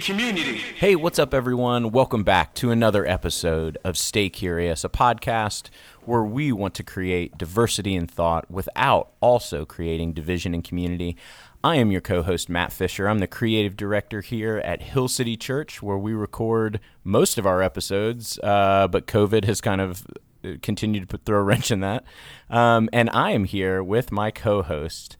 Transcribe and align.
community. 0.00 0.56
Hey, 0.76 0.96
what's 0.96 1.18
up, 1.18 1.34
everyone? 1.34 1.90
Welcome 1.90 2.24
back 2.24 2.54
to 2.54 2.70
another 2.70 3.06
episode 3.06 3.76
of 3.84 3.98
Stay 3.98 4.30
Curious, 4.30 4.84
a 4.84 4.88
podcast 4.88 5.68
where 6.04 6.22
we 6.22 6.50
want 6.52 6.74
to 6.76 6.82
create 6.82 7.36
diversity 7.36 7.94
in 7.94 8.06
thought 8.06 8.50
without 8.50 9.12
also 9.20 9.64
creating 9.64 10.12
division 10.14 10.54
in 10.54 10.62
community. 10.62 11.16
I 11.62 11.76
am 11.76 11.90
your 11.90 12.00
co 12.00 12.22
host, 12.22 12.48
Matt 12.48 12.72
Fisher. 12.72 13.06
I'm 13.06 13.18
the 13.18 13.26
creative 13.26 13.76
director 13.76 14.20
here 14.20 14.58
at 14.64 14.82
Hill 14.82 15.08
City 15.08 15.36
Church, 15.36 15.82
where 15.82 15.98
we 15.98 16.12
record 16.12 16.80
most 17.04 17.36
of 17.36 17.46
our 17.46 17.62
episodes, 17.62 18.38
uh, 18.42 18.88
but 18.88 19.06
COVID 19.06 19.44
has 19.44 19.60
kind 19.60 19.80
of 19.80 20.06
uh, 20.44 20.52
continued 20.62 21.08
to 21.08 21.18
throw 21.18 21.38
a 21.38 21.42
wrench 21.42 21.70
in 21.70 21.80
that. 21.80 22.04
Um, 22.48 22.88
and 22.92 23.10
I 23.10 23.30
am 23.32 23.44
here 23.44 23.82
with 23.82 24.10
my 24.10 24.30
co 24.30 24.62
host, 24.62 25.18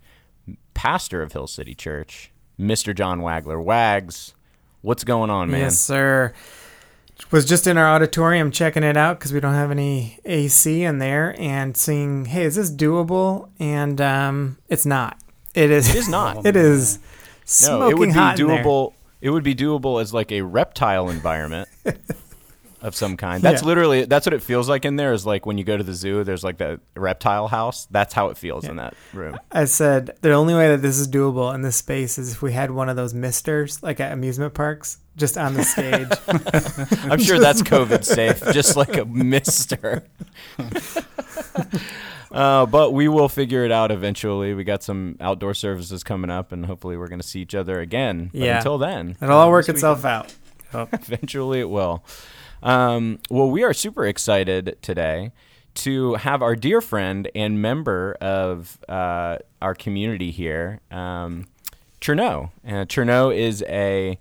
pastor 0.73 1.23
of 1.23 1.33
Hill 1.33 1.47
City 1.47 1.75
Church, 1.75 2.33
Mr. 2.59 2.95
John 2.95 3.20
Wagler. 3.20 3.62
Wags, 3.62 4.34
what's 4.83 5.05
going 5.05 5.31
on, 5.31 5.51
man? 5.51 5.61
Yes, 5.61 5.79
sir. 5.79 6.33
Was 7.31 7.47
just 7.47 7.67
in 7.67 7.79
our 7.79 7.87
auditorium 7.89 8.51
checking 8.51 8.83
it 8.83 8.97
out 8.97 9.19
because 9.19 9.33
we 9.33 9.41
don't 9.41 9.55
have 9.55 9.71
any 9.71 10.19
AC 10.25 10.83
in 10.83 10.99
there 10.99 11.35
and 11.39 11.75
seeing, 11.77 12.27
hey, 12.27 12.43
is 12.45 12.57
this 12.57 12.71
doable? 12.71 13.49
And 13.59 14.01
um, 14.01 14.59
it's 14.69 14.85
not. 14.85 15.19
It 15.55 15.71
is. 15.71 15.89
It 15.89 15.97
is 15.97 16.09
not. 16.09 16.45
it 16.47 16.56
is 16.56 16.98
No, 17.62 17.89
it 17.89 17.97
would 17.97 18.09
be 18.09 18.12
hot 18.12 18.37
doable. 18.37 18.93
It 19.21 19.31
would 19.31 19.45
be 19.45 19.55
doable 19.55 20.03
as 20.03 20.12
like 20.12 20.33
a 20.33 20.43
reptile 20.43 21.09
environment 21.09 21.69
of 22.83 22.94
some 22.94 23.16
kind. 23.16 23.42
That's 23.42 23.62
Yeah. 23.62 23.69
literally 23.69 24.05
that's 24.05 24.27
what 24.27 24.34
it 24.34 24.42
feels 24.42 24.69
like 24.69 24.84
in 24.84 24.97
there. 24.97 25.12
Is 25.12 25.25
like 25.25 25.47
when 25.47 25.56
you 25.56 25.64
go 25.64 25.77
to 25.77 25.84
the 25.84 25.94
zoo, 25.94 26.25
there's 26.25 26.44
like 26.44 26.58
that 26.58 26.80
reptile 26.97 27.48
house. 27.48 27.86
That's 27.91 28.12
how 28.12 28.28
it 28.28 28.36
feels 28.36 28.64
in 28.66 28.77
that 28.77 28.94
room. 29.14 29.38
I 29.50 29.64
said 29.66 30.16
the 30.20 30.33
only 30.33 30.55
way 30.55 30.69
that 30.69 30.83
this 30.83 30.98
is 30.98 31.08
doable 31.08 31.55
in 31.55 31.62
this 31.62 31.77
space 31.77 32.19
is 32.19 32.33
if 32.33 32.42
we 32.42 32.53
had 32.53 32.70
one 32.70 32.88
of 32.88 32.97
those 32.97 33.14
misters 33.14 33.83
like 33.83 34.00
at 34.00 34.12
amusement 34.12 34.53
parks 34.55 34.98
just 35.16 35.36
on 35.38 35.55
the 35.55 35.62
stage. 35.64 36.08
I'm 37.10 37.20
sure 37.20 37.38
that's 37.38 37.62
COVID 37.62 38.05
safe, 38.05 38.42
just 38.53 38.77
like 38.77 38.97
a 38.97 39.05
mister. 39.05 40.05
Uh, 42.30 42.64
but 42.64 42.92
we 42.92 43.08
will 43.08 43.28
figure 43.28 43.62
it 43.64 43.70
out 43.70 43.91
eventually. 43.91 44.55
We 44.55 44.64
got 44.64 44.83
some 44.83 45.16
outdoor 45.20 45.53
services 45.53 46.03
coming 46.03 46.30
up, 46.30 46.50
and 46.50 46.64
hopefully, 46.64 46.97
we're 46.97 47.08
going 47.08 47.20
to 47.20 47.27
see 47.27 47.41
each 47.42 47.55
other 47.55 47.78
again. 47.80 48.30
But 48.33 48.41
Yeah. 48.41 48.56
until 48.56 48.78
then, 48.78 49.16
It'll 49.20 49.36
all 49.38 49.50
work 49.50 49.69
itself 49.69 50.05
out. 50.06 50.33
Eventually, 50.72 51.60
it 51.60 51.69
will. 51.69 52.03
Um, 52.63 53.19
well, 53.29 53.51
we 53.51 53.65
are 53.65 53.73
super 53.73 54.07
excited 54.07 54.77
today 54.83 55.33
to 55.75 56.15
have 56.15 56.43
our 56.43 56.55
dear 56.55 56.81
friend 56.81 57.29
and 57.35 57.61
member 57.61 58.17
of 58.21 58.79
uh, 58.89 59.39
our 59.61 59.75
community 59.75 60.31
here, 60.31 60.81
um, 60.91 61.47
Cherno. 62.01 62.51
Uh, 62.67 62.85
Cherno 62.85 63.35
is 63.35 63.65
a 63.67 64.19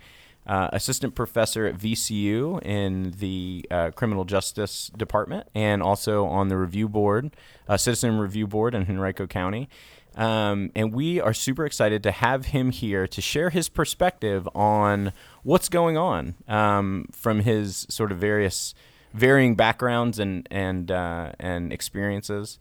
uh, 0.48 0.70
assistant 0.74 1.14
professor 1.14 1.68
at 1.68 1.78
VCU 1.78 2.62
in 2.64 3.12
the 3.20 3.66
uh, 3.70 3.92
criminal 3.92 4.26
justice 4.26 4.90
department 4.98 5.48
and 5.54 5.84
also 5.84 6.26
on 6.26 6.48
the 6.48 6.58
review 6.58 6.90
board, 6.90 7.36
uh, 7.68 7.78
citizen 7.78 8.18
review 8.18 8.48
board 8.48 8.74
in 8.74 8.90
Henrico 8.90 9.28
County. 9.28 9.70
Um, 10.16 10.72
and 10.76 10.94
we 10.94 11.22
are 11.22 11.34
super 11.34 11.66
excited 11.66 12.04
to 12.04 12.12
have 12.12 12.48
him 12.48 12.72
here 12.72 13.08
to 13.08 13.22
share 13.22 13.50
his 13.50 13.70
perspective 13.70 14.48
on 14.54 15.14
what's 15.44 15.70
going 15.70 15.98
on 15.98 16.36
um, 16.50 17.06
from 17.14 17.40
his 17.42 17.86
sort 17.90 18.12
of 18.12 18.18
various 18.18 18.74
varying 19.14 19.56
backgrounds 19.56 20.20
and 20.20 20.48
and 20.52 20.92
uh, 20.92 21.32
and 21.40 21.72
experiences. 21.72 22.60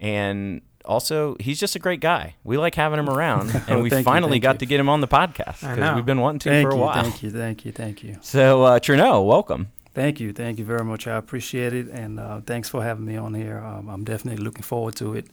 And 0.00 0.62
also, 0.84 1.36
he's 1.38 1.60
just 1.60 1.76
a 1.76 1.78
great 1.78 2.00
guy. 2.00 2.34
We 2.42 2.56
like 2.56 2.74
having 2.74 2.98
him 2.98 3.08
around, 3.10 3.50
and 3.54 3.70
Oh, 3.70 3.82
we 3.82 3.90
thank 3.90 4.00
you, 4.00 4.04
finally 4.12 4.38
got 4.38 4.56
you. 4.56 4.58
to 4.60 4.66
get 4.66 4.80
him 4.80 4.88
on 4.88 5.00
the 5.02 5.08
podcast 5.08 5.60
because 5.60 5.94
we've 5.94 6.06
been 6.06 6.20
wanting 6.20 6.38
to 6.40 6.48
Thank 6.50 6.66
for 6.66 6.72
a 6.72 6.74
you, 6.76 6.80
while. 6.80 7.02
thank 7.02 7.22
you, 7.22 7.30
thank 7.30 7.64
you, 7.66 7.72
thank 7.72 8.02
you, 8.02 8.16
So, 8.22 8.64
uh, 8.64 8.80
welcome. 9.20 9.68
thank 9.94 10.18
you, 10.20 10.32
thank 10.32 10.58
you 10.58 10.64
very 10.64 10.84
much. 10.84 11.06
I 11.06 11.16
appreciate 11.16 11.74
it, 11.74 11.88
and 11.88 12.18
uh, 12.18 12.40
thanks 12.46 12.68
for 12.70 12.82
having 12.82 13.04
me 13.04 13.16
on 13.16 13.34
here. 13.34 13.58
Um, 13.58 13.88
I'm 13.90 14.04
definitely 14.04 14.42
looking 14.42 14.62
forward 14.62 14.94
to 14.96 15.14
it. 15.14 15.26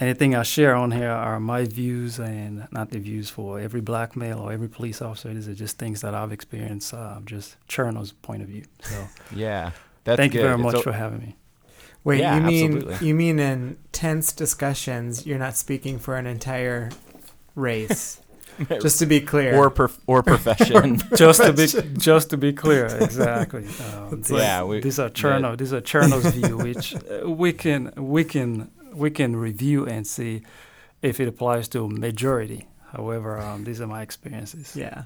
Anything 0.00 0.34
I 0.34 0.42
share 0.44 0.74
on 0.74 0.92
here 0.92 1.10
are 1.10 1.38
my 1.38 1.66
views, 1.66 2.18
and 2.18 2.66
not 2.72 2.88
the 2.90 2.98
views 2.98 3.28
for 3.28 3.60
every 3.60 3.82
black 3.82 4.16
male 4.16 4.38
or 4.38 4.50
every 4.50 4.68
police 4.68 5.02
officer. 5.02 5.32
These 5.34 5.46
are 5.46 5.54
just 5.54 5.78
things 5.78 6.00
that 6.00 6.14
I've 6.14 6.32
experienced, 6.32 6.94
uh, 6.94 7.20
just 7.26 7.56
Cherno's 7.68 8.12
point 8.12 8.40
of 8.42 8.48
view. 8.48 8.64
So, 8.80 9.06
Yeah, 9.36 9.72
that's 10.04 10.16
thank 10.16 10.32
you 10.32 10.40
very 10.40 10.54
It's 10.54 10.62
much 10.62 10.74
a- 10.76 10.82
for 10.82 10.92
having 10.92 11.18
me. 11.18 11.36
Wait, 12.02 12.20
Yeah, 12.20 12.36
you 12.36 12.42
mean 12.42 12.72
absolutely. 12.78 13.06
you 13.08 13.14
mean 13.14 13.38
in 13.38 13.76
tense 13.92 14.32
discussions, 14.32 15.26
you're 15.26 15.38
not 15.38 15.54
speaking 15.54 15.98
for 15.98 16.16
an 16.16 16.26
entire 16.26 16.88
race. 17.54 18.20
just 18.80 18.98
to 19.00 19.06
be 19.06 19.20
clear. 19.20 19.54
or 19.54 19.68
prof- 19.68 20.00
or 20.06 20.22
profession. 20.22 20.96
just 21.14 21.42
to 21.42 21.52
be 21.52 21.66
just 21.98 22.30
to 22.30 22.38
be 22.38 22.54
clear, 22.54 22.86
exactly. 22.86 23.66
Um, 23.66 24.14
It's 24.18 24.28
these, 24.30 24.38
Yeah, 24.38 24.64
we- 24.64 24.80
these 24.80 24.98
are 24.98 25.10
Cherno. 25.10 25.58
These 25.58 25.74
are 25.74 25.82
Cherno's 25.82 26.24
view, 26.34 26.56
which 26.56 26.94
uh, 26.94 27.28
we 27.28 27.52
can 27.52 27.92
we 27.96 28.24
can 28.24 28.70
we 28.92 29.10
can 29.10 29.36
review 29.36 29.86
and 29.86 30.06
see 30.06 30.42
if 31.02 31.20
it 31.20 31.28
applies 31.28 31.68
to 31.68 31.88
majority. 31.88 32.68
However, 32.92 33.38
um, 33.38 33.64
these 33.64 33.80
are 33.80 33.86
my 33.86 34.02
experiences. 34.02 34.74
yeah. 34.76 35.04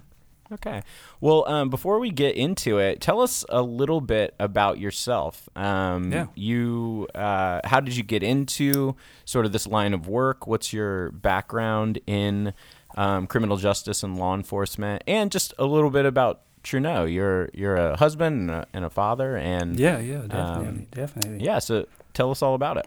Okay. 0.53 0.83
Well, 1.22 1.49
um, 1.49 1.71
before 1.71 1.99
we 1.99 2.11
get 2.11 2.37
into 2.37 2.78
it, 2.78 3.00
tell 3.00 3.21
us 3.23 3.44
a 3.49 3.62
little 3.62 4.00
bit 4.03 4.34
about 4.39 4.78
yourself. 4.78 5.49
Um, 5.56 6.12
Yeah. 6.12 6.27
You, 6.34 7.09
uh, 7.15 7.61
how 7.65 7.81
did 7.81 7.97
you 7.97 8.03
get 8.03 8.23
into 8.23 8.94
sort 9.25 9.47
of 9.47 9.53
this 9.53 9.67
line 9.67 9.94
of 9.94 10.06
work? 10.06 10.47
What's 10.47 10.73
your 10.73 11.11
background 11.12 11.99
in 12.06 12.53
um, 12.97 13.27
criminal 13.27 13.56
justice 13.56 14.03
and 14.03 14.19
law 14.19 14.34
enforcement? 14.34 15.03
And 15.06 15.33
just 15.33 15.55
a 15.59 15.65
little 15.65 15.91
bit 15.91 16.05
about 16.05 16.43
Cherno. 16.62 17.11
You're 17.12 17.49
you're 17.55 17.77
a 17.77 17.97
husband 17.97 18.41
and 18.43 18.50
a, 18.50 18.67
and 18.73 18.84
a 18.84 18.91
father, 18.91 19.37
and 19.37 19.78
Yeah, 19.78 19.99
yeah, 19.99 20.23
definitely, 20.28 20.67
Um, 20.69 20.87
definitely. 20.91 21.44
yeah. 21.44 21.59
So 21.59 21.87
tell 22.12 22.31
us 22.31 22.43
all 22.43 22.55
about 22.55 22.77
it. 22.77 22.87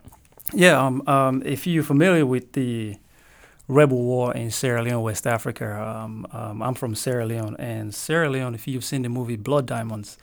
Yeah, 0.53 0.81
um, 0.81 1.05
um, 1.07 1.43
if 1.45 1.67
you're 1.67 1.83
familiar 1.83 2.25
with 2.25 2.53
the 2.53 2.97
rebel 3.67 4.01
war 4.01 4.33
in 4.33 4.49
Sierra 4.49 4.81
Leone, 4.81 5.01
West 5.01 5.27
Africa, 5.27 5.81
um, 5.81 6.25
um, 6.31 6.61
I'm 6.63 6.73
from 6.73 6.95
Sierra 6.95 7.25
Leone, 7.25 7.57
and 7.59 7.93
Sierra 7.93 8.29
Leone, 8.29 8.55
if 8.55 8.65
you've 8.67 8.85
seen 8.85 9.01
the 9.01 9.09
movie 9.09 9.35
Blood 9.35 9.65
Diamonds, 9.65 10.17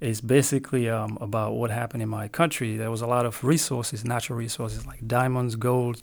is 0.00 0.20
basically 0.20 0.88
um, 0.88 1.18
about 1.20 1.54
what 1.54 1.70
happened 1.70 2.02
in 2.02 2.08
my 2.08 2.28
country. 2.28 2.76
There 2.76 2.90
was 2.90 3.00
a 3.00 3.06
lot 3.06 3.26
of 3.26 3.42
resources, 3.42 4.04
natural 4.04 4.38
resources 4.38 4.86
like 4.86 5.06
diamonds, 5.08 5.56
gold, 5.56 6.02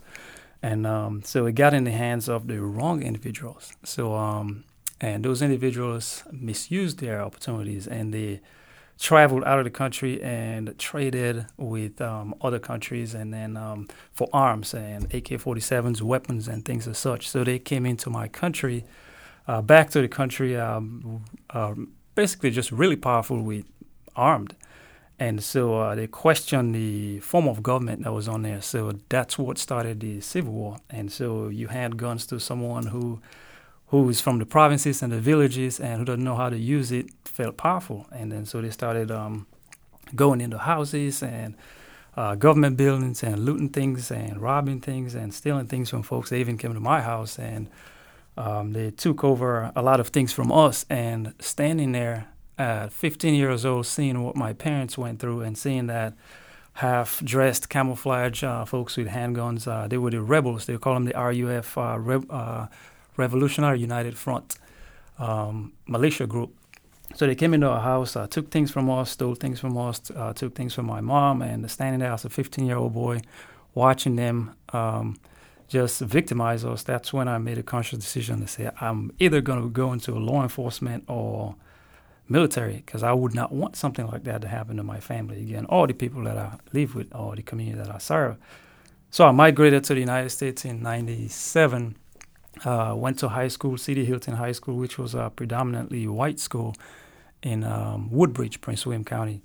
and 0.62 1.26
so 1.26 1.46
it 1.46 1.54
got 1.54 1.74
in 1.74 1.86
the 1.86 1.92
hands 1.92 2.28
of 2.28 2.48
the 2.48 2.60
wrong 2.62 3.02
individuals. 3.02 3.74
So, 3.84 4.16
and 5.00 5.26
those 5.26 5.42
individuals 5.42 6.24
misused 6.32 7.00
their 7.00 7.22
opportunities, 7.22 7.88
and 7.88 8.14
they 8.14 8.42
traveled 9.02 9.44
out 9.46 9.58
of 9.58 9.66
the 9.66 9.72
country 9.72 10.22
and 10.22 10.78
traded 10.78 11.48
with 11.58 12.00
um, 12.00 12.36
other 12.40 12.60
countries 12.60 13.16
and 13.16 13.34
then 13.34 13.58
um, 13.58 13.88
for 14.14 14.30
arms 14.32 14.76
and 14.76 15.06
AK-47s, 15.06 16.04
weapons 16.04 16.48
and 16.48 16.64
things 16.64 16.88
as 16.88 17.00
such. 17.00 17.28
So 17.28 17.44
they 17.44 17.58
came 17.58 17.88
into 17.88 18.12
my 18.12 18.28
country, 18.28 18.86
uh, 19.48 19.64
back 19.64 19.90
to 19.90 20.02
the 20.02 20.08
country, 20.08 20.56
um, 20.56 21.24
um, 21.50 21.94
basically 22.14 22.52
just 22.52 22.72
really 22.72 22.96
powerful 22.96 23.42
with 23.42 23.66
armed. 24.16 24.56
And 25.18 25.44
so 25.44 25.80
uh, 25.80 25.96
they 25.96 26.06
questioned 26.06 26.76
the 26.76 27.22
form 27.22 27.48
of 27.48 27.64
government 27.64 28.04
that 28.04 28.14
was 28.14 28.28
on 28.28 28.44
there. 28.44 28.62
So 28.62 29.00
that's 29.10 29.36
what 29.36 29.58
started 29.58 30.00
the 30.00 30.22
civil 30.22 30.54
war. 30.54 30.78
And 30.92 31.12
so 31.12 31.48
you 31.48 31.70
hand 31.70 31.98
guns 31.98 32.28
to 32.28 32.40
someone 32.40 32.88
who 32.88 33.20
who 33.92 34.08
is 34.10 34.22
from 34.22 34.40
the 34.40 34.46
provinces 34.46 35.04
and 35.04 35.12
the 35.12 35.20
villages 35.20 35.80
and 35.80 36.00
who 36.00 36.06
doesn't 36.06 36.24
know 36.24 36.36
how 36.36 36.50
to 36.50 36.58
use 36.58 36.92
it 36.94 37.08
felt 37.26 37.58
powerful. 37.58 38.08
And 38.12 38.32
then 38.32 38.46
so 38.46 38.62
they 38.62 38.70
started 38.70 39.12
um, 39.12 39.48
going 40.16 40.40
into 40.40 40.58
houses 40.58 41.22
and 41.22 41.56
uh, 42.16 42.36
government 42.36 42.78
buildings 42.78 43.22
and 43.22 43.44
looting 43.44 43.68
things 43.68 44.10
and 44.10 44.42
robbing 44.42 44.80
things 44.80 45.14
and 45.14 45.34
stealing 45.34 45.68
things 45.68 45.90
from 45.90 46.04
folks. 46.04 46.30
They 46.30 46.40
even 46.40 46.58
came 46.58 46.74
to 46.74 46.80
my 46.80 47.02
house 47.02 47.38
and 47.38 47.70
um, 48.38 48.72
they 48.72 48.92
took 48.92 49.26
over 49.26 49.74
a 49.76 49.82
lot 49.82 50.00
of 50.00 50.08
things 50.08 50.32
from 50.32 50.54
us. 50.54 50.86
And 50.90 51.34
standing 51.40 51.92
there 51.92 52.28
at 52.58 52.94
15 52.94 53.34
years 53.34 53.66
old, 53.66 53.86
seeing 53.88 54.24
what 54.24 54.38
my 54.38 54.54
parents 54.54 54.98
went 54.98 55.20
through 55.20 55.42
and 55.42 55.58
seeing 55.58 55.88
that 55.88 56.14
half 56.76 57.22
dressed 57.26 57.68
camouflage 57.68 58.42
uh, 58.42 58.64
folks 58.64 58.96
with 58.96 59.10
handguns, 59.10 59.68
uh, 59.68 59.90
they 59.90 59.98
were 59.98 60.12
the 60.12 60.22
rebels. 60.22 60.66
They 60.66 60.78
call 60.78 60.94
them 60.94 61.04
the 61.04 61.14
RUF, 61.14 61.78
uh, 61.78 62.00
Re- 62.00 62.26
uh, 62.30 62.68
Revolutionary 63.18 63.80
United 63.80 64.18
Front 64.18 64.56
um, 65.20 65.74
militia 65.88 66.28
group. 66.28 66.54
So 67.16 67.28
they 67.28 67.36
came 67.36 67.54
into 67.54 67.68
our 67.68 67.82
house, 67.82 68.16
uh, 68.16 68.28
took 68.28 68.52
things 68.52 68.72
from 68.72 68.90
us, 68.90 69.12
stole 69.12 69.36
things 69.36 69.60
from 69.60 69.78
us, 69.78 70.02
uh, 70.16 70.34
took 70.34 70.56
things 70.56 70.74
from 70.74 70.86
my 70.86 71.02
mom, 71.02 71.42
and 71.42 71.70
standing 71.70 72.00
there 72.00 72.12
as 72.12 72.26
a 72.26 72.30
15 72.30 72.66
year 72.66 72.78
old 72.78 72.94
boy, 72.94 73.20
watching 73.74 74.16
them 74.16 74.56
um, 74.72 75.18
just 75.68 76.02
victimize 76.02 76.64
us. 76.64 76.84
That's 76.84 77.12
when 77.12 77.28
I 77.28 77.38
made 77.38 77.58
a 77.58 77.64
conscious 77.64 78.00
decision 78.00 78.42
to 78.42 78.48
say 78.48 78.70
I'm 78.80 79.12
either 79.20 79.42
going 79.42 79.62
to 79.62 79.70
go 79.70 79.92
into 79.94 80.14
law 80.14 80.42
enforcement 80.42 81.04
or 81.08 81.56
military 82.30 82.78
because 82.78 83.04
I 83.04 83.12
would 83.12 83.36
not 83.36 83.52
want 83.52 83.76
something 83.76 84.08
like 84.08 84.24
that 84.24 84.42
to 84.42 84.48
happen 84.48 84.78
to 84.78 84.84
my 84.84 85.00
family 85.00 85.42
again, 85.42 85.66
all 85.66 85.86
the 85.86 85.94
people 85.94 86.24
that 86.24 86.38
I 86.38 86.58
live 86.72 86.96
with, 86.96 87.14
or 87.14 87.36
the 87.36 87.42
community 87.42 87.78
that 87.78 87.94
I 87.94 87.98
serve. 87.98 88.38
so 89.10 89.26
I 89.26 89.32
migrated 89.32 89.84
to 89.86 89.94
the 89.94 90.00
United 90.00 90.30
States 90.30 90.64
in 90.66 90.82
'97. 90.82 91.98
Uh, 92.66 92.94
went 92.96 93.18
to 93.20 93.30
high 93.30 93.48
school, 93.48 93.78
C.D. 93.78 94.04
Hylton 94.06 94.36
High 94.36 94.52
School, 94.52 94.76
which 94.76 94.98
was 94.98 95.16
a 95.16 95.32
predominantly 95.34 96.06
white 96.08 96.40
school 96.40 96.76
in 97.42 97.64
um, 97.64 98.12
Woodbridge, 98.12 98.62
Prince 98.62 98.86
William 98.86 99.06
County. 99.06 99.42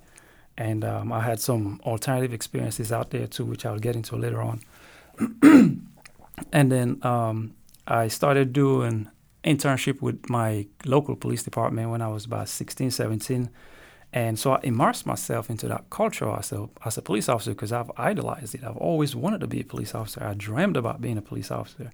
And 0.57 0.83
um, 0.83 1.11
I 1.11 1.21
had 1.21 1.39
some 1.39 1.79
alternative 1.85 2.33
experiences 2.33 2.91
out 2.91 3.11
there 3.11 3.27
too, 3.27 3.45
which 3.45 3.65
I'll 3.65 3.79
get 3.79 3.95
into 3.95 4.15
later 4.15 4.41
on. 4.41 4.61
and 6.51 6.71
then 6.71 6.99
um, 7.03 7.53
I 7.87 8.07
started 8.07 8.53
doing 8.53 9.09
internship 9.43 10.01
with 10.01 10.29
my 10.29 10.67
local 10.85 11.15
police 11.15 11.43
department 11.43 11.89
when 11.89 12.01
I 12.01 12.07
was 12.07 12.25
about 12.25 12.49
16, 12.49 12.91
17. 12.91 13.49
And 14.13 14.39
so 14.39 14.53
I 14.53 14.59
immersed 14.63 15.05
myself 15.05 15.49
into 15.49 15.67
that 15.67 15.89
culture 15.89 16.29
as 16.31 16.51
a, 16.51 16.69
as 16.85 16.97
a 16.97 17.01
police 17.01 17.29
officer 17.29 17.51
because 17.51 17.71
I've 17.71 17.91
idolized 17.97 18.55
it. 18.55 18.63
I've 18.63 18.77
always 18.77 19.15
wanted 19.15 19.41
to 19.41 19.47
be 19.47 19.61
a 19.61 19.65
police 19.65 19.93
officer. 19.93 20.23
I 20.23 20.33
dreamed 20.33 20.77
about 20.77 21.01
being 21.01 21.17
a 21.17 21.21
police 21.21 21.51
officer. 21.51 21.91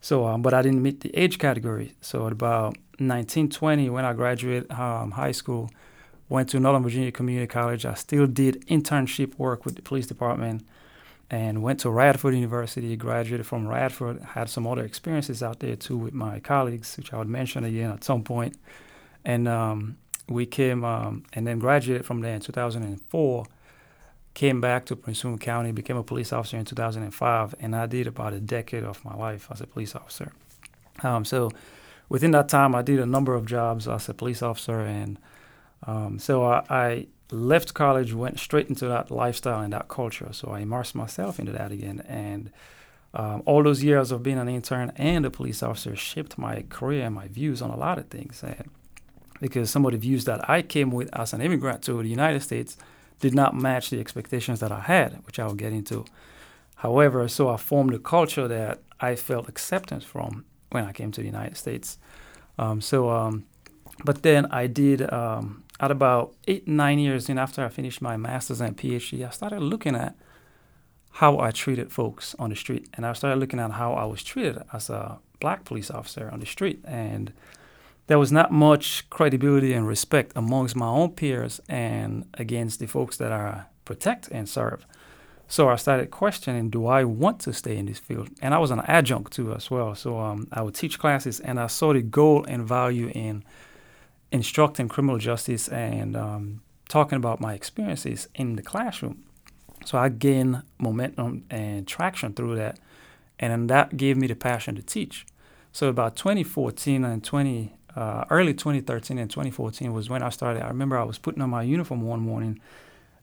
So, 0.00 0.26
um, 0.26 0.42
but 0.42 0.54
I 0.54 0.62
didn't 0.62 0.82
meet 0.82 1.00
the 1.00 1.14
age 1.16 1.38
category. 1.38 1.94
So 2.00 2.26
at 2.26 2.32
about 2.32 2.76
19, 2.98 3.50
20, 3.50 3.90
when 3.90 4.04
I 4.04 4.12
graduated 4.12 4.70
um, 4.70 5.12
high 5.12 5.32
school, 5.32 5.70
went 6.28 6.48
to 6.50 6.60
Northern 6.60 6.82
Virginia 6.82 7.12
Community 7.12 7.46
College. 7.46 7.84
I 7.86 7.94
still 7.94 8.26
did 8.26 8.66
internship 8.66 9.38
work 9.38 9.64
with 9.64 9.76
the 9.76 9.82
police 9.82 10.06
department 10.06 10.66
and 11.30 11.62
went 11.62 11.80
to 11.80 11.90
Radford 11.90 12.34
University, 12.34 12.96
graduated 12.96 13.46
from 13.46 13.66
Radford, 13.66 14.22
had 14.22 14.48
some 14.48 14.66
other 14.66 14.84
experiences 14.84 15.42
out 15.42 15.60
there 15.60 15.74
too 15.74 15.96
with 15.96 16.14
my 16.14 16.38
colleagues, 16.40 16.96
which 16.96 17.12
I 17.12 17.18
would 17.18 17.28
mention 17.28 17.64
again 17.64 17.90
at 17.90 18.04
some 18.04 18.22
point. 18.22 18.56
And 19.24 19.48
um, 19.48 19.96
we 20.28 20.46
came, 20.46 20.84
um, 20.84 21.24
and 21.32 21.46
then 21.46 21.58
graduated 21.58 22.06
from 22.06 22.20
there 22.20 22.34
in 22.34 22.40
2004, 22.40 23.46
came 24.36 24.60
back 24.60 24.84
to 24.84 24.94
Prince 24.94 25.24
William 25.24 25.38
County, 25.38 25.72
became 25.72 25.96
a 25.96 26.02
police 26.02 26.30
officer 26.30 26.58
in 26.58 26.66
2005, 26.66 27.54
and 27.58 27.74
I 27.74 27.86
did 27.86 28.06
about 28.06 28.34
a 28.34 28.38
decade 28.38 28.84
of 28.84 29.02
my 29.02 29.14
life 29.16 29.48
as 29.50 29.62
a 29.62 29.66
police 29.66 29.94
officer. 29.94 30.30
Um, 31.02 31.24
so 31.24 31.50
within 32.10 32.32
that 32.32 32.50
time, 32.50 32.74
I 32.74 32.82
did 32.82 33.00
a 33.00 33.06
number 33.06 33.34
of 33.34 33.46
jobs 33.46 33.88
as 33.88 34.10
a 34.10 34.14
police 34.14 34.42
officer, 34.42 34.80
and 34.80 35.18
um, 35.86 36.18
so 36.18 36.44
I, 36.44 36.62
I 36.68 37.06
left 37.30 37.72
college, 37.72 38.12
went 38.12 38.38
straight 38.38 38.68
into 38.68 38.86
that 38.88 39.10
lifestyle 39.10 39.62
and 39.62 39.72
that 39.72 39.88
culture. 39.88 40.28
So 40.32 40.50
I 40.50 40.60
immersed 40.60 40.94
myself 40.94 41.38
into 41.38 41.52
that 41.52 41.72
again. 41.72 42.00
And 42.06 42.50
um, 43.14 43.42
all 43.46 43.62
those 43.62 43.82
years 43.82 44.12
of 44.12 44.22
being 44.22 44.38
an 44.38 44.50
intern 44.50 44.92
and 44.96 45.24
a 45.24 45.30
police 45.30 45.62
officer 45.62 45.96
shaped 45.96 46.36
my 46.36 46.64
career 46.68 47.06
and 47.06 47.14
my 47.14 47.28
views 47.28 47.62
on 47.62 47.70
a 47.70 47.76
lot 47.76 47.96
of 47.96 48.08
things. 48.08 48.42
And 48.42 48.68
because 49.40 49.70
some 49.70 49.86
of 49.86 49.92
the 49.92 49.98
views 49.98 50.26
that 50.26 50.48
I 50.48 50.60
came 50.60 50.90
with 50.90 51.08
as 51.14 51.32
an 51.32 51.40
immigrant 51.40 51.82
to 51.84 52.02
the 52.02 52.08
United 52.08 52.42
States 52.42 52.76
did 53.20 53.34
not 53.34 53.54
match 53.54 53.90
the 53.90 54.00
expectations 54.00 54.60
that 54.60 54.72
I 54.72 54.80
had, 54.80 55.24
which 55.26 55.38
I 55.38 55.46
will 55.46 55.54
get 55.54 55.72
into. 55.72 56.04
However, 56.76 57.26
so 57.28 57.48
I 57.48 57.56
formed 57.56 57.94
a 57.94 57.98
culture 57.98 58.46
that 58.48 58.80
I 59.00 59.16
felt 59.16 59.48
acceptance 59.48 60.04
from 60.04 60.44
when 60.70 60.84
I 60.84 60.92
came 60.92 61.10
to 61.12 61.20
the 61.20 61.26
United 61.26 61.56
States. 61.56 61.98
Um, 62.58 62.80
so, 62.80 63.10
um, 63.10 63.44
but 64.04 64.22
then 64.22 64.46
I 64.46 64.66
did 64.66 65.10
um, 65.12 65.64
at 65.80 65.90
about 65.90 66.34
eight, 66.46 66.66
nine 66.66 66.98
years 66.98 67.28
in 67.28 67.38
after 67.38 67.64
I 67.64 67.68
finished 67.68 68.00
my 68.00 68.16
master's 68.16 68.60
and 68.60 68.76
PhD, 68.76 69.26
I 69.26 69.30
started 69.30 69.60
looking 69.60 69.94
at 69.94 70.14
how 71.12 71.38
I 71.38 71.50
treated 71.50 71.90
folks 71.90 72.34
on 72.38 72.50
the 72.50 72.56
street. 72.56 72.88
And 72.94 73.06
I 73.06 73.12
started 73.14 73.40
looking 73.40 73.60
at 73.60 73.72
how 73.72 73.94
I 73.94 74.04
was 74.04 74.22
treated 74.22 74.62
as 74.72 74.90
a 74.90 75.18
black 75.40 75.64
police 75.64 75.90
officer 75.90 76.28
on 76.30 76.40
the 76.40 76.46
street. 76.46 76.80
And 76.84 77.32
there 78.06 78.18
was 78.18 78.30
not 78.30 78.52
much 78.52 79.08
credibility 79.10 79.72
and 79.72 79.86
respect 79.86 80.32
amongst 80.36 80.76
my 80.76 80.86
own 80.86 81.10
peers 81.10 81.60
and 81.68 82.24
against 82.34 82.78
the 82.78 82.86
folks 82.86 83.16
that 83.16 83.32
I 83.32 83.64
protect 83.84 84.28
and 84.28 84.48
serve. 84.48 84.86
So 85.48 85.68
I 85.68 85.76
started 85.76 86.10
questioning, 86.10 86.70
do 86.70 86.86
I 86.86 87.04
want 87.04 87.40
to 87.40 87.52
stay 87.52 87.76
in 87.76 87.86
this 87.86 87.98
field? 87.98 88.30
And 88.42 88.52
I 88.52 88.58
was 88.58 88.70
an 88.70 88.80
adjunct 88.86 89.32
too 89.32 89.52
as 89.54 89.70
well. 89.70 89.94
So 89.94 90.18
um, 90.18 90.48
I 90.52 90.62
would 90.62 90.74
teach 90.74 90.98
classes 90.98 91.38
and 91.40 91.60
I 91.60 91.68
saw 91.68 91.92
the 91.92 92.02
goal 92.02 92.44
and 92.48 92.66
value 92.66 93.10
in 93.14 93.44
instructing 94.32 94.88
criminal 94.88 95.18
justice 95.18 95.68
and 95.68 96.16
um, 96.16 96.62
talking 96.88 97.16
about 97.16 97.40
my 97.40 97.54
experiences 97.54 98.28
in 98.34 98.56
the 98.56 98.62
classroom. 98.62 99.24
So 99.84 99.98
I 99.98 100.08
gained 100.08 100.62
momentum 100.78 101.44
and 101.48 101.86
traction 101.86 102.32
through 102.32 102.56
that, 102.56 102.80
and 103.38 103.70
that 103.70 103.96
gave 103.96 104.16
me 104.16 104.26
the 104.26 104.34
passion 104.34 104.74
to 104.74 104.82
teach. 104.82 105.26
So 105.70 105.88
about 105.88 106.16
2014 106.16 107.04
and 107.04 107.22
20, 107.22 107.72
uh, 107.96 108.24
early 108.30 108.52
2013 108.54 109.18
and 109.18 109.30
2014 109.30 109.92
was 109.92 110.10
when 110.10 110.22
I 110.22 110.28
started. 110.28 110.62
I 110.62 110.68
remember 110.68 110.98
I 110.98 111.04
was 111.04 111.18
putting 111.18 111.42
on 111.42 111.50
my 111.50 111.62
uniform 111.62 112.02
one 112.02 112.20
morning. 112.20 112.60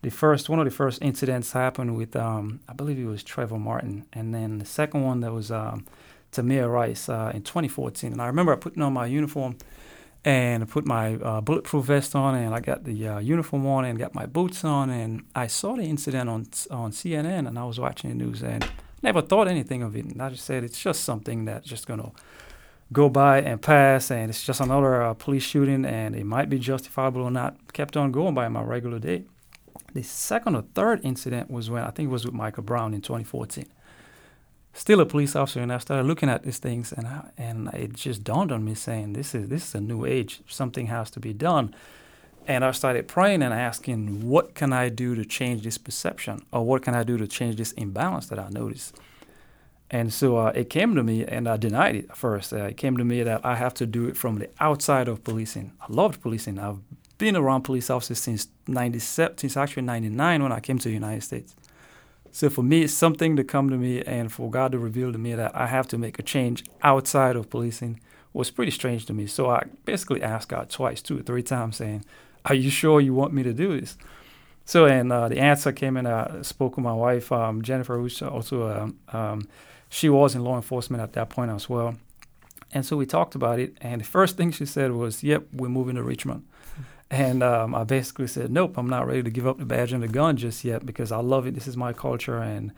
The 0.01 0.09
first 0.09 0.49
one 0.49 0.59
of 0.59 0.65
the 0.65 0.71
first 0.71 1.01
incidents 1.01 1.53
happened 1.53 1.95
with 1.95 2.15
um, 2.15 2.59
I 2.67 2.73
believe 2.73 2.99
it 2.99 3.05
was 3.05 3.23
Trayvon 3.23 3.61
Martin, 3.61 4.05
and 4.11 4.33
then 4.33 4.57
the 4.57 4.65
second 4.65 5.03
one 5.03 5.21
that 5.21 5.31
was 5.31 5.51
um, 5.51 5.85
Tamir 6.33 6.69
Rice 6.69 7.07
uh, 7.07 7.31
in 7.33 7.43
2014. 7.43 8.11
And 8.11 8.21
I 8.21 8.27
remember 8.27 8.51
I 8.51 8.57
putting 8.57 8.83
on 8.83 8.91
my 8.91 9.05
uniform 9.05 9.55
and 10.25 10.63
I 10.63 10.65
put 10.65 10.85
my 10.85 11.15
uh, 11.15 11.41
bulletproof 11.41 11.85
vest 11.85 12.15
on 12.15 12.35
and 12.35 12.55
I 12.55 12.59
got 12.59 12.83
the 12.85 13.07
uh, 13.07 13.19
uniform 13.19 13.65
on 13.67 13.85
and 13.85 13.99
got 13.99 14.15
my 14.15 14.25
boots 14.25 14.63
on 14.63 14.89
and 14.89 15.23
I 15.35 15.47
saw 15.47 15.75
the 15.75 15.83
incident 15.83 16.29
on 16.29 16.47
on 16.71 16.91
CNN 16.91 17.47
and 17.47 17.59
I 17.59 17.65
was 17.65 17.79
watching 17.79 18.09
the 18.09 18.15
news 18.15 18.41
and 18.41 18.67
never 19.01 19.21
thought 19.21 19.47
anything 19.47 19.83
of 19.83 19.95
it 19.95 20.05
and 20.05 20.21
I 20.21 20.29
just 20.29 20.45
said 20.45 20.63
it's 20.63 20.81
just 20.81 21.03
something 21.03 21.45
that's 21.45 21.67
just 21.67 21.87
gonna 21.87 22.11
go 22.91 23.09
by 23.09 23.41
and 23.41 23.61
pass 23.61 24.11
and 24.11 24.29
it's 24.29 24.43
just 24.43 24.59
another 24.59 25.01
uh, 25.01 25.13
police 25.13 25.43
shooting 25.43 25.85
and 25.85 26.15
it 26.15 26.25
might 26.25 26.49
be 26.49 26.59
justifiable 26.59 27.21
or 27.21 27.31
not. 27.31 27.73
Kept 27.73 27.97
on 27.97 28.11
going 28.11 28.33
by 28.33 28.47
my 28.49 28.61
regular 28.61 28.99
day. 28.99 29.25
The 29.93 30.03
second 30.03 30.55
or 30.55 30.63
third 30.73 31.01
incident 31.03 31.49
was 31.49 31.69
when 31.69 31.83
I 31.83 31.91
think 31.91 32.07
it 32.07 32.11
was 32.11 32.25
with 32.25 32.33
Michael 32.33 32.63
Brown 32.63 32.93
in 32.93 33.01
2014 33.01 33.65
still 34.73 34.99
a 34.99 35.05
police 35.05 35.35
officer, 35.35 35.61
and 35.61 35.71
I 35.71 35.77
started 35.77 36.07
looking 36.07 36.29
at 36.29 36.43
these 36.43 36.57
things, 36.57 36.91
and 36.91 37.07
I, 37.07 37.29
and 37.37 37.69
it 37.73 37.93
just 37.93 38.23
dawned 38.23 38.51
on 38.51 38.65
me, 38.65 38.73
saying, 38.73 39.13
"This 39.13 39.33
is 39.33 39.47
this 39.47 39.69
is 39.69 39.75
a 39.75 39.81
new 39.81 40.05
age. 40.05 40.41
Something 40.47 40.87
has 40.87 41.09
to 41.11 41.19
be 41.19 41.33
done." 41.33 41.73
And 42.45 42.65
I 42.65 42.71
started 42.71 43.07
praying 43.07 43.41
and 43.41 43.53
asking, 43.53 44.27
"What 44.27 44.55
can 44.55 44.73
I 44.73 44.89
do 44.89 45.15
to 45.15 45.23
change 45.23 45.63
this 45.63 45.77
perception, 45.77 46.41
or 46.51 46.65
what 46.65 46.81
can 46.81 46.95
I 46.95 47.03
do 47.03 47.17
to 47.17 47.27
change 47.27 47.55
this 47.55 47.71
imbalance 47.73 48.27
that 48.27 48.39
I 48.39 48.49
noticed?" 48.49 48.97
And 49.93 50.11
so 50.11 50.37
uh, 50.37 50.51
it 50.55 50.71
came 50.71 50.95
to 50.95 51.03
me, 51.03 51.23
and 51.23 51.47
I 51.47 51.55
denied 51.55 51.95
it 51.95 52.17
first. 52.17 52.51
Uh, 52.51 52.63
it 52.63 52.77
came 52.77 52.97
to 52.97 53.03
me 53.03 53.21
that 53.21 53.45
I 53.45 53.53
have 53.53 53.75
to 53.75 53.85
do 53.85 54.07
it 54.07 54.17
from 54.17 54.39
the 54.39 54.49
outside 54.59 55.07
of 55.07 55.23
policing. 55.23 55.71
I 55.79 55.85
loved 55.87 56.19
policing. 56.19 56.57
I've 56.57 56.79
been 57.19 57.35
around 57.35 57.61
police 57.61 57.91
officers 57.91 58.17
since 58.17 58.47
'97, 58.67 59.37
since 59.37 59.55
actually 59.55 59.83
'99 59.83 60.41
when 60.41 60.51
I 60.51 60.59
came 60.61 60.79
to 60.79 60.89
the 60.89 60.95
United 60.95 61.21
States. 61.21 61.55
So 62.31 62.49
for 62.49 62.63
me, 62.63 62.81
it's 62.81 62.91
something 62.91 63.35
to 63.35 63.43
come 63.43 63.69
to 63.69 63.77
me 63.77 64.01
and 64.01 64.31
for 64.31 64.49
God 64.49 64.71
to 64.71 64.79
reveal 64.79 65.11
to 65.11 65.19
me 65.19 65.35
that 65.35 65.55
I 65.55 65.67
have 65.67 65.87
to 65.89 65.99
make 65.99 66.17
a 66.17 66.23
change 66.23 66.63
outside 66.81 67.35
of 67.35 67.51
policing 67.51 67.99
was 68.33 68.49
pretty 68.49 68.71
strange 68.71 69.05
to 69.05 69.13
me. 69.13 69.27
So 69.27 69.51
I 69.51 69.65
basically 69.85 70.23
asked 70.23 70.49
God 70.49 70.71
twice, 70.71 71.03
two 71.03 71.19
or 71.19 71.21
three 71.21 71.43
times, 71.43 71.75
saying, 71.75 72.03
"Are 72.45 72.55
you 72.55 72.71
sure 72.71 72.99
you 72.99 73.13
want 73.13 73.31
me 73.31 73.43
to 73.43 73.53
do 73.53 73.79
this?" 73.79 73.95
So 74.65 74.85
and 74.85 75.11
uh, 75.11 75.29
the 75.29 75.39
answer 75.39 75.71
came 75.71 75.97
in. 75.97 76.07
I 76.07 76.41
spoke 76.41 76.77
with 76.77 76.83
my 76.83 76.93
wife, 76.93 77.31
um, 77.31 77.61
Jennifer, 77.61 77.97
who's 77.97 78.21
also 78.21 78.69
um, 78.71 78.99
um, 79.11 79.47
she 79.89 80.09
was 80.09 80.35
in 80.35 80.43
law 80.43 80.55
enforcement 80.55 81.03
at 81.03 81.13
that 81.13 81.29
point 81.29 81.51
as 81.51 81.69
well. 81.69 81.95
And 82.71 82.85
so 82.85 82.97
we 82.97 83.05
talked 83.05 83.35
about 83.35 83.59
it. 83.59 83.77
And 83.81 84.01
the 84.01 84.05
first 84.05 84.37
thing 84.37 84.51
she 84.51 84.65
said 84.65 84.93
was, 84.93 85.23
"Yep, 85.23 85.47
we're 85.53 85.69
moving 85.69 85.95
to 85.95 86.03
Richmond." 86.03 86.45
And 87.13 87.43
um, 87.43 87.75
I 87.75 87.83
basically 87.83 88.25
said, 88.25 88.49
nope, 88.49 88.75
I'm 88.75 88.89
not 88.89 89.05
ready 89.05 89.21
to 89.21 89.29
give 89.29 89.45
up 89.45 89.59
the 89.59 89.65
badge 89.65 89.93
and 89.93 90.01
the 90.01 90.07
gun 90.07 90.35
just 90.35 90.65
yet 90.65 90.83
because 90.83 91.11
I 91.11 91.17
love 91.17 91.45
it. 91.45 91.53
This 91.53 91.67
is 91.67 91.77
my 91.77 91.93
culture. 91.93 92.39
And 92.39 92.71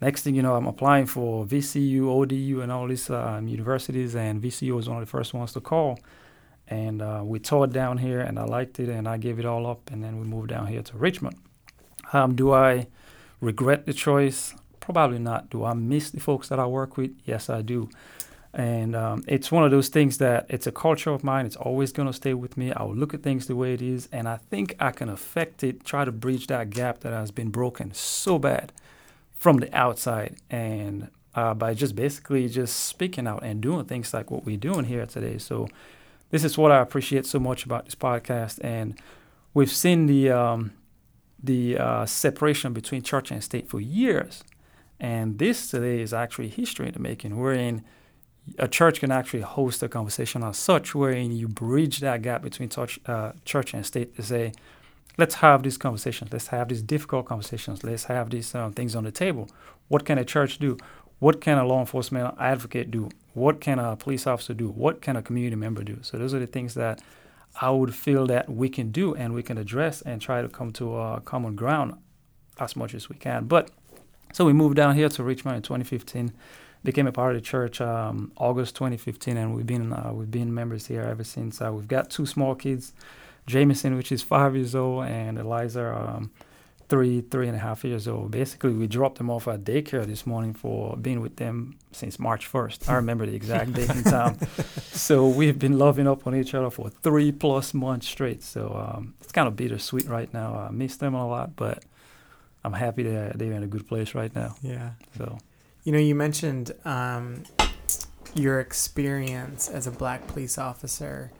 next 0.00 0.22
thing 0.22 0.36
you 0.36 0.42
know, 0.42 0.54
I'm 0.54 0.68
applying 0.68 1.06
for 1.06 1.44
VCU, 1.44 2.06
ODU, 2.06 2.60
and 2.60 2.70
all 2.70 2.86
these 2.86 3.10
um, 3.10 3.48
universities. 3.48 4.14
And 4.14 4.40
VCU 4.40 4.76
was 4.76 4.88
one 4.88 4.98
of 4.98 5.04
the 5.04 5.10
first 5.10 5.34
ones 5.34 5.52
to 5.54 5.60
call. 5.60 5.98
And 6.70 7.02
uh, 7.02 7.22
we 7.24 7.40
toured 7.40 7.72
down 7.72 7.98
here, 7.98 8.20
and 8.20 8.38
I 8.38 8.44
liked 8.44 8.78
it, 8.78 8.88
and 8.88 9.08
I 9.08 9.18
gave 9.18 9.38
it 9.38 9.44
all 9.44 9.66
up. 9.66 9.90
And 9.90 10.02
then 10.02 10.18
we 10.20 10.26
moved 10.26 10.48
down 10.48 10.68
here 10.68 10.82
to 10.82 10.96
Richmond. 10.96 11.36
Um, 12.12 12.34
do 12.36 12.52
I 12.52 12.86
regret 13.40 13.86
the 13.86 13.92
choice? 13.92 14.54
Probably 14.78 15.18
not. 15.18 15.50
Do 15.50 15.64
I 15.64 15.74
miss 15.74 16.10
the 16.10 16.20
folks 16.20 16.48
that 16.48 16.60
I 16.60 16.66
work 16.66 16.96
with? 16.96 17.10
Yes, 17.24 17.50
I 17.50 17.62
do. 17.62 17.90
And 18.52 18.96
um, 18.96 19.22
it's 19.28 19.52
one 19.52 19.64
of 19.64 19.70
those 19.70 19.88
things 19.88 20.18
that 20.18 20.46
it's 20.48 20.66
a 20.66 20.72
culture 20.72 21.10
of 21.10 21.22
mine. 21.22 21.46
It's 21.46 21.56
always 21.56 21.92
going 21.92 22.08
to 22.08 22.12
stay 22.12 22.34
with 22.34 22.56
me. 22.56 22.72
I 22.72 22.82
will 22.82 22.96
look 22.96 23.14
at 23.14 23.22
things 23.22 23.46
the 23.46 23.54
way 23.54 23.74
it 23.74 23.82
is, 23.82 24.08
and 24.10 24.28
I 24.28 24.38
think 24.38 24.74
I 24.80 24.90
can 24.90 25.08
affect 25.08 25.62
it, 25.62 25.84
try 25.84 26.04
to 26.04 26.12
bridge 26.12 26.48
that 26.48 26.70
gap 26.70 27.00
that 27.00 27.12
has 27.12 27.30
been 27.30 27.50
broken 27.50 27.94
so 27.94 28.38
bad 28.38 28.72
from 29.36 29.58
the 29.58 29.76
outside. 29.76 30.36
And 30.50 31.10
uh, 31.34 31.54
by 31.54 31.74
just 31.74 31.94
basically 31.94 32.48
just 32.48 32.76
speaking 32.76 33.28
out 33.28 33.44
and 33.44 33.60
doing 33.60 33.84
things 33.84 34.12
like 34.12 34.30
what 34.30 34.44
we're 34.44 34.56
doing 34.56 34.84
here 34.84 35.06
today. 35.06 35.38
So, 35.38 35.68
this 36.30 36.44
is 36.44 36.56
what 36.56 36.72
I 36.72 36.80
appreciate 36.80 37.26
so 37.26 37.38
much 37.38 37.64
about 37.64 37.84
this 37.84 37.94
podcast. 37.94 38.58
And 38.62 38.98
we've 39.54 39.70
seen 39.70 40.06
the 40.06 40.30
um, 40.30 40.72
the 41.42 41.78
uh, 41.78 42.06
separation 42.06 42.72
between 42.72 43.02
church 43.02 43.30
and 43.30 43.42
state 43.42 43.68
for 43.68 43.80
years. 43.80 44.44
And 44.98 45.38
this 45.38 45.70
today 45.70 46.00
is 46.00 46.12
actually 46.12 46.48
history 46.48 46.88
in 46.88 46.92
the 46.92 47.00
making. 47.00 47.36
We're 47.36 47.80
a 48.58 48.68
church 48.68 49.00
can 49.00 49.10
actually 49.10 49.42
host 49.42 49.82
a 49.82 49.88
conversation 49.88 50.42
as 50.42 50.58
such, 50.58 50.94
wherein 50.94 51.32
you 51.32 51.48
bridge 51.48 52.00
that 52.00 52.22
gap 52.22 52.42
between 52.42 52.68
touch, 52.68 52.98
uh, 53.06 53.32
church 53.44 53.74
and 53.74 53.84
state 53.84 54.16
to 54.16 54.22
say, 54.22 54.52
let's 55.18 55.36
have 55.36 55.62
these 55.62 55.78
conversations. 55.78 56.32
Let's 56.32 56.48
have 56.48 56.68
these 56.68 56.82
difficult 56.82 57.26
conversations. 57.26 57.84
Let's 57.84 58.04
have 58.04 58.30
these 58.30 58.54
um, 58.54 58.72
things 58.72 58.94
on 58.96 59.04
the 59.04 59.12
table. 59.12 59.48
What 59.88 60.04
can 60.04 60.18
a 60.18 60.24
church 60.24 60.58
do? 60.58 60.76
What 61.18 61.40
can 61.40 61.58
a 61.58 61.66
law 61.66 61.80
enforcement 61.80 62.34
advocate 62.38 62.90
do? 62.90 63.10
What 63.34 63.60
can 63.60 63.78
a 63.78 63.96
police 63.96 64.26
officer 64.26 64.54
do? 64.54 64.68
What 64.68 65.00
can 65.00 65.16
a 65.16 65.22
community 65.22 65.56
member 65.56 65.82
do? 65.82 65.98
So 66.02 66.18
those 66.18 66.34
are 66.34 66.38
the 66.38 66.46
things 66.46 66.74
that 66.74 67.00
I 67.60 67.70
would 67.70 67.94
feel 67.94 68.26
that 68.26 68.48
we 68.48 68.68
can 68.68 68.90
do 68.90 69.14
and 69.14 69.34
we 69.34 69.42
can 69.42 69.58
address 69.58 70.02
and 70.02 70.20
try 70.20 70.42
to 70.42 70.48
come 70.48 70.72
to 70.72 70.96
a 70.96 71.20
common 71.20 71.56
ground 71.56 71.94
as 72.58 72.76
much 72.76 72.94
as 72.94 73.08
we 73.08 73.16
can. 73.16 73.46
But 73.46 73.70
so 74.32 74.44
we 74.44 74.52
moved 74.52 74.76
down 74.76 74.94
here 74.94 75.08
to 75.08 75.22
Richmond 75.22 75.56
in 75.56 75.62
2015, 75.62 76.32
became 76.84 77.06
a 77.06 77.12
part 77.12 77.34
of 77.34 77.42
the 77.42 77.46
church 77.46 77.80
um, 77.80 78.32
August 78.36 78.76
2015, 78.76 79.36
and 79.36 79.54
we've 79.54 79.66
been 79.66 79.92
uh, 79.92 80.12
we've 80.12 80.30
been 80.30 80.54
members 80.54 80.86
here 80.86 81.02
ever 81.02 81.24
since. 81.24 81.60
Uh, 81.60 81.72
we've 81.72 81.88
got 81.88 82.10
two 82.10 82.26
small 82.26 82.54
kids, 82.54 82.92
Jameson, 83.46 83.96
which 83.96 84.12
is 84.12 84.22
five 84.22 84.54
years 84.54 84.74
old, 84.74 85.06
and 85.06 85.38
Eliza, 85.38 85.94
um, 85.94 86.30
three 86.90 87.20
three 87.22 87.46
and 87.46 87.56
a 87.56 87.60
half 87.60 87.84
years 87.84 88.06
old. 88.06 88.32
Basically, 88.32 88.72
we 88.72 88.86
dropped 88.86 89.18
them 89.18 89.30
off 89.30 89.48
at 89.48 89.64
daycare 89.64 90.04
this 90.04 90.26
morning 90.26 90.52
for 90.52 90.96
being 90.96 91.20
with 91.20 91.36
them 91.36 91.78
since 91.92 92.18
March 92.18 92.50
1st. 92.50 92.88
I 92.88 92.94
remember 92.96 93.24
the 93.24 93.34
exact 93.34 93.72
date 93.78 93.88
and 93.88 94.04
time. 94.04 94.36
So 94.92 95.28
we've 95.28 95.58
been 95.58 95.78
loving 95.78 96.06
up 96.06 96.26
on 96.26 96.34
each 96.34 96.52
other 96.52 96.68
for 96.68 96.90
three 96.90 97.32
plus 97.32 97.72
months 97.72 98.08
straight. 98.08 98.42
So 98.42 98.74
um, 98.74 99.14
it's 99.22 99.32
kind 99.32 99.48
of 99.48 99.56
bittersweet 99.56 100.06
right 100.08 100.32
now. 100.34 100.54
I 100.54 100.70
miss 100.70 100.96
them 100.96 101.14
a 101.14 101.26
lot, 101.26 101.56
but 101.56 101.84
I'm 102.64 102.72
happy 102.74 103.04
that 103.04 103.38
they're 103.38 103.52
in 103.52 103.62
a 103.62 103.68
good 103.68 103.86
place 103.88 104.14
right 104.14 104.34
now. 104.34 104.56
Yeah. 104.60 104.90
So 105.16 105.38
You 105.84 105.92
know, 105.92 105.98
you 105.98 106.14
mentioned 106.14 106.72
um, 106.84 107.44
your 108.34 108.60
experience 108.60 109.68
as 109.68 109.86
a 109.86 109.90
black 109.90 110.26
police 110.26 110.58
officer, 110.58 111.30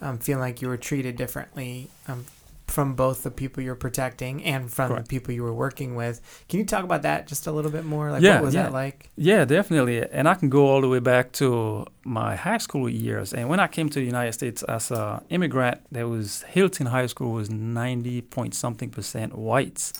um, 0.00 0.18
feeling 0.18 0.40
like 0.40 0.60
you 0.62 0.68
were 0.68 0.76
treated 0.76 1.16
differently 1.16 1.90
um, 2.08 2.24
from 2.66 2.94
both 2.94 3.22
the 3.22 3.30
people 3.30 3.62
you're 3.62 3.74
protecting 3.74 4.42
and 4.42 4.72
from 4.72 4.88
Correct. 4.88 5.08
the 5.08 5.10
people 5.16 5.34
you 5.34 5.42
were 5.42 5.54
working 5.54 5.94
with. 5.94 6.20
Can 6.48 6.58
you 6.60 6.66
talk 6.66 6.82
about 6.82 7.02
that 7.02 7.26
just 7.26 7.46
a 7.46 7.52
little 7.52 7.70
bit 7.70 7.84
more? 7.84 8.10
Like, 8.10 8.22
Yeah, 8.22 8.36
what 8.36 8.44
was 8.44 8.54
yeah. 8.54 8.64
that 8.64 8.72
like? 8.72 9.10
Yeah, 9.16 9.44
definitely. 9.44 10.02
And 10.10 10.28
I 10.28 10.34
can 10.34 10.48
go 10.48 10.66
all 10.66 10.80
the 10.80 10.88
way 10.88 10.98
back 10.98 11.32
to 11.32 11.86
my 12.04 12.36
high 12.36 12.58
school 12.58 12.88
years. 12.88 13.32
And 13.34 13.48
when 13.48 13.60
I 13.60 13.66
came 13.68 13.88
to 13.90 13.98
the 14.00 14.04
United 14.06 14.32
States 14.32 14.62
as 14.64 14.90
an 14.90 15.22
immigrant, 15.28 15.82
there 15.92 16.08
was 16.08 16.42
Hylton 16.48 16.86
High 16.86 17.06
School 17.06 17.32
was 17.32 17.50
90 17.50 18.22
point 18.22 18.54
something 18.54 18.90
percent 18.90 19.36
whites. 19.36 19.92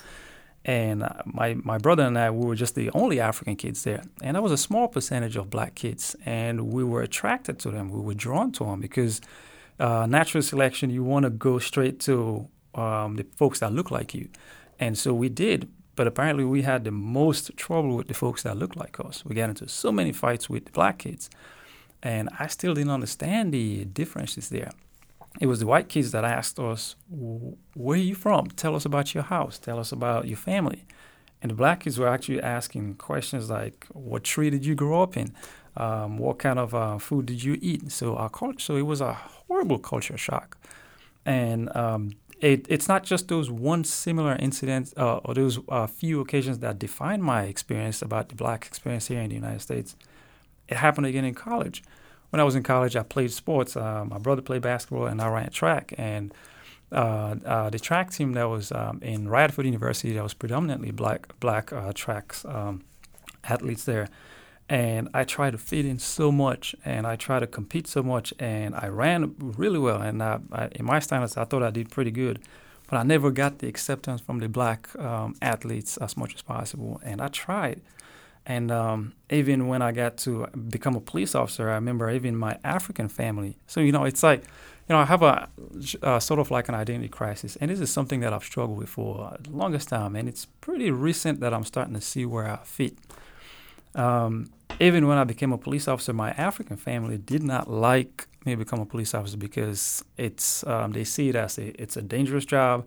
And 0.64 1.02
uh, 1.02 1.10
my, 1.26 1.54
my 1.62 1.76
brother 1.76 2.04
and 2.04 2.18
I, 2.18 2.30
we 2.30 2.46
were 2.46 2.54
just 2.54 2.74
the 2.74 2.90
only 2.94 3.20
African 3.20 3.56
kids 3.56 3.84
there. 3.84 4.02
And 4.22 4.34
there 4.34 4.42
was 4.42 4.52
a 4.52 4.56
small 4.56 4.88
percentage 4.88 5.36
of 5.36 5.50
black 5.50 5.74
kids. 5.74 6.16
And 6.24 6.72
we 6.72 6.82
were 6.82 7.02
attracted 7.02 7.58
to 7.60 7.70
them. 7.70 7.90
We 7.90 8.00
were 8.00 8.14
drawn 8.14 8.52
to 8.52 8.64
them 8.64 8.80
because 8.80 9.20
uh, 9.78 10.06
natural 10.06 10.42
selection, 10.42 10.88
you 10.88 11.04
want 11.04 11.24
to 11.24 11.30
go 11.30 11.58
straight 11.58 12.00
to 12.00 12.48
um, 12.74 13.16
the 13.16 13.26
folks 13.36 13.60
that 13.60 13.72
look 13.72 13.90
like 13.90 14.14
you. 14.14 14.28
And 14.78 14.96
so 14.98 15.14
we 15.14 15.28
did. 15.28 15.68
But 15.96 16.08
apparently, 16.08 16.44
we 16.44 16.62
had 16.62 16.84
the 16.84 16.90
most 16.90 17.56
trouble 17.56 17.96
with 17.96 18.08
the 18.08 18.14
folks 18.14 18.42
that 18.42 18.56
look 18.56 18.74
like 18.74 18.98
us. 18.98 19.24
We 19.24 19.36
got 19.36 19.48
into 19.48 19.68
so 19.68 19.92
many 19.92 20.12
fights 20.12 20.50
with 20.50 20.64
the 20.66 20.72
black 20.72 20.98
kids. 20.98 21.30
And 22.02 22.28
I 22.38 22.48
still 22.48 22.74
didn't 22.74 22.90
understand 22.90 23.54
the 23.54 23.84
differences 23.84 24.48
there. 24.48 24.72
It 25.40 25.46
was 25.46 25.60
the 25.60 25.66
white 25.66 25.88
kids 25.88 26.12
that 26.12 26.24
asked 26.24 26.58
us, 26.58 26.96
Where 27.08 27.98
are 27.98 28.02
you 28.02 28.14
from? 28.14 28.48
Tell 28.48 28.74
us 28.74 28.84
about 28.84 29.14
your 29.14 29.24
house. 29.24 29.58
Tell 29.58 29.78
us 29.78 29.92
about 29.92 30.26
your 30.26 30.36
family. 30.36 30.84
And 31.42 31.50
the 31.50 31.54
black 31.54 31.80
kids 31.80 31.98
were 31.98 32.08
actually 32.08 32.40
asking 32.40 32.94
questions 32.94 33.50
like, 33.50 33.86
What 33.92 34.24
tree 34.24 34.50
did 34.50 34.64
you 34.64 34.74
grow 34.74 35.02
up 35.02 35.16
in? 35.16 35.32
Um, 35.76 36.18
what 36.18 36.38
kind 36.38 36.58
of 36.58 36.74
uh, 36.74 36.98
food 36.98 37.26
did 37.26 37.42
you 37.42 37.58
eat? 37.60 37.90
So 37.90 38.16
our 38.16 38.30
culture, 38.30 38.60
so 38.60 38.76
it 38.76 38.86
was 38.86 39.00
a 39.00 39.12
horrible 39.12 39.78
culture 39.78 40.16
shock. 40.16 40.56
And 41.26 41.74
um, 41.74 42.12
it, 42.44 42.66
it's 42.68 42.88
not 42.88 43.04
just 43.04 43.28
those 43.28 43.50
one 43.50 43.84
similar 43.84 44.36
incidents 44.36 44.92
uh, 44.98 45.16
or 45.24 45.32
those 45.32 45.58
uh, 45.70 45.86
few 45.86 46.20
occasions 46.20 46.58
that 46.58 46.78
define 46.78 47.22
my 47.22 47.44
experience 47.44 48.02
about 48.02 48.28
the 48.28 48.34
black 48.34 48.66
experience 48.66 49.06
here 49.06 49.22
in 49.22 49.30
the 49.30 49.34
United 49.34 49.62
States. 49.62 49.96
It 50.68 50.76
happened 50.76 51.06
again 51.06 51.24
in 51.24 51.34
college. 51.34 51.82
When 52.28 52.40
I 52.40 52.44
was 52.44 52.54
in 52.54 52.62
college, 52.62 52.96
I 52.96 53.02
played 53.02 53.32
sports. 53.32 53.76
Uh, 53.76 54.04
my 54.04 54.18
brother 54.18 54.42
played 54.42 54.60
basketball, 54.60 55.06
and 55.06 55.22
I 55.22 55.28
ran 55.28 55.48
track. 55.50 55.94
And 55.96 56.34
uh, 56.92 57.36
uh, 57.46 57.70
the 57.70 57.78
track 57.78 58.10
team 58.12 58.34
that 58.34 58.44
was 58.44 58.72
um, 58.72 59.00
in 59.02 59.30
Radford 59.30 59.64
University, 59.64 60.12
that 60.12 60.22
was 60.22 60.34
predominantly 60.34 60.90
black 60.90 61.38
black 61.40 61.72
uh, 61.72 61.92
tracks 61.94 62.44
um, 62.44 62.84
athletes 63.44 63.84
there. 63.84 64.08
And 64.68 65.10
I 65.12 65.24
try 65.24 65.50
to 65.50 65.58
fit 65.58 65.84
in 65.84 65.98
so 65.98 66.32
much, 66.32 66.74
and 66.86 67.06
I 67.06 67.16
try 67.16 67.38
to 67.38 67.46
compete 67.46 67.86
so 67.86 68.02
much, 68.02 68.32
and 68.38 68.74
I 68.74 68.88
ran 68.88 69.34
really 69.38 69.78
well. 69.78 70.00
And 70.00 70.22
I, 70.22 70.38
I, 70.52 70.68
in 70.72 70.86
my 70.86 71.00
standards, 71.00 71.36
I 71.36 71.44
thought 71.44 71.62
I 71.62 71.70
did 71.70 71.90
pretty 71.90 72.10
good, 72.10 72.40
but 72.88 72.96
I 72.96 73.02
never 73.02 73.30
got 73.30 73.58
the 73.58 73.68
acceptance 73.68 74.22
from 74.22 74.38
the 74.38 74.48
black 74.48 74.88
um, 74.98 75.34
athletes 75.42 75.98
as 75.98 76.16
much 76.16 76.34
as 76.34 76.40
possible. 76.40 76.98
And 77.04 77.20
I 77.20 77.28
tried, 77.28 77.82
and 78.46 78.70
um, 78.70 79.12
even 79.28 79.68
when 79.68 79.82
I 79.82 79.92
got 79.92 80.16
to 80.18 80.46
become 80.46 80.96
a 80.96 81.00
police 81.00 81.34
officer, 81.34 81.68
I 81.68 81.74
remember 81.74 82.10
even 82.10 82.34
my 82.34 82.58
African 82.64 83.08
family. 83.10 83.58
So 83.66 83.80
you 83.80 83.92
know, 83.92 84.04
it's 84.04 84.22
like, 84.22 84.44
you 84.88 84.94
know, 84.94 84.98
I 84.98 85.04
have 85.04 85.22
a 85.22 86.20
sort 86.20 86.40
of 86.40 86.50
like 86.50 86.70
an 86.70 86.74
identity 86.74 87.08
crisis, 87.08 87.56
and 87.56 87.70
this 87.70 87.80
is 87.80 87.92
something 87.92 88.20
that 88.20 88.32
I've 88.32 88.44
struggled 88.44 88.78
with 88.78 88.88
for 88.88 89.36
the 89.42 89.50
longest 89.50 89.90
time, 89.90 90.16
and 90.16 90.26
it's 90.26 90.46
pretty 90.62 90.90
recent 90.90 91.40
that 91.40 91.52
I'm 91.52 91.64
starting 91.64 91.92
to 91.94 92.00
see 92.00 92.24
where 92.24 92.48
I 92.48 92.60
fit. 92.64 92.96
Um, 93.94 94.50
even 94.80 95.06
when 95.06 95.18
I 95.18 95.24
became 95.24 95.52
a 95.52 95.58
police 95.58 95.86
officer, 95.86 96.12
my 96.12 96.30
African 96.32 96.76
family 96.76 97.18
did 97.18 97.42
not 97.42 97.70
like 97.70 98.26
me 98.44 98.54
become 98.54 98.80
a 98.80 98.86
police 98.86 99.14
officer 99.14 99.36
because 99.36 100.04
it's 100.16 100.66
um, 100.66 100.92
they 100.92 101.04
see 101.04 101.28
it 101.28 101.36
as 101.36 101.58
a, 101.58 101.80
it's 101.80 101.96
a 101.96 102.02
dangerous 102.02 102.44
job. 102.44 102.86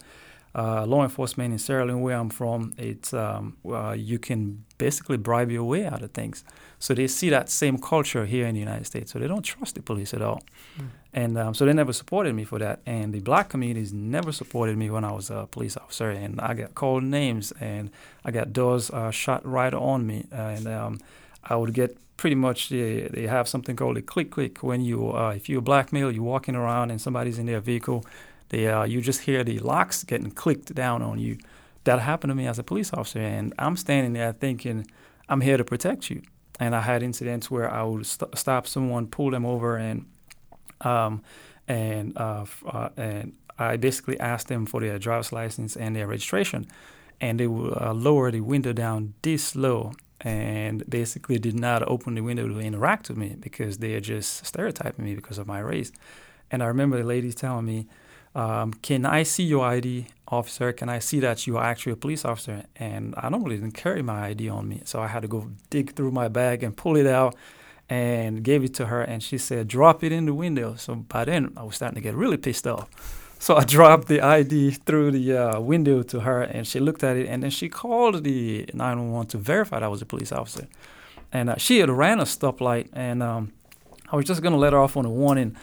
Uh, 0.55 0.85
law 0.87 1.03
enforcement 1.03 1.51
in 1.51 1.59
Sierra 1.59 1.85
Leone, 1.85 2.01
where 2.01 2.17
I'm 2.17 2.29
from, 2.29 2.73
it's 2.77 3.13
um, 3.13 3.57
uh, 3.69 3.91
you 3.91 4.17
can 4.17 4.65
basically 4.79 5.17
bribe 5.17 5.51
your 5.51 5.63
way 5.63 5.85
out 5.85 6.01
of 6.01 6.11
things. 6.11 6.43
So 6.79 6.93
they 6.95 7.07
see 7.07 7.29
that 7.29 7.49
same 7.49 7.77
culture 7.77 8.25
here 8.25 8.47
in 8.47 8.53
the 8.55 8.59
United 8.59 8.85
States. 8.85 9.11
So 9.11 9.19
they 9.19 9.27
don't 9.27 9.43
trust 9.43 9.75
the 9.75 9.81
police 9.81 10.13
at 10.15 10.21
all, 10.21 10.41
Mm. 10.79 10.85
and 11.13 11.37
um, 11.37 11.53
so 11.53 11.65
they 11.65 11.73
never 11.73 11.93
supported 11.93 12.33
me 12.33 12.43
for 12.43 12.59
that. 12.59 12.79
And 12.85 13.13
the 13.13 13.19
black 13.19 13.49
communities 13.49 13.91
never 13.93 14.31
supported 14.31 14.77
me 14.77 14.89
when 14.89 15.03
I 15.03 15.11
was 15.11 15.29
a 15.29 15.47
police 15.51 15.77
officer, 15.77 16.09
and 16.09 16.39
I 16.41 16.53
got 16.55 16.73
called 16.73 17.03
names, 17.03 17.53
and 17.59 17.89
I 18.25 18.31
got 18.31 18.51
doors 18.53 18.89
uh, 18.89 19.11
shot 19.11 19.41
right 19.45 19.73
on 19.73 20.05
me, 20.07 20.25
and 20.31 20.67
um, 20.67 20.99
I 21.43 21.55
would 21.55 21.73
get 21.73 21.97
pretty 22.17 22.35
much 22.35 22.69
they, 22.69 23.07
they 23.13 23.27
have 23.27 23.47
something 23.47 23.75
called 23.75 23.97
a 23.97 24.01
click 24.01 24.31
click 24.31 24.63
when 24.63 24.81
you 24.81 25.11
uh, 25.15 25.33
if 25.35 25.47
you're 25.49 25.59
a 25.59 25.61
black 25.61 25.93
male 25.93 26.11
you're 26.11 26.23
walking 26.23 26.55
around 26.55 26.89
and 26.91 26.99
somebody's 26.99 27.37
in 27.37 27.45
their 27.45 27.59
vehicle 27.59 28.03
they 28.49 28.67
uh, 28.67 28.83
you 28.83 29.01
just 29.01 29.21
hear 29.21 29.43
the 29.43 29.59
locks 29.59 30.03
getting 30.03 30.31
clicked 30.31 30.73
down 30.73 31.01
on 31.01 31.19
you 31.19 31.37
that 31.83 31.99
happened 31.99 32.31
to 32.31 32.35
me 32.35 32.47
as 32.47 32.59
a 32.59 32.63
police 32.63 32.93
officer 32.93 33.19
and 33.19 33.53
I'm 33.57 33.77
standing 33.77 34.13
there 34.13 34.33
thinking 34.33 34.87
I'm 35.29 35.41
here 35.41 35.57
to 35.57 35.63
protect 35.63 36.09
you 36.09 36.21
and 36.59 36.75
I 36.75 36.81
had 36.81 37.03
incidents 37.03 37.49
where 37.51 37.71
I 37.71 37.83
would 37.83 38.05
st- 38.05 38.37
stop 38.37 38.67
someone 38.67 39.07
pull 39.07 39.31
them 39.31 39.45
over 39.45 39.77
and 39.77 40.05
um 40.81 41.23
and 41.67 42.17
uh, 42.17 42.45
uh 42.65 42.89
and 42.97 43.33
I 43.59 43.77
basically 43.77 44.19
asked 44.19 44.47
them 44.47 44.65
for 44.65 44.81
their 44.81 44.99
driver's 44.99 45.31
license 45.31 45.75
and 45.75 45.95
their 45.95 46.07
registration 46.07 46.67
and 47.19 47.39
they 47.39 47.47
would 47.47 47.75
uh, 47.81 47.93
lower 47.93 48.31
the 48.31 48.41
window 48.41 48.73
down 48.73 49.13
this 49.21 49.55
low 49.55 49.93
and 50.21 50.87
basically 50.89 51.37
did 51.37 51.59
not 51.59 51.87
open 51.87 52.15
the 52.15 52.21
window 52.21 52.47
to 52.47 52.59
interact 52.59 53.09
with 53.09 53.17
me 53.17 53.35
because 53.39 53.77
they 53.77 53.93
are 53.93 53.99
just 53.99 54.45
stereotyping 54.45 55.05
me 55.05 55.15
because 55.15 55.37
of 55.37 55.47
my 55.47 55.59
race. 55.59 55.91
And 56.49 56.63
I 56.63 56.67
remember 56.67 56.97
the 56.97 57.03
lady 57.03 57.31
telling 57.33 57.65
me, 57.65 57.87
um, 58.37 58.73
"Can 58.87 59.05
I 59.05 59.23
see 59.23 59.43
your 59.43 59.65
ID, 59.65 60.07
officer? 60.27 60.71
Can 60.73 60.89
I 60.89 60.99
see 60.99 61.19
that 61.19 61.47
you 61.47 61.57
are 61.57 61.63
actually 61.63 61.93
a 61.93 62.01
police 62.05 62.23
officer?" 62.25 62.63
And 62.75 63.13
I 63.17 63.29
normally 63.29 63.57
didn't 63.57 63.77
carry 63.83 64.01
my 64.01 64.27
ID 64.29 64.49
on 64.49 64.67
me, 64.71 64.81
so 64.85 65.01
I 65.01 65.07
had 65.07 65.21
to 65.21 65.27
go 65.27 65.49
dig 65.69 65.93
through 65.95 66.11
my 66.11 66.27
bag 66.27 66.63
and 66.63 66.75
pull 66.75 66.95
it 66.97 67.07
out 67.07 67.35
and 67.89 68.43
gave 68.43 68.63
it 68.63 68.73
to 68.75 68.85
her. 68.87 69.01
And 69.01 69.23
she 69.23 69.37
said, 69.37 69.67
"Drop 69.67 70.03
it 70.03 70.11
in 70.11 70.25
the 70.25 70.33
window." 70.33 70.75
So 70.75 70.95
by 70.95 71.25
then, 71.25 71.53
I 71.57 71.63
was 71.63 71.75
starting 71.75 71.95
to 71.95 72.01
get 72.01 72.15
really 72.15 72.37
pissed 72.37 72.67
off. 72.67 72.87
So 73.39 73.55
I 73.55 73.65
dropped 73.65 74.07
the 74.07 74.19
ID 74.19 74.71
through 74.71 75.11
the 75.11 75.37
uh, 75.37 75.59
window 75.59 76.01
to 76.01 76.21
her, 76.21 76.41
and 76.41 76.65
she 76.65 76.79
looked 76.79 77.03
at 77.03 77.15
it, 77.17 77.27
and 77.27 77.43
then 77.43 77.51
she 77.51 77.69
called 77.69 78.23
the 78.23 78.65
911 78.73 79.27
to 79.27 79.37
verify 79.37 79.79
that 79.79 79.85
I 79.85 79.87
was 79.87 80.01
a 80.01 80.07
police 80.07 80.31
officer. 80.31 80.67
And 81.31 81.51
uh, 81.51 81.55
she 81.57 81.77
had 81.77 81.91
ran 81.91 82.19
a 82.19 82.23
stoplight, 82.23 82.89
and 82.93 83.21
um, 83.21 83.51
I 84.11 84.15
was 84.15 84.25
just 84.25 84.41
gonna 84.41 84.57
let 84.57 84.73
her 84.73 84.79
off 84.79 84.97
on 84.97 85.05
a 85.05 85.09
warning, 85.09 85.55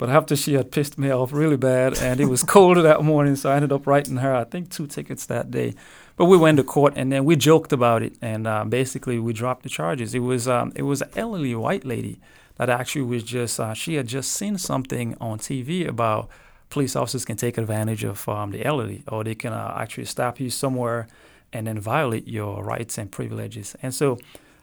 but 0.00 0.08
after 0.08 0.34
she 0.34 0.54
had 0.54 0.72
pissed 0.72 0.96
me 0.96 1.10
off 1.10 1.30
really 1.30 1.58
bad, 1.58 1.98
and 1.98 2.20
it 2.20 2.24
was 2.24 2.42
colder 2.42 2.80
that 2.80 3.04
morning, 3.04 3.36
so 3.36 3.50
I 3.50 3.56
ended 3.56 3.70
up 3.70 3.86
writing 3.86 4.16
her, 4.16 4.34
I 4.34 4.44
think, 4.44 4.70
two 4.70 4.86
tickets 4.86 5.26
that 5.26 5.50
day. 5.50 5.74
But 6.16 6.24
we 6.24 6.38
went 6.38 6.56
to 6.56 6.64
court, 6.64 6.94
and 6.96 7.12
then 7.12 7.26
we 7.26 7.36
joked 7.36 7.70
about 7.70 8.02
it, 8.02 8.14
and 8.22 8.46
uh, 8.46 8.64
basically 8.64 9.18
we 9.18 9.34
dropped 9.34 9.62
the 9.62 9.68
charges. 9.68 10.14
It 10.14 10.20
was 10.20 10.48
um, 10.48 10.72
it 10.74 10.84
was 10.84 11.02
an 11.02 11.10
elderly 11.16 11.54
white 11.54 11.84
lady 11.84 12.18
that 12.56 12.70
actually 12.70 13.02
was 13.02 13.22
just 13.22 13.60
uh, 13.60 13.74
she 13.74 13.96
had 13.96 14.06
just 14.06 14.32
seen 14.32 14.56
something 14.56 15.18
on 15.20 15.38
TV 15.38 15.86
about 15.86 16.30
police 16.70 16.96
officers 16.96 17.26
can 17.26 17.36
take 17.36 17.58
advantage 17.58 18.02
of 18.02 18.26
um, 18.26 18.52
the 18.52 18.64
elderly, 18.64 19.04
or 19.06 19.22
they 19.22 19.34
can 19.34 19.52
uh, 19.52 19.74
actually 19.76 20.06
stop 20.06 20.40
you 20.40 20.48
somewhere 20.48 21.08
and 21.52 21.66
then 21.66 21.78
violate 21.78 22.26
your 22.26 22.64
rights 22.64 22.96
and 22.96 23.12
privileges. 23.12 23.76
And 23.82 23.94
so 23.94 24.16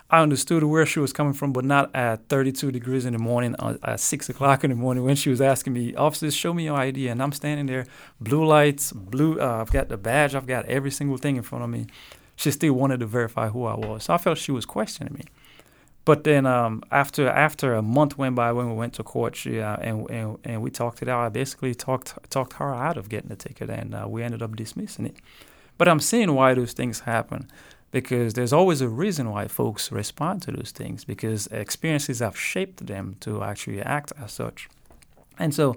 I 0.09 0.21
understood 0.21 0.63
where 0.63 0.85
she 0.85 0.99
was 0.99 1.11
coming 1.11 1.33
from, 1.33 1.51
but 1.51 1.65
not 1.65 1.93
at 1.93 2.29
32 2.29 2.71
degrees 2.71 3.05
in 3.05 3.11
the 3.11 3.19
morning, 3.19 3.55
uh, 3.59 3.77
at 3.83 3.99
six 3.99 4.29
o'clock 4.29 4.63
in 4.63 4.69
the 4.69 4.75
morning 4.75 5.03
when 5.03 5.17
she 5.17 5.29
was 5.29 5.41
asking 5.41 5.73
me, 5.73 5.93
"Officers, 5.95 6.33
show 6.33 6.53
me 6.53 6.65
your 6.65 6.77
ID," 6.77 7.09
and 7.09 7.21
I'm 7.21 7.33
standing 7.33 7.65
there, 7.65 7.85
blue 8.21 8.45
lights, 8.45 8.93
blue. 8.93 9.39
Uh, 9.39 9.59
I've 9.61 9.71
got 9.71 9.89
the 9.89 9.97
badge, 9.97 10.33
I've 10.33 10.47
got 10.47 10.65
every 10.65 10.91
single 10.91 11.17
thing 11.17 11.35
in 11.35 11.43
front 11.43 11.65
of 11.65 11.69
me. 11.69 11.87
She 12.37 12.51
still 12.51 12.73
wanted 12.73 13.01
to 13.01 13.05
verify 13.05 13.49
who 13.49 13.65
I 13.65 13.75
was, 13.75 14.05
so 14.05 14.13
I 14.13 14.17
felt 14.17 14.37
she 14.37 14.51
was 14.51 14.65
questioning 14.65 15.13
me. 15.13 15.25
But 16.05 16.23
then 16.23 16.45
um, 16.45 16.83
after 16.89 17.27
after 17.27 17.73
a 17.73 17.81
month 17.81 18.17
went 18.17 18.33
by 18.33 18.53
when 18.53 18.69
we 18.69 18.75
went 18.75 18.93
to 18.93 19.03
court, 19.03 19.35
she 19.35 19.59
uh, 19.59 19.75
and, 19.81 20.09
and 20.09 20.37
and 20.45 20.61
we 20.61 20.71
talked 20.71 21.01
it 21.01 21.09
out. 21.09 21.25
I 21.25 21.27
basically 21.27 21.75
talked 21.75 22.13
talked 22.29 22.53
her 22.53 22.73
out 22.73 22.95
of 22.95 23.09
getting 23.09 23.27
the 23.27 23.35
ticket, 23.35 23.69
and 23.69 23.93
uh, 23.93 24.05
we 24.07 24.23
ended 24.23 24.41
up 24.41 24.55
dismissing 24.55 25.07
it. 25.07 25.17
But 25.77 25.89
I'm 25.89 25.99
seeing 25.99 26.33
why 26.33 26.53
those 26.53 26.71
things 26.71 27.01
happen 27.01 27.49
because 27.91 28.33
there's 28.33 28.53
always 28.53 28.81
a 28.81 28.89
reason 28.89 29.29
why 29.29 29.47
folks 29.47 29.91
respond 29.91 30.41
to 30.43 30.51
those 30.51 30.71
things 30.71 31.03
because 31.03 31.47
experiences 31.47 32.19
have 32.19 32.37
shaped 32.37 32.85
them 32.85 33.15
to 33.21 33.43
actually 33.43 33.81
act 33.81 34.11
as 34.21 34.31
such. 34.31 34.69
And 35.39 35.53
so, 35.53 35.75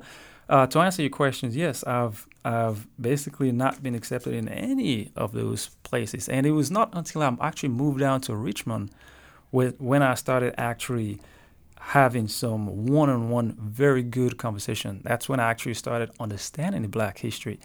uh, 0.49 0.67
to 0.67 0.81
answer 0.81 1.03
your 1.03 1.11
questions, 1.11 1.57
yes, 1.57 1.85
I've 1.85 2.27
I've 2.45 2.87
basically 3.01 3.53
not 3.53 3.83
been 3.83 3.95
accepted 3.95 4.35
in 4.35 4.49
any 4.49 5.13
of 5.15 5.33
those 5.33 5.71
places, 5.83 6.29
and 6.29 6.47
it 6.47 6.53
was 6.53 6.71
not 6.71 6.91
until 6.93 7.23
I 7.23 7.37
actually 7.41 7.69
moved 7.69 8.01
down 8.01 8.21
to 8.23 8.35
Richmond 8.35 8.91
with 9.53 9.81
when 9.81 10.03
I 10.03 10.15
started 10.15 10.55
actually 10.59 11.21
having 11.79 12.29
some 12.29 12.87
one-on-one 12.87 13.57
very 13.59 14.03
good 14.03 14.39
conversation. 14.39 15.01
That's 15.05 15.29
when 15.29 15.41
I 15.41 15.51
actually 15.51 15.75
started 15.75 16.11
understanding 16.19 16.83
the 16.83 16.89
Black 16.89 17.19
history. 17.19 17.59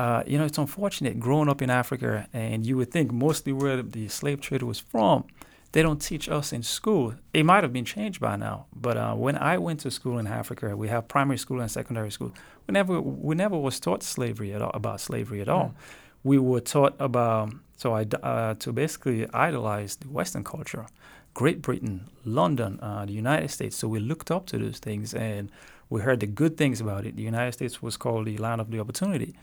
Uh, 0.00 0.22
you 0.26 0.38
know, 0.38 0.46
it's 0.46 0.56
unfortunate 0.56 1.20
growing 1.20 1.46
up 1.46 1.60
in 1.60 1.68
Africa, 1.68 2.26
and 2.32 2.64
you 2.64 2.74
would 2.78 2.90
think 2.90 3.12
mostly 3.12 3.52
where 3.52 3.82
the 3.82 4.08
slave 4.08 4.40
trade 4.40 4.62
was 4.62 4.78
from, 4.78 5.24
they 5.72 5.82
don't 5.82 6.00
teach 6.00 6.26
us 6.26 6.54
in 6.54 6.62
school. 6.62 7.12
It 7.34 7.44
might 7.44 7.62
have 7.64 7.74
been 7.74 7.84
changed 7.84 8.18
by 8.18 8.36
now, 8.36 8.64
but 8.74 8.96
uh, 8.96 9.14
when 9.14 9.36
I 9.36 9.58
went 9.58 9.80
to 9.80 9.90
school 9.90 10.16
in 10.16 10.26
Africa, 10.26 10.74
we 10.74 10.88
have 10.88 11.06
primary 11.06 11.36
school 11.36 11.60
and 11.60 11.70
secondary 11.70 12.10
school. 12.10 12.32
We 12.66 12.72
never, 12.72 12.98
we 12.98 13.34
never 13.34 13.58
was 13.58 13.78
taught 13.78 14.02
slavery 14.02 14.54
at 14.54 14.62
all, 14.62 14.70
about 14.72 15.02
slavery 15.02 15.42
at 15.42 15.50
all. 15.50 15.68
Mm. 15.68 15.74
We 16.24 16.38
were 16.38 16.60
taught 16.60 16.94
about 16.98 17.52
so 17.76 17.94
I 17.94 18.06
uh, 18.22 18.54
to 18.54 18.72
basically 18.72 19.28
idolize 19.34 19.96
the 19.96 20.08
Western 20.08 20.44
culture. 20.44 20.86
Great 21.34 21.60
Britain, 21.60 22.08
London, 22.24 22.80
uh, 22.80 23.04
the 23.04 23.12
United 23.12 23.50
States. 23.50 23.76
So 23.76 23.86
we 23.86 24.00
looked 24.00 24.30
up 24.30 24.46
to 24.46 24.56
those 24.56 24.78
things 24.78 25.12
and 25.12 25.50
we 25.90 26.00
heard 26.00 26.20
the 26.20 26.26
good 26.26 26.56
things 26.56 26.80
about 26.80 27.04
it. 27.04 27.16
The 27.16 27.22
United 27.22 27.52
States 27.52 27.82
was 27.82 27.98
called 27.98 28.24
the 28.26 28.38
land 28.38 28.62
of 28.62 28.70
the 28.70 28.80
opportunity. 28.80 29.34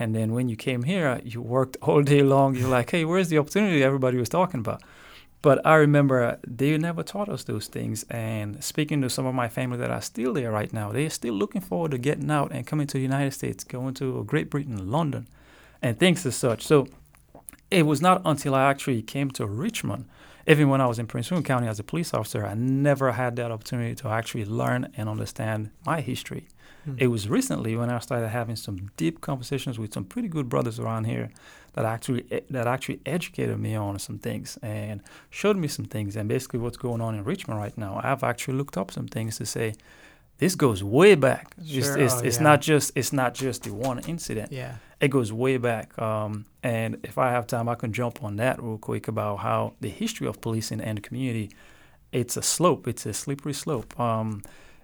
And 0.00 0.14
then 0.14 0.32
when 0.32 0.48
you 0.48 0.56
came 0.56 0.82
here, 0.82 1.06
uh, 1.06 1.20
you 1.22 1.40
worked 1.40 1.76
all 1.82 2.02
day 2.02 2.22
long. 2.22 2.56
You're 2.56 2.68
like, 2.68 2.90
hey, 2.90 3.04
where's 3.04 3.28
the 3.28 3.38
opportunity 3.38 3.84
everybody 3.84 4.16
was 4.16 4.28
talking 4.28 4.60
about? 4.60 4.82
But 5.42 5.64
I 5.64 5.76
remember 5.76 6.22
uh, 6.22 6.36
they 6.46 6.76
never 6.76 7.02
taught 7.02 7.28
us 7.28 7.44
those 7.44 7.66
things. 7.66 8.04
And 8.10 8.62
speaking 8.64 9.00
to 9.02 9.08
some 9.08 9.26
of 9.26 9.34
my 9.34 9.48
family 9.48 9.78
that 9.78 9.90
are 9.90 10.02
still 10.02 10.32
there 10.32 10.50
right 10.50 10.72
now, 10.72 10.90
they're 10.90 11.08
still 11.10 11.34
looking 11.34 11.62
forward 11.62 11.92
to 11.92 11.98
getting 11.98 12.30
out 12.30 12.50
and 12.50 12.66
coming 12.66 12.86
to 12.88 12.96
the 12.98 13.02
United 13.02 13.32
States, 13.32 13.62
going 13.62 13.94
to 13.94 14.18
uh, 14.18 14.22
Great 14.22 14.50
Britain, 14.50 14.90
London, 14.90 15.28
and 15.80 15.98
things 15.98 16.26
as 16.26 16.34
such. 16.34 16.66
So 16.66 16.88
it 17.70 17.84
was 17.84 18.02
not 18.02 18.20
until 18.24 18.54
I 18.54 18.68
actually 18.68 19.02
came 19.02 19.30
to 19.32 19.46
Richmond 19.46 20.06
even 20.46 20.68
when 20.68 20.80
I 20.80 20.86
was 20.86 20.98
in 20.98 21.06
Prince 21.06 21.30
William 21.30 21.44
County 21.44 21.68
as 21.68 21.78
a 21.78 21.84
police 21.84 22.14
officer, 22.14 22.44
I 22.44 22.54
never 22.54 23.12
had 23.12 23.36
that 23.36 23.50
opportunity 23.50 23.94
to 23.96 24.08
actually 24.08 24.44
learn 24.44 24.90
and 24.96 25.08
understand 25.08 25.70
my 25.84 26.00
history. 26.00 26.48
Mm. 26.88 26.96
It 26.98 27.06
was 27.08 27.28
recently 27.28 27.76
when 27.76 27.90
I 27.90 27.98
started 27.98 28.28
having 28.28 28.56
some 28.56 28.90
deep 28.96 29.20
conversations 29.20 29.78
with 29.78 29.92
some 29.92 30.04
pretty 30.04 30.28
good 30.28 30.48
brothers 30.48 30.78
around 30.78 31.04
here 31.04 31.30
that 31.74 31.84
actually 31.84 32.24
that 32.50 32.66
actually 32.66 33.00
educated 33.06 33.58
me 33.58 33.74
on 33.74 33.98
some 33.98 34.18
things 34.18 34.58
and 34.62 35.02
showed 35.30 35.56
me 35.56 35.68
some 35.68 35.84
things 35.84 36.16
and 36.16 36.28
basically 36.28 36.58
what's 36.58 36.76
going 36.76 37.00
on 37.00 37.14
in 37.14 37.24
Richmond 37.24 37.60
right 37.60 37.76
now. 37.76 38.00
I've 38.02 38.24
actually 38.24 38.54
looked 38.54 38.76
up 38.76 38.90
some 38.90 39.06
things 39.06 39.38
to 39.38 39.46
say 39.46 39.74
this 40.38 40.54
goes 40.54 40.82
way 40.82 41.14
back. 41.14 41.54
Sure. 41.64 41.78
It's, 41.78 41.88
it's, 41.88 42.14
oh, 42.14 42.26
it's 42.26 42.36
yeah. 42.38 42.42
not 42.42 42.60
just 42.60 42.92
it's 42.94 43.12
not 43.12 43.34
just 43.34 43.64
the 43.64 43.74
one 43.74 44.00
incident. 44.00 44.50
Yeah 44.52 44.76
it 45.00 45.08
goes 45.08 45.32
way 45.32 45.56
back. 45.56 45.98
Um, 45.98 46.44
and 46.62 46.98
if 47.02 47.16
I 47.16 47.30
have 47.30 47.46
time, 47.46 47.68
I 47.68 47.74
can 47.74 47.92
jump 47.92 48.22
on 48.22 48.36
that 48.36 48.62
real 48.62 48.78
quick 48.78 49.08
about 49.08 49.36
how 49.36 49.72
the 49.80 49.88
history 49.88 50.26
of 50.26 50.40
policing 50.40 50.80
and 50.80 50.98
the 50.98 51.02
community. 51.02 51.50
It's 52.12 52.36
a 52.36 52.42
slope. 52.42 52.86
It's 52.86 53.06
a 53.06 53.14
slippery 53.14 53.54
slope. 53.54 53.98
Um, 53.98 54.42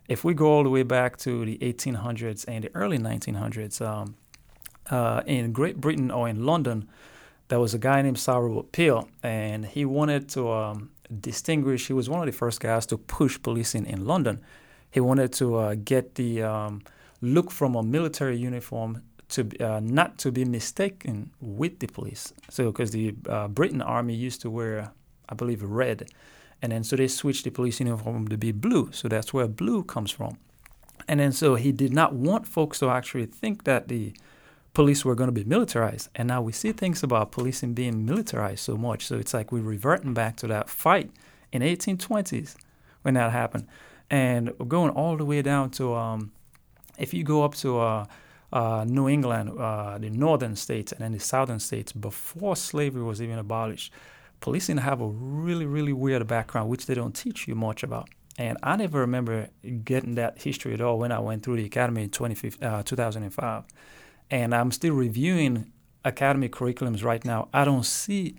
if 0.09 0.25
we 0.25 0.35
go 0.35 0.47
all 0.47 0.63
the 0.63 0.71
way 0.71 0.83
back 0.83 1.17
to 1.19 1.45
the 1.45 1.59
1800s 1.59 2.45
and 2.49 2.65
the 2.65 2.71
early 2.75 2.99
1900s, 2.99 3.81
um, 3.85 4.17
uh, 4.91 5.23
in 5.27 5.53
Great 5.53 5.81
Britain 5.81 6.11
or 6.11 6.29
in 6.29 6.47
London, 6.47 6.89
there 7.49 7.61
was 7.61 7.75
a 7.75 7.79
guy 7.79 8.03
named 8.03 8.19
Sir 8.19 8.41
Robert 8.41 8.73
Peel, 8.73 9.09
and 9.23 9.67
he 9.67 9.85
wanted 9.85 10.29
to 10.31 10.51
um, 10.51 10.91
distinguish. 11.21 11.87
He 11.87 11.93
was 11.93 12.09
one 12.09 12.21
of 12.21 12.27
the 12.27 12.33
first 12.33 12.61
guys 12.61 12.87
to 12.87 12.99
push 12.99 13.41
policing 13.41 13.87
in 13.87 14.05
London. 14.05 14.41
He 14.91 15.01
wanted 15.01 15.33
to 15.35 15.57
uh, 15.57 15.75
get 15.75 16.15
the 16.17 16.43
um, 16.43 16.83
look 17.21 17.51
from 17.51 17.75
a 17.75 17.83
military 17.83 18.37
uniform 18.37 19.03
to 19.29 19.49
uh, 19.61 19.81
not 19.81 20.19
to 20.19 20.31
be 20.31 20.45
mistaken 20.45 21.31
with 21.41 21.81
the 21.81 21.87
police. 21.89 22.33
So 22.49 22.71
because 22.71 22.93
the 22.93 23.15
uh, 23.29 23.49
Britain 23.49 23.83
Army 23.83 24.15
used 24.15 24.41
to 24.43 24.51
wear, 24.51 24.93
I 25.29 25.35
believe, 25.35 25.63
red, 25.63 26.09
and 26.63 26.73
then 26.73 26.85
so 26.85 26.97
they 26.97 27.09
switched 27.09 27.45
the 27.45 27.51
police 27.51 27.81
uniform 27.81 28.29
to 28.29 28.37
be 28.37 28.53
blue. 28.53 28.91
So 28.93 29.09
that's 29.09 29.33
where 29.33 29.47
blue 29.47 29.85
comes 29.85 30.11
from. 30.11 30.39
And 31.09 31.21
then 31.21 31.33
so 31.33 31.55
he 31.55 31.73
did 31.73 31.93
not 31.93 32.15
want 32.15 32.47
folks 32.47 32.79
to 32.81 32.89
actually 32.89 33.27
think 33.27 33.65
that 33.65 33.89
the 33.89 34.15
police 34.75 35.05
were 35.05 35.15
going 35.15 35.29
to 35.29 35.33
be 35.33 35.45
militarized. 35.45 36.09
And 36.15 36.29
now 36.29 36.43
we 36.43 36.53
see 36.53 36.73
things 36.73 37.03
about 37.03 37.33
policing 37.33 37.75
being 37.75 38.05
militarized 38.05 38.61
so 38.61 38.77
much. 38.77 39.07
So 39.07 39.17
it's 39.17 39.33
like 39.33 39.53
we're 39.53 39.63
reverting 39.63 40.15
back 40.15 40.37
to 40.37 40.47
that 40.49 40.69
fight 40.69 41.11
in 41.53 41.63
1820s 41.63 42.57
when 43.03 43.15
that 43.15 43.33
happened. 43.33 43.67
And 44.11 44.53
going 44.69 44.91
all 44.91 45.17
the 45.17 45.25
way 45.25 45.43
down 45.43 45.71
to, 45.73 45.95
um, 45.95 46.33
if 46.99 47.15
you 47.15 47.25
go 47.25 47.45
up 47.45 47.55
to 47.57 47.79
uh, 47.79 48.07
uh, 48.53 48.85
New 48.87 49.09
England, 49.09 49.59
uh, 49.59 49.99
the 49.99 50.11
northern 50.11 50.57
states, 50.57 50.93
and 50.93 51.01
then 51.01 51.13
the 51.13 51.21
southern 51.21 51.59
states 51.59 51.93
before 51.93 52.57
slavery 52.57 53.03
was 53.03 53.21
even 53.23 53.39
abolished. 53.39 53.93
Policing 54.41 54.79
have 54.79 55.01
a 55.01 55.07
really, 55.07 55.67
really 55.67 55.93
weird 55.93 56.27
background, 56.27 56.69
which 56.69 56.87
they 56.87 56.95
don't 56.95 57.13
teach 57.15 57.49
you 57.49 57.55
much 57.55 57.83
about. 57.83 58.09
And 58.39 58.59
I 58.63 58.77
never 58.77 59.01
remember 59.01 59.49
getting 59.85 60.15
that 60.17 60.43
history 60.43 60.75
at 60.75 60.81
all 60.81 60.99
when 60.99 61.11
I 61.11 61.19
went 61.21 61.43
through 61.43 61.57
the 61.57 61.65
academy 61.65 62.03
in 62.03 62.11
2005. 62.11 63.43
Uh, 63.43 63.63
and 64.31 64.55
I'm 64.55 64.71
still 64.71 64.95
reviewing 64.95 65.73
academy 66.05 66.49
curriculums 66.49 67.03
right 67.03 67.25
now. 67.25 67.49
I 67.55 67.65
don't 67.65 67.85
see 67.85 68.37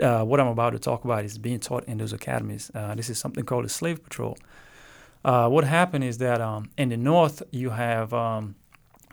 uh, 0.00 0.24
what 0.24 0.40
I'm 0.40 0.46
about 0.46 0.70
to 0.70 0.78
talk 0.78 1.04
about 1.04 1.24
is 1.24 1.36
being 1.38 1.60
taught 1.60 1.84
in 1.84 1.98
those 1.98 2.12
academies. 2.12 2.70
Uh, 2.74 2.94
this 2.94 3.10
is 3.10 3.18
something 3.18 3.44
called 3.44 3.64
the 3.64 3.68
Slave 3.68 4.02
Patrol. 4.02 4.38
Uh, 5.24 5.48
what 5.48 5.64
happened 5.64 6.04
is 6.04 6.18
that 6.18 6.40
um, 6.40 6.70
in 6.78 6.88
the 6.88 6.96
North, 6.96 7.42
you 7.50 7.70
have 7.70 8.14
um, 8.14 8.54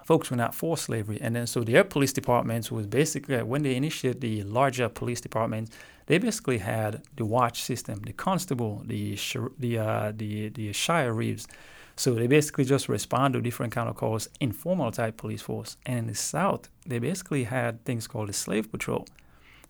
folks 0.06 0.32
were 0.32 0.38
not 0.38 0.56
for 0.56 0.78
slavery. 0.78 1.20
And 1.22 1.36
then 1.36 1.48
so 1.48 1.63
their 1.63 1.84
police 1.84 2.13
departments 2.13 2.72
was 2.72 2.88
basically 2.88 3.43
when 3.43 3.63
they 3.63 3.76
initiated 3.76 4.22
the 4.22 4.43
larger 4.43 4.88
police 4.88 5.20
departments, 5.20 5.72
they 6.08 6.17
basically 6.17 6.58
had 6.58 7.04
the 7.15 7.26
watch 7.26 7.62
system, 7.62 8.02
the 8.02 8.13
constable, 8.13 8.82
the 8.86 9.17
the 9.60 9.78
uh, 9.78 10.12
the 10.15 10.50
the 10.50 10.74
shire 10.74 11.13
reeves. 11.13 11.48
So 11.96 12.13
they 12.13 12.28
basically 12.28 12.63
just 12.63 12.89
respond 12.89 13.34
to 13.34 13.41
different 13.41 13.74
kind 13.74 13.89
of 13.89 13.96
calls, 13.96 14.30
informal 14.39 14.91
type 14.91 15.17
police 15.17 15.41
force. 15.41 15.78
And 15.86 15.98
in 16.00 16.08
the 16.08 16.15
South, 16.15 16.70
they 16.86 17.00
basically 17.00 17.46
had 17.46 17.84
things 17.86 18.06
called 18.08 18.30
the 18.30 18.34
slave 18.34 18.72
patrol. 18.72 19.08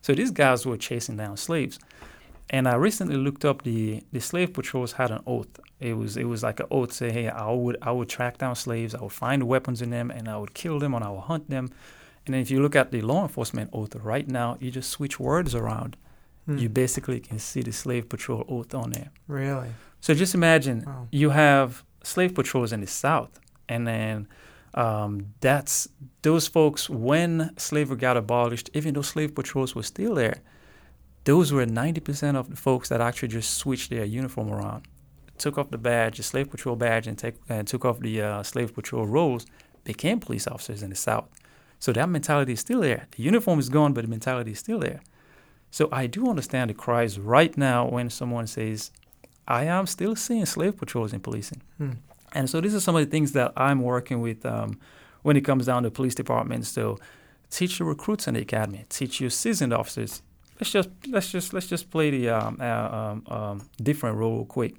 So 0.02 0.14
these 0.14 0.32
guys 0.32 0.66
were 0.66 0.76
chasing 0.78 1.16
down 1.16 1.38
slaves. 1.38 1.80
And 2.50 2.68
I 2.68 2.76
recently 2.76 3.18
looked 3.18 3.44
up 3.44 3.64
the 3.64 4.04
the 4.12 4.22
slave 4.22 4.54
patrols 4.54 4.94
had 4.94 5.12
an 5.12 5.24
oath. 5.26 5.60
It 5.80 5.94
was 5.98 6.18
it 6.18 6.26
was 6.26 6.44
like 6.44 6.60
an 6.60 6.68
oath 6.70 6.94
say, 6.94 7.12
hey, 7.12 7.28
I 7.30 7.52
would 7.52 7.78
I 7.82 7.92
would 7.92 8.10
track 8.10 8.38
down 8.38 8.56
slaves, 8.56 8.94
I 8.94 9.02
would 9.02 9.12
find 9.12 9.44
weapons 9.44 9.82
in 9.82 9.90
them, 9.90 10.12
and 10.12 10.30
I 10.30 10.38
would 10.38 10.54
kill 10.54 10.80
them, 10.80 10.94
and 10.94 11.04
I 11.04 11.10
would 11.10 11.24
hunt 11.24 11.50
them. 11.50 11.72
And 12.26 12.36
if 12.36 12.52
you 12.52 12.62
look 12.62 12.76
at 12.76 12.92
the 12.92 13.02
law 13.02 13.24
enforcement 13.24 13.70
oath 13.74 13.96
right 13.96 14.28
now, 14.28 14.58
you 14.60 14.70
just 14.70 14.92
switch 14.92 15.20
words 15.20 15.56
around. 15.56 15.98
Hmm. 16.48 16.58
You 16.58 16.70
basically 16.70 17.20
can 17.20 17.38
see 17.38 17.62
the 17.62 17.72
slave 17.72 18.10
patrol 18.10 18.44
oath 18.50 18.74
on 18.74 18.90
there. 18.90 19.12
Really? 19.28 19.70
So 20.02 20.16
just 20.16 20.34
imagine 20.34 20.84
wow. 20.86 21.08
you 21.12 21.30
have 21.30 21.84
slave 22.04 22.34
patrols 22.34 22.74
in 22.74 22.82
the 22.82 22.88
South, 22.88 23.40
and 23.70 23.86
then 23.86 24.28
um, 24.74 25.34
that's 25.42 25.88
those 26.24 26.48
folks 26.48 26.90
when 26.90 27.52
slavery 27.58 27.98
got 27.98 28.18
abolished. 28.18 28.70
Even 28.74 28.96
though 28.96 29.04
slave 29.04 29.36
patrols 29.36 29.76
were 29.76 29.84
still 29.84 30.16
there 30.16 30.42
those 31.28 31.52
were 31.52 31.66
90% 31.66 32.38
of 32.38 32.50
the 32.50 32.56
folks 32.56 32.88
that 32.88 33.02
actually 33.02 33.28
just 33.28 33.56
switched 33.56 33.90
their 33.90 34.06
uniform 34.06 34.50
around, 34.50 34.88
took 35.38 35.58
off 35.58 35.70
the 35.72 35.78
badge, 35.78 36.16
the 36.16 36.24
slave 36.24 36.50
patrol 36.50 36.78
badge, 36.78 37.06
and, 37.06 37.18
take, 37.18 37.36
and 37.50 37.68
took 37.68 37.84
off 37.84 38.00
the 38.00 38.22
uh, 38.22 38.42
slave 38.44 38.74
patrol 38.74 39.06
roles, 39.06 39.46
became 39.84 40.22
police 40.22 40.48
officers 40.48 40.82
in 40.82 40.90
the 40.90 40.96
South. 40.96 41.28
So 41.80 41.92
that 41.92 42.08
mentality 42.08 42.54
is 42.54 42.62
still 42.62 42.80
there. 42.80 43.08
The 43.18 43.24
uniform 43.24 43.60
is 43.60 43.68
gone, 43.68 43.92
but 43.92 44.06
the 44.06 44.08
mentality 44.08 44.52
is 44.52 44.60
still 44.60 44.80
there. 44.80 45.02
So 45.72 45.90
I 45.92 46.08
do 46.08 46.30
understand 46.30 46.70
the 46.70 46.74
cries 46.74 47.20
right 47.20 47.56
now 47.58 47.88
when 47.88 48.10
someone 48.10 48.48
says, 48.48 48.92
I 49.48 49.66
am 49.66 49.86
still 49.86 50.16
seeing 50.16 50.46
slave 50.46 50.78
patrols 50.78 51.14
in 51.14 51.20
policing. 51.20 51.62
Hmm. 51.78 51.92
And 52.34 52.50
so 52.50 52.60
these 52.60 52.76
are 52.76 52.80
some 52.80 52.96
of 52.96 53.06
the 53.06 53.12
things 53.12 53.32
that 53.34 53.54
I'm 53.56 53.82
working 53.82 54.22
with 54.22 54.46
um, 54.46 54.80
when 55.22 55.38
it 55.38 55.42
comes 55.42 55.66
down 55.66 55.84
to 55.84 55.92
police 55.92 56.16
departments. 56.16 56.70
So 56.70 56.98
teach 57.50 57.78
the 57.78 57.86
recruits 57.86 58.28
in 58.28 58.34
the 58.34 58.42
academy, 58.42 58.86
teach 58.90 59.22
your 59.22 59.30
seasoned 59.30 59.74
officers 59.74 60.22
let's 60.60 60.72
just 60.72 60.90
let's 61.10 61.32
just 61.32 61.54
let's 61.54 61.68
just 61.68 61.90
play 61.90 62.10
the 62.10 62.30
um, 62.30 62.58
uh, 62.60 62.64
um, 62.64 63.24
um, 63.28 63.70
different 63.82 64.18
role 64.18 64.38
real 64.38 64.46
quick. 64.46 64.76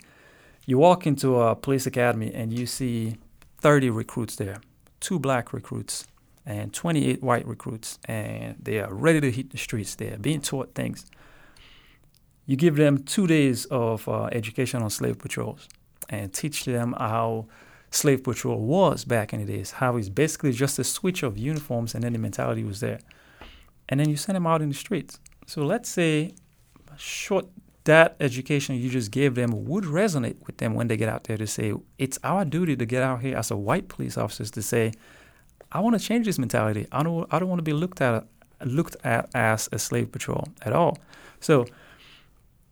You 0.66 0.78
walk 0.78 1.06
into 1.06 1.40
a 1.40 1.56
police 1.56 1.86
academy 1.86 2.32
and 2.34 2.52
you 2.52 2.66
see 2.66 3.16
30 3.60 3.90
recruits 3.90 4.36
there, 4.36 4.60
two 5.00 5.18
black 5.18 5.52
recruits 5.52 6.06
and 6.48 6.72
28 6.72 7.22
white 7.22 7.46
recruits, 7.46 7.98
and 8.06 8.56
they 8.58 8.80
are 8.80 8.92
ready 8.92 9.20
to 9.20 9.30
hit 9.30 9.50
the 9.50 9.58
streets. 9.58 9.94
They 9.94 10.08
are 10.12 10.16
being 10.16 10.40
taught 10.40 10.74
things. 10.74 11.04
You 12.46 12.56
give 12.56 12.76
them 12.76 13.04
two 13.04 13.26
days 13.26 13.66
of 13.66 14.08
uh, 14.08 14.24
education 14.32 14.80
on 14.80 14.88
slave 14.88 15.18
patrols 15.18 15.68
and 16.08 16.32
teach 16.32 16.64
them 16.64 16.94
how 16.98 17.48
slave 17.90 18.24
patrol 18.24 18.60
was 18.60 19.04
back 19.04 19.34
in 19.34 19.44
the 19.44 19.52
days, 19.52 19.72
how 19.72 19.98
it's 19.98 20.08
basically 20.08 20.52
just 20.52 20.78
a 20.78 20.84
switch 20.84 21.22
of 21.22 21.36
uniforms 21.36 21.94
and 21.94 22.02
then 22.02 22.14
the 22.14 22.18
mentality 22.18 22.64
was 22.64 22.80
there. 22.80 23.00
And 23.90 24.00
then 24.00 24.08
you 24.08 24.16
send 24.16 24.36
them 24.36 24.46
out 24.46 24.62
in 24.62 24.70
the 24.70 24.74
streets. 24.74 25.20
So 25.46 25.66
let's 25.66 25.90
say 25.90 26.32
short 26.96 27.46
that 27.84 28.16
education 28.20 28.76
you 28.76 28.88
just 28.88 29.10
gave 29.10 29.34
them 29.34 29.66
would 29.66 29.84
resonate 29.84 30.36
with 30.46 30.56
them 30.56 30.74
when 30.74 30.88
they 30.88 30.96
get 30.96 31.10
out 31.10 31.24
there 31.24 31.36
to 31.36 31.46
say, 31.46 31.74
it's 31.98 32.18
our 32.24 32.46
duty 32.46 32.74
to 32.76 32.86
get 32.86 33.02
out 33.02 33.20
here 33.20 33.36
as 33.36 33.50
a 33.50 33.56
white 33.56 33.88
police 33.88 34.16
officers 34.16 34.50
to 34.52 34.62
say, 34.62 34.92
I 35.72 35.80
want 35.80 35.98
to 35.98 36.04
change 36.04 36.26
this 36.26 36.38
mentality. 36.38 36.86
I 36.92 37.02
don't 37.02 37.26
I 37.32 37.38
don't 37.38 37.48
want 37.48 37.58
to 37.58 37.62
be 37.64 37.72
looked 37.72 38.00
at 38.00 38.24
looked 38.64 38.96
at 39.04 39.28
as 39.34 39.68
a 39.72 39.78
slave 39.78 40.10
patrol 40.12 40.48
at 40.62 40.72
all. 40.72 40.98
So 41.40 41.66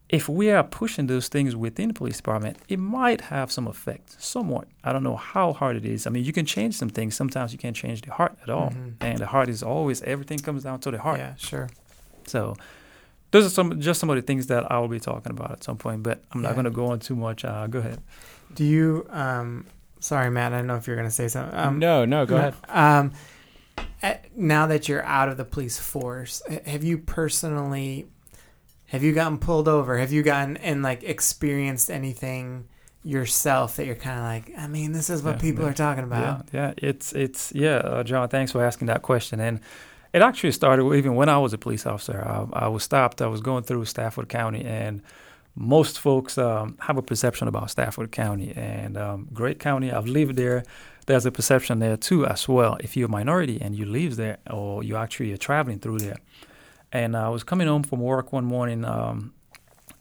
if 0.08 0.28
we 0.28 0.50
are 0.50 0.62
pushing 0.62 1.08
those 1.08 1.26
things 1.28 1.56
within 1.56 1.88
the 1.88 1.94
police 1.94 2.16
department, 2.16 2.58
it 2.68 2.78
might 2.78 3.20
have 3.22 3.50
some 3.50 3.66
effect, 3.66 4.16
somewhat. 4.22 4.68
I 4.84 4.92
don't 4.92 5.02
know 5.02 5.16
how 5.16 5.52
hard 5.52 5.74
it 5.76 5.84
is. 5.84 6.06
I 6.06 6.10
mean, 6.10 6.24
you 6.24 6.32
can 6.32 6.46
change 6.46 6.76
some 6.76 6.88
things. 6.88 7.16
Sometimes 7.16 7.52
you 7.52 7.58
can't 7.58 7.74
change 7.74 8.02
the 8.02 8.12
heart 8.12 8.36
at 8.42 8.48
all, 8.48 8.70
Mhm. 8.70 8.94
and 9.00 9.18
the 9.18 9.26
heart 9.26 9.48
is 9.48 9.62
always 9.64 10.02
everything 10.02 10.38
comes 10.38 10.62
down 10.62 10.78
to 10.80 10.90
the 10.92 10.98
heart. 11.00 11.18
Yeah, 11.18 11.34
sure. 11.36 11.68
So 12.26 12.56
those 13.32 13.44
are 13.46 13.50
some 13.50 13.80
just 13.80 13.98
some 14.00 14.08
of 14.10 14.16
the 14.16 14.22
things 14.22 14.46
that 14.46 14.70
I 14.70 14.78
will 14.78 14.88
be 14.88 15.00
talking 15.00 15.32
about 15.32 15.50
at 15.50 15.64
some 15.64 15.76
point. 15.76 16.02
But 16.04 16.22
I'm 16.32 16.40
not 16.40 16.54
going 16.54 16.64
to 16.66 16.70
go 16.70 16.86
on 16.92 17.00
too 17.00 17.16
much. 17.16 17.44
Uh, 17.44 17.66
go 17.66 17.80
ahead. 17.80 18.00
Do 18.54 18.64
you? 18.64 19.06
Um, 19.10 19.66
sorry, 20.00 20.30
Matt. 20.30 20.52
I 20.52 20.58
don't 20.58 20.66
know 20.66 20.76
if 20.76 20.86
you're 20.86 20.96
going 20.96 21.08
to 21.08 21.14
say 21.14 21.28
something. 21.28 21.58
Um, 21.58 21.78
no, 21.78 22.04
no, 22.04 22.26
go 22.26 22.36
no, 22.36 22.40
ahead. 22.40 22.54
Um, 22.68 23.12
eh, 24.02 24.18
now 24.34 24.66
that 24.66 24.88
you're 24.88 25.04
out 25.04 25.28
of 25.28 25.36
the 25.36 25.44
police 25.44 25.78
force, 25.78 26.42
have 26.66 26.84
you 26.84 26.98
personally, 26.98 28.06
have 28.86 29.02
you 29.02 29.12
gotten 29.12 29.38
pulled 29.38 29.68
over? 29.68 29.98
Have 29.98 30.12
you 30.12 30.22
gotten 30.22 30.56
and 30.58 30.82
like 30.82 31.02
experienced 31.02 31.90
anything 31.90 32.68
yourself 33.02 33.76
that 33.76 33.86
you're 33.86 33.94
kind 33.94 34.18
of 34.18 34.24
like, 34.24 34.58
I 34.58 34.66
mean, 34.66 34.92
this 34.92 35.08
is 35.10 35.22
what 35.22 35.36
Yeah, 35.36 35.40
people 35.40 35.64
yeah. 35.64 35.70
are 35.70 35.74
talking 35.74 36.04
about. 36.04 36.48
Yeah, 36.52 36.72
yeah, 36.82 36.88
it's 36.88 37.12
it's 37.12 37.52
yeah, 37.54 37.76
uh, 37.76 38.02
John. 38.02 38.28
Thanks 38.28 38.52
for 38.52 38.64
asking 38.64 38.86
that 38.88 39.02
question. 39.02 39.40
And 39.40 39.60
it 40.12 40.22
actually 40.22 40.52
started 40.52 40.92
even 40.94 41.14
when 41.14 41.28
I 41.28 41.38
was 41.38 41.52
a 41.52 41.58
police 41.58 41.86
officer. 41.86 42.22
I, 42.24 42.64
I 42.64 42.68
was 42.68 42.82
stopped. 42.82 43.22
I 43.22 43.26
was 43.26 43.40
going 43.40 43.64
through 43.64 43.84
Stafford 43.84 44.28
County, 44.28 44.64
and 44.64 45.02
most 45.56 45.98
folks 45.98 46.36
um, 46.38 46.76
have 46.80 46.96
a 46.98 47.02
perception 47.02 47.48
about 47.48 47.70
Stafford 47.70 48.12
County 48.12 48.52
and 48.54 48.96
um, 48.96 49.28
great 49.32 49.58
county. 49.58 49.90
I've 49.90 50.06
lived 50.06 50.36
there. 50.36 50.62
There's 51.06 51.24
a 51.24 51.32
perception 51.32 51.78
there 51.78 51.96
too 51.96 52.26
as 52.26 52.46
well. 52.48 52.76
If 52.80 52.96
you're 52.96 53.08
a 53.08 53.10
minority 53.10 53.58
and 53.60 53.74
you 53.74 53.86
live 53.86 54.16
there, 54.16 54.38
or 54.50 54.84
you 54.84 54.96
actually 54.96 55.32
are 55.32 55.38
traveling 55.38 55.78
through 55.78 56.00
there. 56.00 56.18
And 56.92 57.16
I 57.16 57.30
was 57.30 57.42
coming 57.42 57.66
home 57.66 57.82
from 57.82 58.00
work 58.00 58.32
one 58.32 58.44
morning. 58.44 58.84
Um, 58.84 59.32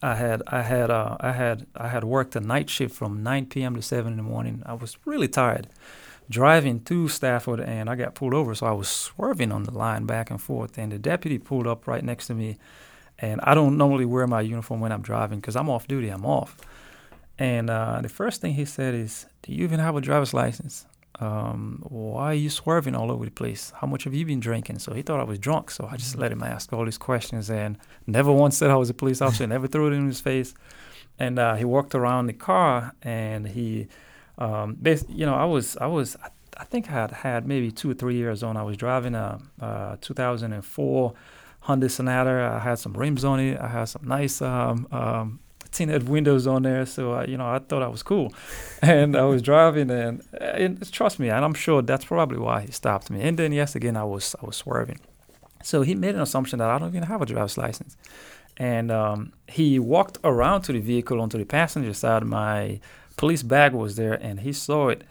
I 0.01 0.15
had 0.15 0.43
I 0.47 0.61
had 0.61 0.91
uh, 0.91 1.17
I 1.19 1.31
had 1.31 1.65
I 1.75 1.87
had 1.87 2.03
worked 2.03 2.35
a 2.35 2.41
night 2.41 2.69
shift 2.69 2.93
from 2.93 3.23
9 3.23 3.45
p.m. 3.47 3.75
to 3.75 3.81
7 3.81 4.11
in 4.11 4.17
the 4.17 4.23
morning. 4.23 4.61
I 4.65 4.73
was 4.73 4.97
really 5.05 5.27
tired 5.27 5.67
driving 6.29 6.79
through 6.79 7.09
Stafford, 7.09 7.59
and 7.59 7.89
I 7.89 7.95
got 7.95 8.15
pulled 8.15 8.33
over. 8.33 8.55
So 8.55 8.65
I 8.65 8.71
was 8.71 8.87
swerving 8.87 9.51
on 9.51 9.63
the 9.63 9.71
line 9.71 10.05
back 10.05 10.29
and 10.29 10.41
forth, 10.41 10.77
and 10.77 10.91
the 10.91 10.99
deputy 10.99 11.37
pulled 11.37 11.67
up 11.67 11.87
right 11.87 12.03
next 12.03 12.27
to 12.27 12.33
me. 12.33 12.57
And 13.19 13.39
I 13.41 13.53
don't 13.53 13.77
normally 13.77 14.05
wear 14.05 14.27
my 14.27 14.41
uniform 14.41 14.81
when 14.81 14.91
I'm 14.91 15.01
driving 15.01 15.39
because 15.39 15.55
I'm 15.55 15.69
off 15.69 15.87
duty. 15.87 16.09
I'm 16.09 16.25
off. 16.25 16.57
And 17.37 17.69
uh, 17.69 17.99
the 18.01 18.09
first 18.09 18.41
thing 18.41 18.53
he 18.53 18.65
said 18.65 18.93
is, 18.93 19.25
"Do 19.41 19.53
you 19.53 19.63
even 19.63 19.79
have 19.79 19.95
a 19.95 20.01
driver's 20.01 20.33
license? 20.33 20.85
Um, 21.19 21.81
why 21.87 22.25
are 22.25 22.33
you 22.33 22.49
swerving 22.49 22.93
all 22.93 23.09
over 23.09 23.23
the 23.23 23.31
place? 23.31 23.71
How 23.79 23.87
much 23.87 24.03
have 24.03 24.13
you 24.13 24.25
been 24.25 24.39
drinking?" 24.39 24.79
So 24.79 24.93
he 24.93 25.01
thought 25.01 25.19
I 25.19 25.23
was 25.23 25.39
drunk. 25.39 25.71
So 25.71 25.87
I 25.89 25.97
just 25.97 26.17
let 26.17 26.31
him 26.31 26.43
ask 26.43 26.71
all 26.71 26.85
these 26.85 26.97
questions, 26.97 27.49
and 27.49 27.77
never 28.07 28.31
once 28.31 28.57
said 28.57 28.69
I 28.69 28.75
was 28.75 28.89
a 28.89 28.93
police 28.93 29.21
officer. 29.21 29.47
never 29.55 29.67
threw 29.67 29.87
it 29.87 29.93
in 29.93 30.07
his 30.07 30.21
face. 30.21 30.53
And 31.17 31.39
uh, 31.39 31.55
he 31.55 31.63
walked 31.63 31.95
around 31.95 32.27
the 32.27 32.33
car, 32.33 32.93
and 33.01 33.47
he, 33.47 33.87
um, 34.37 34.75
bas- 34.75 35.05
you 35.07 35.25
know, 35.25 35.35
I 35.35 35.45
was, 35.45 35.77
I 35.77 35.87
was, 35.87 36.17
I, 36.21 36.27
I 36.57 36.65
think 36.65 36.89
I 36.89 36.91
had 36.91 37.11
had 37.11 37.47
maybe 37.47 37.71
two 37.71 37.89
or 37.89 37.93
three 37.93 38.15
years 38.15 38.43
on. 38.43 38.57
I 38.57 38.63
was 38.63 38.75
driving 38.75 39.15
a, 39.15 39.39
a 39.61 39.97
2004 40.01 41.13
Hyundai 41.67 41.89
Sonata. 41.89 42.53
I 42.55 42.59
had 42.59 42.79
some 42.79 42.93
rims 42.93 43.23
on 43.23 43.39
it. 43.39 43.59
I 43.59 43.67
had 43.67 43.85
some 43.85 44.07
nice 44.07 44.41
um, 44.41 44.87
um, 44.91 45.39
tinted 45.75 46.07
windows 46.07 46.47
on 46.47 46.63
there. 46.63 46.85
So 46.85 47.13
I, 47.13 47.25
you 47.25 47.37
know, 47.37 47.47
I 47.47 47.59
thought 47.59 47.83
I 47.83 47.87
was 47.87 48.03
cool, 48.03 48.33
and 48.81 49.15
I 49.15 49.25
was 49.25 49.41
driving, 49.41 49.91
and, 49.91 50.23
and 50.39 50.91
trust 50.91 51.19
me, 51.19 51.29
and 51.29 51.43
I'm 51.43 51.53
sure 51.53 51.81
that's 51.81 52.05
probably 52.05 52.39
why 52.39 52.61
he 52.61 52.71
stopped 52.71 53.09
me. 53.09 53.21
And 53.21 53.37
then 53.37 53.51
yes, 53.51 53.75
again, 53.75 53.97
I 53.97 54.03
was 54.03 54.35
I 54.41 54.45
was 54.45 54.55
swerving. 54.55 54.99
So 55.63 55.81
he 55.81 55.95
made 55.95 56.15
an 56.15 56.21
assumption 56.21 56.59
that 56.59 56.69
I 56.69 56.77
don't 56.77 56.89
even 56.89 57.03
have 57.03 57.21
a 57.21 57.25
driver's 57.25 57.57
license, 57.57 57.97
and 58.57 58.91
um, 58.91 59.33
he 59.47 59.79
walked 59.79 60.17
around 60.23 60.61
to 60.63 60.73
the 60.73 60.79
vehicle 60.79 61.19
onto 61.21 61.37
the 61.37 61.45
passenger 61.45 61.93
side. 61.93 62.23
My 62.23 62.79
police 63.17 63.43
bag 63.43 63.73
was 63.73 63.95
there, 63.95 64.13
and 64.13 64.39
he 64.41 64.53
saw 64.53 64.89
it. 64.89 65.03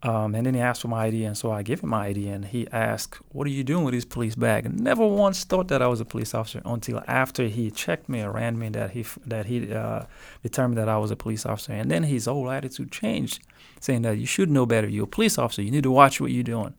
Um, 0.00 0.36
and 0.36 0.46
then 0.46 0.54
he 0.54 0.60
asked 0.60 0.82
for 0.82 0.88
my 0.88 1.06
ID, 1.06 1.24
and 1.24 1.36
so 1.36 1.50
I 1.50 1.64
gave 1.64 1.80
him 1.82 1.88
my 1.88 2.06
ID, 2.06 2.28
and 2.28 2.44
he 2.44 2.68
asked, 2.70 3.16
"What 3.32 3.48
are 3.48 3.50
you 3.50 3.64
doing 3.64 3.84
with 3.84 3.94
this 3.94 4.04
police 4.04 4.36
bag?" 4.36 4.72
Never 4.72 5.04
once 5.04 5.42
thought 5.42 5.66
that 5.68 5.82
I 5.82 5.88
was 5.88 6.00
a 6.00 6.04
police 6.04 6.34
officer 6.34 6.62
until 6.64 7.02
after 7.08 7.48
he 7.48 7.72
checked 7.72 8.08
me 8.08 8.22
ran 8.22 8.60
me 8.60 8.68
that 8.68 8.92
he 8.92 9.04
that 9.26 9.46
he 9.46 9.72
uh, 9.72 10.02
determined 10.44 10.78
that 10.78 10.88
I 10.88 10.98
was 10.98 11.10
a 11.10 11.16
police 11.16 11.44
officer, 11.44 11.72
and 11.72 11.90
then 11.90 12.04
his 12.04 12.26
whole 12.26 12.48
attitude 12.48 12.92
changed, 12.92 13.40
saying 13.80 14.02
that 14.02 14.18
you 14.18 14.26
should 14.26 14.50
know 14.50 14.66
better. 14.66 14.88
You're 14.88 15.04
a 15.04 15.08
police 15.08 15.36
officer. 15.36 15.62
You 15.62 15.72
need 15.72 15.82
to 15.82 15.90
watch 15.90 16.20
what 16.20 16.30
you're 16.30 16.44
doing. 16.44 16.74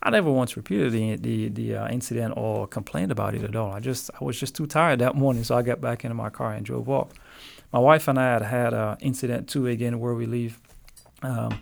I 0.00 0.10
never 0.10 0.30
once 0.30 0.56
repeated 0.56 0.92
the 0.92 1.16
the, 1.16 1.48
the 1.48 1.74
uh, 1.74 1.88
incident 1.88 2.34
or 2.36 2.68
complained 2.68 3.10
about 3.10 3.34
it 3.34 3.42
at 3.42 3.56
all. 3.56 3.72
I 3.72 3.80
just 3.80 4.10
I 4.20 4.24
was 4.24 4.38
just 4.38 4.54
too 4.54 4.68
tired 4.68 5.00
that 5.00 5.16
morning, 5.16 5.42
so 5.42 5.56
I 5.56 5.62
got 5.62 5.80
back 5.80 6.04
into 6.04 6.14
my 6.14 6.30
car 6.30 6.52
and 6.52 6.64
drove 6.64 6.88
off. 6.88 7.08
My 7.72 7.80
wife 7.80 8.06
and 8.06 8.16
I 8.16 8.32
had 8.34 8.42
had 8.42 8.74
an 8.74 8.96
incident 9.00 9.48
too 9.48 9.66
again 9.66 9.98
where 9.98 10.14
we 10.14 10.26
leave. 10.26 10.60
Um, 11.22 11.60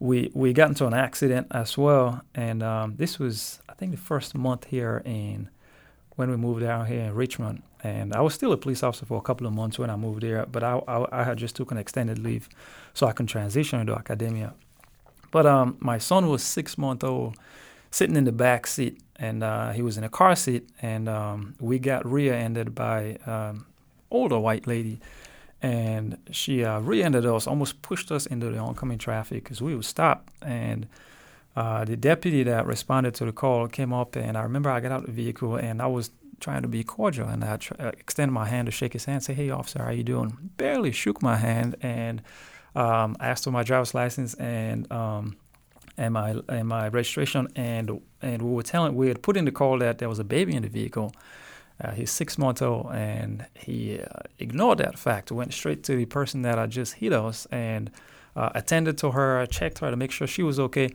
we 0.00 0.30
we 0.34 0.52
got 0.52 0.68
into 0.68 0.86
an 0.86 0.94
accident 0.94 1.48
as 1.50 1.76
well, 1.76 2.22
and 2.34 2.62
um, 2.62 2.94
this 2.96 3.18
was 3.18 3.60
I 3.68 3.74
think 3.74 3.92
the 3.92 3.98
first 3.98 4.34
month 4.34 4.66
here 4.66 5.02
in 5.04 5.48
when 6.16 6.30
we 6.30 6.36
moved 6.36 6.62
down 6.62 6.86
here 6.86 7.02
in 7.02 7.14
Richmond, 7.14 7.62
and 7.82 8.14
I 8.14 8.20
was 8.20 8.34
still 8.34 8.52
a 8.52 8.56
police 8.56 8.82
officer 8.82 9.06
for 9.06 9.18
a 9.18 9.22
couple 9.22 9.46
of 9.46 9.52
months 9.52 9.78
when 9.78 9.90
I 9.90 9.96
moved 9.96 10.22
there, 10.22 10.46
but 10.46 10.62
I 10.62 10.80
I, 10.86 11.20
I 11.20 11.24
had 11.24 11.38
just 11.38 11.56
took 11.56 11.70
an 11.70 11.78
extended 11.78 12.18
leave 12.18 12.48
so 12.94 13.06
I 13.06 13.12
can 13.12 13.26
transition 13.26 13.80
into 13.80 13.94
academia. 13.94 14.54
But 15.30 15.46
um, 15.46 15.76
my 15.80 15.98
son 15.98 16.28
was 16.28 16.42
six 16.42 16.78
month 16.78 17.04
old, 17.04 17.36
sitting 17.90 18.16
in 18.16 18.24
the 18.24 18.32
back 18.32 18.66
seat, 18.66 19.00
and 19.16 19.42
uh, 19.42 19.72
he 19.72 19.82
was 19.82 19.98
in 19.98 20.04
a 20.04 20.08
car 20.08 20.36
seat, 20.36 20.68
and 20.80 21.08
um, 21.08 21.54
we 21.60 21.78
got 21.78 22.06
rear-ended 22.06 22.74
by 22.74 23.18
um, 23.26 23.66
older 24.10 24.38
white 24.38 24.66
lady 24.66 25.00
and 25.60 26.18
she 26.30 26.64
uh, 26.64 26.80
rear-ended 26.80 27.26
us, 27.26 27.46
almost 27.46 27.82
pushed 27.82 28.12
us 28.12 28.26
into 28.26 28.50
the 28.50 28.58
oncoming 28.58 28.98
traffic 28.98 29.44
because 29.44 29.60
we 29.60 29.74
would 29.74 29.84
stop. 29.84 30.30
And 30.42 30.86
uh, 31.56 31.84
the 31.84 31.96
deputy 31.96 32.42
that 32.44 32.66
responded 32.66 33.14
to 33.14 33.24
the 33.24 33.32
call 33.32 33.66
came 33.68 33.92
up, 33.92 34.14
and 34.14 34.36
I 34.36 34.42
remember 34.42 34.70
I 34.70 34.80
got 34.80 34.92
out 34.92 35.00
of 35.00 35.06
the 35.06 35.12
vehicle 35.12 35.56
and 35.56 35.82
I 35.82 35.86
was 35.86 36.10
trying 36.40 36.62
to 36.62 36.68
be 36.68 36.84
cordial, 36.84 37.28
and 37.28 37.44
I 37.44 37.56
tr- 37.56 37.74
uh, 37.78 37.88
extended 37.88 38.32
my 38.32 38.46
hand 38.46 38.66
to 38.66 38.72
shake 38.72 38.92
his 38.92 39.06
hand, 39.06 39.24
say, 39.24 39.34
"Hey, 39.34 39.50
officer, 39.50 39.82
how 39.82 39.90
you 39.90 40.04
doing?" 40.04 40.36
Barely 40.56 40.92
shook 40.92 41.20
my 41.20 41.36
hand, 41.36 41.76
and 41.82 42.22
um, 42.76 43.16
asked 43.18 43.44
for 43.44 43.50
my 43.50 43.64
driver's 43.64 43.94
license 43.94 44.34
and 44.34 44.90
um, 44.92 45.36
and 45.96 46.14
my 46.14 46.36
and 46.48 46.68
my 46.68 46.88
registration, 46.88 47.48
and 47.56 48.00
and 48.22 48.42
we 48.42 48.52
were 48.52 48.62
telling 48.62 48.94
we 48.94 49.08
had 49.08 49.22
put 49.22 49.36
in 49.36 49.44
the 49.44 49.50
call 49.50 49.78
that 49.78 49.98
there 49.98 50.08
was 50.08 50.20
a 50.20 50.24
baby 50.24 50.54
in 50.54 50.62
the 50.62 50.68
vehicle. 50.68 51.12
Uh, 51.82 51.92
he's 51.92 52.10
six 52.10 52.36
months 52.38 52.60
old, 52.60 52.90
and 52.92 53.46
he 53.54 54.00
uh, 54.00 54.20
ignored 54.38 54.78
that 54.78 54.98
fact. 54.98 55.30
Went 55.30 55.54
straight 55.54 55.84
to 55.84 55.96
the 55.96 56.06
person 56.06 56.42
that 56.42 56.58
had 56.58 56.70
just 56.70 56.94
hit 56.94 57.12
us 57.12 57.46
and 57.52 57.90
uh, 58.34 58.50
attended 58.54 58.98
to 58.98 59.12
her, 59.12 59.46
checked 59.46 59.78
her 59.78 59.90
to 59.90 59.96
make 59.96 60.10
sure 60.10 60.26
she 60.26 60.42
was 60.42 60.58
okay. 60.58 60.90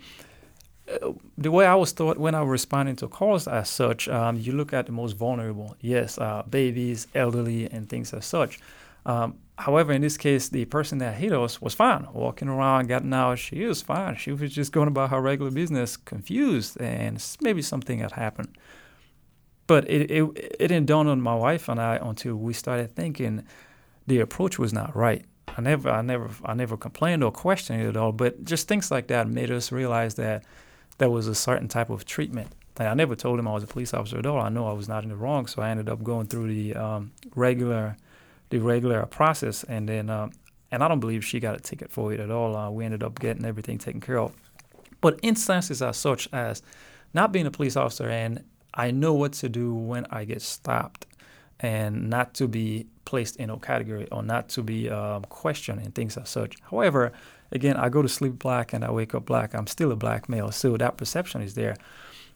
Uh, 0.91 1.13
the 1.37 1.51
way 1.51 1.65
I 1.65 1.75
was 1.75 1.93
taught 1.93 2.17
when 2.17 2.35
I 2.35 2.41
was 2.41 2.49
responding 2.49 2.97
to 2.97 3.07
calls 3.07 3.47
as 3.47 3.69
such, 3.69 4.09
um, 4.09 4.37
you 4.37 4.51
look 4.51 4.73
at 4.73 4.87
the 4.87 4.91
most 4.91 5.13
vulnerable. 5.13 5.77
Yes, 5.79 6.17
uh, 6.17 6.43
babies, 6.49 7.07
elderly, 7.15 7.69
and 7.71 7.87
things 7.87 8.13
as 8.13 8.25
such. 8.25 8.59
Um, 9.05 9.35
however, 9.57 9.93
in 9.93 10.01
this 10.01 10.17
case, 10.17 10.49
the 10.49 10.65
person 10.65 10.97
that 10.97 11.15
hit 11.15 11.31
us 11.31 11.61
was 11.61 11.73
fine, 11.73 12.07
walking 12.11 12.49
around, 12.49 12.87
getting 12.87 13.13
out. 13.13 13.39
She 13.39 13.63
was 13.63 13.81
fine. 13.81 14.17
She 14.17 14.33
was 14.33 14.53
just 14.53 14.73
going 14.73 14.89
about 14.89 15.11
her 15.11 15.21
regular 15.21 15.51
business, 15.51 15.95
confused, 15.95 16.79
and 16.81 17.25
maybe 17.39 17.61
something 17.61 17.99
had 17.99 18.11
happened 18.11 18.57
but 19.73 19.89
it, 19.89 20.11
it 20.17 20.23
it 20.63 20.67
didn't 20.71 20.87
dawn 20.93 21.07
on 21.07 21.19
my 21.31 21.37
wife 21.47 21.65
and 21.71 21.79
I 21.81 21.93
until 22.11 22.35
we 22.47 22.53
started 22.53 22.95
thinking 22.95 23.33
the 24.05 24.19
approach 24.19 24.55
was 24.63 24.71
not 24.79 24.89
right. 25.05 25.23
I 25.57 25.61
never 25.61 25.89
I 25.99 26.01
never 26.11 26.29
I 26.51 26.53
never 26.53 26.77
complained 26.77 27.23
or 27.23 27.31
questioned 27.31 27.81
it 27.81 27.87
at 27.87 27.97
all, 27.97 28.11
but 28.23 28.31
just 28.51 28.67
things 28.67 28.91
like 28.95 29.07
that 29.13 29.27
made 29.27 29.51
us 29.59 29.71
realize 29.71 30.13
that 30.15 30.37
there 30.99 31.09
was 31.17 31.27
a 31.27 31.33
certain 31.47 31.67
type 31.67 31.89
of 31.89 32.05
treatment 32.05 32.49
And 32.79 32.87
I 32.87 32.93
never 32.93 33.15
told 33.15 33.39
him 33.39 33.47
I 33.47 33.53
was 33.53 33.63
a 33.63 33.67
police 33.67 33.93
officer 33.93 34.17
at 34.17 34.25
all. 34.25 34.39
I 34.39 34.49
know 34.49 34.67
I 34.67 34.73
was 34.73 34.89
not 34.89 35.03
in 35.03 35.09
the 35.09 35.15
wrong, 35.15 35.45
so 35.45 35.61
I 35.61 35.69
ended 35.69 35.89
up 35.89 36.03
going 36.03 36.27
through 36.27 36.47
the 36.47 36.75
um, 36.75 37.11
regular, 37.35 37.97
the 38.49 38.59
regular 38.59 39.05
process, 39.05 39.63
and 39.63 39.87
then, 39.87 40.09
um, 40.09 40.31
and 40.71 40.83
I 40.83 40.87
don't 40.87 40.99
believe 40.99 41.23
she 41.23 41.39
got 41.39 41.55
a 41.55 41.59
ticket 41.59 41.91
for 41.91 42.13
it 42.13 42.19
at 42.19 42.31
all. 42.31 42.55
Uh, 42.55 42.69
we 42.71 42.83
ended 42.85 43.03
up 43.03 43.19
getting 43.19 43.45
everything 43.45 43.77
taken 43.77 44.01
care 44.01 44.19
of. 44.19 44.33
But 45.01 45.19
instances 45.21 45.81
are 45.81 45.93
such 45.93 46.27
as 46.33 46.63
not 47.13 47.31
being 47.31 47.45
a 47.45 47.51
police 47.51 47.75
officer, 47.75 48.09
and 48.09 48.43
I 48.73 48.91
know 48.91 49.13
what 49.13 49.33
to 49.33 49.49
do 49.49 49.73
when 49.73 50.05
I 50.09 50.25
get 50.25 50.41
stopped, 50.41 51.05
and 51.59 52.09
not 52.09 52.33
to 52.35 52.47
be 52.47 52.87
placed 53.05 53.35
in 53.37 53.49
a 53.49 53.57
category 53.57 54.07
or 54.11 54.23
not 54.23 54.49
to 54.49 54.63
be 54.63 54.89
um, 54.89 55.23
questioned 55.29 55.79
and 55.79 55.93
things 55.93 56.17
as 56.17 56.29
such. 56.29 56.57
However, 56.69 57.11
again, 57.51 57.77
I 57.77 57.89
go 57.89 58.01
to 58.01 58.09
sleep 58.09 58.39
black 58.39 58.73
and 58.73 58.83
I 58.83 58.91
wake 58.91 59.13
up 59.13 59.25
black. 59.25 59.53
I'm 59.53 59.67
still 59.67 59.91
a 59.91 59.95
black 59.95 60.27
male, 60.27 60.51
so 60.51 60.77
that 60.77 60.97
perception 60.97 61.41
is 61.41 61.53
there. 61.53 61.75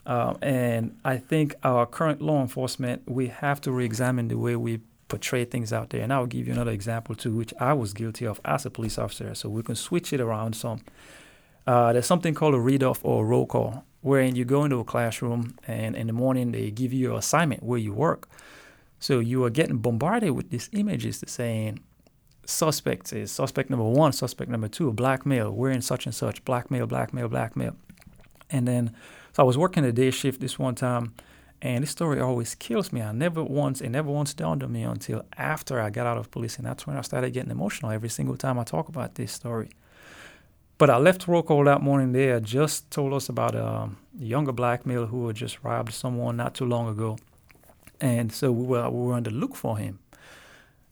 Um, 0.05 0.37
and 0.41 0.97
I 1.03 1.17
think 1.17 1.55
our 1.63 1.85
current 1.85 2.21
law 2.21 2.41
enforcement, 2.41 3.01
we 3.07 3.27
have 3.27 3.59
to 3.61 3.71
re-examine 3.71 4.29
the 4.29 4.37
way 4.37 4.55
we 4.55 4.79
portray 5.09 5.45
things 5.45 5.73
out 5.73 5.89
there. 5.89 6.01
And 6.01 6.13
I'll 6.13 6.25
give 6.25 6.47
you 6.47 6.53
another 6.53 6.71
example 6.71 7.15
too, 7.15 7.35
which 7.35 7.53
I 7.59 7.73
was 7.73 7.93
guilty 7.93 8.25
of 8.25 8.39
as 8.45 8.65
a 8.65 8.69
police 8.69 8.97
officer. 8.97 9.35
So 9.35 9.49
we 9.49 9.63
can 9.63 9.75
switch 9.75 10.13
it 10.13 10.21
around 10.21 10.55
some. 10.55 10.81
Uh, 11.65 11.91
there's 11.91 12.05
something 12.05 12.33
called 12.33 12.55
a 12.55 12.59
read 12.59 12.83
off 12.83 12.99
or 13.03 13.23
a 13.23 13.27
roll 13.27 13.45
call, 13.45 13.83
wherein 14.07 14.35
you 14.35 14.45
go 14.45 14.63
into 14.63 14.79
a 14.79 14.83
classroom 14.85 15.53
and 15.67 15.95
in 15.95 16.07
the 16.07 16.13
morning 16.13 16.53
they 16.53 16.71
give 16.71 16.93
you 16.93 16.99
your 16.99 17.17
assignment 17.17 17.61
where 17.61 17.77
you 17.77 17.93
work. 17.93 18.29
So 18.99 19.19
you 19.19 19.43
are 19.43 19.49
getting 19.49 19.77
bombarded 19.77 20.31
with 20.31 20.49
these 20.49 20.69
images 20.71 21.23
saying 21.27 21.81
suspects 22.45 23.11
is 23.11 23.31
suspect 23.31 23.69
number 23.69 23.85
one, 23.85 24.13
suspect 24.13 24.49
number 24.49 24.69
two, 24.69 24.91
black 24.93 25.25
male, 25.25 25.51
wearing 25.51 25.81
such 25.81 26.05
and 26.05 26.15
such, 26.15 26.43
black 26.45 26.71
male, 26.71 26.87
black 26.87 27.13
male, 27.13 27.27
black 27.27 27.57
male. 27.57 27.75
And 28.49 28.65
then 28.65 28.95
so 29.33 29.43
I 29.43 29.45
was 29.45 29.57
working 29.57 29.83
a 29.83 29.91
day 29.91 30.09
shift 30.09 30.39
this 30.39 30.57
one 30.57 30.73
time, 30.73 31.13
and 31.61 31.83
this 31.83 31.91
story 31.91 32.19
always 32.19 32.55
kills 32.55 32.93
me. 32.93 33.01
I 33.01 33.11
never 33.11 33.43
once, 33.43 33.81
it 33.81 33.89
never 33.89 34.09
once 34.09 34.33
dawned 34.33 34.63
on 34.63 34.71
me 34.71 34.83
until 34.83 35.25
after 35.37 35.81
I 35.81 35.89
got 35.89 36.07
out 36.07 36.17
of 36.17 36.31
police, 36.31 36.57
and 36.57 36.65
that's 36.65 36.87
when 36.87 36.95
I 36.95 37.01
started 37.01 37.33
getting 37.33 37.51
emotional 37.51 37.91
every 37.91 38.09
single 38.09 38.37
time 38.37 38.57
I 38.57 38.63
talk 38.63 38.87
about 38.87 39.15
this 39.15 39.33
story. 39.33 39.69
But 40.77 40.91
I 40.91 40.97
left 40.97 41.25
call 41.25 41.63
that 41.63 41.81
morning. 41.81 42.11
They 42.11 42.27
had 42.27 42.43
just 42.43 42.91
told 42.91 43.13
us 43.13 43.29
about 43.29 43.55
a 43.55 43.89
younger 44.17 44.51
black 44.51 44.85
male 44.85 45.07
who 45.07 45.27
had 45.27 45.35
just 45.35 45.63
robbed 45.63 45.91
someone 45.91 46.37
not 46.37 46.53
too 46.53 46.65
long 46.65 46.87
ago, 46.87 47.17
and 47.99 48.31
so 48.31 48.51
we 48.51 48.65
were 48.65 48.87
we 48.89 49.07
were 49.07 49.13
on 49.15 49.23
the 49.23 49.31
look 49.31 49.55
for 49.55 49.77
him. 49.77 49.99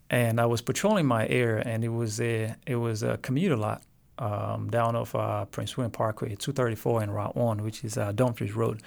And 0.10 0.40
I 0.40 0.48
was 0.48 0.62
patrolling 0.62 1.06
my 1.06 1.28
area, 1.28 1.62
and 1.66 1.84
it 1.84 1.90
was 1.90 2.20
a 2.20 2.56
it 2.66 2.78
was 2.78 3.04
a 3.04 3.18
commuter 3.18 3.56
lot 3.56 3.84
um, 4.18 4.72
down 4.72 4.96
off 4.96 5.14
uh, 5.14 5.46
Prince 5.46 5.78
William 5.78 5.92
Parkway, 5.92 6.30
234 6.30 7.04
and 7.04 7.14
Route 7.14 7.36
1, 7.36 7.64
which 7.64 7.84
is 7.84 7.98
uh, 7.98 8.12
Dumfries 8.12 8.56
Road. 8.56 8.82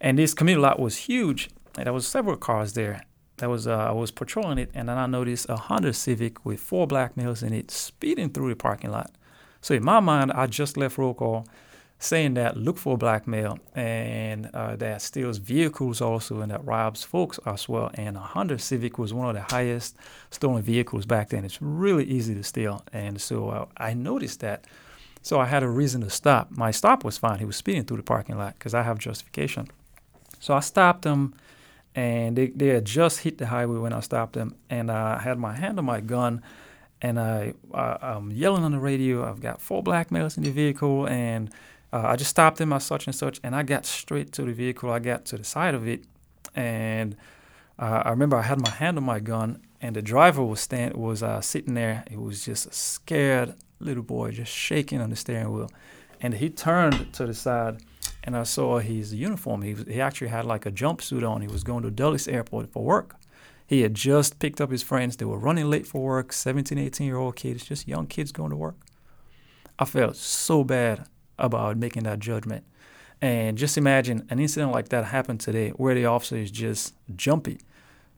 And 0.00 0.18
this 0.18 0.32
commuter 0.32 0.60
lot 0.60 0.80
was 0.80 0.96
huge, 0.96 1.50
and 1.76 1.84
there 1.84 1.92
was 1.92 2.06
several 2.06 2.36
cars 2.36 2.72
there. 2.72 3.02
That 3.36 3.50
was 3.50 3.66
uh, 3.66 3.76
I 3.76 3.92
was 3.92 4.10
patrolling 4.10 4.56
it, 4.56 4.70
and 4.72 4.88
then 4.88 4.96
I 4.96 5.04
noticed 5.04 5.46
a 5.50 5.56
Honda 5.56 5.92
Civic 5.92 6.46
with 6.46 6.58
four 6.58 6.86
black 6.86 7.18
males 7.18 7.42
in 7.42 7.52
it 7.52 7.70
speeding 7.70 8.30
through 8.30 8.48
the 8.48 8.56
parking 8.56 8.90
lot. 8.90 9.10
So 9.60 9.74
in 9.74 9.84
my 9.84 10.00
mind, 10.00 10.32
I 10.32 10.46
just 10.46 10.76
left 10.76 10.98
roll 10.98 11.14
call 11.14 11.46
saying 11.98 12.34
that 12.34 12.56
look 12.56 12.78
for 12.78 12.96
black 12.96 13.26
male 13.26 13.58
and 13.74 14.46
uh, 14.54 14.76
that 14.76 15.02
steals 15.02 15.38
vehicles 15.38 16.00
also 16.00 16.40
and 16.40 16.50
that 16.52 16.64
robs 16.64 17.02
folks 17.02 17.40
as 17.44 17.68
well. 17.68 17.90
And 17.94 18.16
a 18.16 18.20
Honda 18.20 18.58
Civic 18.58 18.98
was 18.98 19.12
one 19.12 19.28
of 19.28 19.34
the 19.34 19.42
highest 19.54 19.96
stolen 20.30 20.62
vehicles 20.62 21.06
back 21.06 21.30
then. 21.30 21.44
It's 21.44 21.60
really 21.60 22.04
easy 22.04 22.34
to 22.34 22.44
steal. 22.44 22.84
And 22.92 23.20
so 23.20 23.48
uh, 23.50 23.66
I 23.76 23.94
noticed 23.94 24.40
that. 24.40 24.64
So 25.22 25.40
I 25.40 25.46
had 25.46 25.64
a 25.64 25.68
reason 25.68 26.00
to 26.02 26.10
stop. 26.10 26.50
My 26.52 26.70
stop 26.70 27.04
was 27.04 27.18
fine. 27.18 27.40
He 27.40 27.44
was 27.44 27.56
speeding 27.56 27.84
through 27.84 27.96
the 27.96 28.04
parking 28.04 28.38
lot 28.38 28.54
because 28.56 28.74
I 28.74 28.82
have 28.82 28.98
justification. 28.98 29.66
So 30.38 30.54
I 30.54 30.60
stopped 30.60 31.04
him 31.04 31.34
and 31.96 32.36
they, 32.36 32.46
they 32.48 32.68
had 32.68 32.84
just 32.84 33.20
hit 33.20 33.38
the 33.38 33.46
highway 33.46 33.78
when 33.78 33.92
I 33.92 34.00
stopped 34.00 34.34
them. 34.34 34.54
And 34.70 34.88
I 34.92 35.18
had 35.18 35.36
my 35.36 35.54
hand 35.56 35.80
on 35.80 35.84
my 35.84 36.00
gun 36.00 36.42
and 37.00 37.18
I, 37.18 37.54
I, 37.72 37.98
I'm 38.00 38.30
yelling 38.30 38.64
on 38.64 38.72
the 38.72 38.78
radio. 38.78 39.28
I've 39.28 39.40
got 39.40 39.60
four 39.60 39.82
black 39.82 40.10
males 40.10 40.36
in 40.36 40.42
the 40.42 40.50
vehicle 40.50 41.06
and 41.08 41.50
uh, 41.92 42.02
I 42.04 42.16
just 42.16 42.30
stopped 42.30 42.60
him 42.60 42.72
at 42.72 42.82
such 42.82 43.06
and 43.06 43.14
such, 43.14 43.40
and 43.42 43.56
I 43.56 43.62
got 43.62 43.86
straight 43.86 44.32
to 44.32 44.42
the 44.42 44.52
vehicle. 44.52 44.90
I 44.90 44.98
got 44.98 45.24
to 45.26 45.38
the 45.38 45.44
side 45.44 45.74
of 45.74 45.88
it, 45.88 46.04
and 46.54 47.16
uh, 47.78 48.02
I 48.04 48.10
remember 48.10 48.36
I 48.36 48.42
had 48.42 48.60
my 48.60 48.70
hand 48.70 48.98
on 48.98 49.04
my 49.04 49.20
gun, 49.20 49.62
and 49.80 49.96
the 49.96 50.02
driver 50.02 50.44
was 50.44 50.60
stand 50.60 50.94
was 50.94 51.22
uh, 51.22 51.40
sitting 51.40 51.74
there. 51.74 52.04
It 52.10 52.20
was 52.20 52.44
just 52.44 52.66
a 52.66 52.72
scared 52.72 53.54
little 53.80 54.02
boy, 54.02 54.32
just 54.32 54.52
shaking 54.52 55.00
on 55.00 55.10
the 55.10 55.16
steering 55.16 55.50
wheel, 55.50 55.70
and 56.20 56.34
he 56.34 56.50
turned 56.50 57.12
to 57.14 57.26
the 57.26 57.32
side, 57.32 57.78
and 58.22 58.36
I 58.36 58.42
saw 58.42 58.80
his 58.80 59.14
uniform. 59.14 59.62
He 59.62 59.72
was, 59.72 59.84
he 59.86 60.00
actually 60.00 60.28
had 60.28 60.44
like 60.44 60.66
a 60.66 60.70
jumpsuit 60.70 61.26
on. 61.26 61.40
He 61.40 61.48
was 61.48 61.64
going 61.64 61.84
to 61.84 61.90
Dulles 61.90 62.28
Airport 62.28 62.70
for 62.70 62.84
work. 62.84 63.16
He 63.68 63.82
had 63.82 63.92
just 63.92 64.38
picked 64.38 64.62
up 64.62 64.70
his 64.70 64.82
friends. 64.82 65.18
They 65.18 65.26
were 65.26 65.38
running 65.38 65.68
late 65.68 65.86
for 65.86 66.02
work. 66.02 66.32
17, 66.32 66.78
18 66.78 67.06
year 67.06 67.18
old 67.18 67.36
kids, 67.36 67.66
just 67.66 67.86
young 67.86 68.06
kids 68.06 68.32
going 68.32 68.48
to 68.48 68.56
work. 68.56 68.76
I 69.78 69.84
felt 69.84 70.16
so 70.16 70.64
bad 70.64 71.04
about 71.38 71.76
making 71.76 72.04
that 72.04 72.18
judgment. 72.18 72.64
And 73.20 73.58
just 73.58 73.76
imagine 73.76 74.26
an 74.30 74.38
incident 74.38 74.72
like 74.72 74.88
that 74.88 75.04
happened 75.04 75.40
today 75.40 75.70
where 75.70 75.94
the 75.94 76.06
officer 76.06 76.36
is 76.36 76.50
just 76.50 76.94
jumpy, 77.14 77.60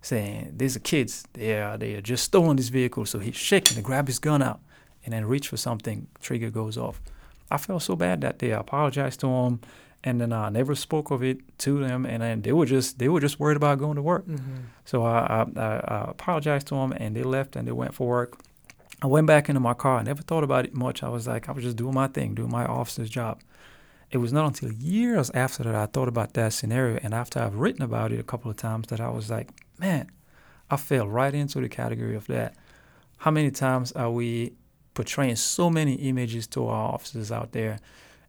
saying, 0.02 0.52
These 0.56 0.76
are 0.76 0.80
kids. 0.80 1.24
They 1.32 1.60
are, 1.60 1.76
they 1.76 1.96
are 1.96 2.00
just 2.00 2.22
stolen 2.22 2.56
this 2.56 2.68
vehicle. 2.68 3.04
So 3.04 3.18
he's 3.18 3.34
shaking 3.34 3.76
to 3.76 3.82
grab 3.82 4.06
his 4.06 4.20
gun 4.20 4.42
out 4.42 4.60
and 5.04 5.12
then 5.12 5.24
reach 5.24 5.48
for 5.48 5.56
something. 5.56 6.06
Trigger 6.20 6.50
goes 6.50 6.78
off. 6.78 7.02
I 7.50 7.56
felt 7.56 7.82
so 7.82 7.96
bad 7.96 8.20
that 8.20 8.38
day. 8.38 8.52
I 8.52 8.60
apologized 8.60 9.18
to 9.20 9.26
him 9.26 9.60
and 10.02 10.20
then 10.20 10.32
I 10.32 10.48
never 10.48 10.74
spoke 10.74 11.10
of 11.10 11.22
it 11.22 11.38
to 11.58 11.80
them, 11.80 12.06
and 12.06 12.22
then 12.22 12.42
they 12.42 12.52
were 12.52 12.66
just 12.66 12.98
they 12.98 13.08
were 13.08 13.20
just 13.20 13.38
worried 13.38 13.56
about 13.56 13.78
going 13.78 13.96
to 13.96 14.02
work. 14.02 14.26
Mm-hmm. 14.26 14.56
So 14.84 15.04
I, 15.04 15.46
I, 15.56 15.60
I 15.60 16.10
apologized 16.10 16.68
to 16.68 16.74
them, 16.74 16.92
and 16.92 17.14
they 17.14 17.22
left 17.22 17.56
and 17.56 17.68
they 17.68 17.72
went 17.72 17.94
for 17.94 18.08
work. 18.08 18.40
I 19.02 19.06
went 19.06 19.26
back 19.26 19.48
into 19.48 19.60
my 19.60 19.74
car. 19.74 19.98
I 19.98 20.02
never 20.02 20.22
thought 20.22 20.44
about 20.44 20.64
it 20.64 20.74
much. 20.74 21.02
I 21.02 21.08
was 21.08 21.26
like, 21.26 21.48
I 21.48 21.52
was 21.52 21.64
just 21.64 21.76
doing 21.76 21.94
my 21.94 22.06
thing, 22.06 22.34
doing 22.34 22.50
my 22.50 22.64
officer's 22.64 23.10
job. 23.10 23.40
It 24.10 24.18
was 24.18 24.32
not 24.32 24.46
until 24.46 24.72
years 24.72 25.30
after 25.30 25.62
that 25.62 25.74
I 25.74 25.86
thought 25.86 26.08
about 26.08 26.34
that 26.34 26.52
scenario, 26.52 26.98
and 27.02 27.14
after 27.14 27.38
I've 27.40 27.54
written 27.54 27.82
about 27.82 28.12
it 28.12 28.20
a 28.20 28.24
couple 28.24 28.50
of 28.50 28.56
times, 28.56 28.88
that 28.88 29.00
I 29.00 29.08
was 29.10 29.30
like, 29.30 29.50
man, 29.78 30.10
I 30.70 30.76
fell 30.76 31.08
right 31.08 31.34
into 31.34 31.60
the 31.60 31.68
category 31.68 32.16
of 32.16 32.26
that. 32.26 32.54
How 33.18 33.30
many 33.30 33.50
times 33.50 33.92
are 33.92 34.10
we 34.10 34.52
portraying 34.94 35.36
so 35.36 35.70
many 35.70 35.94
images 35.94 36.46
to 36.48 36.66
our 36.66 36.92
officers 36.92 37.30
out 37.30 37.52
there, 37.52 37.78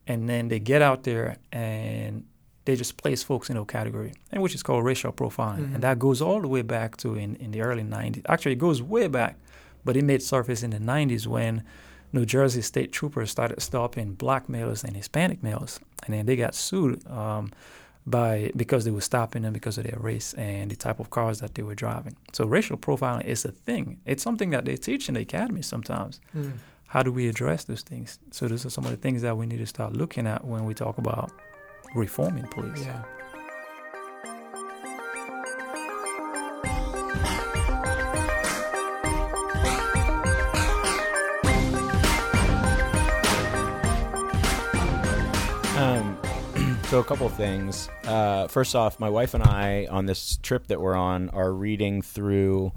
and 0.07 0.27
then 0.29 0.47
they 0.49 0.59
get 0.59 0.81
out 0.81 1.03
there 1.03 1.37
and 1.51 2.23
they 2.65 2.75
just 2.75 2.97
place 2.97 3.23
folks 3.23 3.49
in 3.49 3.57
a 3.57 3.65
category, 3.65 4.13
and 4.31 4.41
which 4.43 4.53
is 4.55 4.61
called 4.63 4.85
racial 4.85 5.11
profiling, 5.11 5.59
Mm-hmm. 5.59 5.75
and 5.75 5.83
that 5.83 5.97
goes 5.99 6.21
all 6.21 6.41
the 6.41 6.47
way 6.47 6.61
back 6.61 6.95
to 6.97 7.15
in, 7.15 7.35
in 7.37 7.51
the 7.51 7.61
early 7.61 7.83
'90s. 7.83 8.21
Actually, 8.27 8.53
it 8.53 8.59
goes 8.59 8.81
way 8.81 9.07
back 9.07 9.35
but 9.83 9.97
it 9.97 10.03
made 10.03 10.21
surface 10.21 10.61
in 10.61 10.69
the 10.69 10.77
90s 10.77 11.25
when 11.25 11.63
New 12.13 12.23
Jersey 12.23 12.61
state 12.61 12.91
troopers 12.91 13.31
started 13.31 13.59
stopping 13.61 14.13
black 14.13 14.47
males 14.47 14.83
and 14.83 14.95
Hispanic 14.95 15.41
males, 15.41 15.79
and 16.05 16.13
then 16.13 16.27
they 16.27 16.35
got 16.35 16.53
sued 16.53 17.03
um, 17.07 17.51
by 18.05 18.51
because 18.55 18.85
they 18.85 18.91
were 18.91 19.01
stopping 19.01 19.41
them 19.41 19.53
because 19.53 19.79
of 19.79 19.85
their 19.85 19.97
race 19.99 20.33
and 20.35 20.69
the 20.69 20.75
type 20.75 20.99
of 20.99 21.09
cars 21.09 21.39
that 21.39 21.55
they 21.55 21.63
were 21.63 21.73
driving. 21.73 22.15
So 22.31 22.45
racial 22.45 22.77
profiling 22.77 23.25
is 23.25 23.43
a 23.43 23.51
thing. 23.51 23.99
It's 24.05 24.21
something 24.21 24.51
that 24.51 24.65
they 24.65 24.75
teach 24.77 25.07
in 25.09 25.15
the 25.15 25.21
academy 25.21 25.63
sometimes. 25.63 26.19
Mm. 26.35 26.51
How 26.91 27.03
do 27.03 27.09
we 27.13 27.29
address 27.29 27.63
those 27.63 27.83
things? 27.83 28.19
So 28.31 28.49
those 28.49 28.65
are 28.65 28.69
some 28.69 28.83
of 28.83 28.91
the 28.91 28.97
things 28.97 29.21
that 29.21 29.37
we 29.37 29.45
need 29.45 29.59
to 29.59 29.65
start 29.65 29.93
looking 29.93 30.27
at 30.27 30.43
when 30.43 30.65
we 30.65 30.73
talk 30.73 30.97
about 30.97 31.31
reforming 31.95 32.45
police. 32.47 32.83
Yeah. 32.83 33.01
Um, 45.77 46.19
so 46.89 46.99
a 46.99 47.03
couple 47.05 47.25
of 47.25 47.33
things. 47.35 47.87
Uh, 48.03 48.49
first 48.49 48.75
off, 48.75 48.99
my 48.99 49.09
wife 49.09 49.33
and 49.33 49.43
I 49.43 49.87
on 49.89 50.07
this 50.07 50.35
trip 50.43 50.67
that 50.67 50.81
we're 50.81 50.95
on 50.95 51.29
are 51.29 51.53
reading 51.53 52.01
through 52.01 52.73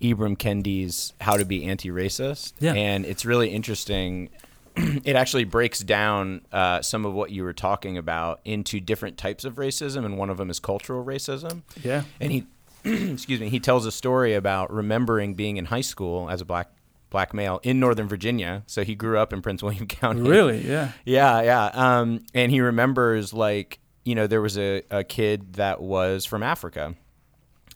Ibram 0.00 0.36
Kendi's 0.38 1.12
"How 1.20 1.36
to 1.36 1.44
Be 1.44 1.64
Anti-Racist," 1.64 2.52
Yeah. 2.60 2.74
and 2.74 3.04
it's 3.04 3.24
really 3.24 3.48
interesting. 3.50 4.30
it 4.76 5.16
actually 5.16 5.44
breaks 5.44 5.80
down 5.80 6.42
uh, 6.52 6.80
some 6.82 7.04
of 7.04 7.12
what 7.14 7.30
you 7.30 7.42
were 7.42 7.52
talking 7.52 7.98
about 7.98 8.40
into 8.44 8.78
different 8.80 9.18
types 9.18 9.44
of 9.44 9.54
racism, 9.56 10.04
and 10.04 10.16
one 10.16 10.30
of 10.30 10.36
them 10.36 10.50
is 10.50 10.60
cultural 10.60 11.04
racism. 11.04 11.62
Yeah. 11.82 12.02
And 12.20 12.30
he, 12.30 12.46
excuse 12.84 13.40
me, 13.40 13.48
he 13.48 13.58
tells 13.58 13.86
a 13.86 13.92
story 13.92 14.34
about 14.34 14.72
remembering 14.72 15.34
being 15.34 15.56
in 15.56 15.64
high 15.64 15.80
school 15.80 16.30
as 16.30 16.40
a 16.40 16.44
black 16.44 16.70
black 17.10 17.32
male 17.34 17.58
in 17.62 17.80
Northern 17.80 18.06
Virginia. 18.06 18.62
So 18.66 18.84
he 18.84 18.94
grew 18.94 19.18
up 19.18 19.32
in 19.32 19.40
Prince 19.42 19.62
William 19.62 19.86
County. 19.88 20.20
Really? 20.28 20.60
Yeah. 20.68 20.92
Yeah, 21.04 21.40
yeah. 21.42 21.64
Um, 21.72 22.24
and 22.34 22.52
he 22.52 22.60
remembers 22.60 23.32
like 23.32 23.80
you 24.04 24.14
know 24.14 24.26
there 24.28 24.40
was 24.42 24.56
a, 24.56 24.82
a 24.90 25.02
kid 25.02 25.54
that 25.54 25.80
was 25.82 26.24
from 26.24 26.42
Africa, 26.44 26.94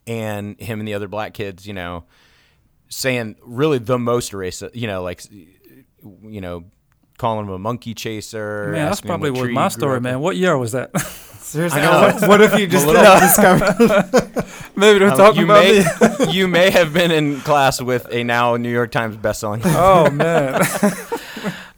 and 0.06 0.58
him 0.60 0.78
and 0.80 0.88
the 0.88 0.94
other 0.94 1.08
black 1.08 1.34
kids, 1.34 1.66
you 1.66 1.72
know, 1.74 2.04
saying 2.88 3.36
really 3.42 3.78
the 3.78 3.98
most 3.98 4.32
racist, 4.32 4.74
you 4.74 4.86
know, 4.86 5.02
like 5.02 5.22
you 6.24 6.40
know, 6.40 6.64
calling 7.18 7.46
him 7.46 7.52
a 7.52 7.58
monkey 7.58 7.94
chaser. 7.94 8.68
Man, 8.72 8.86
that's 8.86 9.00
probably 9.00 9.30
what 9.30 9.42
was 9.42 9.50
my 9.50 9.68
story, 9.68 10.00
man. 10.00 10.20
What 10.20 10.36
year 10.36 10.56
was 10.58 10.72
that? 10.72 10.96
Seriously, 11.42 11.80
I 11.80 11.84
know. 11.84 12.14
what, 12.18 12.28
what 12.28 12.40
if 12.40 12.58
you 12.58 12.66
just 12.68 12.86
little- 12.86 13.02
discovered? 13.20 14.44
Maybe 14.74 14.98
they're 15.00 15.10
Um, 15.10 15.16
talking 15.18 15.40
you 15.40 15.44
about 15.44 15.62
may 15.64 16.26
me. 16.26 16.32
you 16.32 16.48
may 16.48 16.70
have 16.70 16.92
been 16.94 17.10
in 17.10 17.40
class 17.40 17.80
with 17.82 18.06
a 18.10 18.24
now 18.24 18.56
New 18.56 18.70
York 18.72 18.90
Times 18.90 19.16
bestselling. 19.18 19.60
oh 19.66 20.10
man. 20.10 20.62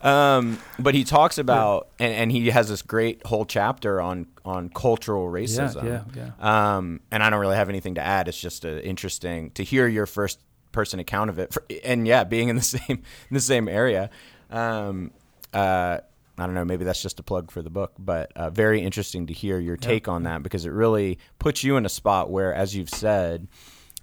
Um, 0.05 0.59
but 0.79 0.95
he 0.95 1.03
talks 1.03 1.39
about 1.39 1.89
and, 1.99 2.13
and 2.13 2.33
he 2.33 2.51
has 2.51 2.69
this 2.69 2.83
great 2.83 3.27
whole 3.27 3.47
chapter 3.47 4.01
on 4.01 4.27
on 4.45 4.69
cultural 4.69 5.27
racism. 5.27 5.85
yeah, 5.85 6.05
yeah. 6.15 6.77
Um, 6.77 7.01
and 7.11 7.23
I 7.23 7.31
don't 7.31 7.41
really 7.41 7.57
have 7.57 7.71
anything 7.71 7.95
to 7.95 8.03
add. 8.03 8.29
It's 8.29 8.39
just 8.39 8.67
uh, 8.67 8.69
interesting 8.69 9.51
to 9.53 9.65
hear 9.65 9.89
your 9.89 10.05
first 10.05 10.41
person 10.73 11.01
account 11.01 11.31
of 11.31 11.39
it. 11.39 11.55
For, 11.55 11.65
and 11.83 12.07
yeah, 12.07 12.25
being 12.25 12.51
in 12.51 12.57
the 12.57 12.63
same 12.77 12.83
in 12.91 13.03
the 13.31 13.41
same 13.41 13.67
area. 13.67 14.11
Um, 14.51 15.11
uh, 15.55 16.01
I 16.37 16.47
don't 16.47 16.55
know. 16.55 16.65
Maybe 16.65 16.85
that's 16.85 17.01
just 17.01 17.21
a 17.21 17.23
plug 17.23 17.51
for 17.51 17.63
the 17.63 17.71
book, 17.71 17.93
but 17.99 18.33
uh, 18.37 18.51
very 18.51 18.83
interesting 18.83 19.29
to 19.29 19.33
hear 19.33 19.59
your 19.59 19.77
take 19.77 20.09
on 20.09 20.25
that 20.25 20.43
because 20.43 20.67
it 20.67 20.73
really 20.73 21.19
puts 21.39 21.63
you 21.63 21.77
in 21.77 21.87
a 21.87 21.89
spot 21.89 22.29
where, 22.29 22.53
as 22.53 22.75
you've 22.75 22.91
said, 22.91 23.47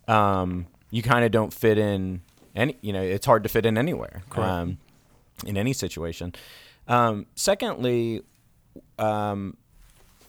um, 0.08 0.66
you 0.90 1.04
kind 1.04 1.26
of 1.26 1.32
don't 1.32 1.54
fit 1.54 1.78
in 1.78 2.22
any. 2.56 2.78
You 2.82 2.94
know, 2.94 3.02
it's 3.02 3.26
hard 3.26 3.44
to 3.44 3.50
fit 3.50 3.66
in 3.66 3.78
anywhere. 3.78 4.24
Correct. 4.30 4.50
Um, 4.50 4.78
in 5.46 5.58
any 5.58 5.74
situation. 5.74 6.34
Um, 6.88 7.26
secondly, 7.36 8.22
um, 8.98 9.58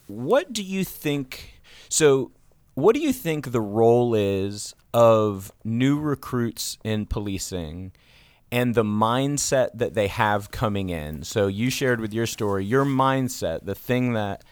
what 0.07 0.53
do 0.53 0.63
you 0.63 0.83
think? 0.83 1.59
So, 1.89 2.31
what 2.75 2.95
do 2.95 3.01
you 3.01 3.13
think 3.13 3.51
the 3.51 3.61
role 3.61 4.13
is 4.15 4.73
of 4.93 5.51
new 5.63 5.99
recruits 5.99 6.77
in 6.83 7.05
policing 7.05 7.91
and 8.51 8.75
the 8.75 8.83
mindset 8.83 9.69
that 9.75 9.93
they 9.93 10.07
have 10.07 10.51
coming 10.51 10.89
in? 10.89 11.23
So, 11.23 11.47
you 11.47 11.69
shared 11.69 11.99
with 12.01 12.13
your 12.13 12.25
story 12.25 12.65
your 12.65 12.85
mindset, 12.85 13.65
the 13.65 13.75
thing 13.75 14.13
that 14.13 14.43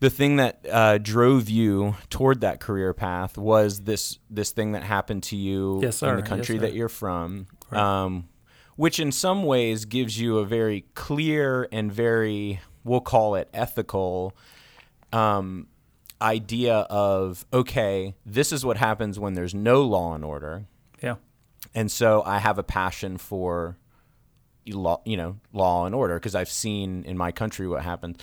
the 0.00 0.10
thing 0.10 0.36
that 0.36 0.60
uh, 0.70 0.98
drove 0.98 1.48
you 1.48 1.94
toward 2.10 2.42
that 2.42 2.60
career 2.60 2.92
path 2.92 3.38
was 3.38 3.80
this 3.82 4.18
this 4.28 4.50
thing 4.50 4.72
that 4.72 4.82
happened 4.82 5.22
to 5.24 5.36
you 5.36 5.80
Yes, 5.82 6.02
in 6.02 6.16
the 6.16 6.22
country 6.22 6.56
sir. 6.56 6.62
that 6.62 6.74
you're 6.74 6.88
from, 6.90 7.46
Correct. 7.60 7.82
um, 7.82 8.28
which 8.76 8.98
in 9.00 9.12
some 9.12 9.44
ways 9.44 9.84
gives 9.84 10.20
you 10.20 10.38
a 10.38 10.44
very 10.44 10.84
clear 10.94 11.68
and 11.72 11.92
very 11.92 12.60
we'll 12.84 13.00
call 13.00 13.34
it 13.34 13.48
ethical 13.54 14.34
um, 15.12 15.66
idea 16.20 16.78
of 16.90 17.44
okay, 17.52 18.14
this 18.26 18.52
is 18.52 18.64
what 18.64 18.76
happens 18.76 19.18
when 19.18 19.34
there's 19.34 19.54
no 19.54 19.82
law 19.82 20.14
and 20.14 20.24
order, 20.24 20.66
Yeah. 21.02 21.16
and 21.74 21.90
so 21.90 22.22
I 22.24 22.38
have 22.38 22.58
a 22.58 22.62
passion 22.62 23.16
for 23.18 23.78
law, 24.66 25.00
you 25.04 25.16
know, 25.16 25.38
law 25.52 25.86
and 25.86 25.94
order 25.94 26.14
because 26.14 26.34
I've 26.34 26.48
seen 26.48 27.04
in 27.04 27.16
my 27.16 27.30
country 27.32 27.68
what 27.68 27.82
happens. 27.82 28.16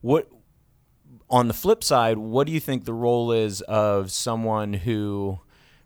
What 0.00 0.30
on 1.30 1.48
the 1.48 1.54
flip 1.54 1.82
side, 1.84 2.16
what 2.18 2.46
do 2.46 2.52
you 2.52 2.60
think 2.60 2.84
the 2.84 2.94
role 2.94 3.32
is 3.32 3.60
of 3.62 4.10
someone 4.10 4.72
who, 4.72 5.40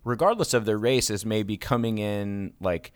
regardless 0.05 0.55
of 0.55 0.65
their 0.65 0.79
race, 0.79 1.11
is 1.11 1.25
maybe 1.27 1.57
coming 1.57 1.99
in 1.99 2.53
like 2.61 2.93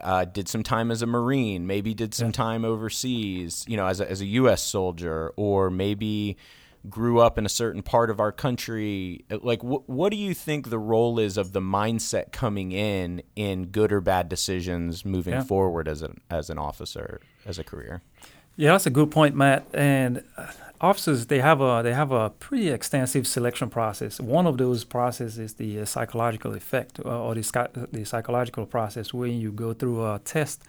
uh, 0.00 0.24
did 0.24 0.48
some 0.48 0.62
time 0.62 0.90
as 0.90 1.02
a 1.02 1.06
marine, 1.06 1.66
maybe 1.66 1.94
did 1.94 2.14
some 2.14 2.28
Yeah. 2.28 2.32
time 2.32 2.64
overseas, 2.64 3.64
you 3.68 3.76
know, 3.76 3.86
as 3.86 4.00
a, 4.00 4.10
as 4.10 4.20
a 4.20 4.26
U.S. 4.26 4.62
soldier, 4.62 5.32
or 5.36 5.70
maybe 5.70 6.36
grew 6.90 7.20
up 7.20 7.38
in 7.38 7.46
a 7.46 7.48
certain 7.48 7.80
part 7.82 8.10
of 8.10 8.18
our 8.18 8.32
country. 8.32 9.24
Like, 9.30 9.62
wh- 9.62 9.88
what 9.88 10.10
do 10.10 10.16
you 10.16 10.34
think 10.34 10.68
the 10.68 10.78
role 10.80 11.18
is 11.20 11.36
of 11.36 11.52
the 11.52 11.60
mindset 11.60 12.32
coming 12.32 12.72
in 12.72 13.22
in 13.36 13.66
good 13.66 13.92
or 13.92 14.00
bad 14.00 14.28
decisions 14.28 15.04
moving 15.04 15.34
Yeah. 15.34 15.44
forward 15.44 15.86
as 15.88 16.02
an 16.02 16.20
as 16.30 16.50
an 16.50 16.58
officer 16.58 17.20
as 17.46 17.58
a 17.58 17.64
career? 17.64 18.02
Yeah, 18.56 18.72
that's 18.72 18.86
a 18.86 18.90
good 18.90 19.10
point, 19.10 19.34
Matt. 19.34 19.64
And 19.72 20.22
uh, 20.36 20.46
officers, 20.82 21.26
they 21.26 21.40
have 21.40 21.60
a 21.60 21.80
they 21.82 21.94
have 21.94 22.12
a 22.12 22.30
pretty 22.30 22.68
extensive 22.68 23.26
selection 23.26 23.70
process. 23.70 24.20
One 24.20 24.46
of 24.46 24.58
those 24.58 24.84
processes 24.84 25.38
is 25.38 25.54
the 25.54 25.80
uh, 25.80 25.84
psychological 25.84 26.54
effect, 26.54 27.00
uh, 27.04 27.22
or 27.22 27.34
the, 27.34 27.88
the 27.92 28.04
psychological 28.04 28.66
process, 28.66 29.14
where 29.14 29.28
you 29.28 29.52
go 29.52 29.72
through 29.72 30.04
a 30.04 30.20
test, 30.24 30.62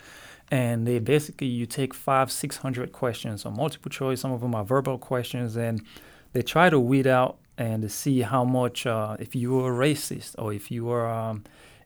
and 0.52 0.88
they 0.88 1.00
basically 1.00 1.48
you 1.48 1.66
take 1.66 1.94
five, 1.94 2.32
six 2.32 2.58
hundred 2.58 2.92
questions 2.92 3.46
on 3.46 3.56
multiple 3.56 3.90
choice. 3.90 4.22
Some 4.22 4.32
of 4.32 4.42
them 4.42 4.56
are 4.56 4.64
verbal 4.64 4.98
questions, 4.98 5.56
and 5.58 5.82
they 6.34 6.42
try 6.42 6.70
to 6.70 6.80
weed 6.80 7.08
out 7.08 7.38
and 7.58 7.92
see 7.92 8.22
how 8.22 8.44
much 8.44 8.86
uh, 8.86 9.16
if 9.20 9.36
you 9.36 9.60
are 9.64 9.72
racist 9.72 10.36
or 10.38 10.54
if 10.54 10.72
you 10.72 10.90
are 10.90 11.08
um, 11.08 11.44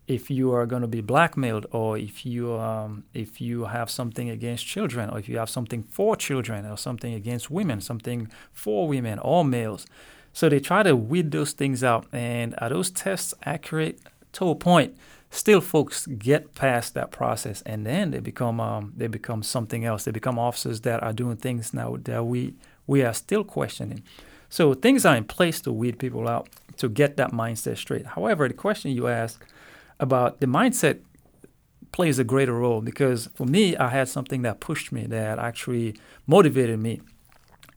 if 0.08 0.32
you 0.32 0.54
are 0.54 0.65
going 0.65 0.82
to 0.82 0.88
be 0.88 1.02
blackmailed 1.02 1.65
or 1.72 1.98
if 1.98 2.26
you 2.26 2.54
um, 2.54 3.04
if 3.13 3.41
you 3.41 3.65
have 3.65 3.89
something 3.89 4.30
against 4.30 4.65
children 4.65 5.10
or 5.10 5.20
if 5.20 5.28
you 5.28 5.38
have 5.38 5.50
something 5.50 5.84
for 5.84 6.15
children 6.15 6.65
or 6.65 6.78
something 6.78 7.13
against 7.13 7.52
women 7.52 7.82
something 7.82 8.30
for 8.54 8.88
women 8.88 9.20
or 9.20 9.43
males. 9.43 9.86
So 10.32 10.50
they 10.50 10.60
try 10.60 10.84
to 10.84 10.96
weed 10.96 11.32
those 11.32 11.52
things 11.52 11.84
out 11.84 12.06
and 12.13 12.56
are 12.60 12.70
those 12.70 12.91
tests 12.91 13.34
accurate? 13.43 14.00
To 14.34 14.50
a 14.50 14.56
point 14.56 14.96
still 15.30 15.60
folks 15.60 16.08
get 16.08 16.56
past 16.56 16.93
that 16.93 17.12
process 17.12 17.62
and 17.65 17.86
then 17.86 18.12
they 18.12 18.20
become 18.20 18.60
um, 18.62 18.93
they 18.96 19.08
become 19.08 19.43
something 19.43 19.84
else. 19.84 20.06
They 20.06 20.12
become 20.12 20.39
officers 20.39 20.82
that 20.82 21.04
are 21.04 21.13
doing 21.13 21.38
things 21.38 21.74
now 21.74 21.98
that 22.04 22.26
we 22.26 22.54
we 22.86 23.04
are 23.04 23.13
still 23.13 23.43
questioning. 23.43 24.04
So 24.50 24.74
things 24.74 25.06
are 25.06 25.17
in 25.17 25.26
place 25.26 25.60
to 25.62 25.74
weed 25.74 26.00
people 26.00 26.28
out 26.30 26.48
to 26.78 26.88
get 26.88 27.17
that 27.17 27.32
mindset 27.32 27.78
straight. 27.78 28.06
However 28.06 28.48
the 28.48 28.54
question 28.54 28.91
you 28.91 29.08
ask 29.08 29.43
about 29.99 30.39
the 30.39 30.47
mindset 30.47 30.99
plays 31.91 32.19
a 32.19 32.23
greater 32.23 32.53
role 32.53 32.81
because 32.81 33.27
for 33.33 33.45
me, 33.45 33.75
I 33.75 33.89
had 33.89 34.07
something 34.07 34.41
that 34.43 34.60
pushed 34.60 34.91
me, 34.91 35.05
that 35.07 35.39
actually 35.39 35.95
motivated 36.27 36.79
me. 36.79 37.01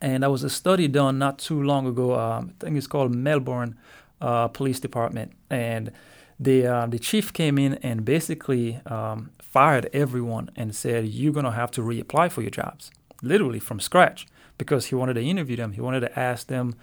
And 0.00 0.22
there 0.22 0.30
was 0.30 0.44
a 0.44 0.50
study 0.50 0.88
done 0.88 1.18
not 1.18 1.38
too 1.38 1.62
long 1.62 1.86
ago. 1.86 2.18
Um, 2.18 2.54
I 2.60 2.64
think 2.64 2.76
it's 2.76 2.86
called 2.86 3.14
Melbourne 3.14 3.78
uh, 4.20 4.48
Police 4.48 4.80
Department, 4.80 5.32
and 5.50 5.92
the 6.38 6.66
uh, 6.66 6.86
the 6.86 6.98
chief 6.98 7.32
came 7.32 7.58
in 7.58 7.74
and 7.74 8.04
basically 8.04 8.80
um, 8.86 9.30
fired 9.42 9.90
everyone 9.92 10.50
and 10.56 10.74
said, 10.74 11.06
"You're 11.08 11.34
gonna 11.34 11.52
have 11.52 11.70
to 11.72 11.82
reapply 11.82 12.30
for 12.32 12.40
your 12.40 12.50
jobs, 12.50 12.90
literally 13.22 13.58
from 13.58 13.78
scratch," 13.78 14.26
because 14.56 14.86
he 14.86 14.94
wanted 14.94 15.14
to 15.14 15.22
interview 15.22 15.56
them. 15.56 15.72
He 15.72 15.82
wanted 15.82 16.00
to 16.00 16.18
ask 16.18 16.46
them 16.46 16.74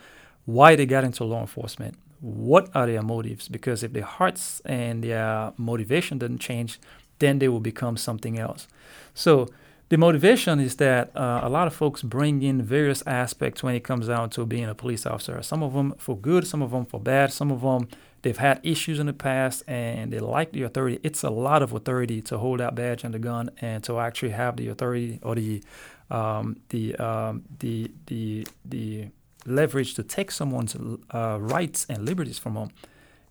why 0.46 0.76
they 0.76 0.86
got 0.86 1.04
into 1.04 1.24
law 1.24 1.42
enforcement. 1.42 1.98
What 2.20 2.70
are 2.76 2.88
their 2.88 3.04
motives? 3.04 3.48
Because 3.48 3.84
if 3.84 3.94
their 3.94 4.04
hearts 4.04 4.62
and 4.66 5.04
their 5.04 5.54
motivation 5.58 6.18
doesn't 6.18 6.40
change, 6.40 6.80
then 7.20 7.40
they 7.40 7.48
will 7.48 7.60
become 7.60 7.98
something 7.98 8.38
else. 8.38 8.68
So 9.14 9.48
the 9.90 9.98
motivation 9.98 10.60
is 10.60 10.76
that 10.78 11.16
uh, 11.16 11.40
a 11.44 11.50
lot 11.50 11.68
of 11.68 11.74
folks 11.74 12.02
bring 12.04 12.44
in 12.44 12.62
various 12.62 13.02
aspects 13.08 13.64
when 13.64 13.74
it 13.76 13.84
comes 13.84 14.08
down 14.08 14.30
to 14.32 14.46
being 14.46 14.66
a 14.66 14.76
police 14.76 15.06
officer. 15.06 15.42
Some 15.42 15.64
of 15.64 15.74
them 15.74 15.94
for 15.98 16.18
good, 16.18 16.46
some 16.46 16.62
of 16.62 16.72
them 16.72 16.86
for 16.86 17.00
bad, 17.00 17.32
some 17.32 17.52
of 17.52 17.62
them 17.62 17.88
they've 18.22 18.38
had 18.38 18.60
issues 18.64 19.00
in 19.00 19.06
the 19.06 19.14
past 19.14 19.64
and 19.68 20.12
they 20.12 20.20
like 20.20 20.52
the 20.52 20.64
authority. 20.64 21.00
It's 21.04 21.24
a 21.24 21.30
lot 21.30 21.62
of 21.62 21.72
authority 21.72 22.22
to 22.24 22.38
hold 22.38 22.60
that 22.60 22.76
badge 22.76 23.04
and 23.04 23.14
the 23.14 23.20
gun 23.20 23.50
and 23.62 23.84
to 23.86 24.00
actually 24.00 24.32
have 24.32 24.58
the 24.58 24.68
authority 24.68 25.20
or 25.24 25.36
the 25.36 25.64
um, 26.10 26.58
the 26.70 26.96
um, 26.96 27.44
the 27.60 27.92
the 28.08 28.48
the 28.66 29.08
leverage 29.48 29.94
to 29.96 30.04
take 30.04 30.30
someone's 30.32 30.76
uh, 31.14 31.38
rights 31.40 31.86
and 31.90 32.06
liberties 32.06 32.38
from 32.38 32.54
them. 32.54 32.70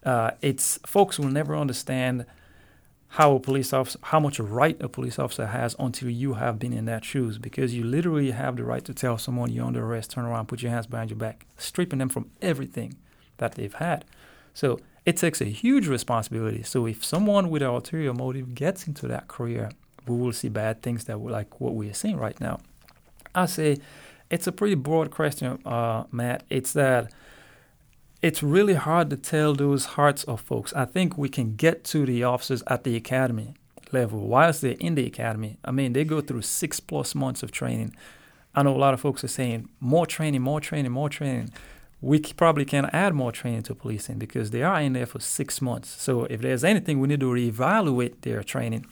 Uh, 0.05 0.31
it's 0.41 0.79
folks 0.87 1.19
will 1.19 1.29
never 1.29 1.55
understand 1.57 2.27
how 3.09 3.35
a 3.35 3.41
police 3.41 3.73
officer, 3.73 3.99
how 4.03 4.19
much 4.19 4.41
right 4.41 4.77
a 4.81 4.89
police 4.89 5.19
officer 5.19 5.47
has 5.47 5.77
until 5.79 6.11
you 6.11 6.35
have 6.35 6.59
been 6.59 6.73
in 6.73 6.85
that 6.87 7.05
shoes, 7.05 7.39
because 7.39 7.75
you 7.75 7.85
literally 7.85 8.33
have 8.33 8.57
the 8.57 8.65
right 8.65 8.85
to 8.85 8.93
tell 8.93 9.17
someone 9.17 9.53
you're 9.53 9.65
under 9.65 9.85
arrest, 9.85 10.11
turn 10.11 10.25
around, 10.25 10.47
put 10.47 10.63
your 10.63 10.73
hands 10.73 10.87
behind 10.87 11.11
your 11.11 11.19
back, 11.19 11.47
stripping 11.57 12.01
them 12.01 12.09
from 12.09 12.31
everything 12.43 12.95
that 13.37 13.55
they've 13.55 13.75
had. 13.75 14.05
So 14.55 14.81
it 15.05 15.17
takes 15.17 15.41
a 15.41 15.45
huge 15.45 15.87
responsibility. 15.87 16.63
So 16.63 16.87
if 16.87 17.05
someone 17.05 17.49
with 17.49 17.63
an 17.63 17.69
ulterior 17.69 18.13
motive 18.13 18.55
gets 18.55 18.87
into 18.87 19.07
that 19.09 19.29
career, 19.29 19.71
we 20.07 20.17
will 20.17 20.33
see 20.33 20.49
bad 20.49 20.83
things 20.83 21.05
that 21.05 21.21
we 21.21 21.31
like 21.31 21.61
what 21.61 21.75
we 21.75 21.89
are 21.89 21.95
seeing 21.95 22.17
right 22.17 22.41
now. 22.41 22.59
I 23.35 23.47
say 23.47 23.79
it's 24.31 24.47
a 24.47 24.53
pretty 24.53 24.75
broad 24.75 25.11
question, 25.11 25.59
uh, 25.65 26.05
Matt. 26.11 26.45
It's 26.51 26.73
that 26.73 27.13
it's 28.23 28.43
really 28.43 28.75
hard 28.75 29.11
to 29.11 29.17
tell 29.17 29.55
those 29.55 29.85
hearts 29.85 30.25
of 30.25 30.41
folks. 30.41 30.73
I 30.75 30.85
think 30.85 31.17
we 31.17 31.29
can 31.29 31.55
get 31.55 31.85
to 31.85 32.07
the 32.07 32.25
officers 32.25 32.63
at 32.67 32.85
the 32.85 32.97
academy 32.97 33.55
level 33.93 34.21
whilst 34.27 34.63
they're 34.63 34.77
in 34.81 34.95
the 34.95 35.07
academy. 35.07 35.59
I 35.65 35.71
mean, 35.71 35.93
they 35.93 36.05
go 36.05 36.21
through 36.21 36.43
six 36.43 36.81
plus 36.81 37.15
months 37.15 37.43
of 37.43 37.53
training. 37.53 37.95
I 38.55 38.63
know 38.63 38.75
a 38.75 38.79
lot 38.79 38.95
of 38.95 39.01
folks 39.01 39.23
are 39.23 39.29
saying 39.29 39.69
more 39.81 40.07
training, 40.07 40.43
more 40.43 40.61
training, 40.61 40.93
more 40.93 41.09
training. 41.09 41.53
We 42.01 42.21
probably 42.21 42.65
can 42.65 42.87
add 42.87 43.15
more 43.15 43.33
training 43.33 43.63
to 43.65 43.75
policing 43.75 44.19
because 44.19 44.51
they 44.51 44.63
are 44.63 44.81
in 44.81 44.95
there 44.95 45.07
for 45.07 45.21
six 45.21 45.61
months. 45.61 46.01
So 46.01 46.25
if 46.25 46.41
there's 46.41 46.65
anything, 46.65 47.01
we 47.01 47.09
need 47.09 47.21
to 47.21 47.31
reevaluate 47.31 48.23
their 48.23 48.43
training. 48.43 48.87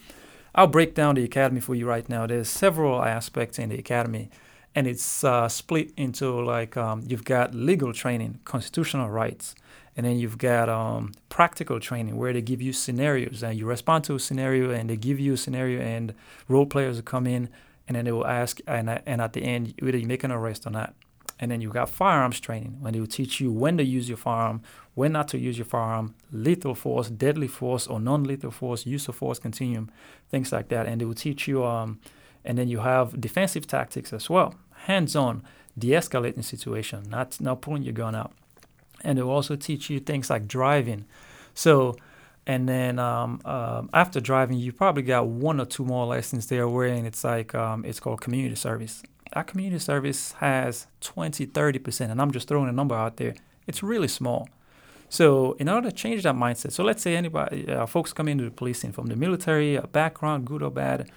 I'll 0.55 0.69
break 0.69 0.95
down 0.95 1.17
the 1.17 1.25
academy 1.25 1.61
for 1.61 1.75
you 1.75 1.87
right 1.87 2.09
now. 2.09 2.27
There's 2.27 2.49
several 2.49 3.03
aspects 3.03 3.59
in 3.59 3.71
the 3.71 3.79
academy 3.79 4.31
and 4.75 4.87
it's 4.87 5.23
uh, 5.23 5.49
split 5.49 5.93
into 5.97 6.31
like 6.43 6.77
um, 6.77 7.05
you've 7.07 7.25
got 7.25 7.55
legal 7.55 7.93
training, 7.93 8.41
constitutional 8.45 9.09
rights, 9.09 9.55
and 9.97 10.05
then 10.05 10.19
you've 10.19 10.39
got 10.39 10.69
um, 10.69 11.13
practical 11.29 11.79
training 11.79 12.17
where 12.17 12.33
they 12.33 12.43
give 12.43 12.61
you 12.61 12.73
scenarios 12.73 13.43
and 13.43 13.57
you 13.57 13.67
respond 13.67 14.05
to 14.05 14.15
a 14.17 14.21
scenario 14.21 14.71
and 14.71 14.91
they 14.91 14.97
give 14.97 15.21
you 15.21 15.35
a 15.35 15.37
scenario 15.37 15.81
and 15.81 16.15
role 16.49 16.67
players 16.67 16.97
will 16.97 17.05
come 17.05 17.27
in 17.27 17.49
and 17.87 17.97
then 17.97 18.05
they 18.05 18.13
will 18.13 18.27
ask 18.27 18.61
and 18.67 18.89
and 19.07 19.21
at 19.21 19.35
the 19.35 19.43
end 19.43 19.75
whether 19.81 19.99
you 19.99 20.07
make 20.07 20.25
an 20.25 20.33
arrest 20.33 20.67
or 20.67 20.71
not. 20.71 20.95
And 21.41 21.51
then 21.51 21.61
you've 21.61 21.73
got 21.73 21.91
firearms 21.91 22.39
training 22.39 22.77
when 22.81 22.93
they 22.93 23.01
will 23.01 23.09
teach 23.09 23.41
you 23.41 23.51
when 23.51 23.77
to 23.79 23.85
use 23.85 24.09
your 24.09 24.17
firearm, 24.17 24.63
when 24.95 25.13
not 25.13 25.29
to 25.29 25.39
use 25.39 25.59
your 25.59 25.65
firearm, 25.65 26.15
lethal 26.31 26.77
force, 26.77 27.11
deadly 27.11 27.49
force, 27.49 27.89
or 27.89 27.99
non-lethal 27.99 28.53
force, 28.53 28.87
use 28.87 29.09
of 29.09 29.17
force 29.17 29.41
continuum, 29.41 29.91
things 30.31 30.53
like 30.53 30.69
that. 30.69 30.87
And 30.87 31.01
they 31.01 31.05
will 31.05 31.13
teach 31.13 31.49
you. 31.49 31.65
Um, 31.65 31.99
and 32.45 32.59
then 32.59 32.69
you 32.69 32.81
have 32.81 33.21
defensive 33.21 33.67
tactics 33.67 34.13
as 34.13 34.29
well, 34.29 34.55
hands-on, 34.85 35.43
de-escalating 35.79 36.45
situation, 36.45 37.05
not 37.09 37.41
not 37.41 37.61
pulling 37.61 37.83
your 37.83 37.93
gun 37.93 38.15
out. 38.15 38.33
And 39.03 39.19
they 39.19 39.23
will 39.23 39.33
also 39.33 39.57
teach 39.57 39.91
you 39.91 40.01
things 40.01 40.31
like 40.31 40.49
driving. 40.49 41.05
So, 41.55 41.97
and 42.47 42.69
then 42.69 42.99
um, 42.99 43.41
um 43.45 43.91
after 43.93 44.21
driving, 44.21 44.59
you 44.59 44.73
probably 44.73 45.03
got 45.03 45.27
one 45.27 45.61
or 45.61 45.67
two 45.67 45.85
more 45.85 46.07
lessons 46.07 46.47
there, 46.47 46.69
wherein 46.69 47.05
it's 47.07 47.25
like 47.25 47.55
um, 47.55 47.85
it's 47.85 48.01
called 48.01 48.21
community 48.21 48.57
service. 48.57 49.03
Our 49.33 49.45
community 49.45 49.81
service 49.81 50.33
has 50.33 50.87
20, 51.01 51.47
30 51.47 51.79
percent, 51.79 52.13
and 52.13 52.21
I'm 52.21 52.31
just 52.31 52.49
throwing 52.49 52.69
a 52.69 52.73
number 52.73 52.95
out 52.95 53.17
there. 53.17 53.35
It's 53.67 53.83
really 53.83 54.09
small. 54.09 54.49
So, 55.09 55.53
in 55.61 55.69
order 55.69 55.91
to 55.91 55.97
change 55.97 56.23
that 56.25 56.35
mindset, 56.35 56.73
so 56.73 56.83
let's 56.83 57.03
say 57.03 57.15
anybody, 57.17 57.69
uh, 57.69 57.87
folks 57.87 58.13
come 58.13 58.27
into 58.29 58.45
the 58.45 58.51
policing 58.51 58.93
from 58.93 59.07
the 59.07 59.17
military, 59.17 59.77
a 59.77 59.87
background, 59.87 60.47
good 60.47 60.63
or 60.63 60.71
bad, 60.71 61.11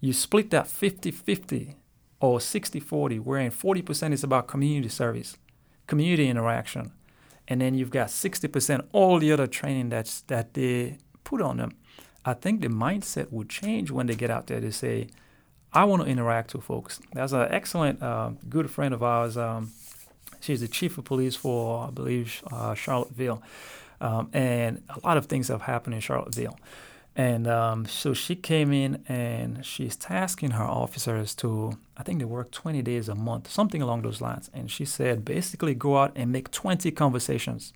you 0.00 0.12
split 0.12 0.50
that 0.50 0.66
50 0.68 1.10
50 1.10 1.76
or 2.20 2.40
60 2.40 2.80
40, 2.80 3.18
wherein 3.18 3.50
40% 3.50 4.12
is 4.12 4.24
about 4.24 4.46
community 4.46 4.88
service, 4.88 5.36
community 5.86 6.28
interaction. 6.28 6.92
And 7.48 7.60
then 7.60 7.74
you've 7.74 7.90
got 7.90 8.08
60% 8.08 8.86
all 8.92 9.18
the 9.18 9.30
other 9.32 9.46
training 9.46 9.90
that's 9.90 10.22
that 10.22 10.54
they 10.54 10.98
put 11.24 11.40
on 11.40 11.58
them. 11.58 11.72
I 12.24 12.34
think 12.34 12.60
the 12.60 12.68
mindset 12.68 13.30
would 13.30 13.48
change 13.48 13.90
when 13.90 14.06
they 14.06 14.16
get 14.16 14.30
out 14.30 14.48
there 14.48 14.60
to 14.60 14.72
say, 14.72 15.08
I 15.72 15.84
want 15.84 16.02
to 16.02 16.08
interact 16.08 16.54
with 16.54 16.64
folks. 16.64 17.00
There's 17.12 17.32
an 17.32 17.48
excellent, 17.50 18.02
uh, 18.02 18.30
good 18.48 18.70
friend 18.70 18.94
of 18.94 19.02
ours. 19.02 19.36
Um, 19.36 19.72
she's 20.40 20.60
the 20.60 20.68
chief 20.68 20.98
of 20.98 21.04
police 21.04 21.36
for, 21.36 21.86
I 21.86 21.90
believe, 21.90 22.42
uh, 22.50 22.74
Charlottesville. 22.74 23.42
Um, 24.00 24.28
and 24.32 24.82
a 24.88 25.06
lot 25.06 25.16
of 25.16 25.26
things 25.26 25.48
have 25.48 25.62
happened 25.62 25.94
in 25.94 26.00
Charlottesville. 26.00 26.58
And 27.18 27.46
um, 27.46 27.86
so 27.86 28.12
she 28.12 28.36
came 28.36 28.74
in 28.74 29.02
and 29.08 29.64
she's 29.64 29.96
tasking 29.96 30.50
her 30.50 30.64
officers 30.64 31.34
to, 31.36 31.78
I 31.96 32.02
think 32.02 32.18
they 32.18 32.26
work 32.26 32.50
20 32.50 32.82
days 32.82 33.08
a 33.08 33.14
month, 33.14 33.50
something 33.50 33.80
along 33.80 34.02
those 34.02 34.20
lines. 34.20 34.50
And 34.52 34.70
she 34.70 34.84
said, 34.84 35.24
basically 35.24 35.74
go 35.74 35.96
out 35.96 36.12
and 36.14 36.30
make 36.30 36.50
20 36.50 36.90
conversations 36.90 37.72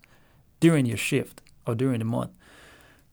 during 0.61 0.85
your 0.85 0.99
shift 0.99 1.41
or 1.67 1.75
during 1.75 2.01
the 2.01 2.05
month. 2.05 2.33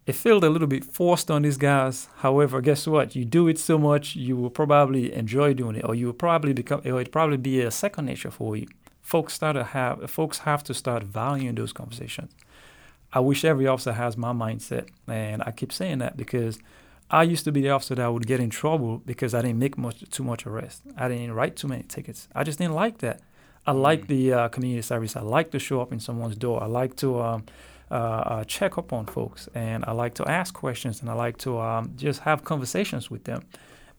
It 0.06 0.16
felt 0.16 0.44
a 0.44 0.50
little 0.50 0.68
bit 0.68 0.84
forced 0.84 1.32
on 1.32 1.44
these 1.44 1.58
guys. 1.58 2.10
However, 2.18 2.60
guess 2.60 2.86
what? 2.88 3.16
You 3.16 3.24
do 3.24 3.48
it 3.48 3.58
so 3.58 3.78
much, 3.78 4.16
you 4.18 4.36
will 4.36 4.50
probably 4.50 5.14
enjoy 5.14 5.54
doing 5.54 5.78
it, 5.78 5.86
or 5.86 5.96
you 5.96 6.08
will 6.08 6.14
probably 6.14 6.54
become, 6.54 6.82
it 6.84 6.92
would 6.92 7.12
probably 7.12 7.38
be 7.38 7.62
a 7.62 7.72
second 7.72 8.06
nature 8.06 8.32
for 8.32 8.58
you. 8.58 8.68
Folks 9.02 9.34
start 9.34 9.56
to 9.56 9.64
have, 9.64 10.10
folks 10.10 10.40
have 10.40 10.64
to 10.66 10.74
start 10.74 11.04
valuing 11.04 11.56
those 11.56 11.72
conversations. 11.72 12.32
I 13.14 13.20
wish 13.20 13.46
every 13.46 13.68
officer 13.68 13.94
has 13.94 14.18
my 14.18 14.34
mindset. 14.34 14.88
And 15.08 15.42
I 15.46 15.52
keep 15.52 15.72
saying 15.72 16.00
that 16.00 16.18
because 16.18 16.60
I 17.10 17.24
used 17.24 17.46
to 17.46 17.52
be 17.52 17.62
the 17.62 17.70
officer 17.70 17.96
that 17.96 18.08
would 18.14 18.28
get 18.28 18.40
in 18.40 18.50
trouble 18.50 18.98
because 19.06 19.34
I 19.34 19.42
didn't 19.42 19.60
make 19.60 19.78
much 19.78 20.04
too 20.10 20.24
much 20.24 20.46
arrest. 20.46 20.82
I 20.98 21.08
didn't 21.08 21.34
write 21.34 21.56
too 21.56 21.68
many 21.68 21.84
tickets. 21.84 22.28
I 22.36 22.44
just 22.44 22.60
didn't 22.60 22.74
like 22.76 22.98
that. 23.00 23.22
I 23.66 23.72
like 23.72 24.04
Mm. 24.04 24.08
the 24.08 24.34
uh, 24.34 24.48
community 24.50 24.82
service. 24.82 25.16
I 25.16 25.22
like 25.22 25.52
to 25.52 25.60
show 25.60 25.82
up 25.82 25.92
in 25.92 26.00
someone's 26.00 26.36
door. 26.38 26.62
I 26.64 26.68
like 26.68 26.96
to 26.98 27.20
um, 27.22 27.44
uh, 27.92 27.94
uh, 27.94 28.44
check 28.46 28.78
up 28.78 28.92
on 28.94 29.06
folks, 29.06 29.50
and 29.56 29.84
I 29.86 29.92
like 29.92 30.14
to 30.16 30.26
ask 30.30 30.54
questions, 30.54 31.02
and 31.02 31.10
I 31.10 31.14
like 31.14 31.38
to 31.40 31.60
um, 31.60 31.92
just 31.98 32.22
have 32.22 32.44
conversations 32.44 33.10
with 33.12 33.24
them. 33.26 33.44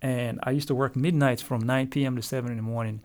And 0.00 0.38
I 0.42 0.50
used 0.52 0.68
to 0.68 0.74
work 0.74 0.96
midnights 0.96 1.42
from 1.42 1.60
9 1.60 1.88
p.m. 1.88 2.16
to 2.16 2.22
7 2.22 2.50
in 2.50 2.56
the 2.56 2.62
morning. 2.62 3.00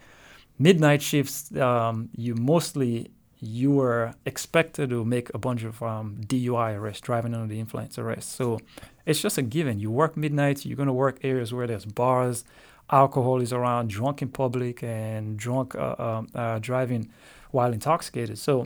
Midnight 0.59 1.01
shifts, 1.01 1.53
um, 1.57 2.09
you 2.15 2.35
mostly 2.35 3.09
you 3.43 3.71
were 3.71 4.13
expected 4.25 4.89
to 4.89 5.03
make 5.03 5.29
a 5.33 5.37
bunch 5.37 5.63
of 5.63 5.81
um, 5.83 6.17
DUI 6.25 6.75
arrests, 6.75 7.01
driving 7.01 7.33
under 7.33 7.47
the 7.47 7.59
influence 7.59 7.97
arrests. 7.97 8.33
So 8.33 8.59
it's 9.05 9.21
just 9.21 9.37
a 9.37 9.41
given. 9.41 9.79
You 9.79 9.91
work 9.91 10.15
midnight, 10.15 10.65
you're 10.65 10.77
going 10.77 10.87
to 10.87 10.93
work 10.93 11.19
areas 11.23 11.53
where 11.53 11.67
there's 11.67 11.85
bars, 11.85 12.45
alcohol 12.91 13.41
is 13.41 13.51
around, 13.51 13.89
drunk 13.89 14.21
in 14.21 14.29
public, 14.29 14.83
and 14.83 15.37
drunk 15.37 15.75
uh, 15.75 15.95
um, 15.97 16.27
uh, 16.33 16.59
driving 16.59 17.09
while 17.51 17.73
intoxicated. 17.73 18.37
So 18.37 18.65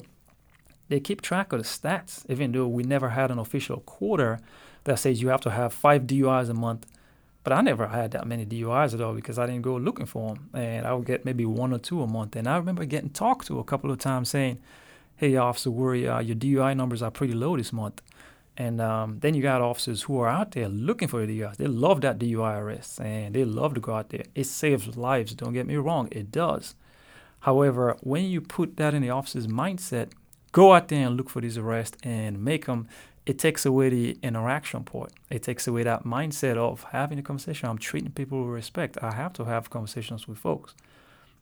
they 0.90 1.00
keep 1.00 1.22
track 1.22 1.52
of 1.54 1.60
the 1.60 1.66
stats, 1.66 2.24
even 2.30 2.52
though 2.52 2.68
we 2.68 2.84
never 2.84 3.10
had 3.10 3.32
an 3.32 3.40
official 3.40 3.82
quarter 3.82 4.40
that 4.86 5.00
says 5.00 5.22
you 5.22 5.30
have 5.30 5.42
to 5.42 5.52
have 5.52 5.74
five 5.74 6.04
DUIs 6.04 6.50
a 6.50 6.54
month. 6.54 6.86
But 7.48 7.54
I 7.54 7.62
never 7.62 7.88
had 7.88 8.12
that 8.12 8.28
many 8.28 8.46
DUIs 8.46 8.94
at 8.94 9.00
all 9.00 9.14
because 9.14 9.40
I 9.40 9.46
didn't 9.46 9.62
go 9.62 9.78
looking 9.78 10.06
for 10.06 10.34
them. 10.34 10.50
And 10.54 10.86
I 10.86 10.92
would 10.92 11.06
get 11.06 11.24
maybe 11.24 11.46
one 11.46 11.72
or 11.72 11.80
two 11.80 12.04
a 12.04 12.06
month. 12.06 12.36
And 12.36 12.46
I 12.46 12.58
remember 12.58 12.84
getting 12.84 13.10
talked 13.10 13.48
to 13.48 13.58
a 13.60 13.64
couple 13.64 13.90
of 13.90 14.00
times 14.00 14.28
saying, 14.28 14.60
hey, 15.16 15.38
Officer 15.38 15.72
Worry, 15.72 16.10
uh, 16.10 16.20
your 16.20 16.36
DUI 16.36 16.76
numbers 16.76 17.02
are 17.02 17.10
pretty 17.10 17.34
low 17.34 17.56
this 17.56 17.72
month. 17.72 18.02
And 18.58 18.82
um, 18.82 19.20
then 19.22 19.34
you 19.34 19.42
got 19.42 19.62
officers 19.62 20.02
who 20.02 20.20
are 20.20 20.28
out 20.28 20.52
there 20.52 20.68
looking 20.68 21.08
for 21.08 21.26
DUIs. 21.26 21.56
They 21.56 21.68
love 21.68 22.02
that 22.02 22.20
DUI 22.20 22.60
arrest 22.60 23.00
and 23.00 23.34
they 23.34 23.46
love 23.46 23.76
to 23.76 23.80
go 23.80 23.94
out 23.94 24.10
there. 24.10 24.26
It 24.36 24.44
saves 24.44 24.98
lives, 24.98 25.34
don't 25.34 25.54
get 25.54 25.68
me 25.68 25.78
wrong, 25.78 26.10
it 26.12 26.30
does. 26.34 26.76
However, 27.40 27.96
when 28.02 28.26
you 28.26 28.42
put 28.42 28.76
that 28.76 28.94
in 28.94 29.02
the 29.02 29.12
officer's 29.12 29.48
mindset, 29.48 30.12
go 30.52 30.74
out 30.74 30.90
there 30.90 31.08
and 31.08 31.16
look 31.16 31.30
for 31.30 31.40
these 31.40 31.58
arrests 31.58 31.96
and 32.04 32.44
make 32.44 32.66
them, 32.66 32.90
it 33.28 33.38
takes 33.38 33.66
away 33.66 33.90
the 33.90 34.18
interaction 34.24 34.86
part. 34.86 35.12
It 35.30 35.44
takes 35.44 35.68
away 35.68 35.84
that 35.84 36.06
mindset 36.06 36.56
of 36.56 36.84
having 36.92 37.20
a 37.20 37.22
conversation. 37.22 37.68
I'm 37.68 37.78
treating 37.78 38.12
people 38.12 38.46
with 38.46 38.54
respect. 38.54 38.98
I 39.02 39.12
have 39.12 39.34
to 39.34 39.44
have 39.44 39.70
conversations 39.70 40.30
with 40.30 40.38
folks. 40.38 40.74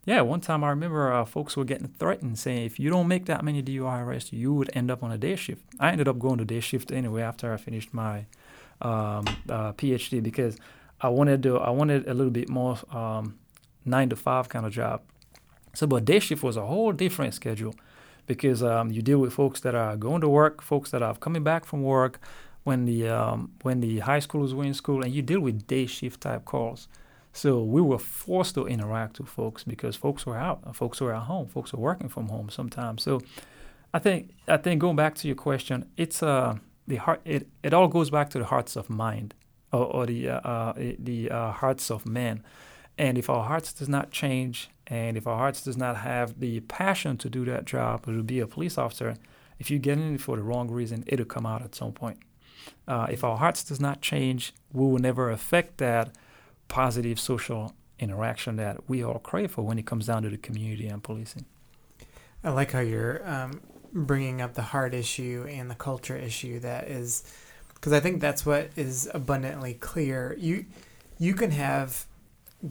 Yeah, 0.04 0.22
one 0.22 0.42
time 0.42 0.64
I 0.64 0.70
remember 0.70 1.14
uh, 1.14 1.26
folks 1.26 1.56
were 1.56 1.64
getting 1.64 1.90
threatened, 2.00 2.40
saying 2.40 2.66
if 2.66 2.80
you 2.80 2.90
don't 2.90 3.08
make 3.08 3.26
that 3.28 3.46
many 3.46 3.62
DUI 3.62 4.04
arrests, 4.04 4.34
you 4.34 4.52
would 4.56 4.72
end 4.74 4.90
up 4.90 5.04
on 5.04 5.12
a 5.12 5.18
day 5.20 5.36
shift. 5.36 5.62
I 5.80 5.92
ended 5.92 6.08
up 6.08 6.18
going 6.18 6.40
to 6.40 6.46
day 6.46 6.60
shift 6.60 6.92
anyway 6.92 7.22
after 7.22 7.54
I 7.54 7.58
finished 7.58 7.94
my 7.94 8.26
um, 8.82 9.26
uh, 9.48 9.74
PhD 9.74 10.24
because 10.24 10.58
I 11.00 11.10
wanted 11.10 11.44
to. 11.44 11.60
I 11.60 11.70
wanted 11.70 12.08
a 12.08 12.16
little 12.16 12.34
bit 12.34 12.50
more 12.50 12.80
um, 12.92 13.38
nine 13.86 14.10
to 14.10 14.16
five 14.16 14.50
kind 14.50 14.66
of 14.66 14.72
job. 14.72 15.02
So, 15.76 15.86
but 15.86 16.04
day 16.04 16.18
shift 16.18 16.42
was 16.42 16.58
a 16.58 16.66
whole 16.66 16.94
different 16.94 17.36
schedule 17.36 17.76
because 18.26 18.64
um, 18.64 18.92
you 18.92 19.02
deal 19.02 19.20
with 19.20 19.34
folks 19.34 19.60
that 19.62 19.76
are 19.76 19.96
going 19.96 20.22
to 20.22 20.30
work, 20.30 20.62
folks 20.62 20.92
that 20.92 21.02
are 21.02 21.16
coming 21.16 21.44
back 21.44 21.66
from 21.66 21.84
work 21.84 22.20
when 22.64 22.86
the 22.86 23.08
um, 23.08 23.52
when 23.62 23.80
the 23.80 24.00
high 24.00 24.20
schoolers 24.20 24.54
were 24.54 24.64
in 24.64 24.74
school, 24.74 25.04
and 25.04 25.14
you 25.14 25.22
deal 25.22 25.40
with 25.40 25.68
day 25.68 25.86
shift 25.86 26.22
type 26.22 26.46
calls. 26.46 26.88
So 27.34 27.62
we 27.62 27.82
were 27.82 28.00
forced 28.00 28.56
to 28.56 28.66
interact 28.66 29.20
with 29.20 29.28
folks 29.28 29.64
because 29.64 29.96
folks 29.96 30.26
were 30.26 30.38
out, 30.38 30.76
folks 30.76 31.02
were 31.02 31.14
at 31.14 31.24
home, 31.24 31.48
folks 31.48 31.74
were 31.74 31.82
working 31.82 32.08
from 32.08 32.30
home 32.30 32.50
sometimes. 32.50 33.04
So 33.04 33.22
I 33.94 34.00
think 34.00 34.32
I 34.48 34.58
think 34.58 34.82
going 34.82 34.96
back 34.96 35.16
to 35.16 35.28
your 35.28 35.36
question, 35.36 35.86
it's 35.98 36.24
uh 36.24 36.58
the 36.88 36.98
heart. 36.98 37.22
It, 37.26 37.48
it 37.64 37.74
all 37.74 37.88
goes 37.88 38.10
back 38.10 38.30
to 38.32 38.40
the 38.40 38.46
hearts 38.46 38.76
of 38.76 38.90
mind 38.90 39.34
or, 39.72 39.86
or 39.86 40.06
the 40.06 40.30
uh, 40.30 40.40
uh, 40.40 40.74
the 41.00 41.32
uh, 41.32 41.52
hearts 41.52 41.92
of 41.92 42.06
men. 42.06 42.44
And 42.98 43.18
if 43.18 43.30
our 43.30 43.44
hearts 43.44 43.74
does 43.74 43.90
not 43.90 44.12
change, 44.12 44.70
and 44.88 45.18
if 45.18 45.28
our 45.28 45.38
hearts 45.38 45.62
does 45.62 45.78
not 45.78 45.98
have 45.98 46.40
the 46.40 46.62
passion 46.62 47.18
to 47.18 47.30
do 47.30 47.44
that 47.46 47.66
job 47.66 48.06
to 48.06 48.24
be 48.24 48.40
a 48.40 48.48
police 48.48 48.78
officer, 48.78 49.16
if 49.60 49.72
you 49.72 49.80
get 49.80 49.98
in 49.98 50.16
it 50.16 50.22
for 50.22 50.36
the 50.38 50.44
wrong 50.44 50.70
reason, 50.70 51.04
it'll 51.08 51.26
come 51.26 51.46
out 51.46 51.62
at 51.62 51.76
some 51.76 51.92
point. 51.92 52.20
Uh, 52.88 53.08
if 53.10 53.24
our 53.24 53.38
hearts 53.38 53.64
does 53.64 53.80
not 53.80 54.02
change, 54.02 54.54
we 54.74 54.86
will 54.86 55.00
never 55.00 55.30
affect 55.30 55.78
that 55.78 56.10
positive 56.68 57.20
social 57.20 57.74
interaction 58.00 58.56
that 58.58 58.90
we 58.90 59.04
all 59.04 59.20
crave 59.20 59.52
for 59.52 59.62
when 59.62 59.80
it 59.80 59.86
comes 59.86 60.08
down 60.08 60.24
to 60.24 60.30
the 60.30 60.38
community 60.38 60.88
and 60.88 61.04
policing. 61.04 61.46
I 62.44 62.50
like 62.50 62.72
how 62.72 62.80
you're 62.80 63.28
um, 63.28 63.62
bringing 63.92 64.42
up 64.42 64.54
the 64.54 64.62
heart 64.62 64.94
issue 64.94 65.48
and 65.50 65.70
the 65.70 65.76
culture 65.76 66.16
issue. 66.16 66.60
That 66.60 66.88
is, 66.88 67.24
because 67.74 67.94
I 67.94 68.00
think 68.00 68.22
that's 68.22 68.46
what 68.46 68.70
is 68.76 69.10
abundantly 69.14 69.74
clear. 69.74 70.36
You 70.40 70.66
you 71.18 71.34
can 71.34 71.52
have 71.52 72.06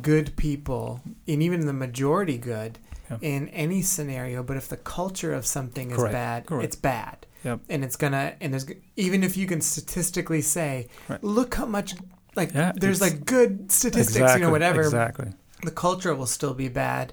good 0.03 0.37
people, 0.37 1.01
and 1.29 1.43
even 1.43 1.67
the 1.67 1.73
majority 1.73 2.39
good, 2.39 2.79
Yeah. 3.11 3.19
in 3.21 3.49
any 3.51 3.83
scenario. 3.83 4.43
But 4.43 4.57
if 4.57 4.69
the 4.69 4.77
culture 4.79 5.33
of 5.35 5.45
something 5.47 5.91
is 5.91 5.97
Correct. 5.99 6.13
bad, 6.13 6.47
Correct. 6.47 6.65
it's 6.65 6.77
bad. 6.77 7.27
Yep. 7.45 7.61
And 7.69 7.85
it's 7.85 7.97
gonna 7.97 8.35
and 8.41 8.53
there's 8.53 8.67
even 8.97 9.23
if 9.23 9.37
you 9.37 9.47
can 9.47 9.61
statistically 9.61 10.41
say, 10.41 10.89
Right. 11.09 11.23
look 11.23 11.55
how 11.55 11.67
much 11.67 11.95
like 12.35 12.55
Yeah, 12.55 12.73
there's 12.75 13.01
like 13.03 13.25
good 13.27 13.71
statistics, 13.71 14.35
you 14.35 14.41
know, 14.41 14.51
whatever 14.51 14.81
Exactly. 14.81 15.33
the 15.63 15.71
culture 15.71 16.15
will 16.15 16.27
still 16.27 16.55
be 16.55 16.69
bad. 16.69 17.13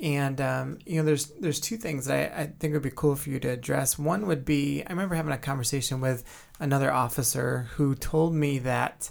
And 0.00 0.40
um, 0.40 0.78
you 0.86 0.96
know, 0.96 1.04
there's 1.04 1.26
there's 1.40 1.58
two 1.60 1.76
things 1.76 2.06
that 2.06 2.32
I, 2.36 2.42
I 2.42 2.46
think 2.58 2.72
would 2.74 2.82
be 2.82 2.90
cool 2.94 3.16
for 3.16 3.30
you 3.30 3.38
to 3.40 3.48
address. 3.48 3.98
One 3.98 4.26
would 4.28 4.44
be 4.44 4.82
I 4.86 4.90
remember 4.90 5.16
having 5.16 5.32
a 5.32 5.38
conversation 5.38 6.00
with 6.00 6.22
another 6.60 6.92
officer 6.92 7.68
who 7.74 7.94
told 7.96 8.34
me 8.34 8.58
that 8.60 9.10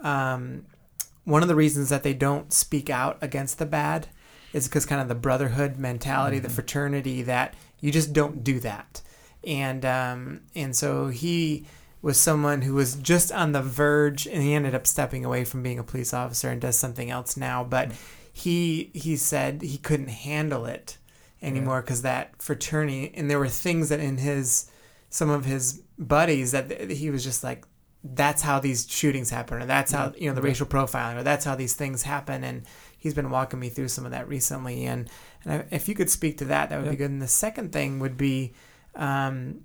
um, 0.00 0.66
one 1.24 1.42
of 1.42 1.48
the 1.48 1.54
reasons 1.54 1.88
that 1.88 2.02
they 2.02 2.14
don't 2.14 2.52
speak 2.52 2.90
out 2.90 3.18
against 3.22 3.58
the 3.58 3.66
bad 3.66 4.08
is 4.52 4.68
because 4.68 4.86
kind 4.86 5.00
of 5.00 5.08
the 5.08 5.14
brotherhood 5.14 5.76
mentality, 5.78 6.38
the 6.38 6.48
Mhm. 6.48 6.52
fraternity 6.52 7.22
that 7.22 7.54
you 7.80 7.90
just 7.90 8.12
don't 8.12 8.44
do 8.44 8.60
that. 8.60 9.02
And 9.46 9.84
um, 9.84 10.40
and 10.54 10.74
so 10.76 11.08
he 11.08 11.66
was 12.02 12.18
someone 12.18 12.62
who 12.62 12.74
was 12.74 12.94
just 12.96 13.32
on 13.32 13.52
the 13.52 13.62
verge, 13.62 14.26
and 14.26 14.42
he 14.42 14.54
ended 14.54 14.74
up 14.74 14.86
stepping 14.86 15.24
away 15.24 15.44
from 15.44 15.62
being 15.62 15.78
a 15.78 15.82
police 15.84 16.12
officer 16.14 16.50
and 16.50 16.60
does 16.60 16.78
something 16.78 17.10
else 17.10 17.36
now. 17.36 17.64
But 17.64 17.92
he 18.32 18.90
he 18.94 19.16
said 19.16 19.62
he 19.62 19.78
couldn't 19.78 20.08
handle 20.08 20.66
it 20.66 20.98
anymore 21.42 21.80
because 21.82 22.02
that 22.02 22.40
fraternity 22.42 23.12
and 23.14 23.30
there 23.30 23.38
were 23.38 23.48
things 23.48 23.88
that 23.90 24.00
in 24.00 24.16
his 24.18 24.66
some 25.10 25.30
of 25.30 25.44
his 25.44 25.82
buddies 25.98 26.50
that 26.52 26.90
he 26.90 27.10
was 27.10 27.22
just 27.22 27.44
like 27.44 27.64
that's 28.06 28.42
how 28.42 28.60
these 28.60 28.86
shootings 28.88 29.30
happen 29.30 29.62
or 29.62 29.66
that's 29.66 29.90
how 29.92 30.12
you 30.18 30.28
know 30.28 30.34
the 30.34 30.42
racial 30.42 30.66
profiling 30.66 31.16
or 31.16 31.22
that's 31.22 31.44
how 31.44 31.54
these 31.54 31.72
things 31.74 32.02
happen 32.02 32.44
and 32.44 32.64
he's 32.98 33.14
been 33.14 33.30
walking 33.30 33.58
me 33.58 33.70
through 33.70 33.88
some 33.88 34.04
of 34.04 34.10
that 34.10 34.28
recently 34.28 34.84
and, 34.84 35.08
and 35.44 35.52
I, 35.54 35.64
if 35.74 35.88
you 35.88 35.94
could 35.94 36.10
speak 36.10 36.36
to 36.38 36.44
that 36.46 36.68
that 36.68 36.82
would 36.82 36.90
be 36.90 36.96
good 36.96 37.10
and 37.10 37.22
the 37.22 37.26
second 37.28 37.72
thing 37.72 38.00
would 38.00 38.18
be 38.18 38.52
um, 38.94 39.60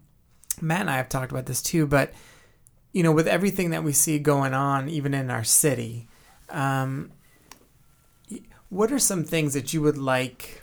matt 0.61 0.81
and 0.81 0.89
i 0.89 0.95
have 0.97 1.09
talked 1.09 1.31
about 1.33 1.47
this 1.47 1.61
too 1.61 1.85
but 1.85 2.13
you 2.93 3.03
know 3.03 3.11
with 3.11 3.27
everything 3.27 3.71
that 3.71 3.83
we 3.83 3.91
see 3.91 4.19
going 4.19 4.53
on 4.53 4.87
even 4.87 5.13
in 5.13 5.29
our 5.29 5.43
city 5.43 6.07
um, 6.49 7.11
what 8.69 8.91
are 8.91 8.99
some 8.99 9.23
things 9.23 9.53
that 9.53 9.73
you 9.73 9.81
would 9.81 9.97
like 9.97 10.61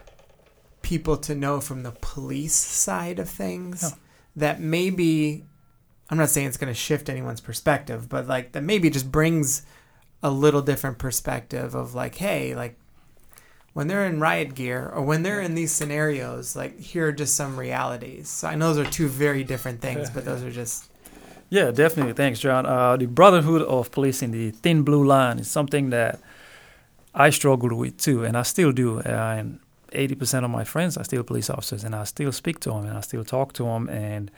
people 0.82 1.16
to 1.16 1.34
know 1.34 1.60
from 1.60 1.82
the 1.82 1.90
police 2.00 2.54
side 2.54 3.18
of 3.18 3.28
things 3.28 3.82
Yeah. 3.82 3.90
that 4.36 4.60
maybe 4.60 5.44
I'm 6.10 6.18
not 6.18 6.30
saying 6.30 6.46
it's 6.46 6.56
going 6.56 6.72
to 6.72 6.78
shift 6.78 7.08
anyone's 7.08 7.40
perspective, 7.40 8.08
but 8.08 8.26
like 8.26 8.52
that 8.52 8.62
maybe 8.62 8.90
just 8.90 9.10
brings 9.10 9.62
a 10.22 10.30
little 10.30 10.62
different 10.62 10.98
perspective 10.98 11.74
of 11.74 11.94
like, 11.94 12.16
hey, 12.16 12.54
like 12.54 12.78
when 13.72 13.88
they're 13.88 14.06
in 14.06 14.20
riot 14.20 14.54
gear 14.54 14.90
or 14.94 15.02
when 15.02 15.22
they're 15.22 15.40
in 15.40 15.54
these 15.54 15.72
scenarios, 15.72 16.56
like 16.56 16.78
here 16.80 17.08
are 17.08 17.12
just 17.12 17.34
some 17.34 17.58
realities. 17.58 18.28
So 18.28 18.48
I 18.48 18.54
know 18.54 18.72
those 18.72 18.86
are 18.86 18.90
two 18.90 19.08
very 19.08 19.44
different 19.44 19.80
things, 19.80 20.08
but 20.10 20.24
those 20.24 20.42
are 20.42 20.50
just 20.50 20.88
Yeah, 21.50 21.70
definitely. 21.70 22.14
Thanks, 22.14 22.40
John. 22.40 22.66
Uh, 22.66 22.96
the 22.96 23.06
brotherhood 23.06 23.62
of 23.62 23.90
policing, 23.90 24.30
the 24.30 24.50
thin 24.50 24.82
blue 24.82 25.04
line, 25.04 25.38
is 25.38 25.50
something 25.50 25.90
that 25.90 26.20
I 27.14 27.30
struggled 27.30 27.72
with 27.72 27.98
too, 27.98 28.24
and 28.24 28.36
I 28.36 28.42
still 28.42 28.72
do. 28.72 29.00
And 29.00 29.60
80% 29.92 30.44
of 30.44 30.50
my 30.50 30.64
friends 30.64 30.96
are 30.96 31.04
still 31.04 31.22
police 31.22 31.48
officers, 31.50 31.84
and 31.84 31.94
I 31.94 32.04
still 32.04 32.32
speak 32.32 32.60
to 32.60 32.70
them, 32.70 32.86
and 32.86 32.96
I 32.96 33.00
still 33.00 33.24
talk 33.24 33.52
to 33.54 33.64
them. 33.64 33.88
And 33.88 34.30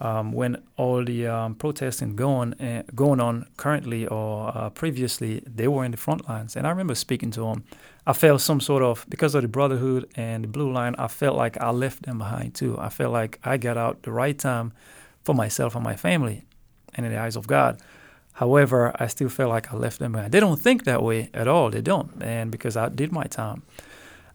um, 0.00 0.32
when 0.32 0.62
all 0.76 1.04
the 1.04 1.26
um, 1.26 1.54
protesting 1.54 2.16
going 2.16 2.54
uh, 2.54 2.82
going 2.94 3.20
on 3.20 3.46
currently 3.56 4.06
or 4.06 4.56
uh, 4.56 4.70
previously, 4.70 5.42
they 5.46 5.68
were 5.68 5.84
in 5.84 5.90
the 5.90 5.96
front 5.96 6.28
lines, 6.28 6.56
and 6.56 6.66
I 6.66 6.70
remember 6.70 6.94
speaking 6.94 7.30
to 7.32 7.40
them. 7.40 7.64
I 8.08 8.12
felt 8.12 8.40
some 8.40 8.60
sort 8.60 8.82
of 8.84 9.04
because 9.08 9.34
of 9.34 9.42
the 9.42 9.48
brotherhood 9.48 10.08
and 10.14 10.44
the 10.44 10.48
blue 10.48 10.70
line. 10.70 10.94
I 10.96 11.08
felt 11.08 11.36
like 11.36 11.60
I 11.60 11.70
left 11.70 12.02
them 12.02 12.18
behind 12.18 12.54
too. 12.54 12.78
I 12.78 12.88
felt 12.88 13.12
like 13.12 13.40
I 13.42 13.56
got 13.56 13.76
out 13.76 14.02
the 14.02 14.12
right 14.12 14.38
time 14.38 14.72
for 15.24 15.34
myself 15.34 15.74
and 15.74 15.82
my 15.82 15.96
family 15.96 16.44
and 16.94 17.04
in 17.04 17.12
the 17.12 17.18
eyes 17.18 17.34
of 17.34 17.46
God. 17.48 17.80
However, 18.34 18.94
I 19.00 19.06
still 19.08 19.28
feel 19.30 19.48
like 19.48 19.72
I 19.72 19.76
left 19.76 19.98
them 19.98 20.12
behind. 20.12 20.30
They 20.30 20.40
don't 20.40 20.60
think 20.60 20.84
that 20.84 21.02
way 21.02 21.30
at 21.32 21.48
all. 21.48 21.70
They 21.70 21.80
don't, 21.80 22.22
and 22.22 22.50
because 22.50 22.76
I 22.76 22.90
did 22.90 23.10
my 23.10 23.24
time, 23.24 23.62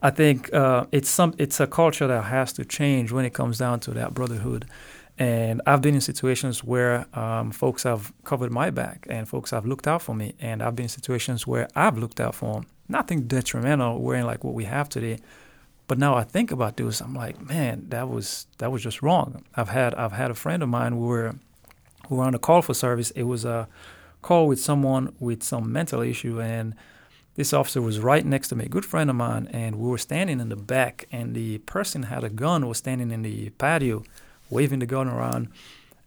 I 0.01 0.09
think 0.09 0.51
uh, 0.53 0.85
it's 0.91 1.09
some 1.09 1.35
it's 1.37 1.59
a 1.59 1.67
culture 1.67 2.07
that 2.07 2.23
has 2.23 2.51
to 2.53 2.65
change 2.65 3.11
when 3.11 3.25
it 3.25 3.33
comes 3.33 3.59
down 3.59 3.79
to 3.81 3.91
that 3.91 4.13
brotherhood. 4.13 4.65
And 5.21 5.61
I've 5.67 5.83
been 5.83 5.93
in 5.93 6.01
situations 6.01 6.63
where 6.63 7.05
um, 7.15 7.51
folks 7.51 7.83
have 7.83 8.11
covered 8.23 8.51
my 8.51 8.71
back 8.71 9.05
and 9.07 9.29
folks 9.29 9.51
have 9.51 9.67
looked 9.67 9.87
out 9.87 10.01
for 10.01 10.15
me, 10.15 10.33
and 10.39 10.63
I've 10.63 10.75
been 10.75 10.85
in 10.85 10.89
situations 10.89 11.45
where 11.45 11.67
I've 11.75 11.95
looked 11.95 12.19
out 12.19 12.33
for 12.33 12.55
them. 12.55 12.65
Nothing 12.89 13.27
detrimental, 13.27 14.01
wearing 14.01 14.25
like 14.25 14.43
what 14.43 14.55
we 14.55 14.63
have 14.63 14.89
today. 14.89 15.19
But 15.85 15.99
now 15.99 16.15
I 16.15 16.23
think 16.23 16.49
about 16.49 16.75
this, 16.75 17.01
I'm 17.01 17.13
like, 17.13 17.39
man, 17.39 17.85
that 17.89 18.09
was 18.09 18.47
that 18.57 18.71
was 18.71 18.81
just 18.81 19.03
wrong. 19.03 19.45
I've 19.53 19.69
had 19.69 19.93
I've 19.93 20.13
had 20.13 20.31
a 20.31 20.33
friend 20.33 20.63
of 20.63 20.69
mine 20.69 20.93
who 20.93 21.05
were 21.05 21.35
who 22.07 22.15
were 22.15 22.23
on 22.23 22.33
a 22.33 22.39
call 22.39 22.63
for 22.63 22.73
service. 22.73 23.11
It 23.11 23.23
was 23.23 23.45
a 23.45 23.67
call 24.23 24.47
with 24.47 24.59
someone 24.59 25.13
with 25.19 25.43
some 25.43 25.71
mental 25.71 26.01
issue, 26.01 26.41
and 26.41 26.73
this 27.35 27.53
officer 27.53 27.79
was 27.79 27.99
right 27.99 28.25
next 28.25 28.47
to 28.47 28.55
me, 28.55 28.65
a 28.65 28.69
good 28.69 28.85
friend 28.85 29.07
of 29.07 29.15
mine, 29.15 29.47
and 29.53 29.75
we 29.75 29.87
were 29.87 29.99
standing 29.99 30.39
in 30.39 30.49
the 30.49 30.55
back, 30.55 31.05
and 31.11 31.35
the 31.35 31.59
person 31.59 32.03
had 32.03 32.23
a 32.23 32.29
gun, 32.31 32.67
was 32.67 32.79
standing 32.79 33.11
in 33.11 33.21
the 33.21 33.51
patio, 33.51 34.01
waving 34.51 34.79
the 34.79 34.85
gun 34.85 35.07
around, 35.07 35.47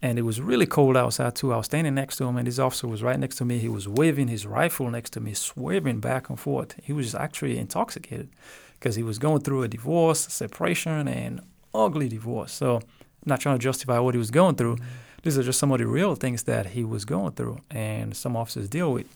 and 0.02 0.18
it 0.18 0.22
was 0.22 0.40
really 0.40 0.66
cold 0.66 0.96
outside 0.96 1.34
too. 1.34 1.52
I 1.52 1.56
was 1.56 1.66
standing 1.66 1.94
next 1.94 2.16
to 2.16 2.24
him, 2.24 2.36
and 2.36 2.46
this 2.46 2.58
officer 2.58 2.86
was 2.86 3.02
right 3.02 3.18
next 3.18 3.36
to 3.36 3.44
me. 3.44 3.58
He 3.58 3.68
was 3.68 3.88
waving 3.88 4.28
his 4.28 4.46
rifle 4.46 4.90
next 4.90 5.10
to 5.14 5.20
me, 5.20 5.34
swerving 5.34 6.00
back 6.00 6.28
and 6.28 6.38
forth. 6.38 6.74
He 6.82 6.92
was 6.92 7.14
actually 7.14 7.58
intoxicated 7.58 8.28
because 8.74 8.96
he 8.96 9.02
was 9.02 9.18
going 9.18 9.40
through 9.40 9.62
a 9.62 9.68
divorce, 9.68 10.20
separation, 10.20 11.08
and 11.08 11.40
ugly 11.74 12.08
divorce. 12.08 12.52
So, 12.52 12.80
not 13.24 13.40
trying 13.40 13.58
to 13.58 13.62
justify 13.62 13.98
what 13.98 14.14
he 14.14 14.18
was 14.18 14.30
going 14.30 14.56
through. 14.56 14.76
These 15.22 15.38
are 15.38 15.42
just 15.42 15.58
some 15.58 15.72
of 15.72 15.78
the 15.78 15.86
real 15.86 16.14
things 16.14 16.42
that 16.42 16.66
he 16.66 16.84
was 16.84 17.06
going 17.06 17.32
through, 17.32 17.60
and 17.70 18.14
some 18.14 18.36
officers 18.36 18.68
deal 18.68 18.92
with. 18.92 19.06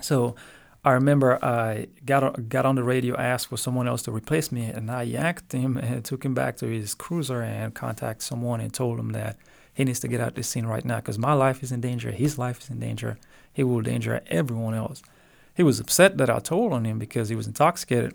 So, 0.00 0.36
I 0.82 0.92
remember 0.92 1.42
I 1.44 1.88
got 2.06 2.22
on, 2.22 2.46
got 2.48 2.64
on 2.64 2.74
the 2.74 2.82
radio, 2.82 3.14
asked 3.16 3.48
for 3.48 3.58
someone 3.58 3.86
else 3.86 4.02
to 4.02 4.10
replace 4.10 4.50
me, 4.50 4.64
and 4.64 4.90
I 4.90 5.02
yanked 5.02 5.52
him 5.52 5.76
and 5.82 6.04
took 6.04 6.24
him 6.24 6.34
back 6.34 6.56
to 6.58 6.66
his 6.66 6.94
cruiser 6.94 7.42
and 7.42 7.74
contacted 7.74 8.22
someone 8.22 8.60
and 8.60 8.72
told 8.72 8.98
him 8.98 9.10
that 9.12 9.36
he 9.74 9.84
needs 9.84 10.00
to 10.00 10.08
get 10.08 10.20
out 10.20 10.28
of 10.28 10.34
this 10.34 10.48
scene 10.48 10.66
right 10.66 10.84
now 10.84 10.96
because 10.96 11.18
my 11.18 11.32
life 11.32 11.62
is 11.62 11.70
in 11.70 11.80
danger, 11.80 12.10
his 12.10 12.38
life 12.38 12.60
is 12.60 12.70
in 12.70 12.80
danger, 12.80 13.18
he 13.52 13.62
will 13.62 13.78
endanger 13.78 14.22
everyone 14.28 14.74
else. 14.74 15.02
He 15.54 15.62
was 15.62 15.80
upset 15.80 16.16
that 16.18 16.30
I 16.30 16.38
told 16.38 16.72
on 16.72 16.84
him 16.86 16.98
because 16.98 17.28
he 17.28 17.36
was 17.36 17.46
intoxicated. 17.46 18.14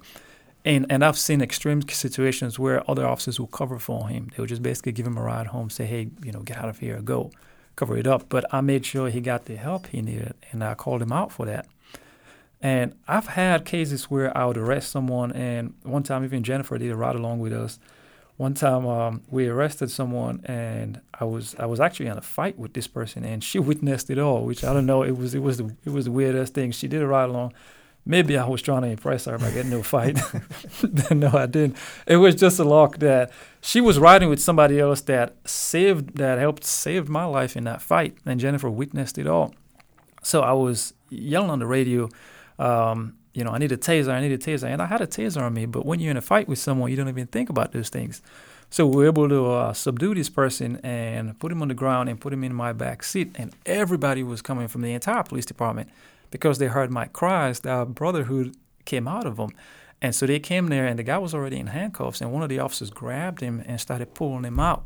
And 0.63 0.87
and 0.89 1.05
I've 1.05 1.17
seen 1.17 1.41
extreme 1.41 1.87
situations 1.87 2.57
where 2.57 2.89
other 2.89 3.05
officers 3.05 3.39
will 3.39 3.47
cover 3.47 3.77
for 3.77 4.07
him. 4.07 4.31
They 4.35 4.41
would 4.41 4.49
just 4.49 4.63
basically 4.63 4.93
give 4.93 5.05
him 5.05 5.17
a 5.17 5.21
ride 5.21 5.47
home, 5.47 5.69
say, 5.69 5.85
"Hey, 5.85 6.09
you 6.23 6.31
know, 6.31 6.39
get 6.39 6.57
out 6.57 6.69
of 6.69 6.79
here, 6.79 6.99
go, 7.01 7.29
cover 7.75 7.95
it 7.97 8.07
up." 8.07 8.29
But 8.29 8.51
I 8.51 8.61
made 8.61 8.83
sure 8.83 9.09
he 9.09 9.21
got 9.21 9.45
the 9.45 9.57
help 9.57 9.85
he 9.87 10.01
needed, 10.01 10.33
and 10.51 10.63
I 10.63 10.73
called 10.73 11.03
him 11.03 11.11
out 11.11 11.31
for 11.31 11.45
that. 11.45 11.67
And 12.65 12.95
I've 13.07 13.27
had 13.27 13.63
cases 13.63 14.05
where 14.05 14.35
I 14.35 14.43
would 14.45 14.57
arrest 14.57 14.89
someone, 14.89 15.31
and 15.33 15.75
one 15.83 16.01
time 16.01 16.25
even 16.25 16.41
Jennifer 16.41 16.79
did 16.79 16.89
a 16.89 16.95
ride 16.95 17.15
along 17.15 17.37
with 17.37 17.53
us. 17.53 17.77
One 18.37 18.55
time 18.55 18.87
um, 18.87 19.21
we 19.29 19.47
arrested 19.47 19.91
someone, 19.91 20.41
and 20.45 20.99
I 21.13 21.25
was 21.25 21.55
I 21.59 21.67
was 21.67 21.79
actually 21.79 22.07
in 22.07 22.17
a 22.17 22.23
fight 22.23 22.57
with 22.57 22.73
this 22.73 22.87
person, 22.87 23.23
and 23.23 23.43
she 23.43 23.59
witnessed 23.69 24.09
it 24.09 24.17
all. 24.17 24.45
Which 24.47 24.63
I 24.63 24.73
don't 24.73 24.87
know. 24.87 25.03
It 25.03 25.15
was 25.15 25.35
it 25.35 25.43
was 25.43 25.57
the 25.59 25.75
it 25.85 25.91
was 25.91 26.05
the 26.05 26.11
weirdest 26.11 26.55
thing. 26.55 26.71
She 26.71 26.87
did 26.87 27.03
a 27.03 27.07
ride 27.07 27.29
along. 27.29 27.53
Maybe 28.03 28.35
I 28.35 28.47
was 28.47 28.63
trying 28.63 28.81
to 28.81 28.87
impress 28.87 29.25
her 29.25 29.37
by 29.37 29.51
getting 29.51 29.71
into 29.71 29.77
a 29.77 29.83
fight. 29.83 30.17
no, 31.11 31.29
I 31.37 31.45
didn't. 31.45 31.77
It 32.07 32.17
was 32.17 32.33
just 32.33 32.57
a 32.57 32.63
luck 32.63 32.97
that 32.97 33.31
she 33.61 33.79
was 33.79 33.99
riding 33.99 34.27
with 34.27 34.41
somebody 34.41 34.79
else 34.79 35.01
that 35.01 35.35
saved 35.47 36.17
that 36.17 36.39
helped 36.39 36.63
save 36.63 37.09
my 37.09 37.25
life 37.25 37.55
in 37.55 37.65
that 37.65 37.83
fight, 37.83 38.17
and 38.25 38.39
Jennifer 38.39 38.71
witnessed 38.71 39.19
it 39.19 39.27
all. 39.27 39.53
So 40.23 40.41
I 40.41 40.53
was 40.53 40.95
yelling 41.11 41.51
on 41.51 41.59
the 41.59 41.67
radio, 41.67 42.09
um, 42.59 43.15
you 43.33 43.43
know, 43.43 43.51
I 43.51 43.57
need 43.57 43.71
a 43.71 43.77
taser, 43.77 44.09
I 44.11 44.21
need 44.21 44.31
a 44.31 44.37
taser, 44.37 44.63
and 44.67 44.81
I 44.81 44.85
had 44.85 45.01
a 45.01 45.07
taser 45.07 45.41
on 45.41 45.53
me. 45.53 45.65
But 45.65 45.85
when 45.85 45.99
you're 45.99 46.11
in 46.11 46.17
a 46.17 46.21
fight 46.21 46.47
with 46.47 46.59
someone, 46.59 46.89
you 46.89 46.95
don't 46.97 47.09
even 47.09 47.27
think 47.27 47.49
about 47.49 47.71
those 47.73 47.89
things. 47.89 48.21
So 48.69 48.87
we 48.87 48.95
were 48.97 49.05
able 49.05 49.29
to 49.29 49.45
uh, 49.51 49.73
subdue 49.73 50.15
this 50.15 50.29
person 50.29 50.77
and 50.83 51.37
put 51.39 51.51
him 51.51 51.61
on 51.61 51.67
the 51.67 51.73
ground 51.73 52.09
and 52.09 52.19
put 52.19 52.33
him 52.33 52.43
in 52.43 52.53
my 52.53 52.73
back 52.73 53.03
seat, 53.03 53.31
and 53.35 53.53
everybody 53.65 54.23
was 54.23 54.41
coming 54.41 54.67
from 54.67 54.81
the 54.81 54.93
entire 54.93 55.23
police 55.23 55.45
department 55.45 55.89
because 56.31 56.57
they 56.57 56.67
heard 56.67 56.91
my 56.91 57.05
cries. 57.07 57.59
The 57.59 57.85
brotherhood 57.85 58.55
came 58.85 59.07
out 59.07 59.25
of 59.27 59.37
them. 59.37 59.49
And 60.01 60.13
so 60.13 60.25
they 60.25 60.39
came 60.39 60.67
there, 60.67 60.85
and 60.85 60.99
the 60.99 61.03
guy 61.03 61.17
was 61.17 61.33
already 61.33 61.57
in 61.57 61.67
handcuffs, 61.67 62.21
and 62.21 62.31
one 62.33 62.43
of 62.43 62.49
the 62.49 62.59
officers 62.59 62.89
grabbed 62.89 63.41
him 63.41 63.63
and 63.65 63.79
started 63.79 64.13
pulling 64.13 64.43
him 64.43 64.59
out. 64.59 64.85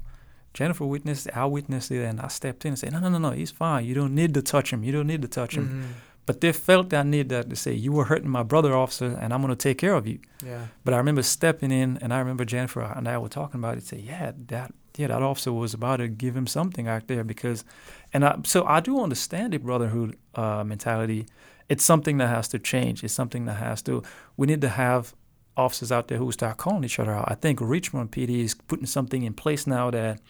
Jennifer 0.53 0.85
witnessed 0.85 1.27
it, 1.27 1.37
I 1.37 1.45
witnessed 1.45 1.91
it, 1.91 2.03
and 2.03 2.19
I 2.19 2.27
stepped 2.27 2.65
in 2.65 2.69
and 2.69 2.79
said, 2.79 2.91
No, 2.93 2.99
no, 2.99 3.09
no, 3.09 3.17
no, 3.17 3.31
he's 3.31 3.51
fine. 3.51 3.85
You 3.85 3.93
don't 3.95 4.13
need 4.15 4.33
to 4.35 4.41
touch 4.41 4.71
him. 4.73 4.83
You 4.83 4.91
don't 4.91 5.07
need 5.07 5.21
to 5.21 5.27
touch 5.27 5.55
him. 5.55 5.67
Mhm. 5.67 6.08
But 6.29 6.41
they 6.41 6.51
felt 6.51 6.91
that 6.91 7.07
need 7.07 7.29
that 7.29 7.49
to 7.49 7.55
say, 7.55 7.73
You 7.73 7.91
were 7.91 8.05
hurting 8.05 8.29
my 8.29 8.43
brother, 8.43 8.75
officer, 8.75 9.17
and 9.19 9.33
I'm 9.33 9.41
going 9.41 9.49
to 9.49 9.55
take 9.55 9.79
care 9.79 9.95
of 9.95 10.05
you. 10.05 10.19
yeah. 10.45 10.67
But 10.83 10.93
I 10.93 10.97
remember 10.97 11.23
stepping 11.23 11.71
in, 11.71 11.97
and 12.03 12.13
I 12.13 12.19
remember 12.19 12.45
Jennifer 12.45 12.83
and 12.83 13.07
I 13.07 13.17
were 13.17 13.29
talking 13.29 13.59
about 13.59 13.79
it. 13.79 13.83
Say, 13.87 13.97
yeah, 13.97 14.33
that 14.45 14.71
yeah, 14.95 15.07
that 15.07 15.23
officer 15.23 15.51
was 15.51 15.73
about 15.73 15.97
to 15.97 16.07
give 16.07 16.37
him 16.37 16.45
something 16.45 16.87
out 16.87 17.07
there 17.07 17.23
because, 17.23 17.65
and 18.13 18.23
I, 18.23 18.37
so 18.45 18.63
I 18.65 18.79
do 18.79 19.01
understand 19.01 19.53
the 19.53 19.57
brotherhood 19.57 20.17
uh, 20.35 20.63
mentality. 20.63 21.25
It's 21.67 21.83
something 21.83 22.19
that 22.19 22.27
has 22.27 22.47
to 22.49 22.59
change. 22.59 23.03
It's 23.03 23.11
something 23.11 23.45
that 23.45 23.55
has 23.55 23.81
to. 23.83 24.03
We 24.37 24.45
need 24.45 24.61
to 24.61 24.69
have 24.69 25.15
officers 25.57 25.91
out 25.91 26.09
there 26.09 26.19
who 26.19 26.31
start 26.31 26.57
calling 26.57 26.83
each 26.83 26.99
other 26.99 27.11
out. 27.11 27.25
I 27.27 27.33
think 27.33 27.57
Richmond 27.59 28.11
PD 28.11 28.43
is 28.43 28.53
putting 28.53 28.85
something 28.85 29.23
in 29.23 29.33
place 29.33 29.65
now 29.65 29.89
that 29.89 30.21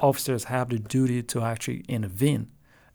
officers 0.00 0.44
have 0.44 0.70
the 0.70 0.80
duty 0.80 1.22
to 1.22 1.42
actually 1.42 1.84
intervene 1.86 2.48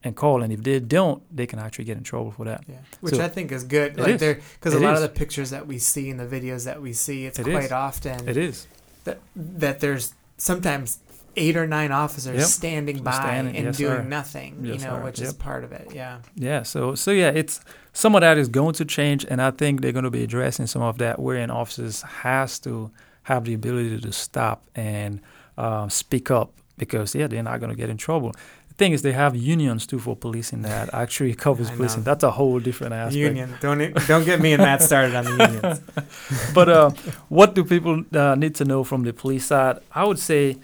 and 0.04 0.16
call, 0.16 0.42
and 0.44 0.54
if 0.54 0.64
they 0.64 0.80
don't, 0.80 1.22
they 1.36 1.46
can 1.46 1.60
actually 1.60 1.86
get 1.86 1.98
in 1.98 2.04
trouble 2.04 2.32
for 2.32 2.46
that. 2.46 2.64
Yeah, 2.68 2.76
which 3.02 3.16
So- 3.16 3.24
I 3.24 3.28
think 3.28 3.52
is 3.52 3.64
good. 3.64 3.98
Like 4.00 4.18
there, 4.20 4.40
because 4.60 4.74
a 4.74 4.80
lot 4.80 4.94
is. 4.96 5.02
of 5.04 5.14
the 5.14 5.20
pictures 5.20 5.50
that 5.50 5.68
we 5.68 5.78
see 5.78 6.10
and 6.10 6.20
the 6.20 6.26
videos 6.26 6.66
that 6.66 6.82
we 6.82 6.94
see, 6.94 7.26
it's 7.26 7.38
It 7.40 7.44
quite 7.44 7.66
is. 7.66 7.72
often 7.72 8.28
It 8.28 8.38
is. 8.38 8.68
that 9.04 9.20
that 9.36 9.80
there's 9.82 10.14
sometimes 10.38 11.00
eight 11.36 11.56
or 11.56 11.68
nine 11.68 11.92
officers 11.92 12.38
Yep. 12.40 12.48
standing 12.48 13.04
by 13.04 13.12
standing, 13.12 13.56
and 13.56 13.66
yes, 13.68 13.78
doing 13.78 13.98
sir. 14.04 14.04
nothing. 14.04 14.66
you 14.66 14.74
know, 14.74 14.78
sir. 14.80 15.04
which 15.04 15.22
is 15.22 15.34
part 15.34 15.64
of 15.64 15.72
it. 15.72 15.90
Yeah. 15.94 16.20
Yeah, 16.36 16.64
so 16.64 16.96
so 16.96 17.12
yeah, 17.12 17.30
it's 17.30 17.60
some 17.94 18.16
of 18.16 18.22
that 18.22 18.38
is 18.38 18.48
going 18.48 18.74
to 18.76 18.86
change, 18.86 19.26
and 19.30 19.42
I 19.42 19.52
think 19.52 19.82
they're 19.82 19.92
going 19.92 20.06
to 20.06 20.10
be 20.12 20.24
addressing 20.24 20.68
some 20.68 20.82
of 20.82 20.98
that. 20.98 21.20
Wherein 21.20 21.52
officers 21.52 22.02
has 22.02 22.58
to 22.60 22.90
have 23.24 23.44
the 23.46 23.54
ability 23.54 24.00
to 24.00 24.12
stop 24.12 24.64
and 24.76 25.22
um, 25.58 25.90
speak 25.90 26.32
up 26.32 26.54
because 26.78 27.14
yeah, 27.14 27.28
they're 27.28 27.44
not 27.44 27.60
going 27.60 27.70
to 27.70 27.76
get 27.76 27.90
in 27.90 27.98
trouble. 27.98 28.32
Thing 28.80 28.94
is, 28.94 29.02
they 29.02 29.12
have 29.12 29.36
unions 29.36 29.86
too 29.86 30.00
for 30.00 30.16
policing 30.16 30.64
that 30.64 30.92
actually 31.04 31.36
covers 31.36 31.70
policing. 31.70 32.04
That's 32.04 32.24
a 32.24 32.32
whole 32.32 32.60
different 32.60 32.94
aspect. 32.94 33.16
Union. 33.16 33.56
Don't 33.62 33.80
don't 34.08 34.26
get 34.26 34.40
me 34.40 34.54
and 34.54 34.64
Matt 34.64 34.82
started 34.82 35.14
on 35.16 35.26
the 35.26 35.36
unions. 35.48 35.80
but 36.58 36.68
uh, 36.70 36.90
what 37.28 37.54
do 37.56 37.64
people 37.64 38.04
uh, 38.14 38.36
need 38.36 38.56
to 38.56 38.66
know 38.66 38.84
from 38.84 39.04
the 39.04 39.14
police 39.14 39.46
side? 39.46 39.80
I 39.92 40.06
would 40.06 40.20
say 40.20 40.58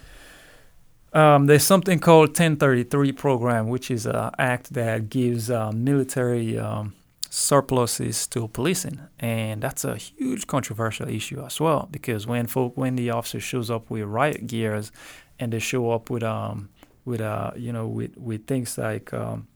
um, 1.14 1.46
there's 1.46 1.64
something 1.64 2.00
called 2.00 2.30
1033 2.30 3.12
program, 3.14 3.68
which 3.70 3.92
is 3.92 4.06
an 4.06 4.32
act 4.38 4.74
that 4.74 5.10
gives 5.10 5.50
uh, 5.50 5.72
military 5.72 6.58
um, 6.58 6.94
surpluses 7.30 8.28
to 8.28 8.48
policing, 8.48 9.00
and 9.20 9.62
that's 9.62 9.86
a 9.86 9.96
huge 9.96 10.48
controversial 10.48 11.08
issue 11.08 11.42
as 11.46 11.60
well. 11.60 11.88
Because 11.92 12.28
when 12.28 12.48
folk, 12.48 12.76
when 12.76 12.96
the 12.96 13.12
officer 13.12 13.40
shows 13.40 13.70
up 13.70 13.90
with 13.90 14.04
riot 14.04 14.48
gears, 14.48 14.92
and 15.40 15.52
they 15.54 15.60
show 15.60 15.92
up 15.92 16.10
with 16.10 16.24
um, 16.24 16.70
with 17.06 17.22
uh, 17.22 17.52
you 17.56 17.72
know 17.72 17.88
with 17.88 18.18
with 18.18 18.46
things 18.48 18.78
like 18.78 19.14
um, 19.14 19.48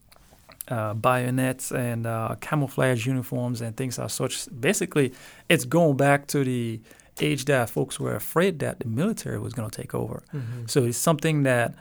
uh, 0.68 0.94
bayonets 0.94 1.72
and 1.72 2.06
uh, 2.06 2.36
camouflage 2.40 3.06
uniforms 3.06 3.60
and 3.60 3.76
things 3.76 3.98
as 3.98 4.12
such. 4.12 4.48
Basically, 4.60 5.12
it's 5.48 5.64
going 5.64 5.96
back 5.96 6.26
to 6.28 6.44
the 6.44 6.80
age 7.20 7.44
that 7.46 7.68
folks 7.68 7.98
were 8.00 8.14
afraid 8.14 8.60
that 8.60 8.78
the 8.80 8.86
military 8.88 9.38
was 9.38 9.52
going 9.52 9.68
to 9.68 9.76
take 9.82 9.94
over. 9.94 10.22
Mhm. 10.32 10.70
So 10.70 10.84
it's 10.84 10.96
something 10.96 11.42
that 11.42 11.74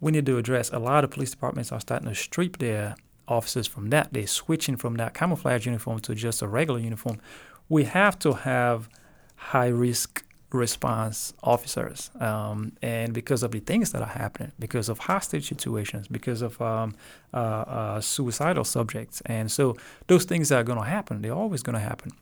we 0.00 0.12
need 0.12 0.26
to 0.26 0.38
address. 0.38 0.70
A 0.72 0.78
lot 0.78 1.04
of 1.04 1.10
police 1.10 1.30
departments 1.32 1.72
are 1.72 1.80
starting 1.80 2.08
to 2.08 2.14
strip 2.14 2.58
their 2.58 2.94
officers 3.28 3.66
from 3.66 3.90
that. 3.90 4.12
They're 4.12 4.26
switching 4.26 4.76
from 4.76 4.94
that 4.96 5.12
camouflage 5.12 5.66
uniform 5.66 5.98
to 6.00 6.14
just 6.14 6.40
a 6.42 6.46
regular 6.48 6.80
uniform. 6.80 7.18
We 7.68 7.84
have 7.84 8.18
to 8.20 8.32
have 8.34 8.88
high 9.36 9.68
risk 9.68 10.24
response 10.52 11.34
officers, 11.42 12.10
um, 12.20 12.72
and 12.80 13.12
because 13.12 13.42
of 13.42 13.50
the 13.50 13.60
things 13.60 13.92
that 13.92 14.00
are 14.00 14.08
happening, 14.08 14.52
because 14.58 14.88
of 14.88 15.00
hostage 15.00 15.48
situations, 15.48 16.06
because 16.08 16.40
of 16.40 16.60
um, 16.62 16.94
uh, 17.34 17.36
uh, 17.36 18.00
suicidal 18.00 18.64
subjects, 18.64 19.20
and 19.26 19.50
so 19.50 19.76
those 20.06 20.24
things 20.24 20.52
are 20.52 20.62
going 20.62 20.78
to 20.78 20.84
happen. 20.84 21.22
They're 21.22 21.32
always 21.32 21.62
going 21.62 21.74
to 21.74 21.80
happen. 21.80 22.12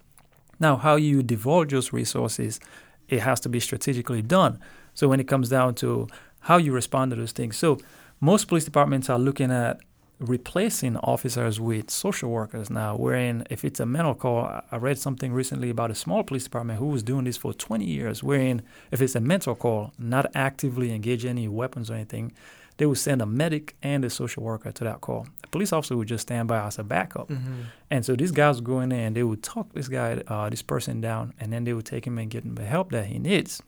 Now, 0.59 0.77
how 0.77 0.97
you 0.97 1.23
divulge 1.23 1.73
those 1.73 1.93
resources, 1.93 2.61
it 3.09 3.21
has 3.21 3.41
to 3.41 3.49
be 3.49 3.61
strategically 3.61 4.23
done. 4.23 4.59
So 4.95 5.09
when 5.09 5.21
it 5.21 5.29
comes 5.29 5.49
down 5.49 5.75
to 5.77 6.09
how 6.41 6.57
you 6.57 6.73
respond 6.73 7.11
to 7.11 7.17
those 7.17 7.33
things, 7.33 7.57
so 7.57 7.79
most 8.21 8.47
police 8.49 8.65
departments 8.65 9.11
are 9.11 9.19
looking 9.19 9.51
at 9.51 9.81
replacing 10.29 10.97
officers 10.99 11.61
with 11.61 11.91
social 11.91 12.31
workers 12.31 12.71
now. 12.71 12.97
Wherein, 12.97 13.45
if 13.51 13.65
it's 13.65 13.81
a 13.81 13.87
mental 13.87 14.15
call, 14.15 14.45
I- 14.71 14.77
read 14.77 14.99
something 14.99 15.33
recently 15.33 15.71
about 15.71 15.91
a 15.91 15.95
small 15.95 16.23
police 16.25 16.45
department 16.45 16.79
who 16.79 16.87
was 16.87 17.03
doing 17.03 17.25
this 17.25 17.37
for 17.37 17.53
20 17.53 17.85
years. 17.85 18.23
Wherein, 18.23 18.63
if 18.91 19.01
it's 19.01 19.15
a 19.15 19.21
mental 19.21 19.55
call, 19.55 19.93
not 19.99 20.27
actively 20.35 20.93
engage 20.93 21.25
any 21.25 21.49
weapons 21.49 21.91
or 21.91 21.95
anything, 21.95 22.33
they 22.77 22.87
would 22.87 22.99
send 22.99 23.23
a 23.23 23.27
medic 23.27 23.77
and 23.83 24.05
a 24.05 24.11
social 24.11 24.43
worker 24.43 24.73
to 24.73 24.83
that 24.85 25.01
call. 25.01 25.27
A 25.45 25.47
police 25.47 25.73
officer 25.73 25.97
would 25.97 26.09
just 26.09 26.23
stand 26.23 26.49
by 26.49 26.67
as 26.67 26.77
a 26.79 26.83
backup. 26.83 27.29
Mhm. 27.29 27.67
And 27.91 28.05
so 28.05 28.17
these 28.17 28.33
guys 28.33 28.57
would 28.57 28.65
go 28.65 28.81
in 28.81 28.89
there 28.89 29.07
and 29.07 29.15
they 29.15 29.23
would 29.23 29.43
talk 29.45 29.73
this 29.75 29.87
guy, 29.89 30.21
uh, 30.27 30.51
this 30.51 30.63
person 30.63 31.01
down, 31.01 31.35
and 31.39 31.53
then 31.53 31.63
they 31.65 31.73
would 31.73 31.87
take 31.87 32.05
him 32.07 32.19
and 32.19 32.29
get 32.29 32.45
him 32.45 32.57
the 32.57 32.65
help 32.65 32.91
that 32.91 33.07
he 33.07 33.19
needs. 33.21 33.63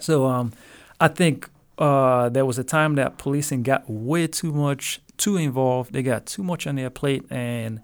So 0.00 0.26
um, 0.26 0.52
I 1.00 1.08
think 1.08 1.48
uh, 1.78 2.28
there 2.28 2.44
was 2.44 2.58
a 2.58 2.64
time 2.64 2.94
that 2.96 3.16
policing 3.18 3.62
got 3.62 3.88
way 3.90 4.26
too 4.26 4.52
much, 4.52 5.00
too 5.16 5.36
involved. 5.36 5.92
They 5.92 6.02
got 6.02 6.26
too 6.26 6.42
much 6.42 6.66
on 6.66 6.76
their 6.76 6.90
plate, 6.90 7.24
and 7.30 7.80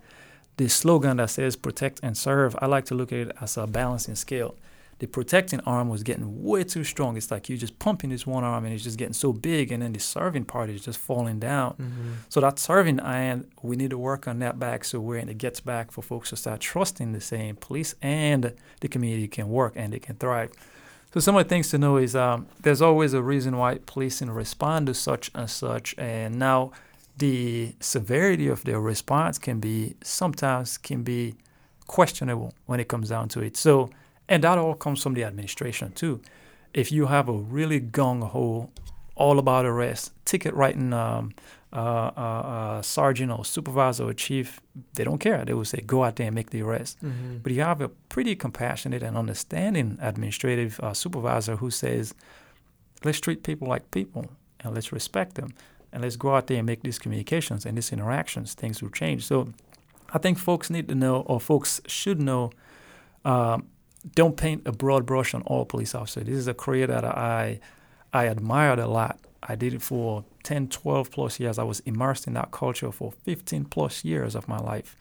the 0.57 0.69
slogan 0.69 1.17
that 1.19 1.31
says 1.31 1.57
"protect 1.57 2.01
and 2.03 2.17
serve," 2.17 2.55
I 2.61 2.67
like 2.67 2.85
to 2.87 2.95
look 2.95 3.13
at 3.13 3.19
it 3.19 3.33
as 3.41 3.57
a 3.57 3.67
balancing 3.67 4.15
scale. 4.17 4.57
The 4.99 5.07
protecting 5.07 5.61
arm 5.61 5.89
was 5.89 6.03
getting 6.03 6.43
way 6.45 6.63
too 6.63 6.85
strong. 6.85 7.17
It's 7.17 7.31
like 7.31 7.49
you're 7.49 7.57
just 7.57 7.79
pumping 7.79 8.11
this 8.11 8.27
one 8.27 8.45
arm, 8.45 8.67
and 8.67 8.75
it's 8.75 8.85
just 8.85 8.99
getting 8.99 9.15
so 9.15 9.33
big, 9.33 9.73
and 9.73 9.83
then 9.83 9.95
the 9.95 9.99
serving 9.99 10.45
part 10.45 10.69
is 10.69 10.85
just 10.85 10.99
falling 10.99 11.39
down. 11.39 11.75
Mhm. 11.81 12.13
So 12.29 12.41
that 12.43 12.59
serving 12.59 13.01
end, 13.01 13.47
we 13.63 13.77
need 13.77 13.91
to 13.91 13.99
work 13.99 14.29
on 14.29 14.41
that 14.41 14.59
back 14.59 14.85
so 14.85 15.01
where 15.01 15.17
it 15.19 15.39
gets 15.39 15.61
back 15.61 15.91
for 15.91 16.03
folks 16.03 16.29
to 16.31 16.37
start 16.37 16.61
trusting 16.61 17.13
the 17.13 17.21
same 17.23 17.57
police 17.57 17.95
and 18.03 18.53
the 18.81 18.89
community 18.89 19.27
can 19.27 19.49
work 19.49 19.73
and 19.75 19.95
they 19.95 20.01
can 20.01 20.17
thrive. 20.17 20.51
So 21.15 21.19
some 21.19 21.35
of 21.35 21.45
the 21.45 21.49
things 21.49 21.71
to 21.71 21.79
know 21.79 21.97
is 21.97 22.15
um, 22.15 22.47
there's 22.61 22.83
always 22.83 23.15
a 23.15 23.23
reason 23.23 23.57
why 23.57 23.79
policing 23.87 24.31
respond 24.31 24.87
to 24.89 24.95
such 24.95 25.31
and 25.35 25.49
such, 25.49 25.95
and 25.97 26.39
now 26.39 26.73
the 27.21 27.75
severity 27.81 28.49
of 28.49 28.65
their 28.65 28.81
response 28.81 29.39
can 29.39 29.61
be 29.61 29.95
sometimes 30.03 30.79
can 30.79 31.03
be 31.03 31.35
questionable 31.87 32.53
when 32.67 32.81
it 32.81 32.89
comes 32.89 33.09
down 33.11 33.29
to 33.29 33.41
it. 33.41 33.57
So 33.57 33.91
and 34.29 34.43
that 34.45 34.59
all 34.59 34.75
comes 34.75 35.03
from 35.03 35.15
the 35.15 35.25
administration 35.25 35.93
too. 35.93 36.21
If 36.73 36.91
you 36.93 37.07
have 37.07 37.29
a 37.29 37.39
really 37.57 37.81
gung 37.81 38.23
ho, 38.33 38.71
all 39.17 39.39
about 39.39 39.65
arrest, 39.67 40.13
ticket 40.25 40.55
writing 40.55 40.93
um, 40.93 41.33
uh, 41.73 41.77
uh, 42.17 42.21
uh, 42.21 42.83
sergeant 42.83 43.31
or 43.33 43.45
supervisor 43.45 44.05
or 44.09 44.15
chief, 44.15 44.61
they 44.95 45.05
don't 45.05 45.19
care. 45.19 45.45
They 45.45 45.53
will 45.53 45.65
say, 45.65 45.81
go 45.81 46.05
out 46.05 46.15
there 46.17 46.27
and 46.27 46.35
make 46.35 46.51
the 46.51 46.63
arrest. 46.63 46.99
Mhm. 47.03 47.43
But 47.43 47.53
you 47.53 47.63
have 47.63 47.81
a 47.81 47.89
pretty 48.09 48.35
compassionate 48.37 49.03
and 49.03 49.17
understanding 49.17 49.99
administrative 50.01 50.81
uh, 50.81 50.95
supervisor 50.95 51.57
who 51.57 51.71
says, 51.71 52.15
let's 53.05 53.21
treat 53.21 53.43
people 53.43 53.69
like 53.69 53.91
people 53.91 54.25
and 54.61 54.75
let's 54.75 54.93
respect 54.93 55.35
them 55.35 55.51
and 55.93 56.03
let's 56.03 56.17
go 56.17 56.35
out 56.35 56.47
there 56.47 56.59
and 56.59 56.67
make 56.67 56.83
these 56.83 56.99
communications 56.99 57.67
and 57.67 57.77
these 57.77 57.93
interactions. 57.93 58.55
Things 58.55 58.83
will 58.83 58.91
change. 58.91 59.27
So 59.27 59.53
I 60.13 60.19
think 60.19 60.39
folks 60.39 60.71
need 60.71 60.89
to 60.89 60.95
know, 60.95 61.23
or 61.23 61.41
folks 61.41 61.81
should 61.87 62.21
know, 62.21 62.51
um, 63.25 63.69
don't 64.15 64.37
paint 64.37 64.63
a 64.67 64.73
broad 64.73 65.05
brush 65.05 65.35
on 65.35 65.43
all 65.43 65.65
police 65.65 65.95
officers. 65.95 66.25
This 66.25 66.37
is 66.37 66.49
a 66.49 66.55
career 66.55 66.87
that 66.87 67.05
I 67.05 67.61
I 68.13 68.25
admired 68.25 68.79
a 68.79 68.87
lot. 68.87 69.19
I 69.43 69.55
did 69.55 69.73
it 69.75 69.83
for 69.83 70.25
10, 70.43 70.69
12 70.69 71.11
plus 71.11 71.41
years. 71.41 71.59
I 71.59 71.63
was 71.63 71.81
immersed 71.81 72.27
in 72.27 72.35
that 72.35 72.51
culture 72.51 72.91
for 72.91 73.13
15 73.13 73.67
plus 73.67 74.05
years 74.05 74.35
of 74.35 74.49
my 74.49 74.59
life. 74.59 74.97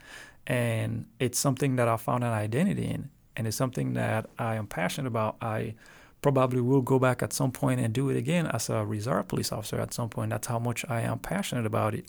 And 0.46 1.06
it's 1.20 1.40
something 1.40 1.76
that 1.76 1.88
I 1.88 1.98
found 1.98 2.24
an 2.24 2.32
identity 2.32 2.86
in. 2.86 3.10
And 3.36 3.48
it's 3.48 3.58
something 3.58 3.94
that 3.94 4.30
I 4.38 4.56
am 4.56 4.68
passionate 4.68 5.08
about. 5.08 5.38
I 5.42 5.76
probably 6.22 6.62
will 6.62 6.82
go 6.82 7.00
back 7.00 7.24
at 7.24 7.34
some 7.34 7.52
point 7.52 7.80
and 7.80 7.94
do 7.94 8.10
it 8.10 8.18
again 8.18 8.48
as 8.48 8.70
a 8.70 8.86
reserve 8.86 9.28
police 9.28 9.52
officer 9.52 9.80
at 9.80 9.94
some 9.94 10.10
point. 10.10 10.32
That's 10.32 10.48
how 10.48 10.60
much 10.60 10.86
I 10.90 11.02
am 11.02 11.20
passionate 11.20 11.66
about 11.66 11.96
it. 11.96 12.06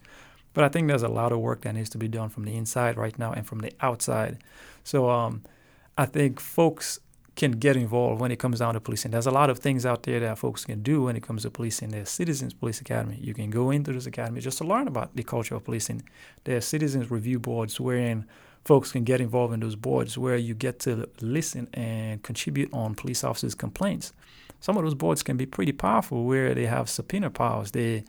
But 0.52 0.64
I 0.64 0.68
think 0.68 0.88
there's 0.88 1.04
a 1.04 1.08
lot 1.08 1.32
of 1.32 1.38
work 1.38 1.62
that 1.62 1.74
needs 1.74 1.90
to 1.90 1.98
be 1.98 2.08
done 2.08 2.28
from 2.28 2.44
the 2.44 2.56
inside 2.56 2.96
right 2.96 3.16
now 3.18 3.32
and 3.32 3.46
from 3.46 3.60
the 3.60 3.72
outside. 3.80 4.38
So 4.82 5.08
um, 5.08 5.42
I 5.96 6.06
think 6.06 6.40
folks 6.40 6.98
can 7.36 7.52
get 7.52 7.76
involved 7.76 8.20
when 8.20 8.32
it 8.32 8.38
comes 8.38 8.58
down 8.58 8.74
to 8.74 8.80
policing. 8.80 9.12
There's 9.12 9.26
a 9.26 9.30
lot 9.30 9.48
of 9.48 9.60
things 9.60 9.86
out 9.86 10.02
there 10.02 10.18
that 10.20 10.38
folks 10.38 10.64
can 10.64 10.82
do 10.82 11.04
when 11.04 11.16
it 11.16 11.22
comes 11.22 11.42
to 11.42 11.50
policing. 11.50 11.90
There's 11.90 12.10
Citizens 12.10 12.52
Police 12.52 12.80
Academy. 12.80 13.18
You 13.20 13.32
can 13.32 13.50
go 13.50 13.70
into 13.70 13.92
this 13.92 14.06
academy 14.06 14.40
just 14.40 14.58
to 14.58 14.64
learn 14.64 14.88
about 14.88 15.14
the 15.14 15.22
culture 15.22 15.54
of 15.54 15.64
policing. 15.64 16.02
There's 16.44 16.64
citizens 16.64 17.10
review 17.10 17.38
boards 17.38 17.80
wherein 17.80 18.26
folks 18.64 18.92
can 18.92 19.04
get 19.04 19.20
involved 19.20 19.54
in 19.54 19.60
those 19.60 19.76
boards 19.76 20.18
where 20.18 20.36
you 20.36 20.54
get 20.54 20.78
to 20.80 21.08
listen 21.20 21.68
and 21.74 22.22
contribute 22.22 22.72
on 22.72 22.94
police 22.94 23.24
officers' 23.24 23.54
complaints. 23.54 24.12
Some 24.60 24.76
of 24.76 24.84
those 24.84 24.94
boards 24.94 25.22
can 25.22 25.36
be 25.36 25.46
pretty 25.46 25.72
powerful 25.72 26.24
where 26.24 26.54
they 26.54 26.66
have 26.66 26.90
subpoena 26.90 27.30
powers. 27.30 27.70
They 27.70 28.04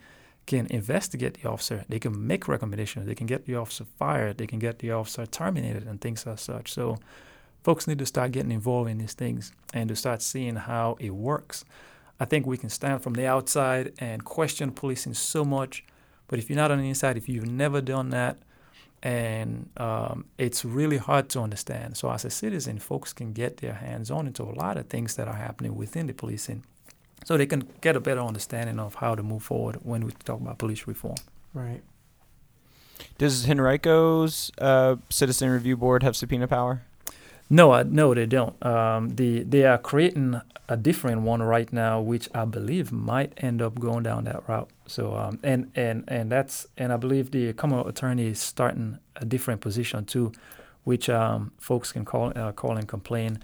can 0.45 0.67
investigate 0.67 1.41
the 1.41 1.49
officer. 1.49 1.85
They 1.87 1.99
can 1.99 2.27
make 2.27 2.47
recommendations. 2.47 3.05
They 3.05 3.15
can 3.15 3.27
get 3.27 3.45
the 3.45 3.55
officer 3.55 3.85
fired. 3.97 4.37
They 4.37 4.47
can 4.47 4.59
get 4.59 4.79
the 4.79 4.91
officer 4.91 5.25
terminated 5.25 5.87
and 5.87 6.01
things 6.01 6.27
as 6.27 6.41
such. 6.41 6.73
So 6.73 6.97
folks 7.63 7.87
need 7.87 7.99
to 7.99 8.05
start 8.05 8.31
getting 8.31 8.51
involved 8.51 8.89
in 8.89 8.97
these 8.97 9.13
things 9.13 9.53
and 9.73 9.87
to 9.87 9.95
start 9.95 10.21
seeing 10.21 10.55
how 10.55 10.97
it 10.99 11.11
works. 11.11 11.63
I 12.19 12.25
think 12.25 12.45
we 12.45 12.57
can 12.57 12.69
stand 12.69 13.01
from 13.01 13.13
the 13.13 13.25
outside 13.25 13.93
and 13.99 14.25
question 14.25 14.71
policing 14.71 15.13
so 15.13 15.45
much, 15.45 15.83
but 16.27 16.37
if 16.37 16.49
you're 16.49 16.57
not 16.57 16.71
on 16.71 16.79
the 16.79 16.89
inside, 16.89 17.17
if 17.17 17.29
you've 17.29 17.49
never 17.49 17.81
done 17.81 18.09
that, 18.09 18.37
and 19.03 19.69
um, 19.77 20.25
it's 20.37 20.63
really 20.63 20.97
hard 20.97 21.29
to 21.29 21.39
understand. 21.39 21.97
So, 21.97 22.11
as 22.11 22.25
a 22.25 22.29
citizen, 22.29 22.79
folks 22.79 23.13
can 23.13 23.33
get 23.33 23.57
their 23.57 23.73
hands 23.73 24.11
on 24.11 24.27
into 24.27 24.43
a 24.43 24.53
lot 24.53 24.77
of 24.77 24.87
things 24.87 25.15
that 25.15 25.27
are 25.27 25.35
happening 25.35 25.75
within 25.75 26.07
the 26.07 26.13
policing, 26.13 26.63
so 27.25 27.37
they 27.37 27.45
can 27.45 27.67
get 27.81 27.95
a 27.95 27.99
better 27.99 28.21
understanding 28.21 28.79
of 28.79 28.95
how 28.95 29.15
to 29.15 29.23
move 29.23 29.43
forward 29.43 29.77
when 29.83 30.05
we 30.05 30.11
talk 30.23 30.39
about 30.39 30.57
police 30.57 30.87
reform. 30.87 31.17
Right. 31.53 31.81
Does 33.17 33.45
Henrico's 33.45 34.51
uh, 34.59 34.97
Citizen 35.09 35.49
Review 35.49 35.75
Board 35.75 36.03
have 36.03 36.15
subpoena 36.15 36.47
power? 36.47 36.83
No, 37.53 37.73
I, 37.73 37.83
no, 37.83 38.13
they 38.13 38.27
don't. 38.27 38.55
Um, 38.65 39.09
the 39.09 39.43
they 39.43 39.65
are 39.65 39.77
creating 39.77 40.39
a 40.69 40.77
different 40.77 41.23
one 41.23 41.43
right 41.43 41.71
now, 41.73 41.99
which 41.99 42.29
I 42.33 42.45
believe 42.45 42.93
might 42.93 43.33
end 43.35 43.61
up 43.61 43.77
going 43.77 44.03
down 44.03 44.23
that 44.23 44.47
route. 44.47 44.69
So, 44.87 45.17
um, 45.17 45.37
and 45.43 45.69
and 45.75 46.05
and 46.07 46.31
that's 46.31 46.65
and 46.77 46.93
I 46.93 46.95
believe 46.95 47.31
the 47.31 47.51
Commonwealth 47.51 47.89
Attorney 47.89 48.27
is 48.27 48.39
starting 48.39 48.99
a 49.17 49.25
different 49.25 49.59
position 49.59 50.05
too, 50.05 50.31
which 50.85 51.09
um, 51.09 51.51
folks 51.57 51.91
can 51.91 52.05
call 52.05 52.31
uh, 52.37 52.53
call 52.53 52.77
and 52.77 52.87
complain 52.87 53.39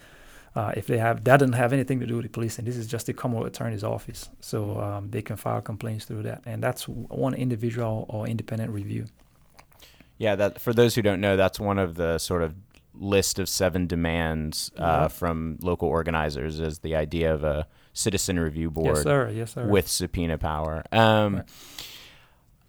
uh, 0.56 0.72
if 0.78 0.88
they 0.88 1.00
have 1.00 1.26
that 1.26 1.42
doesn't 1.42 1.56
have 1.56 1.74
anything 1.74 2.00
to 2.00 2.06
do 2.06 2.16
with 2.16 2.24
the 2.24 2.30
police, 2.30 2.58
and 2.60 2.66
this 2.66 2.78
is 2.78 2.88
just 2.88 3.08
the 3.08 3.14
Commonwealth 3.14 3.48
Attorney's 3.48 3.84
office. 3.84 4.30
So 4.40 4.80
um, 4.80 5.10
they 5.12 5.22
can 5.22 5.36
file 5.36 5.60
complaints 5.60 6.06
through 6.06 6.24
that, 6.24 6.44
and 6.46 6.64
that's 6.64 6.88
one 6.88 7.34
individual 7.34 8.06
or 8.08 8.26
independent 8.26 8.72
review. 8.72 9.08
Yeah, 10.18 10.36
that 10.36 10.62
for 10.62 10.74
those 10.74 10.96
who 10.96 11.02
don't 11.02 11.20
know, 11.20 11.36
that's 11.36 11.60
one 11.60 11.78
of 11.78 11.96
the 11.96 12.18
sort 12.18 12.42
of 12.42 12.56
list 13.00 13.40
of 13.40 13.48
seven 13.50 13.88
demands 13.88 14.72
uh, 14.78 14.82
Yeah. 14.84 15.08
from 15.10 15.58
local 15.62 15.88
organizers 15.90 16.60
is 16.60 16.80
the 16.80 16.96
idea 16.96 17.34
of 17.34 17.44
a 17.44 17.68
citizen 17.94 18.40
review 18.40 18.70
board 18.72 18.96
Yes, 18.96 19.04
sir. 19.04 19.30
Yes, 19.34 19.54
sir. 19.54 19.68
with 19.68 19.88
subpoena 19.88 20.38
power. 20.38 20.84
Um, 20.92 21.36
Right. 21.38 21.46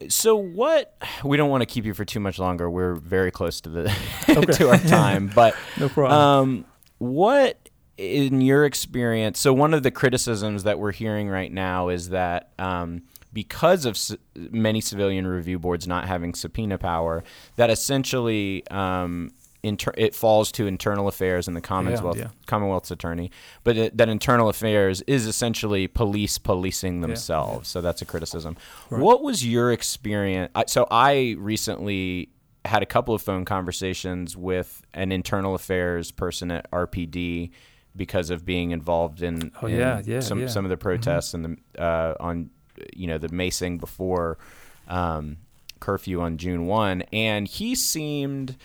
So 0.08 0.36
what? 0.36 0.96
We 1.24 1.36
don't 1.36 1.50
want 1.50 1.62
to 1.62 1.66
keep 1.66 1.84
you 1.84 1.92
for 1.92 2.04
too 2.04 2.20
much 2.20 2.38
longer. 2.38 2.70
We're 2.70 2.94
very 2.94 3.32
close 3.32 3.60
to 3.62 3.68
the 3.68 3.84
to 4.52 4.68
our 4.68 4.78
time, 4.78 5.28
but 5.34 5.56
No 5.78 5.88
problem. 5.88 6.18
um, 6.20 6.64
what 6.98 7.68
in 7.96 8.40
your 8.40 8.64
experience? 8.64 9.40
So 9.40 9.52
one 9.52 9.74
of 9.74 9.82
the 9.82 9.90
criticisms 9.90 10.62
that 10.62 10.78
we're 10.78 10.92
hearing 10.92 11.28
right 11.28 11.52
now 11.52 11.88
is 11.88 12.10
that 12.10 12.50
um, 12.60 13.02
because 13.32 13.84
of 13.86 13.96
c- 13.96 14.18
many 14.36 14.80
civilian 14.80 15.26
review 15.26 15.58
boards 15.58 15.88
not 15.88 16.06
having 16.06 16.32
subpoena 16.32 16.78
power, 16.78 17.24
that 17.56 17.68
essentially 17.68 18.62
um, 18.70 19.32
inter- 19.62 19.94
it 19.96 20.14
falls 20.14 20.52
to 20.52 20.66
internal 20.66 21.08
affairs 21.08 21.48
and 21.48 21.56
the 21.56 21.60
Commonwealth 21.60 22.18
yeah. 22.18 22.28
Commonwealth's 22.46 22.90
attorney, 22.90 23.30
but 23.64 23.76
it, 23.76 23.96
that 23.96 24.08
internal 24.08 24.48
affairs 24.48 25.02
is 25.02 25.26
essentially 25.26 25.86
police 25.88 26.38
policing 26.38 27.00
themselves. 27.00 27.68
So 27.68 27.80
that's 27.80 28.02
a 28.02 28.04
criticism. 28.04 28.56
Right. 28.90 29.02
What 29.02 29.22
was 29.22 29.46
your 29.46 29.72
experience? 29.72 30.52
So 30.68 30.86
I 30.90 31.36
recently 31.38 32.30
had 32.64 32.82
a 32.82 32.86
couple 32.86 33.14
of 33.14 33.22
phone 33.22 33.44
conversations 33.44 34.36
with 34.36 34.82
an 34.94 35.12
internal 35.12 35.54
affairs 35.54 36.10
person 36.10 36.50
at 36.50 36.70
RPD 36.70 37.50
because 37.96 38.30
of 38.30 38.44
being 38.44 38.70
involved 38.70 39.22
in, 39.22 39.50
Oh, 39.62 39.66
in 39.66 39.76
yeah, 39.78 40.02
yeah, 40.04 40.20
some 40.20 40.38
yeah. 40.38 40.44
Mm-hmm. 40.44 40.52
some 40.52 40.64
of 40.64 40.68
the 40.68 40.76
protests 40.76 41.34
and 41.34 41.44
the 41.76 41.82
uh, 41.82 42.14
on 42.20 42.50
you 42.94 43.06
know 43.06 43.18
the 43.18 43.28
macing 43.28 43.80
before 43.80 44.38
um, 44.86 45.38
curfew 45.80 46.20
on 46.20 46.36
June 46.36 46.66
one, 46.66 47.02
and 47.12 47.48
he 47.48 47.74
seemed 47.74 48.56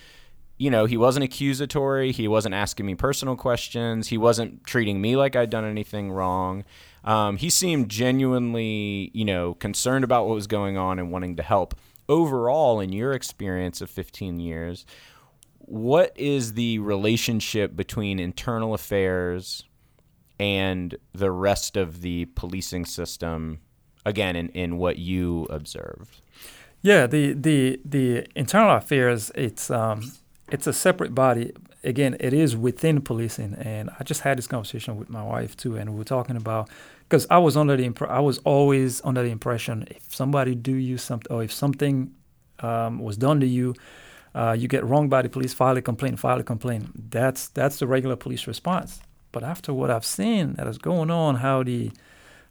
you 0.63 0.69
know, 0.69 0.85
he 0.85 0.95
wasn't 0.95 1.25
accusatory. 1.25 2.13
He 2.13 2.25
wasn't 2.25 2.55
asking 2.55 2.85
me 2.85 2.95
personal 2.95 3.35
questions. 3.35 4.07
He 4.07 4.17
wasn't 4.17 4.63
treating 4.63 5.01
me 5.01 5.17
like 5.17 5.35
I'd 5.35 5.49
done 5.49 5.65
anything 5.65 6.09
wrong. 6.09 6.63
Um, 7.03 7.35
he 7.35 7.49
seemed 7.49 7.89
genuinely, 7.89 9.11
you 9.13 9.25
know, 9.25 9.55
concerned 9.55 10.05
about 10.05 10.25
what 10.25 10.35
was 10.35 10.47
going 10.47 10.77
on 10.77 10.99
and 10.99 11.11
wanting 11.11 11.35
to 11.35 11.43
help. 11.43 11.75
Overall, 12.07 12.79
in 12.79 12.93
your 12.93 13.11
experience 13.11 13.81
of 13.81 13.89
15 13.89 14.39
years, 14.39 14.85
what 15.57 16.13
is 16.15 16.53
the 16.53 16.79
relationship 16.79 17.75
between 17.75 18.17
internal 18.17 18.73
affairs 18.73 19.65
and 20.39 20.95
the 21.11 21.31
rest 21.31 21.75
of 21.75 21.99
the 21.99 22.23
policing 22.35 22.85
system? 22.85 23.59
Again, 24.05 24.37
in, 24.37 24.47
in 24.49 24.77
what 24.77 24.97
you 24.97 25.45
observed. 25.49 26.21
Yeah, 26.81 27.05
the 27.05 27.33
the 27.33 27.81
the 27.83 28.27
internal 28.35 28.75
affairs 28.75 29.31
it's 29.35 29.69
um 29.69 30.11
it's 30.53 30.67
a 30.67 30.71
separate 30.71 31.15
body. 31.15 31.51
Again, 31.83 32.15
it 32.19 32.31
is 32.31 32.55
within 32.55 33.01
policing, 33.01 33.55
and 33.55 33.89
I 33.99 34.03
just 34.03 34.21
had 34.21 34.37
this 34.37 34.45
conversation 34.47 34.95
with 34.95 35.09
my 35.09 35.23
wife 35.23 35.57
too, 35.57 35.75
and 35.75 35.89
we 35.89 35.97
were 35.97 36.03
talking 36.05 36.37
about 36.37 36.69
because 37.09 37.25
I 37.29 37.39
was 37.39 37.57
under 37.57 37.75
the 37.75 37.89
impre- 37.89 38.09
I 38.09 38.19
was 38.19 38.37
always 38.45 39.01
under 39.03 39.23
the 39.23 39.31
impression 39.31 39.85
if 39.89 40.15
somebody 40.15 40.53
do 40.53 40.75
you 40.75 40.97
something 40.97 41.35
or 41.35 41.43
if 41.43 41.51
something 41.51 42.13
um, 42.59 42.99
was 42.99 43.17
done 43.17 43.39
to 43.39 43.47
you, 43.47 43.73
uh, 44.35 44.55
you 44.57 44.67
get 44.67 44.85
wronged 44.85 45.09
by 45.09 45.23
the 45.23 45.29
police, 45.29 45.53
file 45.53 45.75
a 45.75 45.81
complaint, 45.81 46.19
file 46.19 46.39
a 46.39 46.43
complaint. 46.43 47.11
That's 47.11 47.47
that's 47.49 47.79
the 47.79 47.87
regular 47.87 48.15
police 48.15 48.45
response. 48.45 49.01
But 49.31 49.43
after 49.43 49.73
what 49.73 49.89
I've 49.89 50.05
seen 50.05 50.53
that 50.53 50.67
is 50.67 50.77
going 50.77 51.09
on, 51.09 51.37
how 51.37 51.63
the 51.63 51.91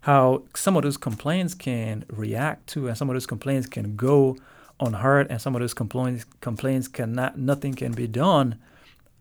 how 0.01 0.43
some 0.57 0.77
of 0.77 0.83
those 0.83 0.97
complaints 0.97 1.55
can 1.55 2.05
react 2.11 2.67
to, 2.71 2.89
and 2.89 2.99
some 2.99 3.09
of 3.09 3.15
those 3.15 3.27
complaints 3.27 3.69
can 3.69 3.95
go 3.95 4.37
unheard, 4.87 5.29
and 5.31 5.41
some 5.41 5.55
of 5.55 5.61
those 5.61 5.75
complaints 5.75 6.25
complaints 6.41 6.89
cannot, 6.89 7.39
nothing 7.39 7.75
can 7.75 7.93
be 7.93 8.07
done. 8.07 8.59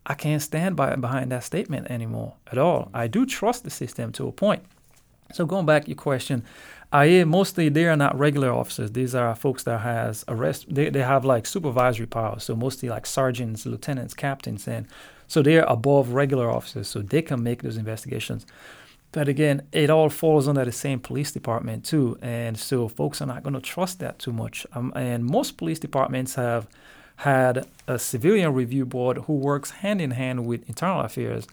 I 0.04 0.14
can't 0.14 0.42
stand 0.42 0.76
by 0.76 0.94
behind 0.96 1.30
that 1.30 1.44
statement 1.44 1.90
anymore 1.90 2.34
at 2.50 2.58
all. 2.58 2.90
I 2.92 3.06
do 3.06 3.24
trust 3.24 3.64
the 3.64 3.70
system 3.70 4.12
to 4.12 4.26
a 4.26 4.32
point. 4.32 4.64
So 5.32 5.46
going 5.46 5.64
back 5.64 5.84
to 5.84 5.88
your 5.88 5.96
question, 5.96 6.44
I 6.92 7.24
mostly 7.24 7.68
they 7.68 7.86
are 7.86 7.96
not 7.96 8.18
regular 8.18 8.52
officers. 8.52 8.92
These 8.92 9.14
are 9.14 9.34
folks 9.34 9.62
that 9.64 9.80
has 9.80 10.24
arrest. 10.28 10.66
They 10.74 10.90
they 10.90 11.02
have 11.02 11.24
like 11.24 11.46
supervisory 11.46 12.06
powers. 12.06 12.44
So 12.44 12.54
mostly 12.54 12.88
like 12.88 13.06
sergeants, 13.06 13.64
lieutenants, 13.64 14.12
captains, 14.12 14.68
and 14.68 14.86
so 15.26 15.40
they're 15.40 15.64
above 15.64 16.10
regular 16.10 16.50
officers. 16.50 16.88
So 16.88 17.00
they 17.00 17.22
can 17.22 17.42
make 17.42 17.62
those 17.62 17.78
investigations. 17.78 18.44
But 19.12 19.28
again, 19.28 19.68
it 19.72 19.90
all 19.90 20.08
falls 20.08 20.48
under 20.48 20.64
the 20.64 20.72
same 20.72 20.98
police 20.98 21.32
department 21.32 21.84
too, 21.84 22.18
and 22.22 22.58
so 22.58 22.88
folks 22.88 23.20
are 23.20 23.26
not 23.26 23.42
going 23.42 23.54
to 23.54 23.60
trust 23.60 23.98
that 23.98 24.18
too 24.18 24.32
much. 24.32 24.66
Um, 24.72 24.90
and 24.96 25.24
most 25.24 25.58
police 25.58 25.78
departments 25.78 26.34
have 26.36 26.66
had 27.16 27.66
a 27.86 27.98
civilian 27.98 28.54
review 28.54 28.86
board 28.86 29.18
who 29.18 29.34
works 29.34 29.70
hand 29.70 30.00
in 30.00 30.12
hand 30.12 30.46
with 30.46 30.66
internal 30.66 31.02
affairs, 31.02 31.46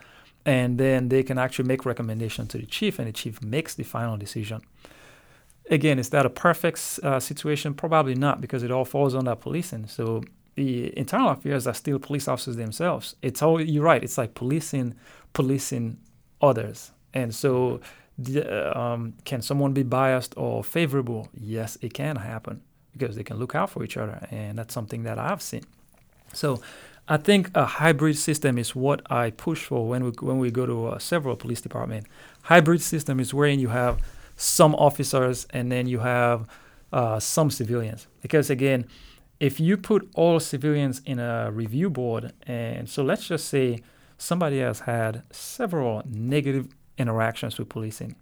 and 0.46 0.78
then 0.78 1.10
they 1.10 1.22
can 1.22 1.38
actually 1.38 1.68
make 1.68 1.86
recommendations 1.86 2.48
to 2.50 2.58
the 2.58 2.66
chief, 2.66 2.98
and 2.98 3.10
the 3.10 3.12
chief 3.12 3.42
makes 3.44 3.76
the 3.76 3.84
final 3.84 4.16
decision. 4.16 4.62
Again, 5.70 6.00
is 6.00 6.10
that 6.12 6.26
a 6.26 6.30
perfect 6.30 7.00
uh, 7.04 7.20
situation? 7.20 7.74
Probably 7.74 8.16
not, 8.16 8.40
because 8.40 8.64
it 8.64 8.72
all 8.72 8.86
falls 8.86 9.14
under 9.14 9.36
policing. 9.36 9.88
So 9.88 10.24
the 10.56 10.98
internal 10.98 11.32
affairs 11.32 11.68
are 11.68 11.74
still 11.74 12.00
police 12.00 12.28
officers 12.28 12.56
themselves. 12.56 13.16
It's 13.22 13.42
all 13.42 13.62
you're 13.62 13.84
right. 13.84 14.04
It's 14.04 14.18
like 14.18 14.34
policing, 14.34 14.96
policing 15.34 15.98
others. 16.42 16.92
And 17.14 17.34
so, 17.34 17.82
the, 18.18 18.78
um, 18.78 19.14
can 19.24 19.42
someone 19.42 19.74
be 19.74 19.84
biased 19.84 20.34
or 20.38 20.64
favorable? 20.64 21.30
Yes, 21.34 21.78
it 21.82 21.94
can 21.94 22.18
happen 22.18 22.62
because 22.92 23.16
they 23.16 23.24
can 23.24 23.38
look 23.38 23.56
out 23.56 23.70
for 23.70 23.84
each 23.84 23.98
other, 23.98 24.28
and 24.32 24.58
that's 24.58 24.74
something 24.74 25.04
that 25.04 25.18
I've 25.18 25.42
seen. 25.42 25.64
So, 26.34 26.62
I 27.08 27.18
think 27.18 27.50
a 27.56 27.66
hybrid 27.66 28.18
system 28.18 28.60
is 28.60 28.76
what 28.76 29.02
I 29.12 29.32
push 29.32 29.66
for 29.66 29.88
when 29.88 30.04
we 30.04 30.12
when 30.22 30.38
we 30.38 30.52
go 30.52 30.68
to 30.68 30.88
uh, 30.88 31.00
several 31.00 31.36
police 31.36 31.60
department. 31.60 32.06
Hybrid 32.44 32.82
system 32.82 33.20
is 33.20 33.34
wherein 33.34 33.60
you 33.60 33.70
have 33.70 34.00
some 34.36 34.76
officers 34.76 35.48
and 35.50 35.72
then 35.72 35.88
you 35.88 36.00
have 36.00 36.48
uh, 36.94 37.20
some 37.20 37.50
civilians. 37.50 38.08
Because 38.22 38.50
again, 38.50 38.86
if 39.40 39.60
you 39.60 39.76
put 39.76 40.10
all 40.16 40.40
civilians 40.40 41.02
in 41.06 41.20
a 41.20 41.52
review 41.52 41.90
board, 41.90 42.34
and 42.46 42.90
so 42.90 43.04
let's 43.04 43.28
just 43.28 43.48
say 43.48 43.80
somebody 44.18 44.60
has 44.60 44.82
had 44.82 45.24
several 45.32 46.04
negative 46.06 46.68
interactions 47.00 47.58
with 47.58 47.70
policing, 47.70 48.16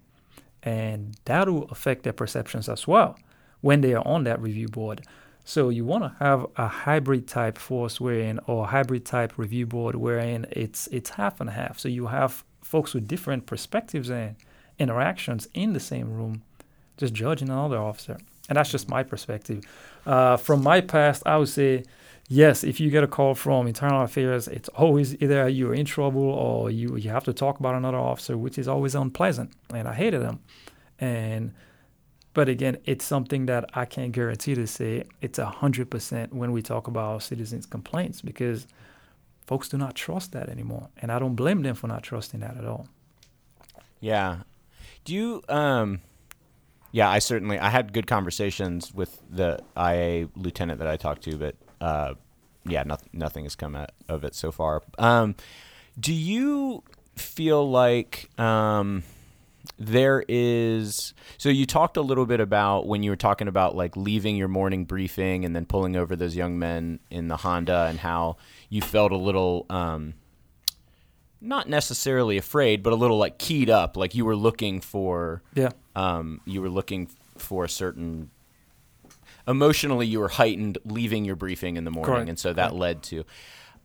and 0.63 1.17
that 1.25 1.49
will 1.49 1.65
affect 1.65 2.03
their 2.03 2.13
perceptions 2.13 2.69
as 2.69 2.87
well 2.87 3.17
when 3.61 3.81
they 3.81 3.93
are 3.93 4.07
on 4.07 4.23
that 4.23 4.41
review 4.41 4.67
board. 4.67 5.01
So 5.43 5.69
you 5.69 5.85
want 5.85 6.03
to 6.03 6.15
have 6.19 6.45
a 6.57 6.67
hybrid 6.67 7.27
type 7.27 7.57
force 7.57 8.01
wherein, 8.01 8.39
or 8.47 8.67
hybrid 8.67 9.05
type 9.05 9.37
review 9.37 9.65
board 9.65 9.95
wherein 9.95 10.45
it's 10.51 10.87
it's 10.87 11.11
half 11.11 11.39
and 11.39 11.49
half. 11.49 11.79
So 11.79 11.87
you 11.87 12.07
have 12.07 12.43
folks 12.61 12.93
with 12.93 13.07
different 13.07 13.45
perspectives 13.45 14.09
and 14.09 14.35
interactions 14.77 15.47
in 15.53 15.73
the 15.73 15.79
same 15.79 16.13
room, 16.13 16.43
just 16.97 17.13
judging 17.13 17.49
another 17.49 17.77
officer. 17.77 18.17
And 18.49 18.57
that's 18.57 18.71
just 18.71 18.89
my 18.89 19.03
perspective. 19.03 19.63
Uh, 20.05 20.37
from 20.37 20.63
my 20.63 20.81
past, 20.81 21.23
I 21.25 21.37
would 21.37 21.49
say, 21.49 21.83
yes, 22.27 22.63
if 22.63 22.79
you 22.79 22.89
get 22.89 23.03
a 23.03 23.07
call 23.07 23.33
from 23.35 23.67
internal 23.67 24.01
affairs, 24.01 24.47
it's 24.47 24.69
always 24.69 25.15
either 25.21 25.47
you're 25.47 25.73
in 25.73 25.85
trouble 25.85 26.23
or 26.23 26.69
you 26.69 26.95
you 26.97 27.09
have 27.09 27.23
to 27.25 27.33
talk 27.33 27.59
about 27.59 27.75
another 27.75 27.97
officer, 27.97 28.37
which 28.37 28.57
is 28.57 28.67
always 28.67 28.95
unpleasant, 28.95 29.51
and 29.73 29.87
I 29.87 29.93
hated 29.93 30.21
them. 30.21 30.39
And 30.99 31.53
but 32.33 32.49
again, 32.49 32.77
it's 32.85 33.05
something 33.05 33.47
that 33.47 33.65
I 33.73 33.85
can't 33.85 34.11
guarantee 34.11 34.55
to 34.55 34.67
say 34.67 35.03
it's 35.21 35.39
hundred 35.39 35.89
percent 35.89 36.33
when 36.33 36.51
we 36.51 36.61
talk 36.61 36.87
about 36.87 37.23
citizens' 37.23 37.65
complaints 37.65 38.21
because 38.21 38.67
folks 39.47 39.69
do 39.69 39.77
not 39.77 39.95
trust 39.95 40.33
that 40.33 40.49
anymore, 40.49 40.89
and 41.01 41.11
I 41.11 41.19
don't 41.19 41.35
blame 41.35 41.63
them 41.63 41.75
for 41.75 41.87
not 41.87 42.03
trusting 42.03 42.41
that 42.41 42.57
at 42.57 42.65
all. 42.65 42.87
Yeah. 43.99 44.43
Do 45.05 45.13
you 45.13 45.43
um 45.49 46.01
yeah, 46.91 47.09
I 47.09 47.19
certainly 47.19 47.59
I 47.59 47.69
had 47.69 47.93
good 47.93 48.07
conversations 48.07 48.93
with 48.93 49.21
the 49.29 49.59
IA 49.77 50.29
lieutenant 50.35 50.79
that 50.79 50.87
I 50.87 50.97
talked 50.97 51.23
to, 51.23 51.37
but 51.37 51.55
uh 51.81 52.13
yeah, 52.65 52.83
nothing 52.83 53.09
nothing 53.13 53.43
has 53.45 53.55
come 53.55 53.75
out 53.75 53.91
of 54.09 54.23
it 54.23 54.35
so 54.35 54.51
far. 54.51 54.81
Um 54.97 55.35
do 55.99 56.13
you 56.13 56.83
feel 57.15 57.69
like 57.69 58.29
um 58.39 59.03
there 59.79 60.23
is 60.27 61.13
so 61.37 61.49
you 61.49 61.65
talked 61.65 61.97
a 61.97 62.01
little 62.01 62.25
bit 62.25 62.39
about 62.39 62.87
when 62.87 63.03
you 63.03 63.09
were 63.11 63.15
talking 63.17 63.47
about 63.47 63.75
like 63.75 63.95
leaving 63.97 64.35
your 64.37 64.47
morning 64.47 64.85
briefing 64.85 65.43
and 65.45 65.55
then 65.55 65.65
pulling 65.65 65.95
over 65.95 66.15
those 66.15 66.35
young 66.35 66.57
men 66.57 66.99
in 67.09 67.27
the 67.27 67.37
Honda 67.37 67.87
and 67.89 67.99
how 67.99 68.37
you 68.69 68.81
felt 68.81 69.11
a 69.11 69.17
little 69.17 69.65
um 69.69 70.13
not 71.39 71.69
necessarily 71.69 72.37
afraid, 72.37 72.81
but 72.81 72.93
a 72.93 72.95
little 72.95 73.17
like 73.19 73.37
keyed 73.37 73.69
up, 73.69 73.95
like 73.95 74.15
you 74.15 74.25
were 74.25 74.35
looking 74.35 74.81
for, 74.81 75.43
Yeah. 75.53 75.69
um, 75.95 76.41
you 76.45 76.61
were 76.63 76.69
looking 76.69 77.09
for 77.37 77.63
a 77.65 77.69
certain. 77.69 78.31
Emotionally, 79.47 80.05
you 80.05 80.19
were 80.19 80.27
heightened 80.27 80.77
leaving 80.83 81.23
your 81.25 81.35
briefing 81.35 81.77
in 81.77 81.85
the 81.85 81.91
morning, 81.91 82.13
Correct. 82.13 82.29
and 82.29 82.39
so 82.39 82.53
that 82.53 82.69
Correct. 82.69 82.79
led 82.79 83.03
to. 83.03 83.23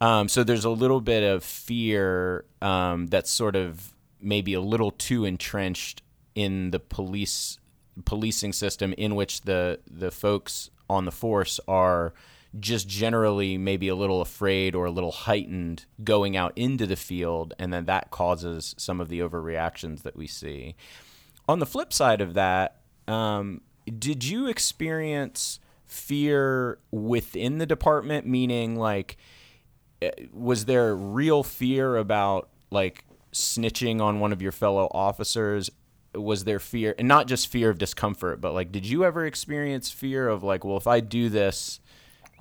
Um, 0.01 0.29
so 0.29 0.43
there's 0.43 0.65
a 0.65 0.71
little 0.71 1.01
bit 1.01 1.23
of 1.23 1.45
fear 1.45 2.45
um, 2.61 3.07
that's 3.07 3.31
sort 3.31 3.55
of 3.55 3.95
maybe 4.21 4.55
a 4.55 4.61
little 4.61 4.91
too 4.91 5.25
entrenched 5.25 6.03
in 6.35 6.71
the 6.73 6.81
police 6.81 7.59
policing 8.05 8.53
system, 8.53 8.93
in 8.99 9.15
which 9.15 9.43
the 9.43 9.79
the 9.89 10.11
folks 10.11 10.71
on 10.91 11.05
the 11.05 11.13
force 11.13 11.61
are 11.69 12.13
just 12.59 12.87
generally 12.89 13.57
maybe 13.57 13.89
a 13.89 13.95
little 13.95 14.21
afraid 14.21 14.75
or 14.75 14.87
a 14.87 14.91
little 14.91 15.13
heightened 15.13 15.87
going 16.05 16.37
out 16.37 16.53
into 16.57 16.87
the 16.87 16.97
field, 16.97 17.55
and 17.59 17.73
then 17.73 17.85
that 17.87 18.11
causes 18.11 18.75
some 18.77 19.01
of 19.01 19.09
the 19.09 19.21
overreactions 19.21 20.03
that 20.03 20.17
we 20.17 20.27
see. 20.27 20.75
On 21.49 21.61
the 21.61 21.67
flip 21.67 21.93
side 21.93 22.21
of 22.21 22.35
that, 22.35 22.81
um, 23.09 23.63
did 23.87 24.25
you 24.25 24.49
experience 24.49 25.61
fear 25.85 26.79
within 26.91 27.59
the 27.59 27.67
department? 27.67 28.27
Meaning, 28.27 28.77
like, 28.77 29.17
eh, 30.01 30.11
was 30.33 30.65
there 30.65 30.95
real 30.95 31.43
fear 31.43 31.97
about 31.97 32.49
like 32.71 33.05
snitching 33.33 34.01
on 34.01 34.21
one 34.21 34.33
of 34.33 34.43
your 34.43 34.53
fellow 34.53 34.89
officers? 34.93 35.71
Was 36.15 36.45
there 36.45 36.59
fear, 36.59 36.95
and 36.99 37.09
not 37.09 37.27
just 37.27 37.49
fear 37.49 37.71
of 37.71 37.79
discomfort, 37.79 38.41
but 38.41 38.53
like, 38.53 38.71
did 38.71 38.87
you 38.87 39.05
ever 39.05 39.25
experience 39.25 39.91
fear 39.91 40.29
of 40.29 40.43
like, 40.43 40.63
well, 40.63 40.77
if 40.77 40.87
I 40.87 41.01
do 41.01 41.31
this, 41.31 41.81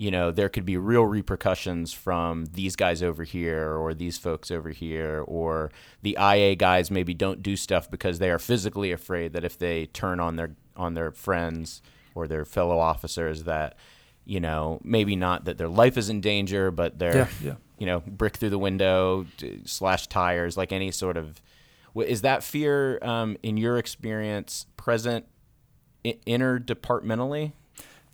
you 0.02 0.10
know, 0.10 0.32
there 0.32 0.50
could 0.50 0.66
be 0.66 0.78
real 0.78 1.06
repercussions 1.06 1.94
from 1.94 2.46
these 2.54 2.76
guys 2.76 3.04
over 3.04 3.24
here 3.24 3.76
or 3.76 3.94
these 3.94 4.18
folks 4.18 4.50
over 4.50 4.72
here, 4.72 5.24
or 5.28 5.72
the 6.02 6.18
IA 6.20 6.56
guys 6.56 6.90
maybe 6.90 7.14
don't 7.14 7.44
do 7.44 7.56
stuff 7.56 7.92
because 7.92 8.18
they 8.18 8.32
are 8.32 8.40
physically 8.40 8.92
afraid 8.92 9.34
that 9.34 9.44
if 9.44 9.60
they 9.60 9.86
turn 9.86 10.20
on 10.20 10.38
their 10.38 10.56
on 10.76 10.96
their 10.96 11.12
friends 11.12 11.84
or 12.16 12.28
their 12.28 12.46
fellow 12.46 12.80
officers, 12.80 13.44
that 13.44 13.78
you 14.26 14.40
know, 14.40 14.82
maybe 14.84 15.16
not 15.16 15.46
that 15.46 15.60
their 15.60 15.68
life 15.68 15.98
is 15.98 16.10
in 16.10 16.20
danger, 16.20 16.72
but 16.72 16.98
they're 16.98 17.16
Yeah, 17.16 17.28
yeah. 17.44 17.56
you 17.78 17.86
know, 17.86 18.00
brick 18.00 18.38
through 18.38 18.50
the 18.50 18.58
window, 18.58 19.28
slash 19.66 20.08
tires, 20.08 20.58
like 20.58 20.72
any 20.72 20.90
sort 20.90 21.16
of. 21.16 21.40
Is 21.94 22.22
that 22.22 22.42
fear, 22.42 22.98
um, 23.04 23.38
in 23.44 23.56
your 23.56 23.78
experience, 23.78 24.66
present 24.78 25.28
interdepartmentally? 26.04 27.52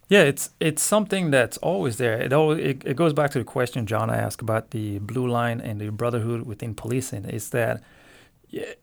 Yeah, 0.10 0.22
it's 0.22 0.52
it's 0.60 0.82
something 0.82 1.32
that's 1.32 1.58
always 1.58 1.98
there. 1.98 2.14
It 2.22 2.32
always 2.32 2.60
it, 2.60 2.84
it 2.86 2.96
goes 2.96 3.14
back 3.14 3.32
to 3.32 3.40
the 3.40 3.44
question 3.46 3.86
John 3.86 4.10
asked 4.10 4.42
about 4.42 4.72
the 4.72 5.00
blue 5.00 5.28
line 5.28 5.60
and 5.60 5.82
the 5.82 5.90
brotherhood 5.92 6.44
within 6.46 6.76
policing. 6.76 7.26
Is 7.26 7.50
that 7.50 7.82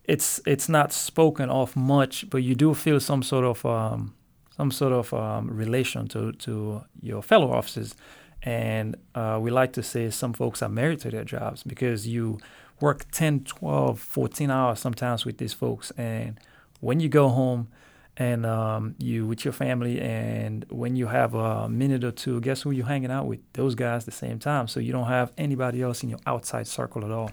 it's 0.05 0.41
it's 0.47 0.69
not 0.69 0.93
spoken 0.93 1.49
of 1.51 1.77
much, 1.77 2.29
but 2.29 2.43
you 2.43 2.55
do 2.55 2.75
feel 2.75 3.01
some 3.01 3.23
sort 3.23 3.45
of 3.45 3.65
um, 3.65 4.15
some 4.57 4.71
sort 4.71 4.93
of 4.93 5.15
um, 5.15 5.49
relation 5.51 6.09
to 6.09 6.33
to 6.33 6.83
your 7.01 7.23
fellow 7.23 7.51
officers, 7.53 7.95
and 8.43 8.97
uh, 9.15 9.39
we 9.41 9.51
like 9.51 9.73
to 9.73 9.83
say 9.83 10.11
some 10.11 10.35
folks 10.35 10.63
are 10.63 10.69
married 10.69 11.01
to 11.01 11.11
their 11.11 11.25
jobs 11.25 11.63
because 11.63 12.07
you 12.07 12.39
work 12.81 13.07
10, 13.13 13.45
12, 13.45 13.99
14 14.01 14.51
hours 14.51 14.81
sometimes 14.81 15.25
with 15.25 15.39
these 15.39 15.55
folks, 15.55 15.91
and 15.93 16.39
when 16.81 17.01
you 17.01 17.09
go 17.09 17.29
home 17.31 17.69
and 18.17 18.47
um, 18.47 18.95
you 18.99 19.27
with 19.27 19.45
your 19.45 19.53
family 19.53 20.01
and 20.01 20.65
when 20.71 20.95
you 20.95 21.09
have 21.09 21.35
a 21.35 21.69
minute 21.69 22.05
or 22.05 22.13
two 22.13 22.41
guess 22.41 22.63
who 22.63 22.71
you're 22.71 22.87
hanging 22.87 23.11
out 23.11 23.27
with? 23.27 23.41
Those 23.55 23.75
guys 23.75 24.03
at 24.03 24.07
the 24.07 24.13
same 24.13 24.39
time. 24.39 24.69
So 24.69 24.81
you 24.81 24.93
don't 24.93 25.09
have 25.09 25.33
anybody 25.37 25.83
else 25.83 26.03
in 26.03 26.11
your 26.11 26.21
outside 26.27 26.67
circle 26.67 27.05
at 27.05 27.11
all. 27.11 27.31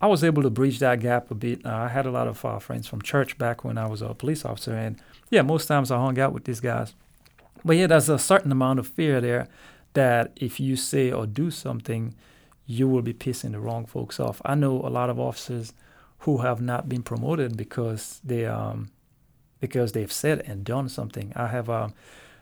I 0.00 0.08
was 0.08 0.24
able 0.24 0.42
to 0.42 0.50
bridge 0.50 0.78
that 0.80 1.00
gap 1.00 1.30
a 1.30 1.34
bit. 1.34 1.64
Uh, 1.64 1.70
i 1.70 1.88
had 1.88 2.06
a 2.06 2.10
lot 2.10 2.26
of 2.28 2.44
uh, 2.44 2.58
friends 2.58 2.86
from 2.86 3.00
church 3.02 3.38
back 3.38 3.64
when 3.64 3.78
i 3.78 3.86
was 3.86 4.02
a 4.02 4.12
police 4.14 4.44
officer 4.44 4.74
and 4.74 5.00
yeah 5.30 5.42
most 5.42 5.66
times 5.66 5.90
i 5.90 5.96
hung 5.96 6.18
out 6.18 6.32
with 6.32 6.44
these 6.44 6.60
guys. 6.60 6.94
But 7.64 7.76
yeah 7.76 7.86
there's 7.86 8.08
a 8.08 8.18
certain 8.18 8.52
amount 8.52 8.78
of 8.78 8.88
fear 8.88 9.20
there 9.20 9.48
that 9.94 10.32
if 10.36 10.60
you 10.60 10.76
say 10.76 11.10
or 11.10 11.26
do 11.26 11.50
something 11.50 12.14
you 12.66 12.88
will 12.88 13.02
be 13.02 13.14
pissing 13.14 13.52
the 13.52 13.60
wrong 13.60 13.86
folks 13.86 14.18
off. 14.18 14.42
I 14.44 14.56
know 14.56 14.80
a 14.80 14.90
lot 14.90 15.08
of 15.08 15.20
officers 15.20 15.72
who 16.20 16.38
have 16.38 16.60
not 16.60 16.88
been 16.88 17.02
promoted 17.02 17.56
because 17.56 18.20
they 18.24 18.44
um, 18.44 18.90
because 19.60 19.92
they've 19.92 20.12
said 20.12 20.42
and 20.46 20.64
done 20.64 20.88
something. 20.88 21.32
I 21.34 21.48
have 21.48 21.68
um, 21.70 21.94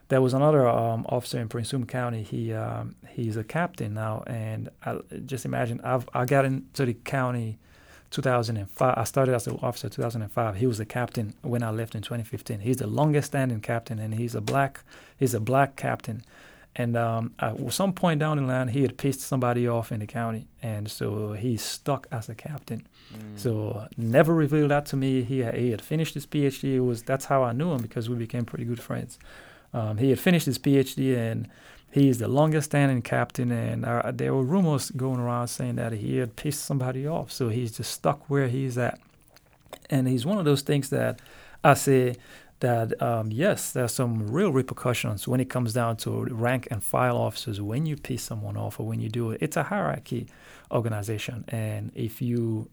there 0.09 0.21
was 0.21 0.35
another 0.35 0.69
um, 0.69 1.07
officer 1.09 1.41
in 1.41 1.49
Prince 1.49 1.73
William 1.73 1.87
County. 1.87 2.23
He 2.23 2.53
um, 2.53 2.97
he's 3.09 3.37
a 3.37 3.45
captain 3.45 3.95
now, 3.95 4.23
and 4.27 4.69
I, 4.85 4.99
just 5.25 5.45
imagine 5.45 5.81
I've 5.83 6.09
I 6.13 6.25
got 6.25 6.45
into 6.45 6.85
the 6.85 6.95
county 6.95 7.59
2005. 8.11 8.95
I 8.97 9.05
started 9.05 9.35
as 9.35 9.47
an 9.47 9.59
officer 9.63 9.89
2005. 9.89 10.57
He 10.57 10.67
was 10.67 10.79
the 10.79 10.85
captain 10.87 11.35
when 11.43 11.63
I 11.63 11.71
left 11.71 11.95
in 11.95 12.03
2015. 12.03 12.61
He's 12.61 12.77
the 12.77 12.87
longest 12.87 13.29
standing 13.29 13.61
captain, 13.61 13.99
and 13.99 14.15
he's 14.15 14.35
a 14.35 14.41
black 14.41 14.85
he's 15.17 15.35
a 15.35 15.41
black 15.41 15.77
captain. 15.77 16.23
And 16.77 16.97
um, 16.97 17.35
at 17.39 17.73
some 17.73 17.93
point 17.93 18.19
down 18.19 18.37
the 18.37 18.43
line, 18.43 18.69
he 18.69 18.83
had 18.83 18.97
pissed 18.99 19.21
somebody 19.21 19.69
off 19.69 19.93
in 19.93 20.01
the 20.01 20.07
county, 20.07 20.49
and 20.61 20.91
so 20.91 21.33
he's 21.33 21.63
stuck 21.63 22.09
as 22.11 22.29
a 22.29 22.35
captain. 22.35 22.87
So 23.37 23.87
never 23.97 24.35
revealed 24.35 24.73
that 24.73 24.87
to 24.87 24.97
me. 24.97 25.23
He 25.23 25.45
he 25.45 25.71
had 25.71 25.81
finished 25.81 26.15
his 26.15 26.27
PhD. 26.27 26.75
It 26.75 26.81
was 26.81 27.03
that's 27.03 27.27
how 27.27 27.45
I 27.45 27.53
knew 27.53 27.73
him 27.73 27.83
because 27.83 28.11
we 28.11 28.17
became 28.17 28.45
pretty 28.45 28.65
good 28.65 28.81
friends. 28.81 29.19
Um, 29.73 29.99
he 29.99 30.11
had 30.11 30.19
finished 30.19 30.47
his 30.47 30.59
PhD 30.59 31.17
and 31.17 31.49
he's 31.91 32.19
the 32.19 32.29
longest 32.29 32.71
standing 32.71 33.03
captain. 33.03 33.51
And 33.53 33.85
uh, 33.85 34.11
there 34.13 34.35
were 34.35 34.45
rumors 34.45 34.91
going 34.91 35.21
around 35.21 35.49
saying 35.49 35.77
that 35.77 35.93
he 35.93 36.17
had 36.17 36.37
pissed 36.37 36.65
somebody 36.65 37.07
off. 37.07 37.31
So 37.31 37.49
he's 37.49 37.77
just 37.77 37.93
stuck 37.93 38.29
where 38.31 38.49
he's 38.49 38.79
at. 38.79 38.99
And 39.91 40.09
he's 40.09 40.25
one 40.25 40.39
of 40.39 40.45
those 40.45 40.63
things 40.63 40.91
that 40.91 41.21
I 41.63 41.75
say 41.75 42.17
that 42.65 43.01
um, 43.03 43.31
yes, 43.31 43.73
there's 43.73 43.93
some 43.93 44.27
real 44.29 44.51
repercussions 44.51 45.29
when 45.29 45.39
it 45.39 45.51
comes 45.51 45.75
down 45.75 45.97
to 45.99 46.11
rank 46.25 46.67
and 46.71 46.83
file 46.83 47.19
officers 47.19 47.61
when 47.61 47.85
you 47.85 47.97
piss 47.97 48.23
someone 48.23 48.57
off 48.57 48.81
or 48.81 48.87
when 48.87 49.01
you 49.01 49.11
do 49.11 49.31
it. 49.33 49.39
It's 49.43 49.57
a 49.57 49.65
hierarchy 49.65 50.27
organization, 50.73 51.45
and 51.49 51.93
if 51.95 52.23
you 52.23 52.71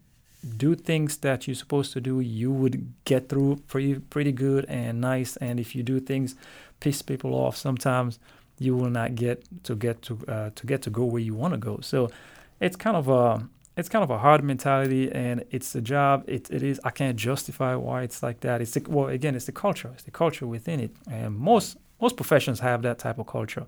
do 0.56 0.74
things 0.74 1.18
that 1.18 1.46
you're 1.46 1.54
supposed 1.64 1.92
to 1.92 2.00
do, 2.00 2.20
you 2.20 2.50
would 2.50 2.76
get 3.04 3.28
through 3.28 3.56
pretty 3.68 3.94
pretty 4.14 4.32
good 4.32 4.64
and 4.66 5.00
nice. 5.00 5.36
And 5.36 5.60
if 5.60 5.76
you 5.76 5.82
do 5.82 6.00
things 6.00 6.36
piss 6.80 7.02
people 7.02 7.34
off, 7.34 7.56
sometimes 7.56 8.18
you 8.58 8.74
will 8.74 8.90
not 8.90 9.14
get 9.14 9.44
to 9.64 9.74
get 9.74 10.00
to 10.02 10.18
uh, 10.26 10.50
to 10.54 10.66
get 10.66 10.80
to 10.82 10.90
go 10.90 11.04
where 11.04 11.22
you 11.22 11.34
want 11.34 11.52
to 11.52 11.58
go. 11.58 11.80
So 11.82 12.10
it's 12.60 12.76
kind 12.76 12.96
of 12.96 13.08
a 13.08 13.46
it's 13.76 13.88
kind 13.88 14.02
of 14.02 14.10
a 14.10 14.18
hard 14.18 14.44
mentality, 14.44 15.10
and 15.10 15.44
it's 15.50 15.74
a 15.74 15.80
job. 15.80 16.24
It 16.26 16.50
it 16.50 16.62
is. 16.62 16.80
I 16.84 16.90
can't 16.90 17.16
justify 17.16 17.74
why 17.74 18.02
it's 18.02 18.22
like 18.22 18.40
that. 18.40 18.60
It's 18.60 18.72
the, 18.72 18.84
well 18.88 19.08
again, 19.08 19.34
it's 19.34 19.46
the 19.46 19.52
culture. 19.52 19.90
It's 19.94 20.02
the 20.02 20.10
culture 20.10 20.46
within 20.46 20.80
it, 20.80 20.92
and 21.10 21.36
most 21.36 21.76
most 22.00 22.16
professions 22.16 22.60
have 22.60 22.82
that 22.82 22.98
type 22.98 23.18
of 23.18 23.26
culture. 23.26 23.64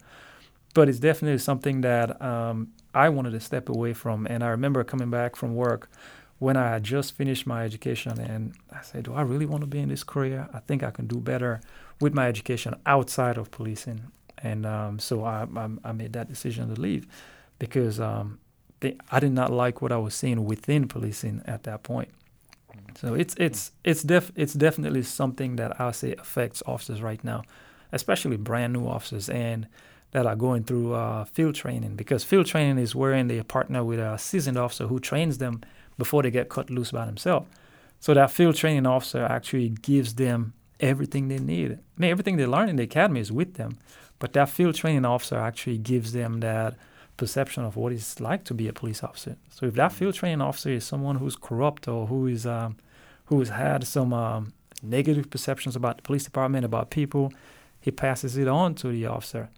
But 0.74 0.88
it's 0.88 0.98
definitely 0.98 1.38
something 1.38 1.82
that 1.82 2.20
um, 2.20 2.72
I 2.92 3.08
wanted 3.08 3.30
to 3.30 3.40
step 3.40 3.68
away 3.68 3.92
from. 3.94 4.26
And 4.28 4.42
I 4.42 4.48
remember 4.48 4.82
coming 4.84 5.08
back 5.08 5.36
from 5.36 5.54
work 5.54 5.88
when 6.40 6.56
I 6.56 6.68
had 6.70 6.82
just 6.82 7.16
finished 7.16 7.46
my 7.46 7.64
education, 7.64 8.18
and 8.20 8.54
I 8.72 8.82
said, 8.82 9.04
"Do 9.04 9.14
I 9.14 9.22
really 9.22 9.46
want 9.46 9.62
to 9.62 9.66
be 9.66 9.78
in 9.78 9.88
this 9.88 10.04
career? 10.04 10.48
I 10.52 10.58
think 10.60 10.82
I 10.82 10.90
can 10.90 11.06
do 11.06 11.18
better 11.20 11.60
with 12.00 12.12
my 12.12 12.28
education 12.28 12.74
outside 12.84 13.38
of 13.38 13.50
policing." 13.50 14.02
And 14.38 14.66
um, 14.66 14.98
so 14.98 15.24
I, 15.24 15.46
I, 15.56 15.68
I 15.84 15.92
made 15.92 16.12
that 16.12 16.28
decision 16.28 16.74
to 16.74 16.78
leave 16.78 17.06
because 17.58 17.98
um, 18.00 18.38
I 19.10 19.20
did 19.20 19.32
not 19.32 19.52
like 19.52 19.82
what 19.82 19.92
I 19.92 19.96
was 19.96 20.14
seeing 20.14 20.44
within 20.44 20.88
policing 20.88 21.42
at 21.46 21.62
that 21.64 21.82
point. 21.82 22.08
So 22.96 23.14
it's 23.14 23.34
it's 23.38 23.72
it's 23.82 24.02
def 24.02 24.32
it's 24.36 24.54
definitely 24.54 25.02
something 25.02 25.56
that 25.56 25.80
I 25.80 25.90
say 25.90 26.14
affects 26.14 26.62
officers 26.66 27.02
right 27.02 27.22
now, 27.24 27.42
especially 27.92 28.36
brand 28.36 28.72
new 28.72 28.86
officers 28.86 29.28
and 29.28 29.66
that 30.12 30.26
are 30.26 30.36
going 30.36 30.62
through 30.62 30.94
uh, 30.94 31.24
field 31.24 31.56
training 31.56 31.96
because 31.96 32.22
field 32.22 32.46
training 32.46 32.78
is 32.78 32.94
wherein 32.94 33.26
they 33.26 33.42
partner 33.42 33.82
with 33.82 33.98
a 33.98 34.16
seasoned 34.16 34.56
officer 34.56 34.86
who 34.86 35.00
trains 35.00 35.38
them 35.38 35.60
before 35.98 36.22
they 36.22 36.30
get 36.30 36.48
cut 36.48 36.70
loose 36.70 36.92
by 36.92 37.04
themselves. 37.04 37.48
So 37.98 38.14
that 38.14 38.30
field 38.30 38.54
training 38.54 38.86
officer 38.86 39.24
actually 39.24 39.70
gives 39.70 40.14
them 40.14 40.52
everything 40.78 41.28
they 41.28 41.38
need. 41.38 41.72
I 41.72 41.76
mean, 41.96 42.10
everything 42.10 42.36
they 42.36 42.46
learn 42.46 42.68
in 42.68 42.76
the 42.76 42.84
academy 42.84 43.20
is 43.20 43.32
with 43.32 43.54
them, 43.54 43.78
but 44.18 44.34
that 44.34 44.50
field 44.50 44.76
training 44.76 45.04
officer 45.04 45.36
actually 45.36 45.78
gives 45.78 46.12
them 46.12 46.40
that 46.40 46.76
perception 47.16 47.64
of 47.64 47.76
what 47.76 47.92
it's 47.92 48.20
like 48.20 48.44
to 48.44 48.54
be 48.54 48.68
a 48.68 48.72
police 48.72 49.02
officer. 49.02 49.36
So 49.50 49.66
if 49.66 49.74
that 49.74 49.92
field 49.92 50.14
training 50.14 50.40
officer 50.40 50.70
is 50.70 50.84
someone 50.84 51.16
who's 51.16 51.36
corrupt 51.36 51.88
or 51.88 52.06
who 52.06 52.26
is 52.26 52.46
um, 52.46 52.76
who 53.26 53.38
has 53.38 53.48
had 53.50 53.86
some 53.86 54.12
um, 54.12 54.52
negative 54.82 55.30
perceptions 55.30 55.76
about 55.76 55.96
the 55.96 56.02
police 56.02 56.24
department, 56.24 56.64
about 56.64 56.90
people, 56.90 57.32
he 57.80 57.90
passes 57.90 58.36
it 58.36 58.48
on 58.48 58.74
to 58.76 58.88
the 58.88 59.06
officer. 59.06 59.48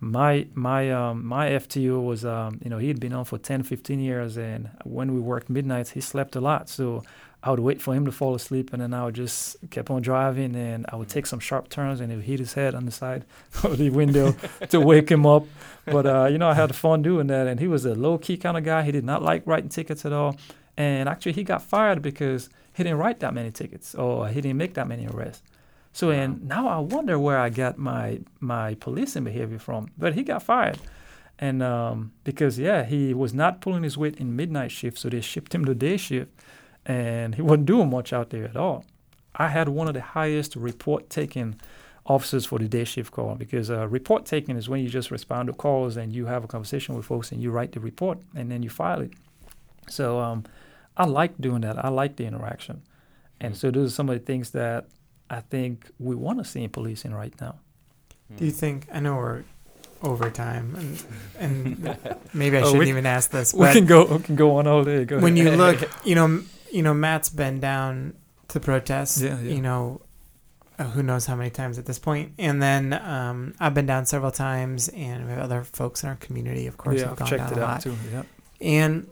My 0.00 0.46
my 0.54 0.90
um, 0.90 1.24
my 1.24 1.50
FTO 1.50 2.04
was 2.04 2.24
um, 2.24 2.60
you 2.62 2.70
know 2.70 2.78
he 2.78 2.88
had 2.88 3.00
been 3.00 3.12
on 3.12 3.24
for 3.24 3.38
10, 3.38 3.62
15 3.62 4.00
years, 4.00 4.36
and 4.36 4.70
when 4.84 5.14
we 5.14 5.20
worked 5.20 5.48
midnights, 5.48 5.90
he 5.90 6.00
slept 6.00 6.36
a 6.36 6.40
lot. 6.40 6.68
So 6.68 7.02
I 7.44 7.50
would 7.50 7.60
wait 7.60 7.82
for 7.82 7.94
him 7.94 8.06
to 8.06 8.12
fall 8.12 8.34
asleep, 8.34 8.72
and 8.72 8.80
then 8.80 8.94
I 8.94 9.04
would 9.04 9.14
just 9.14 9.56
keep 9.70 9.90
on 9.90 10.00
driving, 10.00 10.56
and 10.56 10.86
I 10.88 10.96
would 10.96 11.10
take 11.10 11.26
some 11.26 11.40
sharp 11.40 11.68
turns, 11.68 12.00
and 12.00 12.10
he 12.10 12.16
would 12.16 12.24
hit 12.24 12.38
his 12.40 12.54
head 12.54 12.74
on 12.74 12.86
the 12.86 12.90
side 12.90 13.24
of 13.62 13.76
the 13.76 13.90
window 13.90 14.32
to 14.70 14.80
wake 14.80 15.10
him 15.10 15.26
up. 15.26 15.44
But 15.84 16.06
uh, 16.06 16.26
you 16.30 16.38
know, 16.38 16.48
I 16.48 16.54
had 16.54 16.74
fun 16.74 17.02
doing 17.02 17.26
that, 17.28 17.46
and 17.46 17.60
he 17.60 17.68
was 17.68 17.84
a 17.84 17.94
low 17.94 18.18
key 18.18 18.38
kind 18.38 18.56
of 18.56 18.64
guy. 18.64 18.82
He 18.82 18.92
did 18.92 19.04
not 19.04 19.22
like 19.22 19.46
writing 19.46 19.68
tickets 19.68 20.06
at 20.06 20.12
all, 20.12 20.36
and 20.76 21.08
actually, 21.08 21.32
he 21.32 21.44
got 21.44 21.62
fired 21.62 22.00
because 22.00 22.48
he 22.74 22.82
didn't 22.82 22.98
write 22.98 23.20
that 23.20 23.32
many 23.32 23.50
tickets 23.50 23.94
or 23.94 24.28
he 24.28 24.40
didn't 24.40 24.56
make 24.56 24.74
that 24.74 24.88
many 24.88 25.06
arrests. 25.06 25.42
So 25.92 26.10
and 26.10 26.46
now 26.48 26.66
I 26.66 26.78
wonder 26.78 27.18
where 27.18 27.38
I 27.38 27.50
got 27.50 27.78
my 27.78 28.20
my 28.40 28.74
policing 28.74 29.22
behavior 29.22 29.60
from. 29.60 29.90
But 29.96 30.14
he 30.14 30.24
got 30.24 30.42
fired, 30.42 30.78
and 31.38 31.62
um, 31.62 32.12
because 32.24 32.58
yeah, 32.58 32.84
he 32.84 33.14
was 33.14 33.32
not 33.32 33.60
pulling 33.60 33.84
his 33.84 33.96
weight 33.96 34.16
in 34.16 34.34
midnight 34.34 34.72
shift, 34.72 34.98
so 34.98 35.08
they 35.08 35.20
shipped 35.20 35.54
him 35.54 35.64
to 35.66 35.74
day 35.74 35.96
shift, 35.96 36.32
and 36.86 37.34
he 37.34 37.42
wasn't 37.42 37.66
doing 37.66 37.90
much 37.90 38.12
out 38.12 38.30
there 38.30 38.44
at 38.44 38.56
all. 38.56 38.84
I 39.36 39.48
had 39.48 39.68
one 39.68 39.88
of 39.88 39.94
the 39.94 40.00
highest 40.00 40.54
report 40.56 41.10
taking 41.10 41.56
officers 42.06 42.44
for 42.46 42.58
the 42.58 42.68
day 42.68 42.84
shift 42.84 43.10
call 43.10 43.34
because 43.34 43.70
uh, 43.70 43.88
report 43.88 44.26
taking 44.26 44.56
is 44.56 44.68
when 44.68 44.80
you 44.82 44.88
just 44.88 45.10
respond 45.10 45.46
to 45.48 45.52
calls 45.54 45.96
and 45.96 46.12
you 46.12 46.26
have 46.26 46.44
a 46.44 46.46
conversation 46.46 46.94
with 46.94 47.06
folks 47.06 47.32
and 47.32 47.42
you 47.42 47.50
write 47.50 47.72
the 47.72 47.80
report 47.80 48.18
and 48.36 48.50
then 48.50 48.62
you 48.62 48.68
file 48.70 49.00
it. 49.00 49.12
So 49.88 50.20
um, 50.20 50.44
I 50.96 51.06
like 51.06 51.32
doing 51.40 51.62
that. 51.62 51.82
I 51.84 51.88
like 51.88 52.16
the 52.16 52.24
interaction, 52.26 52.82
and 53.40 53.56
so 53.56 53.70
those 53.70 53.90
are 53.90 53.94
some 53.94 54.08
of 54.08 54.14
the 54.18 54.24
things 54.24 54.50
that 54.50 54.86
I 55.28 55.40
think 55.40 55.90
we 55.98 56.14
want 56.14 56.38
to 56.38 56.44
see 56.44 56.62
in 56.62 56.70
policing 56.70 57.12
right 57.14 57.34
now. 57.40 57.56
Do 58.36 58.44
you 58.44 58.50
think? 58.50 58.86
I 58.92 59.00
know 59.00 59.16
we're 59.16 59.44
overtime, 60.02 60.74
and, 60.78 61.04
and 61.38 61.98
maybe 62.34 62.56
I 62.58 62.60
Oh, 62.60 62.64
shouldn't 62.66 62.84
we- 62.84 62.88
even 62.90 63.06
ask 63.06 63.30
this, 63.30 63.52
we 63.54 63.72
can 63.72 63.86
go 63.86 64.04
we 64.06 64.22
can 64.22 64.36
go 64.36 64.56
on 64.56 64.66
all 64.66 64.84
day. 64.84 65.04
Go 65.04 65.18
when 65.18 65.36
ahead. 65.36 65.52
you 65.52 65.56
look, 65.58 65.90
you 66.04 66.14
know, 66.14 66.24
m- 66.24 66.48
you 66.74 66.82
know, 66.82 66.92
Matt's 66.94 67.30
been 67.30 67.60
down 67.60 68.14
to 68.48 68.58
protest. 68.60 69.20
Yeah, 69.20 69.38
yeah. 69.40 69.54
You 69.54 69.62
know, 69.62 70.00
uh, 70.78 70.84
who 70.84 71.02
knows 71.02 71.24
how 71.26 71.36
many 71.36 71.50
times 71.50 71.78
at 71.78 71.86
this 71.86 71.98
point. 72.00 72.32
And 72.38 72.60
then 72.60 72.92
um, 72.92 73.54
I've 73.60 73.74
been 73.74 73.86
down 73.86 74.06
several 74.06 74.32
times, 74.32 74.88
and 74.88 75.24
we 75.26 75.30
have 75.32 75.40
other 75.40 75.62
folks 75.62 76.02
in 76.02 76.08
our 76.08 76.16
community, 76.16 76.66
of 76.66 76.76
course, 76.76 77.00
yeah, 77.00 77.08
have 77.08 77.16
gone 77.16 77.28
checked 77.28 77.44
down 77.44 77.52
it 77.52 77.58
a 77.58 77.62
out 77.64 77.68
lot. 77.68 77.82
too. 77.82 77.94
Yeah. 78.12 78.22
And 78.60 79.08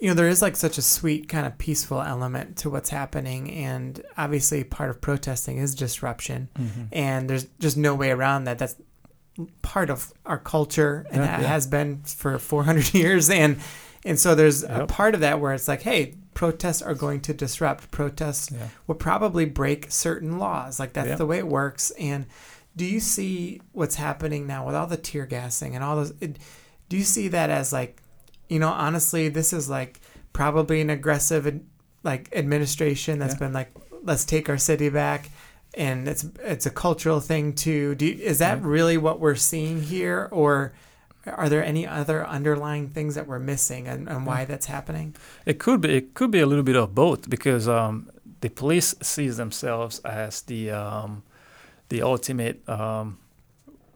you 0.00 0.08
know, 0.08 0.14
there 0.14 0.28
is 0.28 0.42
like 0.42 0.56
such 0.56 0.76
a 0.76 0.82
sweet 0.82 1.28
kind 1.28 1.46
of 1.46 1.56
peaceful 1.56 2.02
element 2.02 2.58
to 2.58 2.68
what's 2.68 2.90
happening, 2.90 3.50
and 3.50 4.02
obviously, 4.18 4.64
part 4.64 4.90
of 4.90 5.00
protesting 5.00 5.56
is 5.58 5.74
disruption, 5.74 6.48
Mhm. 6.58 6.88
and 6.92 7.30
there's 7.30 7.44
just 7.58 7.76
no 7.78 7.94
way 7.94 8.10
around 8.10 8.44
that. 8.44 8.58
That's 8.58 8.76
part 9.62 9.88
of 9.90 10.12
our 10.26 10.38
culture, 10.38 11.06
and 11.10 11.22
Yeah, 11.22 11.38
it 11.38 11.42
yeah. 11.42 11.48
has 11.48 11.66
been 11.66 12.02
for 12.02 12.38
400 12.38 12.92
years, 13.02 13.30
and 13.30 13.56
and 14.04 14.20
so 14.20 14.34
there's 14.34 14.62
a 14.62 14.86
part 14.86 15.14
of 15.14 15.20
that 15.22 15.40
where 15.40 15.54
it's 15.54 15.68
like, 15.68 15.80
hey, 15.80 16.16
protests 16.34 16.82
are 16.82 16.94
going 16.94 17.20
to 17.22 17.32
disrupt. 17.34 17.90
Protests 17.90 18.50
Yeah. 18.50 18.68
will 18.86 18.94
probably 18.96 19.44
break 19.44 19.90
certain 19.90 20.38
laws. 20.38 20.78
Like 20.80 20.92
that's 20.92 21.08
Yeah. 21.10 21.14
the 21.16 21.26
way 21.26 21.38
it 21.38 21.46
works. 21.48 21.90
And 21.98 22.26
do 22.76 22.84
you 22.84 23.00
see 23.00 23.60
what's 23.72 23.94
happening 23.94 24.46
now 24.46 24.66
with 24.66 24.74
all 24.74 24.86
the 24.86 24.96
tear 24.96 25.26
gassing 25.26 25.74
and 25.74 25.84
all 25.84 25.96
those? 25.96 26.12
It, 26.20 26.38
do 26.88 26.96
you 26.96 27.04
see 27.04 27.28
that 27.28 27.50
as 27.50 27.72
like, 27.72 28.02
you 28.48 28.58
know, 28.58 28.68
honestly, 28.68 29.28
this 29.28 29.52
is 29.52 29.70
like 29.70 30.00
probably 30.32 30.80
an 30.80 30.90
aggressive 30.90 31.46
ad- 31.46 31.64
like 32.02 32.28
administration 32.34 33.18
that's 33.18 33.34
Yeah. 33.34 33.38
been 33.40 33.52
like, 33.52 33.70
let's 34.02 34.24
take 34.24 34.48
our 34.48 34.58
city 34.58 34.88
back. 34.88 35.30
And 35.76 36.06
it's 36.08 36.24
it's 36.44 36.66
a 36.66 36.70
cultural 36.70 37.20
thing 37.20 37.52
too. 37.52 37.94
Do 37.96 38.06
you, 38.06 38.22
is 38.22 38.38
that 38.38 38.62
really 38.62 38.96
what 38.96 39.18
we're 39.18 39.34
seeing 39.34 39.82
here, 39.82 40.28
or 40.30 40.72
are 41.26 41.48
there 41.48 41.64
any 41.64 41.86
other 41.86 42.26
underlying 42.26 42.88
things 42.88 43.14
that 43.14 43.26
we're 43.26 43.38
missing, 43.38 43.88
and, 43.88 44.08
and 44.08 44.26
why 44.26 44.44
that's 44.44 44.66
happening? 44.66 45.14
It 45.46 45.58
could 45.58 45.80
be. 45.80 45.96
It 45.96 46.14
could 46.14 46.30
be 46.30 46.40
a 46.40 46.46
little 46.46 46.64
bit 46.64 46.76
of 46.76 46.94
both 46.94 47.30
because 47.30 47.68
um, 47.68 48.10
the 48.40 48.50
police 48.50 48.94
sees 49.02 49.36
themselves 49.36 50.00
as 50.00 50.42
the 50.42 50.70
um, 50.70 51.22
the 51.88 52.02
ultimate 52.02 52.66
um, 52.68 53.18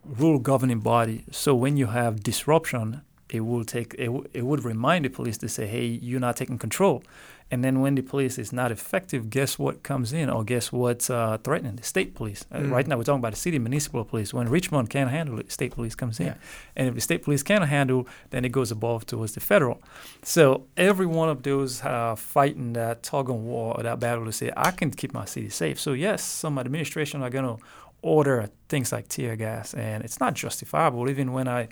rule 0.05 0.39
governing 0.39 0.81
body. 0.81 1.25
So 1.31 1.55
when 1.55 1.77
you 1.77 1.87
have 1.87 2.23
disruption, 2.23 3.03
it 3.29 3.41
will 3.41 3.65
take. 3.65 3.95
It, 3.99 4.07
w- 4.07 4.27
it 4.33 4.45
would 4.47 4.65
remind 4.65 5.05
the 5.05 5.11
police 5.11 5.39
to 5.39 5.49
say, 5.49 5.67
"Hey, 5.67 5.87
you're 5.87 6.21
not 6.21 6.37
taking 6.37 6.59
control." 6.59 7.03
And 7.51 7.65
then 7.65 7.81
when 7.81 7.95
the 7.95 8.03
police 8.03 8.37
is 8.39 8.53
not 8.53 8.71
effective, 8.71 9.31
guess 9.31 9.59
what 9.59 9.83
comes 9.83 10.13
in, 10.13 10.29
or 10.29 10.45
guess 10.45 10.71
what's 10.71 11.09
uh, 11.09 11.39
threatening? 11.43 11.77
The 11.77 11.83
state 11.83 12.15
police. 12.15 12.45
Uh, 12.53 12.59
Mm. 12.59 12.71
right 12.71 12.87
now, 12.87 12.97
we're 12.99 13.05
talking 13.05 13.21
about 13.21 13.33
the 13.33 13.39
city 13.39 13.59
municipal 13.59 14.05
police. 14.05 14.35
When 14.35 14.49
Richmond 14.51 14.91
can't 14.91 15.11
handle 15.11 15.39
it, 15.41 15.51
state 15.51 15.73
police 15.73 15.95
comes 15.95 16.21
in. 16.21 16.27
Yeah. 16.27 16.35
And 16.77 16.89
if 16.89 16.95
the 16.95 17.01
state 17.01 17.23
police 17.25 17.43
can't 17.43 17.65
handle, 17.65 18.07
then 18.31 18.45
it 18.45 18.53
goes 18.53 18.71
above 18.71 19.07
towards 19.07 19.33
the 19.33 19.41
federal. 19.41 19.81
So 20.23 20.67
every 20.77 21.07
one 21.07 21.31
of 21.31 21.43
those 21.43 21.83
uh, 21.83 22.17
fighting 22.17 22.75
that 22.75 23.03
tug 23.03 23.31
of 23.31 23.37
war 23.37 23.75
or 23.77 23.83
that 23.83 23.99
battle 23.99 24.27
to 24.27 24.33
say, 24.33 24.51
I 24.55 24.71
can 24.71 24.91
keep 24.91 25.15
my 25.15 25.25
city 25.25 25.49
safe. 25.49 25.81
So 25.81 25.93
yes, 25.95 26.23
some 26.23 26.59
administration 26.59 27.23
are 27.23 27.31
going 27.31 27.47
to 27.57 27.57
order 28.03 28.49
things 28.69 28.93
like 28.93 29.09
tear 29.09 29.37
gas, 29.37 29.75
and 29.75 30.05
it's 30.05 30.21
not 30.21 30.35
justifiable. 30.35 31.09
Even 31.11 31.33
when 31.33 31.49
I 31.49 31.69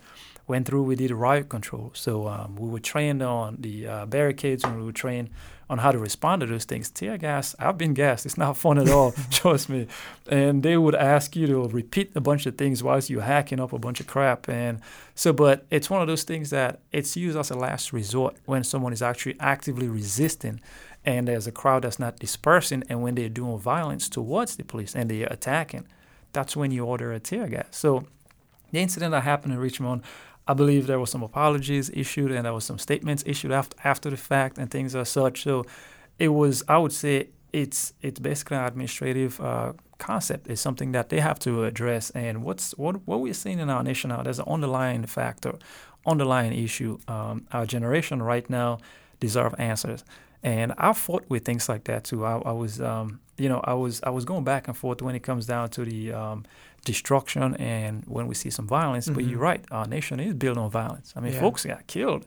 went 0.49 0.67
through, 0.67 0.83
we 0.85 0.97
did 0.97 1.11
riot 1.11 1.49
control. 1.49 1.91
So 1.95 2.27
um, 2.29 2.57
we 2.57 2.69
were 2.69 2.81
trained 2.81 3.23
on 3.23 3.59
the 3.61 3.87
uh, 3.87 4.07
barricades, 4.07 4.65
and 4.65 4.77
we 4.79 4.85
were 4.85 4.93
trained 4.93 5.29
on 5.69 5.79
how 5.79 5.91
to 5.91 5.99
respond 5.99 6.41
to 6.41 6.47
those 6.47 6.65
things. 6.65 6.91
Tear 6.91 7.19
gas, 7.19 7.55
I've 7.59 7.77
been 7.77 7.95
gassed. 7.95 8.25
It's 8.25 8.39
not 8.39 8.57
fun 8.57 8.79
at 8.79 8.89
all, 8.89 9.13
trust 9.31 9.69
me. 9.69 9.89
And 10.29 10.63
they 10.63 10.77
would 10.77 10.95
ask 10.95 11.35
you 11.35 11.47
to 11.49 11.69
repeat 11.69 12.13
a 12.15 12.21
bunch 12.21 12.47
of 12.47 12.57
things 12.57 12.83
whilst 12.83 13.11
you're 13.11 13.23
hacking 13.23 13.61
up 13.61 13.73
a 13.73 13.79
bunch 13.79 14.01
of 14.01 14.07
crap. 14.07 14.49
And 14.49 14.81
so, 15.15 15.33
but 15.33 15.67
it's 15.71 15.91
one 15.91 16.01
of 16.01 16.07
those 16.07 16.23
things 16.23 16.51
that 16.51 16.81
it's 16.93 17.17
used 17.17 17.37
as 17.37 17.51
a 17.51 17.57
last 17.57 17.93
resort 17.93 18.37
when 18.45 18.63
someone 18.63 18.93
is 18.93 19.03
actually 19.03 19.37
actively 19.41 19.89
resisting 19.89 20.61
and 21.05 21.29
there's 21.29 21.47
a 21.47 21.53
crowd 21.53 21.83
that's 21.83 21.99
not 21.99 22.19
dispersing 22.19 22.83
and 22.89 23.01
when 23.01 23.15
they're 23.15 23.29
doing 23.29 23.59
violence 23.59 24.09
towards 24.09 24.57
the 24.57 24.65
police 24.65 24.95
and 24.95 25.09
they're 25.09 25.29
attacking, 25.31 25.87
that's 26.33 26.57
when 26.57 26.71
you 26.71 26.85
order 26.85 27.13
a 27.13 27.21
tear 27.21 27.49
gas. 27.49 27.67
So 27.71 28.07
the 28.73 28.81
incident 28.81 29.13
that 29.13 29.23
happened 29.23 29.53
in 29.53 29.59
Richmond, 29.59 30.03
I 30.49 30.55
believe 30.55 30.87
there 30.87 31.01
were 31.01 31.07
some 31.07 31.23
apologies 31.23 31.91
issued 31.91 32.31
and 32.31 32.45
there 32.47 32.53
was 32.53 32.65
some 32.65 32.79
statements 32.79 33.23
issued 33.27 33.53
after 33.53 33.77
after 33.85 34.11
the 34.11 34.17
fact 34.17 34.59
and 34.59 34.71
things 34.71 34.95
as 34.95 35.09
such. 35.09 35.43
So 35.43 35.65
it 36.19 36.29
was, 36.29 36.63
I 36.69 36.79
would 36.79 36.93
say, 36.93 37.29
it's 37.53 37.95
it's 38.03 38.21
basically 38.21 38.57
an 38.57 38.65
administrative 38.65 39.41
uh, 39.41 39.73
concept. 39.99 40.49
It's 40.49 40.61
something 40.61 40.93
that 40.93 41.09
they 41.09 41.21
have 41.21 41.39
to 41.41 41.65
address. 41.65 42.11
And 42.11 42.45
what's 42.45 42.73
what 42.79 43.07
what 43.07 43.21
we're 43.21 43.35
seeing 43.35 43.59
in 43.59 43.71
our 43.71 43.83
nation 43.83 44.11
now, 44.11 44.23
there's 44.23 44.39
an 44.39 44.47
underlying 44.47 45.05
factor, 45.07 45.55
underlying 46.07 46.53
issue. 46.53 46.99
Um, 47.09 47.47
our 47.53 47.67
generation 47.67 48.23
right 48.23 48.49
now 48.49 48.79
deserve 49.21 49.55
answers. 49.59 50.05
And 50.43 50.75
I 50.79 50.93
fought 50.93 51.25
with 51.29 51.45
things 51.45 51.69
like 51.69 51.85
that 51.85 52.05
too. 52.05 52.25
I, 52.25 52.37
I 52.39 52.53
was, 52.53 52.81
um, 52.81 53.21
you 53.37 53.49
know, 53.49 53.61
I 53.65 53.75
was 53.75 54.01
I 54.03 54.11
was 54.11 54.25
going 54.25 54.45
back 54.45 54.69
and 54.69 54.77
forth 54.77 55.03
when 55.03 55.15
it 55.15 55.23
comes 55.23 55.47
down 55.47 55.71
to 55.71 55.85
the 55.85 56.13
um, 56.13 56.45
destruction 56.93 57.55
and 57.57 57.95
when 58.07 58.27
we 58.31 58.35
see 58.35 58.51
some 58.59 58.67
violence. 58.79 59.07
But 59.17 59.23
Mhm. 59.25 59.31
you're 59.31 59.45
right, 59.51 59.63
our 59.71 59.87
nation 59.97 60.21
is 60.21 60.35
built 60.35 60.59
on 60.65 60.71
violence. 60.71 61.09
I 61.17 61.21
mean, 61.21 61.33
Yeah. 61.33 61.41
folks 61.45 61.67
got 61.67 61.87
killed. 61.87 62.23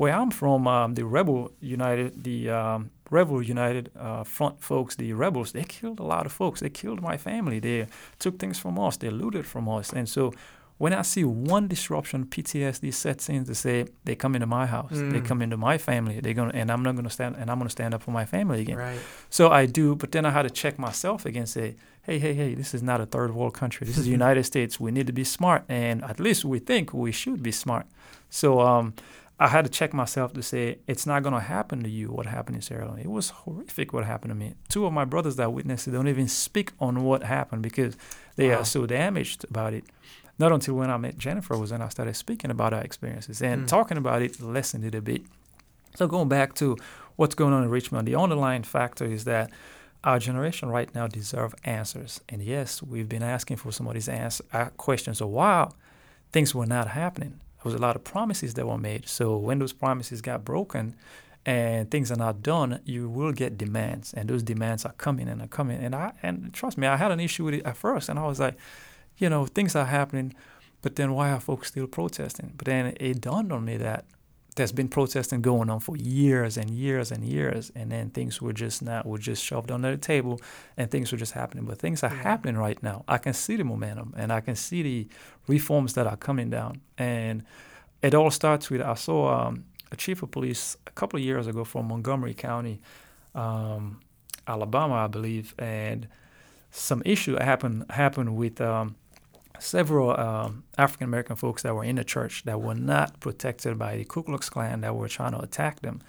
Where 0.00 0.14
I'm 0.20 0.30
from, 0.30 0.66
um, 0.66 0.94
the 0.94 1.04
Rebel 1.04 1.40
United, 1.78 2.10
the 2.24 2.38
um, 2.60 2.90
Rebel 3.10 3.42
United 3.42 3.90
uh, 4.06 4.24
Front 4.24 4.56
folks, 4.70 4.96
the 4.96 5.12
rebels, 5.24 5.52
they 5.52 5.64
killed 5.78 5.98
a 6.00 6.06
lot 6.14 6.24
of 6.26 6.32
folks. 6.32 6.60
They 6.60 6.70
killed 6.70 7.00
my 7.10 7.16
family. 7.18 7.60
They 7.60 7.86
took 8.18 8.38
things 8.38 8.58
from 8.58 8.78
us. 8.78 8.96
They 8.96 9.10
looted 9.10 9.44
from 9.46 9.68
us. 9.78 9.92
And 9.92 10.08
so 10.08 10.32
when 10.82 10.92
I 10.94 11.02
see 11.02 11.24
one 11.24 11.68
disruption, 11.68 12.24
PTSD 12.24 12.90
sets 13.04 13.28
in 13.28 13.44
to 13.44 13.54
say 13.54 13.84
they 14.06 14.16
come 14.22 14.34
into 14.34 14.46
my 14.46 14.64
house, 14.76 14.92
they 15.12 15.20
Mm. 15.20 15.24
come 15.30 15.42
into 15.44 15.58
my 15.58 15.76
family. 15.78 16.20
They're 16.22 16.38
gonna, 16.40 16.52
and 16.60 16.70
I'm 16.72 16.82
not 16.82 16.94
gonna 16.96 17.10
stand, 17.18 17.36
and 17.38 17.50
I'm 17.50 17.58
gonna 17.58 17.68
stand 17.78 17.92
up 17.94 18.02
for 18.02 18.12
my 18.20 18.24
family 18.34 18.60
again. 18.64 18.78
Right. 18.78 19.00
So 19.28 19.50
I 19.60 19.66
do, 19.66 19.94
but 19.94 20.08
then 20.12 20.24
I 20.24 20.30
had 20.30 20.44
to 20.48 20.54
check 20.62 20.74
myself 20.78 21.26
again, 21.26 21.46
say, 21.46 21.76
hey, 22.08 22.18
hey, 22.18 22.32
hey, 22.40 22.54
this 22.54 22.72
is 22.72 22.82
not 22.82 22.98
a 23.00 23.06
third 23.14 23.30
world 23.34 23.52
country. 23.52 23.86
This 23.86 23.98
is 23.98 24.04
the 24.06 24.10
United 24.22 24.44
States. 24.44 24.80
We 24.80 24.90
need 24.90 25.06
to 25.06 25.12
be 25.22 25.24
smart, 25.38 25.64
and 25.68 26.02
at 26.12 26.18
least 26.18 26.44
we 26.52 26.58
think 26.70 26.84
we 26.94 27.12
should 27.12 27.40
be 27.42 27.52
smart. 27.52 27.84
So 28.30 28.60
um, 28.60 28.94
I 29.38 29.48
had 29.48 29.64
to 29.66 29.70
check 29.70 29.92
myself 29.92 30.32
to 30.32 30.42
say 30.42 30.78
it's 30.86 31.06
not 31.06 31.22
going 31.22 31.34
to 31.34 31.40
happen 31.56 31.82
to 31.82 31.90
you. 31.90 32.08
What 32.08 32.26
happened 32.26 32.56
in 32.56 32.62
Sierra 32.62 32.86
Leone? 32.86 33.00
It 33.00 33.10
was 33.10 33.30
horrific. 33.30 33.92
What 33.92 34.04
happened 34.04 34.30
to 34.30 34.34
me? 34.44 34.54
Two 34.68 34.86
of 34.86 34.92
my 34.92 35.04
brothers 35.04 35.36
that 35.36 35.52
witnessed 35.52 35.88
it 35.88 35.92
don't 35.92 36.08
even 36.08 36.28
speak 36.28 36.68
on 36.78 37.04
what 37.04 37.22
happened 37.22 37.62
because 37.62 37.96
they 38.36 38.48
Wow. 38.48 38.60
are 38.60 38.64
so 38.64 38.86
damaged 38.86 39.44
about 39.50 39.72
it. 39.74 39.84
Not 40.40 40.52
until 40.52 40.74
when 40.74 40.90
I 40.90 40.96
met 40.96 41.18
Jennifer 41.18 41.56
was 41.58 41.70
when 41.70 41.82
I 41.82 41.88
started 41.90 42.16
speaking 42.16 42.50
about 42.50 42.72
our 42.72 42.80
experiences 42.80 43.42
and 43.42 43.64
Mm. 43.64 43.68
talking 43.68 43.98
about 43.98 44.22
it 44.22 44.40
lessened 44.40 44.84
it 44.86 44.94
a 44.94 45.02
bit. 45.02 45.22
So 45.96 46.06
going 46.08 46.28
back 46.28 46.54
to 46.54 46.76
what's 47.16 47.34
going 47.34 47.52
on 47.52 47.62
in 47.62 47.68
Richmond, 47.68 48.08
the 48.08 48.14
underlying 48.16 48.62
factor 48.62 49.04
is 49.04 49.24
that 49.24 49.50
our 50.02 50.18
generation 50.18 50.70
right 50.70 50.92
now 50.94 51.06
deserve 51.06 51.54
answers. 51.64 52.22
And 52.30 52.42
yes, 52.42 52.82
we've 52.82 53.08
been 53.08 53.22
asking 53.22 53.58
for 53.58 53.70
some 53.70 53.86
of 53.86 53.92
these 53.92 54.08
ans- 54.08 54.40
uh, 54.54 54.70
questions 54.78 55.20
a 55.20 55.26
while. 55.26 55.74
Things 56.32 56.54
were 56.54 56.64
not 56.66 56.88
happening. 56.88 57.32
There 57.62 57.70
was 57.70 57.74
a 57.74 57.78
lot 57.86 57.94
of 57.96 58.02
promises 58.04 58.54
that 58.54 58.66
were 58.66 58.78
made. 58.78 59.06
So 59.08 59.36
when 59.36 59.58
those 59.58 59.74
promises 59.74 60.22
got 60.22 60.42
broken 60.42 60.94
and 61.44 61.90
things 61.90 62.10
are 62.10 62.16
not 62.26 62.42
done, 62.42 62.80
you 62.84 63.10
will 63.10 63.32
get 63.32 63.58
demands, 63.58 64.14
and 64.14 64.28
those 64.30 64.42
demands 64.42 64.86
are 64.86 64.94
coming 64.96 65.28
and 65.28 65.42
are 65.42 65.48
coming. 65.48 65.84
And 65.84 65.94
I 65.94 66.12
and 66.22 66.50
trust 66.54 66.78
me, 66.78 66.86
I 66.86 66.96
had 66.96 67.10
an 67.10 67.20
issue 67.20 67.44
with 67.44 67.54
it 67.54 67.66
at 67.66 67.76
first, 67.76 68.08
and 68.08 68.18
I 68.18 68.26
was 68.26 68.40
like, 68.40 68.56
you 69.20 69.28
know, 69.28 69.46
things 69.46 69.76
are 69.76 69.84
happening, 69.84 70.34
but 70.82 70.96
then 70.96 71.12
why 71.14 71.30
are 71.30 71.40
folks 71.40 71.68
still 71.68 71.86
protesting? 71.86 72.54
But 72.56 72.66
then 72.66 72.96
it 72.98 73.20
dawned 73.20 73.52
on 73.52 73.64
me 73.64 73.76
that 73.76 74.04
there's 74.56 74.72
been 74.72 74.88
protesting 74.88 75.42
going 75.42 75.70
on 75.70 75.80
for 75.80 75.96
years 75.96 76.56
and 76.56 76.70
years 76.70 77.12
and 77.12 77.24
years, 77.24 77.70
and 77.76 77.92
then 77.92 78.10
things 78.10 78.42
were 78.42 78.52
just 78.52 78.82
not 78.82 79.06
were 79.06 79.18
just 79.18 79.44
shoved 79.44 79.70
under 79.70 79.90
the 79.90 79.96
table, 79.96 80.40
and 80.76 80.90
things 80.90 81.12
were 81.12 81.18
just 81.18 81.32
happening. 81.32 81.64
But 81.64 81.78
things 81.78 82.02
are 82.02 82.10
Yeah. 82.10 82.22
happening 82.22 82.56
right 82.56 82.82
now. 82.82 83.04
I 83.06 83.18
can 83.18 83.32
see 83.32 83.56
the 83.56 83.64
momentum, 83.64 84.12
and 84.16 84.32
I 84.32 84.40
can 84.40 84.56
see 84.56 84.82
the 84.82 85.08
reforms 85.46 85.92
that 85.94 86.06
are 86.06 86.16
coming 86.16 86.50
down, 86.50 86.80
and 86.98 87.44
it 88.02 88.14
all 88.14 88.30
starts 88.30 88.70
with 88.70 88.80
I 88.80 88.94
saw 88.94 89.48
um, 89.48 89.64
a 89.92 89.96
chief 89.96 90.22
of 90.22 90.30
police 90.30 90.76
a 90.86 90.90
couple 90.90 91.18
of 91.18 91.24
years 91.24 91.46
ago 91.46 91.64
from 91.64 91.86
Montgomery 91.88 92.34
County, 92.34 92.80
um, 93.34 94.00
Alabama, 94.46 94.94
I 94.94 95.06
believe, 95.06 95.54
and 95.58 96.08
some 96.72 97.02
issue 97.04 97.36
happened 97.36 97.84
happened 97.90 98.36
with 98.36 98.60
um, 98.60 98.96
several 99.60 100.18
um, 100.18 100.64
African 100.78 101.04
American 101.04 101.36
folks 101.36 101.62
that 101.62 101.74
were 101.74 101.84
in 101.84 101.96
the 101.96 102.04
church 102.04 102.44
that 102.44 102.60
were 102.60 102.74
not 102.74 103.20
protected 103.20 103.78
by 103.78 103.96
the 103.96 104.04
Ku 104.04 104.22
Klux 104.22 104.50
Klan 104.50 104.80
that 104.80 104.96
were 104.96 105.08
trying 105.08 105.32
to 105.32 105.40
attack 105.40 105.80
them. 105.80 106.00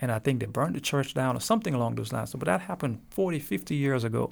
And 0.00 0.10
I 0.10 0.18
think 0.18 0.40
they 0.40 0.46
burned 0.46 0.74
the 0.74 0.80
church 0.80 1.14
down 1.14 1.36
or 1.36 1.40
something 1.40 1.74
along 1.74 1.94
those 1.94 2.12
lines. 2.12 2.32
But 2.32 2.46
that 2.46 2.62
happened 2.62 3.00
40, 3.10 3.38
50 3.38 3.74
years 3.76 4.04
ago. 4.04 4.30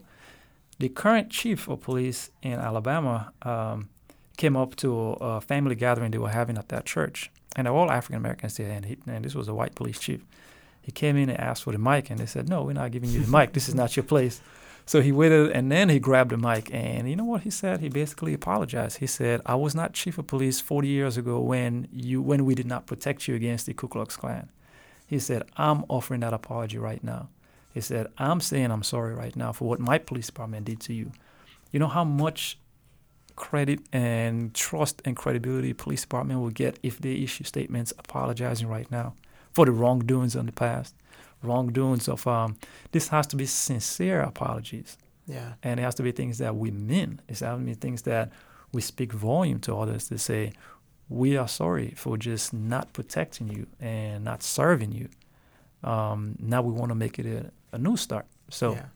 The 0.78 0.88
current 0.88 1.30
chief 1.30 1.68
of 1.68 1.80
police 1.80 2.30
in 2.42 2.54
Alabama 2.54 3.32
um, 3.42 3.88
came 4.36 4.56
up 4.56 4.74
to 4.76 4.92
a 5.20 5.40
family 5.40 5.76
gathering 5.76 6.10
they 6.10 6.18
were 6.18 6.30
having 6.30 6.58
at 6.58 6.68
that 6.70 6.84
church. 6.84 7.30
And 7.54 7.66
they're 7.66 7.74
all 7.74 7.90
African 7.90 8.16
Americans 8.16 8.56
there. 8.56 8.70
And, 8.70 8.86
he, 8.86 8.96
and 9.06 9.24
this 9.24 9.34
was 9.34 9.46
a 9.46 9.54
white 9.54 9.74
police 9.74 10.00
chief. 10.00 10.24
He 10.80 10.90
came 10.90 11.16
in 11.16 11.28
and 11.28 11.38
asked 11.38 11.62
for 11.62 11.72
the 11.72 11.78
mic, 11.78 12.10
and 12.10 12.18
they 12.18 12.26
said, 12.26 12.48
No, 12.48 12.64
we're 12.64 12.72
not 12.72 12.90
giving 12.90 13.10
you 13.10 13.20
the 13.20 13.30
mic. 13.30 13.52
This 13.52 13.68
is 13.68 13.74
not 13.74 13.96
your 13.96 14.02
place. 14.02 14.40
So 14.84 15.00
he 15.00 15.12
waited, 15.12 15.50
and 15.52 15.70
then 15.70 15.88
he 15.88 15.98
grabbed 15.98 16.32
the 16.32 16.36
mic, 16.36 16.72
and 16.72 17.08
you 17.08 17.16
know 17.16 17.24
what 17.24 17.42
he 17.42 17.50
said? 17.50 17.80
He 17.80 17.88
basically 17.88 18.34
apologized. 18.34 18.98
He 18.98 19.06
said, 19.06 19.40
"I 19.46 19.54
was 19.54 19.74
not 19.74 19.92
chief 19.92 20.18
of 20.18 20.26
police 20.26 20.60
40 20.60 20.88
years 20.88 21.16
ago 21.16 21.40
when 21.40 21.88
you 21.92 22.20
when 22.20 22.44
we 22.44 22.54
did 22.54 22.66
not 22.66 22.86
protect 22.86 23.28
you 23.28 23.34
against 23.34 23.66
the 23.66 23.74
Ku 23.74 23.88
Klux 23.88 24.16
Klan." 24.16 24.48
He 25.06 25.18
said, 25.18 25.44
"I'm 25.56 25.84
offering 25.88 26.20
that 26.20 26.34
apology 26.34 26.78
right 26.78 27.02
now." 27.02 27.28
He 27.72 27.80
said, 27.80 28.08
"I'm 28.18 28.40
saying 28.40 28.70
I'm 28.70 28.82
sorry 28.82 29.14
right 29.14 29.36
now 29.36 29.52
for 29.52 29.68
what 29.68 29.80
my 29.80 29.98
police 29.98 30.26
department 30.26 30.66
did 30.66 30.80
to 30.80 30.92
you." 30.92 31.12
You 31.70 31.78
know 31.78 31.88
how 31.88 32.04
much 32.04 32.58
credit 33.34 33.80
and 33.92 34.52
trust 34.52 35.00
and 35.04 35.16
credibility 35.16 35.72
police 35.72 36.02
department 36.02 36.40
will 36.40 36.50
get 36.50 36.78
if 36.82 36.98
they 36.98 37.14
issue 37.14 37.44
statements 37.44 37.92
apologizing 37.98 38.68
right 38.68 38.90
now 38.90 39.14
for 39.52 39.64
the 39.64 39.72
wrongdoings 39.72 40.36
in 40.36 40.46
the 40.46 40.52
past, 40.52 40.94
wrongdoings 41.42 42.08
of 42.08 42.26
um. 42.26 42.56
This 42.92 43.08
has 43.08 43.26
to 43.28 43.36
be 43.36 43.46
sincere 43.46 44.20
apologies 44.22 44.96
Yeah. 45.26 45.52
and 45.62 45.78
it 45.80 45.82
has 45.82 45.94
to 45.96 46.02
be 46.02 46.12
things 46.12 46.38
that 46.38 46.54
we 46.56 46.70
mean. 46.70 47.20
It 47.28 47.38
has 47.40 47.58
to 47.58 47.64
be 47.64 47.74
things 47.74 48.02
that 48.02 48.30
we 48.72 48.80
speak 48.80 49.12
volume 49.12 49.58
to 49.60 49.76
others 49.76 50.08
to 50.08 50.18
say, 50.18 50.52
we 51.08 51.36
are 51.36 51.48
sorry 51.48 51.92
for 51.96 52.16
just 52.16 52.52
not 52.54 52.92
protecting 52.92 53.48
you 53.48 53.66
and 53.80 54.24
not 54.24 54.42
serving 54.42 54.92
you. 54.92 55.08
Um, 55.84 56.36
now 56.38 56.62
we 56.62 56.72
want 56.72 56.90
to 56.90 56.94
make 56.94 57.18
it 57.18 57.26
a, 57.26 57.50
a 57.76 57.78
new 57.78 57.96
start. 57.96 58.26
So 58.48 58.72
yeah. 58.74 58.86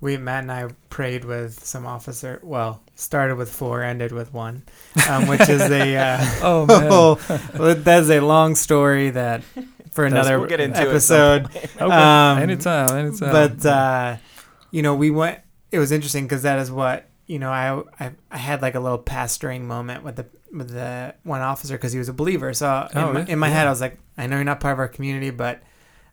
We 0.00 0.16
Matt 0.16 0.44
and 0.44 0.52
I 0.52 0.68
prayed 0.90 1.24
with 1.24 1.64
some 1.64 1.84
officer. 1.84 2.38
Well, 2.44 2.80
started 2.94 3.34
with 3.36 3.50
four, 3.50 3.82
ended 3.82 4.12
with 4.12 4.32
one, 4.32 4.62
um, 5.10 5.26
which 5.26 5.48
is 5.48 5.60
a. 5.60 5.96
Uh, 5.96 6.24
Oh, 6.42 7.18
man. 7.58 7.82
that's 7.82 8.08
a 8.08 8.20
long 8.20 8.54
story 8.54 9.10
that 9.10 9.42
for 9.92 10.04
another 10.04 10.38
we'll 10.38 10.52
episode. 10.52 11.46
okay, 11.56 11.78
Um, 11.80 12.38
anytime, 12.38 12.90
anytime. 12.96 13.32
but 13.32 13.66
uh, 13.66 14.16
you 14.70 14.82
know, 14.82 14.94
we 14.94 15.10
went. 15.10 15.40
It 15.70 15.78
was 15.78 15.92
interesting 15.92 16.24
because 16.24 16.42
that 16.42 16.58
is 16.58 16.70
what 16.70 17.08
you 17.26 17.38
know. 17.38 17.50
I, 17.50 17.82
I 18.00 18.12
I 18.30 18.38
had 18.38 18.62
like 18.62 18.74
a 18.74 18.80
little 18.80 18.98
pastoring 18.98 19.62
moment 19.62 20.02
with 20.04 20.16
the 20.16 20.26
with 20.52 20.70
the 20.70 21.14
one 21.24 21.40
officer 21.42 21.74
because 21.74 21.92
he 21.92 21.98
was 21.98 22.08
a 22.08 22.12
believer. 22.14 22.52
So 22.54 22.88
Oh, 22.94 23.08
in, 23.08 23.14
my, 23.14 23.20
yeah, 23.20 23.26
in 23.28 23.38
my 23.38 23.48
head. 23.48 23.66
I 23.66 23.70
was 23.70 23.80
like, 23.80 23.98
I 24.16 24.26
know 24.26 24.36
you're 24.36 24.44
not 24.44 24.60
part 24.60 24.72
of 24.72 24.78
our 24.78 24.88
community, 24.88 25.30
but 25.30 25.62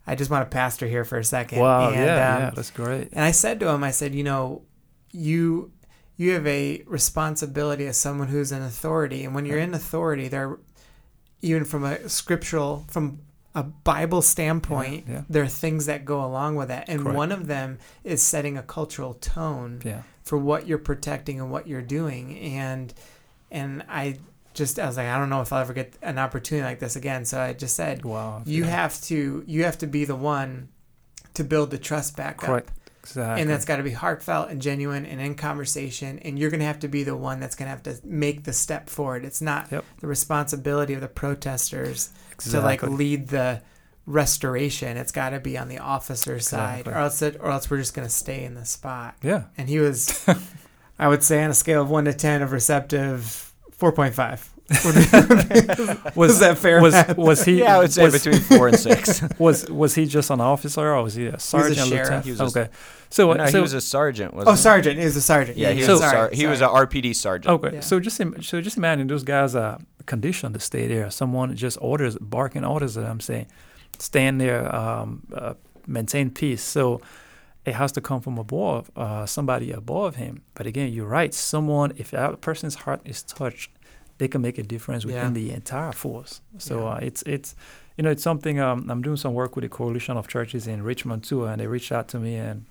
I 0.05 0.15
just 0.15 0.29
want 0.29 0.49
to 0.49 0.53
pastor 0.53 0.87
here 0.87 1.05
for 1.05 1.17
a 1.17 1.23
second. 1.23 1.59
wow, 1.59 1.87
And, 1.87 1.95
yeah, 1.95 2.35
um, 2.35 2.41
yeah, 2.41 2.49
that's 2.53 2.69
great. 2.71 3.09
and 3.13 3.23
I 3.23 3.31
said 3.31 3.59
to 3.61 3.69
him, 3.69 3.83
I 3.83 3.91
said, 3.91 4.13
you 4.13 4.23
know, 4.23 4.63
you 5.11 5.71
you 6.17 6.31
have 6.31 6.45
a 6.47 6.83
responsibility 6.85 7.87
as 7.87 7.97
someone 7.97 8.27
who's 8.27 8.51
in 8.51 8.61
authority, 8.61 9.23
and 9.25 9.33
when 9.35 9.45
you're 9.45 9.57
in 9.59 9.73
authority, 9.73 10.27
there, 10.27 10.59
even 11.41 11.63
from 11.65 11.83
a 11.85 12.07
scriptural, 12.09 12.85
from 12.89 13.19
a 13.55 13.63
Bible 13.63 14.21
standpoint, 14.21 15.05
Yeah, 15.07 15.13
yeah. 15.13 15.21
there 15.29 15.41
are 15.43 15.47
things 15.47 15.85
that 15.87 16.05
go 16.05 16.23
along 16.23 16.55
with 16.57 16.67
that, 16.67 16.89
and 16.89 17.01
Correct. 17.01 17.17
one 17.17 17.31
of 17.31 17.47
them 17.47 17.79
is 18.03 18.21
setting 18.21 18.57
a 18.57 18.61
cultural 18.63 19.13
tone 19.15 19.81
Yeah, 19.83 20.03
for 20.23 20.37
what 20.37 20.67
you're 20.67 20.77
protecting 20.77 21.39
and 21.39 21.49
what 21.49 21.67
you're 21.67 21.81
doing, 21.81 22.37
and 22.39 22.93
and 23.51 23.83
I 23.89 24.19
just 24.53 24.77
I 24.79 24.85
was 24.87 24.97
like, 24.97 25.07
I 25.07 25.17
don't 25.17 25.29
know 25.29 25.41
if 25.41 25.51
I'll 25.53 25.61
ever 25.61 25.73
get 25.73 25.93
an 26.01 26.17
opportunity 26.19 26.65
like 26.65 26.79
this 26.79 26.95
again, 26.95 27.25
so 27.25 27.39
I 27.39 27.53
just 27.53 27.75
said, 27.75 28.03
wow. 28.05 28.41
you 28.45 28.65
have 28.65 29.01
to 29.03 29.43
you 29.47 29.63
have 29.63 29.77
to 29.79 29.87
be 29.87 30.05
the 30.05 30.15
one 30.15 30.69
to 31.35 31.43
build 31.43 31.71
the 31.71 31.77
trust 31.77 32.15
back 32.15 32.47
up. 32.47 32.69
Exactly. 33.01 33.41
and 33.41 33.49
that's 33.51 33.65
got 33.65 33.75
to 33.75 33.83
be 33.83 33.91
heartfelt 33.91 34.49
and 34.49 34.59
genuine 34.59 35.05
and 35.05 35.21
in 35.21 35.35
conversation 35.35 36.17
and 36.19 36.39
you're 36.39 36.49
going 36.49 36.59
to 36.59 36.65
have 36.65 36.79
to 36.79 36.87
be 36.87 37.03
the 37.03 37.15
one 37.15 37.39
that's 37.39 37.53
going 37.55 37.67
to 37.67 37.69
have 37.69 37.83
to 37.83 37.95
make 38.03 38.45
the 38.45 38.51
step 38.53 38.89
forward 38.89 39.23
it's 39.23 39.41
not 39.43 39.71
Yep. 39.71 39.85
the 39.99 40.07
responsibility 40.07 40.95
of 40.95 41.01
the 41.01 41.07
protesters 41.07 42.09
exactly. 42.35 42.59
to 42.59 42.65
like 42.65 42.97
lead 42.97 43.27
the 43.29 43.61
restoration 44.07 44.97
it's 44.97 45.11
got 45.11 45.31
to 45.31 45.39
be 45.39 45.57
on 45.57 45.67
the 45.67 45.79
officer's 45.79 46.47
side 46.47 46.81
Exactly. 46.81 46.93
or 46.93 46.97
else 46.97 47.21
it, 47.23 47.37
or 47.39 47.49
else 47.49 47.69
we're 47.71 47.77
just 47.77 47.93
going 47.95 48.07
to 48.07 48.13
stay 48.13 48.43
in 48.43 48.53
the 48.53 48.65
spot 48.65 49.15
yeah. 49.23 49.43
and 49.57 49.67
he 49.67 49.79
was 49.79 50.23
i 50.99 51.07
would 51.07 51.23
say 51.23 51.43
on 51.43 51.49
a 51.49 51.53
scale 51.55 51.81
of 51.81 51.89
1 51.89 52.05
to 52.05 52.13
10 52.13 52.41
of 52.43 52.51
receptive 52.51 53.51
4.5 53.79 54.47
was 56.15 56.39
that 56.39 56.57
fair 56.57 56.81
Was 56.81 56.93
Matt? 56.93 57.17
was 57.17 57.43
he? 57.43 57.59
yeah, 57.59 57.75
I 57.75 57.79
would 57.79 57.93
say 57.93 58.03
was, 58.05 58.23
between 58.23 58.41
four 58.41 58.67
and 58.67 58.79
six. 58.79 59.21
was 59.39 59.69
was 59.69 59.93
he 59.93 60.07
just 60.07 60.31
an 60.31 60.41
officer 60.41 60.91
or 60.93 61.03
was 61.03 61.13
he 61.13 61.27
a 61.27 61.39
sergeant? 61.39 61.87
sheriff. 61.87 61.91
lieutenant? 61.91 62.25
He 62.25 62.31
was 62.31 62.39
a- 62.39 62.43
okay. 62.45 62.69
So 63.09 63.31
no, 63.33 63.45
so 63.45 63.57
he 63.57 63.61
was 63.61 63.73
a 63.73 63.81
sergeant. 63.81 64.33
Wasn't 64.33 64.51
oh 64.51 64.55
sergeant 64.55 64.97
he 64.99 65.05
was 65.05 65.15
a 65.15 65.21
sergeant 65.21 65.57
He? 65.57 65.63
Yeah, 65.63 65.71
he 65.71 65.81
yeah, 65.81 65.87
was. 65.91 65.99
sorry, 65.99 66.09
a 66.17 66.19
sar- 66.19 66.29
he 66.33 66.47
was 66.47 66.59
sorry. 66.59 66.83
a 66.83 66.87
RPD 66.87 67.15
sergeant. 67.15 67.53
Okay, 67.53 67.75
Yeah. 67.75 67.79
so 67.81 67.99
just 67.99 68.19
im- 68.19 68.41
so 68.41 68.59
just 68.59 68.75
imagine 68.77 69.05
those 69.07 69.23
guys 69.23 69.55
are 69.55 69.77
conditioned 70.07 70.55
to 70.55 70.59
stay 70.59 70.87
there. 70.87 71.11
Someone 71.11 71.55
just 71.55 71.77
orders, 71.79 72.17
barking 72.19 72.65
orders 72.65 72.97
at 72.97 73.03
them, 73.03 73.19
saying, 73.19 73.45
"Stand 73.99 74.41
there, 74.41 74.73
um, 74.75 75.21
uh, 75.33 75.53
maintain 75.85 76.31
peace." 76.31 76.63
So 76.63 77.01
it 77.65 77.75
has 77.75 77.91
to 77.93 78.01
come 78.01 78.19
from 78.21 78.37
above, 78.39 78.89
uh, 78.95 79.25
somebody 79.27 79.71
above 79.71 80.15
him. 80.15 80.41
But 80.55 80.65
again, 80.67 80.91
you're 80.91 81.07
right. 81.07 81.33
Someone, 81.33 81.93
if 81.97 82.09
that 82.11 82.41
person's 82.41 82.75
heart 82.75 83.01
is 83.05 83.21
touched, 83.23 83.71
they 84.17 84.27
can 84.27 84.41
make 84.41 84.57
a 84.57 84.63
difference 84.63 85.05
within 85.05 85.23
Yeah. 85.35 85.39
the 85.41 85.51
entire 85.51 85.91
force. 85.91 86.41
So 86.57 86.79
Yeah. 86.79 86.85
uh, 86.93 86.99
it's 87.01 87.21
it's 87.23 87.55
you 87.97 88.03
know 88.03 88.11
it's 88.11 88.23
something. 88.23 88.59
Um, 88.59 88.89
I'm 88.89 89.01
doing 89.01 89.17
some 89.17 89.33
work 89.33 89.55
with 89.55 89.63
the 89.63 89.69
coalition 89.69 90.17
of 90.17 90.27
churches 90.27 90.67
in 90.67 90.83
Richmond 90.83 91.23
too, 91.23 91.45
and 91.45 91.59
they 91.59 91.67
reached 91.67 91.91
out 91.91 92.07
to 92.09 92.19
me 92.19 92.35
and 92.35 92.65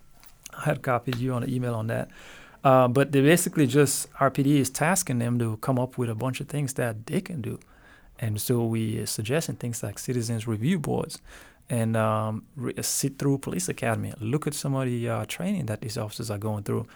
I 0.57 0.65
had 0.65 0.83
copied 0.83 1.17
you 1.17 1.33
on 1.35 1.43
an 1.43 1.51
email 1.51 1.75
on 1.75 1.87
that. 1.89 2.09
Uh, 2.63 2.89
but 2.89 3.13
they 3.13 3.21
basically 3.21 3.67
just 3.67 4.09
RPD 4.21 4.59
is 4.59 4.71
tasking 4.71 5.19
them 5.19 5.39
to 5.39 5.57
come 5.59 5.79
up 5.79 5.99
with 5.99 6.09
a 6.09 6.15
bunch 6.15 6.41
of 6.41 6.49
things 6.49 6.73
that 6.75 7.05
they 7.07 7.21
can 7.21 7.43
do, 7.43 7.59
and 8.19 8.41
so 8.41 8.65
we 8.65 8.99
are 9.01 9.07
suggesting 9.07 9.57
things 9.57 9.83
like 9.83 9.99
citizens 9.99 10.47
review 10.47 10.79
boards, 10.79 11.21
and 11.69 11.95
um, 11.97 12.43
re- 12.57 12.73
sit 12.81 13.19
through 13.19 13.37
police 13.39 13.69
academy. 13.69 14.15
Look 14.19 14.47
at 14.47 14.55
some 14.55 14.75
of 14.75 14.87
the 14.87 15.09
uh, 15.11 15.25
training 15.27 15.67
that 15.67 15.81
these 15.83 15.99
officers 15.99 16.31
are 16.31 16.39
going 16.39 16.63
through. 16.65 16.87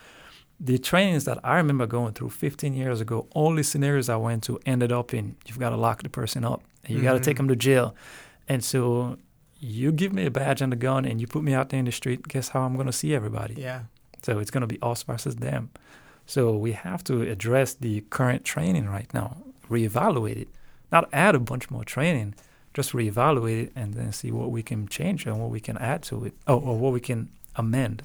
The 0.60 0.78
trainings 0.78 1.24
that 1.24 1.38
I 1.44 1.56
remember 1.56 1.86
going 1.86 2.14
through 2.14 2.30
15 2.30 2.74
years 2.74 3.00
ago, 3.00 3.28
all 3.30 3.54
the 3.54 3.62
scenarios 3.62 4.08
I 4.08 4.16
went 4.16 4.42
to 4.44 4.58
ended 4.66 4.90
up 4.90 5.14
in 5.14 5.36
you've 5.46 5.58
got 5.58 5.70
to 5.70 5.76
lock 5.76 6.02
the 6.02 6.08
person 6.08 6.44
up, 6.44 6.62
and 6.84 6.96
you 6.96 7.02
got 7.02 7.12
to 7.12 7.20
take 7.20 7.36
mm-hmm. 7.36 7.46
them 7.46 7.48
to 7.48 7.56
jail, 7.56 7.94
and 8.48 8.64
so 8.64 9.18
you 9.60 9.92
give 9.92 10.12
me 10.12 10.26
a 10.26 10.30
badge 10.30 10.60
and 10.60 10.72
a 10.72 10.76
gun, 10.76 11.04
and 11.04 11.20
you 11.20 11.26
put 11.26 11.42
me 11.42 11.54
out 11.54 11.68
there 11.68 11.78
in 11.78 11.84
the 11.84 11.92
street. 11.92 12.26
Guess 12.28 12.50
how 12.50 12.62
I'm 12.62 12.74
going 12.74 12.86
to 12.86 12.92
see 12.92 13.14
everybody? 13.14 13.54
yeah 13.54 13.82
So 14.22 14.38
it's 14.38 14.50
going 14.50 14.62
to 14.62 14.66
be 14.66 14.78
us 14.82 15.02
versus 15.02 15.36
them. 15.36 15.70
So 16.26 16.56
we 16.56 16.72
have 16.72 17.02
to 17.04 17.22
address 17.22 17.74
the 17.74 18.02
current 18.10 18.44
training 18.44 18.86
right 18.86 19.12
now, 19.14 19.38
reevaluate 19.70 20.42
it, 20.42 20.48
not 20.92 21.08
add 21.12 21.34
a 21.34 21.40
bunch 21.40 21.70
more 21.70 21.84
training, 21.84 22.34
just 22.74 22.92
reevaluate 22.92 23.64
it 23.64 23.72
and 23.74 23.94
then 23.94 24.12
see 24.12 24.30
what 24.30 24.50
we 24.50 24.62
can 24.62 24.86
change 24.88 25.26
and 25.26 25.40
what 25.40 25.50
we 25.50 25.60
can 25.60 25.78
add 25.78 26.02
to 26.04 26.24
it, 26.24 26.34
oh, 26.46 26.58
or 26.58 26.78
what 26.78 26.92
we 26.92 27.00
can 27.00 27.30
amend. 27.56 28.02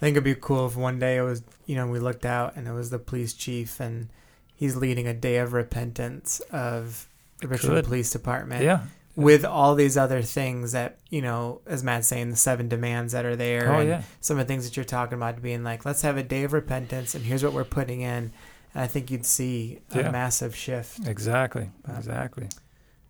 I 0.00 0.06
think 0.06 0.14
it'd 0.14 0.24
be 0.24 0.34
cool 0.34 0.66
if 0.66 0.76
one 0.76 0.98
day 0.98 1.18
it 1.18 1.22
was, 1.22 1.42
you 1.66 1.76
know, 1.76 1.86
we 1.86 1.98
looked 1.98 2.24
out 2.24 2.56
and 2.56 2.66
it 2.66 2.72
was 2.72 2.88
the 2.90 2.98
police 2.98 3.34
chief 3.34 3.80
and 3.80 4.08
he's 4.56 4.74
leading 4.76 5.06
a 5.06 5.12
day 5.14 5.36
of 5.36 5.52
repentance 5.52 6.40
of 6.50 7.06
the 7.40 7.48
Richmond. 7.48 7.84
Police 7.86 8.10
Department 8.10 8.62
Yeah. 8.64 8.80
with 9.14 9.44
all 9.44 9.74
these 9.74 9.96
other 9.98 10.22
things 10.22 10.72
that, 10.72 10.98
you 11.10 11.20
know, 11.20 11.60
as 11.66 11.82
Matt's 11.84 12.08
saying, 12.08 12.30
the 12.30 12.36
seven 12.36 12.68
demands 12.68 13.12
that 13.12 13.24
are 13.26 13.36
there 13.36 13.70
Oh 13.72 13.78
and 13.80 13.88
yeah. 13.88 14.02
some 14.22 14.38
of 14.38 14.46
the 14.46 14.50
things 14.52 14.64
that 14.64 14.76
you're 14.76 14.84
talking 14.84 15.14
about 15.16 15.42
being 15.42 15.62
like, 15.64 15.84
let's 15.84 16.02
have 16.02 16.16
a 16.16 16.22
day 16.22 16.44
of 16.44 16.52
repentance 16.54 17.14
and 17.14 17.24
here's 17.24 17.44
what 17.44 17.52
we're 17.52 17.64
putting 17.64 18.00
in. 18.00 18.32
And 18.72 18.84
I 18.84 18.86
think 18.86 19.10
you'd 19.10 19.26
see 19.26 19.80
a 19.92 19.98
Yeah. 20.02 20.10
massive 20.10 20.54
shift. 20.56 21.06
Exactly. 21.06 21.70
Exactly. 21.96 22.48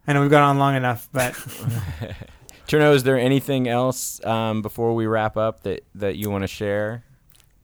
I 0.08 0.12
know 0.12 0.22
we've 0.22 0.30
gone 0.30 0.42
on 0.42 0.58
long 0.58 0.74
enough, 0.74 1.08
but 1.12 1.34
Cherno, 2.70 2.94
is 2.94 3.02
there 3.02 3.18
anything 3.18 3.66
else 3.68 4.24
um, 4.24 4.62
before 4.62 4.94
we 4.94 5.06
wrap 5.06 5.36
up 5.36 5.62
that, 5.64 5.82
that 5.96 6.16
you 6.16 6.30
want 6.30 6.42
to 6.42 6.48
share? 6.48 7.02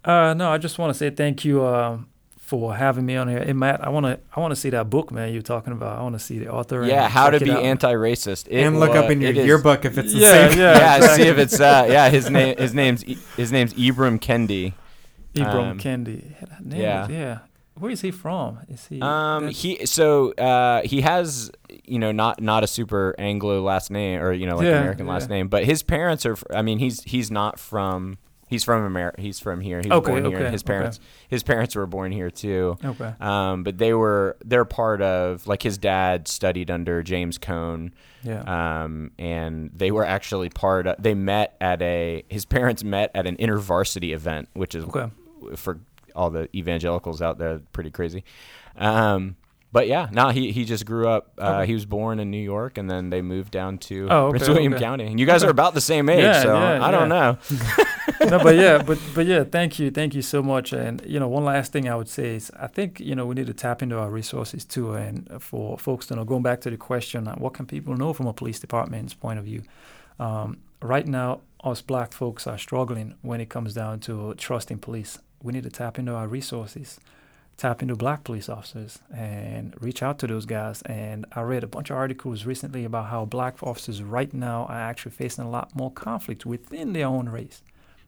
Uh, 0.04 0.34
no, 0.34 0.50
I 0.50 0.58
just 0.58 0.78
want 0.78 0.90
to 0.92 0.98
say 0.98 1.10
thank 1.10 1.44
you 1.44 1.64
um, 1.64 2.08
for 2.38 2.74
having 2.74 3.06
me 3.06 3.16
on 3.16 3.28
here. 3.28 3.44
Hey, 3.44 3.52
Matt, 3.52 3.84
I 3.84 3.88
want 3.90 4.06
to 4.06 4.18
I 4.34 4.40
want 4.40 4.50
to 4.52 4.56
see 4.56 4.70
that 4.70 4.90
book, 4.90 5.10
man. 5.12 5.32
You're 5.32 5.42
talking 5.42 5.72
about. 5.72 5.98
I 5.98 6.02
want 6.02 6.14
to 6.14 6.18
see 6.18 6.38
the 6.38 6.48
author. 6.50 6.80
and 6.82 6.90
Yeah, 6.90 7.08
how 7.08 7.30
to 7.30 7.38
be 7.38 7.50
out. 7.52 7.62
anti-racist. 7.62 8.48
It 8.48 8.62
and 8.64 8.80
look 8.80 8.90
wa- 8.90 8.96
up 9.00 9.10
in 9.10 9.20
your 9.20 9.30
it 9.30 9.38
is- 9.38 9.46
yearbook 9.46 9.84
if 9.84 9.96
it's 9.98 10.12
the 10.12 10.18
Yeah, 10.18 10.48
same. 10.50 10.58
yeah. 10.58 10.78
Yeah, 10.98 11.06
see 11.14 11.22
if 11.22 11.38
it's 11.38 11.60
uh, 11.60 11.86
yeah. 11.88 12.08
His 12.08 12.28
name 12.30 12.56
his 12.56 12.74
name's 12.74 13.02
his 13.36 13.52
name's 13.52 13.74
Ibram 13.74 14.18
Kendi. 14.20 14.72
Ibram 15.34 15.70
Um, 15.72 15.78
Kendi. 15.78 16.38
That 16.40 16.64
name 16.64 16.80
yeah. 16.80 17.00
was- 17.02 17.10
yeah. 17.10 17.38
Where 17.78 17.90
is 17.90 18.00
he 18.00 18.10
from? 18.10 18.58
Is 18.68 18.86
he? 18.86 19.00
Um, 19.02 19.48
he 19.48 19.84
so 19.86 20.32
uh, 20.32 20.82
he 20.82 21.02
has 21.02 21.50
you 21.84 21.98
know 21.98 22.12
not 22.12 22.40
not 22.40 22.64
a 22.64 22.66
super 22.66 23.14
Anglo 23.18 23.60
last 23.62 23.90
name 23.90 24.20
or 24.20 24.32
you 24.32 24.46
know 24.46 24.56
like 24.56 24.64
Yeah, 24.66 24.78
American 24.80 25.06
last 25.06 25.28
yeah. 25.28 25.36
name, 25.36 25.48
but 25.48 25.64
his 25.64 25.82
parents 25.82 26.24
are. 26.26 26.36
I 26.54 26.62
mean, 26.62 26.78
he's 26.78 27.02
he's 27.02 27.30
not 27.30 27.58
from. 27.58 28.18
He's 28.48 28.62
from 28.62 28.84
America. 28.84 29.20
He's 29.20 29.40
from 29.40 29.60
here. 29.60 29.80
He's 29.82 29.90
Okay, 29.90 30.08
born 30.12 30.24
here. 30.24 30.38
okay, 30.38 30.50
His 30.52 30.62
okay. 30.62 30.72
parents. 30.74 31.00
His 31.28 31.42
parents 31.42 31.74
were 31.74 31.84
born 31.88 32.12
here 32.12 32.30
too. 32.30 32.78
okay. 32.84 33.12
Um, 33.20 33.64
but 33.64 33.76
they 33.78 33.92
were 33.92 34.36
they're 34.44 34.64
part 34.64 35.02
of 35.02 35.48
like 35.48 35.64
his 35.64 35.78
dad 35.78 36.28
studied 36.28 36.70
under 36.70 37.02
James 37.02 37.38
Cone. 37.38 37.92
Yeah. 38.22 38.42
Um, 38.84 39.10
and 39.18 39.70
they 39.74 39.90
were 39.90 40.04
actually 40.04 40.48
part 40.48 40.86
of. 40.86 40.94
They 41.02 41.14
met 41.14 41.56
at 41.60 41.82
a. 41.82 42.22
His 42.28 42.44
parents 42.44 42.84
met 42.84 43.10
at 43.16 43.26
an 43.26 43.36
intervarsity 43.38 44.14
event, 44.14 44.48
which 44.54 44.76
is 44.76 44.84
okay. 44.84 45.10
for 45.56 45.80
all 46.16 46.30
the 46.30 46.48
evangelicals 46.56 47.22
out 47.22 47.38
there 47.38 47.60
pretty 47.72 47.90
crazy. 47.90 48.24
Um, 48.76 49.36
but 49.72 49.88
yeah, 49.88 50.08
now 50.10 50.30
he 50.30 50.52
he 50.52 50.64
just 50.64 50.86
grew 50.86 51.06
up. 51.08 51.32
Uh, 51.38 51.56
Okay. 51.58 51.66
He 51.66 51.74
was 51.74 51.84
born 51.84 52.18
in 52.18 52.30
New 52.30 52.42
York, 52.42 52.78
and 52.78 52.88
then 52.88 53.10
they 53.10 53.20
moved 53.20 53.50
down 53.50 53.76
to 53.78 54.08
Oh, 54.10 54.26
okay, 54.26 54.30
Prince 54.38 54.48
William 54.48 54.72
okay. 54.72 54.82
County. 54.82 55.06
And 55.06 55.20
you 55.20 55.26
guys 55.26 55.44
are 55.44 55.50
about 55.50 55.74
the 55.74 55.80
same 55.82 56.08
age, 56.08 56.22
Yeah, 56.22 56.42
so 56.42 56.54
yeah, 56.54 56.84
I 56.86 56.90
don't 56.90 57.08
know. 57.10 57.36
no, 58.30 58.38
but 58.42 58.54
yeah, 58.56 58.82
but 58.86 58.98
but 59.14 59.26
yeah, 59.26 59.44
thank 59.44 59.78
you, 59.78 59.90
thank 59.90 60.14
you 60.14 60.22
so 60.22 60.42
much. 60.42 60.72
And 60.72 61.02
you 61.04 61.20
know, 61.20 61.28
one 61.28 61.44
last 61.44 61.72
thing 61.72 61.88
I 61.90 61.94
would 61.96 62.08
say 62.08 62.36
is, 62.36 62.50
I 62.58 62.68
think 62.68 63.00
you 63.00 63.14
know 63.14 63.26
we 63.26 63.34
need 63.34 63.48
to 63.48 63.54
tap 63.54 63.82
into 63.82 63.98
our 63.98 64.08
resources 64.10 64.64
too. 64.64 64.94
And 64.94 65.28
for 65.42 65.78
folks 65.78 66.06
to 66.06 66.16
know, 66.16 66.24
going 66.24 66.42
back 66.42 66.60
to 66.62 66.70
the 66.70 66.78
question, 66.78 67.26
what 67.26 67.52
can 67.52 67.66
people 67.66 67.94
know 67.96 68.12
from 68.14 68.26
a 68.28 68.32
police 68.32 68.58
department's 68.60 69.12
point 69.14 69.38
of 69.38 69.44
view? 69.44 69.62
Um, 70.18 70.58
right 70.80 71.06
now, 71.06 71.40
us 71.62 71.82
black 71.82 72.12
folks 72.12 72.46
are 72.46 72.56
struggling 72.56 73.14
when 73.20 73.40
it 73.42 73.50
comes 73.50 73.74
down 73.74 74.00
to 74.00 74.32
trusting 74.38 74.78
police. 74.78 75.18
We 75.42 75.52
need 75.52 75.64
to 75.64 75.70
tap 75.70 75.98
into 75.98 76.14
our 76.14 76.28
resources, 76.28 76.98
tap 77.56 77.82
into 77.82 77.96
black 77.96 78.24
police 78.24 78.48
officers, 78.48 78.98
and 79.14 79.74
reach 79.80 80.02
out 80.02 80.18
to 80.20 80.26
those 80.26 80.46
guys. 80.46 80.82
And 80.82 81.26
I 81.32 81.42
read 81.42 81.64
a 81.64 81.68
bunch 81.68 81.90
of 81.90 81.96
articles 81.96 82.44
recently 82.44 82.84
about 82.84 83.06
how 83.06 83.24
black 83.24 83.62
officers 83.62 84.02
right 84.02 84.32
now 84.32 84.66
are 84.68 84.80
actually 84.80 85.12
facing 85.12 85.44
a 85.44 85.50
lot 85.50 85.74
more 85.74 85.90
conflict 85.90 86.46
within 86.46 86.92
their 86.92 87.06
own 87.06 87.28
race. 87.28 87.62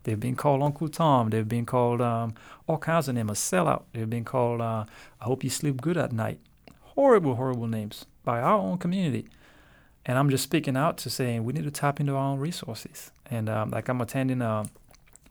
They've 0.05 0.19
been 0.19 0.37
called 0.37 0.63
Uncle 0.63 0.89
Tom. 0.89 1.31
They've 1.31 1.49
been 1.49 1.67
called 1.67 2.01
um, 2.01 2.35
all 2.67 2.79
kinds 2.79 3.09
of 3.09 3.15
names, 3.15 3.31
a 3.31 3.35
sellout. 3.35 3.83
They've 3.93 4.09
been 4.09 4.25
called 4.25 4.61
uh, 4.61 4.85
I 5.21 5.25
hope 5.25 5.45
you 5.45 5.51
sleep 5.51 5.81
good 5.81 5.97
at 5.97 6.13
night. 6.13 6.41
Horrible, 6.81 7.35
horrible 7.35 7.67
names 7.67 8.07
by 8.25 8.41
our 8.41 8.59
own 8.59 8.79
community. 8.79 9.29
And 10.07 10.19
I'm 10.19 10.31
just 10.31 10.45
speaking 10.45 10.77
out 10.77 10.97
to 10.99 11.11
saying 11.11 11.45
we 11.45 11.53
need 11.53 11.65
to 11.65 11.71
tap 11.71 12.01
into 12.01 12.15
our 12.15 12.33
own 12.33 12.39
resources. 12.39 13.11
And 13.31 13.49
um, 13.49 13.71
like 13.71 13.89
I'm 13.89 14.01
attending 14.01 14.41
a, 14.41 14.65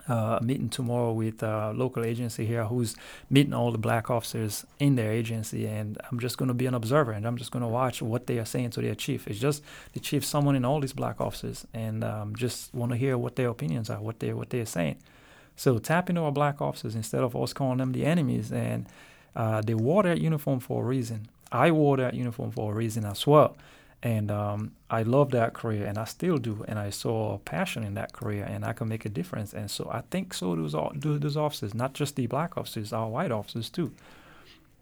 a 0.07 0.39
meeting 0.41 0.69
tomorrow 0.69 1.11
with 1.11 1.43
a 1.43 1.73
local 1.73 2.03
agency 2.03 2.45
here 2.45 2.65
who's 2.65 2.95
meeting 3.29 3.53
all 3.53 3.71
the 3.71 3.77
black 3.77 4.09
officers 4.09 4.65
in 4.79 4.95
their 4.95 5.11
agency. 5.11 5.65
And 5.65 5.97
I'm 6.09 6.19
just 6.19 6.38
going 6.38 6.47
to 6.47 6.53
be 6.53 6.65
an 6.65 6.73
observer 6.73 7.11
and 7.11 7.25
I'm 7.25 7.38
just 7.38 7.51
going 7.51 7.61
to 7.61 7.67
watch 7.67 8.01
what 8.01 8.27
they 8.27 8.39
are 8.39 8.45
saying 8.45 8.71
to 8.71 8.81
their 8.81 8.95
chief. 8.95 9.27
It's 9.27 9.39
just 9.39 9.63
the 9.93 9.99
chief 9.99 10.25
summoning 10.25 10.65
all 10.65 10.79
these 10.79 10.93
black 10.93 11.19
officers 11.19 11.65
and 11.73 12.03
um, 12.03 12.35
just 12.35 12.73
want 12.73 12.91
to 12.91 12.97
hear 12.97 13.17
what 13.17 13.35
their 13.35 13.49
opinions 13.49 13.89
are, 13.89 13.99
what 13.99 14.19
they're, 14.19 14.35
what 14.35 14.49
they're 14.49 14.65
saying. 14.65 14.97
So 15.55 15.79
tap 15.79 16.09
into 16.09 16.21
our 16.21 16.31
black 16.31 16.61
officers 16.61 16.95
instead 16.95 17.23
of 17.23 17.35
us 17.35 17.53
calling 17.53 17.79
them 17.79 17.91
the 17.91 18.05
enemies. 18.05 18.51
And 18.51 18.88
uh, 19.35 19.61
they 19.61 19.73
wore 19.73 20.03
that 20.03 20.19
uniform 20.21 20.59
for 20.59 20.84
a 20.84 20.85
reason. 20.85 21.27
I 21.51 21.71
wore 21.71 21.97
that 21.97 22.13
uniform 22.13 22.51
for 22.51 22.71
a 22.71 22.75
reason 22.75 23.05
as 23.05 23.25
well. 23.25 23.55
And 24.03 24.30
um, 24.30 24.74
I 24.91 25.02
love 25.02 25.32
that 25.32 25.53
career, 25.53 25.86
and 25.86 25.98
I 25.98 26.06
still 26.06 26.38
do. 26.38 26.64
And 26.68 26.78
I 26.78 26.91
saw 26.91 27.40
passion 27.40 27.84
in 27.84 27.95
that 27.95 28.14
career, 28.14 28.45
and 28.45 28.64
I 28.64 28.74
can 28.74 28.88
make 28.88 29.06
a 29.06 29.10
difference. 29.10 29.53
And 29.53 29.72
so 29.72 29.90
I 29.91 30.02
think 30.11 30.34
so 30.34 30.56
do 30.56 30.68
those, 30.68 31.19
those 31.19 31.38
officers, 31.38 31.74
not 31.74 31.94
just 31.94 32.15
the 32.15 32.28
black 32.28 32.57
officers, 32.57 32.94
our 32.94 33.07
white 33.07 33.32
officers 33.32 33.69
too. 33.69 33.91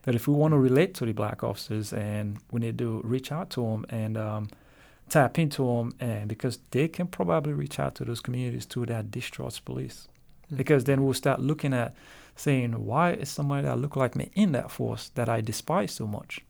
That 0.04 0.16
if 0.16 0.28
we 0.28 0.34
want 0.34 0.52
to 0.52 0.58
relate 0.58 0.94
to 0.96 1.06
the 1.06 1.14
black 1.14 1.44
officers, 1.44 1.94
and 1.94 2.38
we 2.52 2.60
need 2.60 2.78
to 2.78 3.02
reach 3.04 3.32
out 3.32 3.50
to 3.52 3.62
them 3.62 3.86
and 3.90 4.18
um, 4.18 4.50
tap 5.10 5.40
into 5.40 5.66
them, 5.66 5.94
and 6.00 6.28
because 6.28 6.60
they 6.72 6.90
can 6.90 7.08
probably 7.08 7.54
reach 7.54 7.80
out 7.80 7.96
to 7.96 8.06
those 8.06 8.20
communities 8.20 8.66
too 8.66 8.86
that 8.86 9.12
distrust 9.12 9.64
police. 9.64 10.10
Mm. 10.52 10.58
Because 10.58 10.84
then 10.84 11.04
we'll 11.04 11.14
start 11.14 11.40
looking 11.40 11.74
at 11.74 11.96
saying, 12.36 12.74
why 12.86 13.14
is 13.14 13.30
somebody 13.30 13.66
that 13.66 13.80
look 13.80 13.96
like 13.96 14.16
me 14.16 14.30
in 14.36 14.52
that 14.52 14.70
force 14.70 15.10
that 15.16 15.30
I 15.30 15.40
despise 15.40 15.94
so 15.94 16.06
much? 16.06 16.42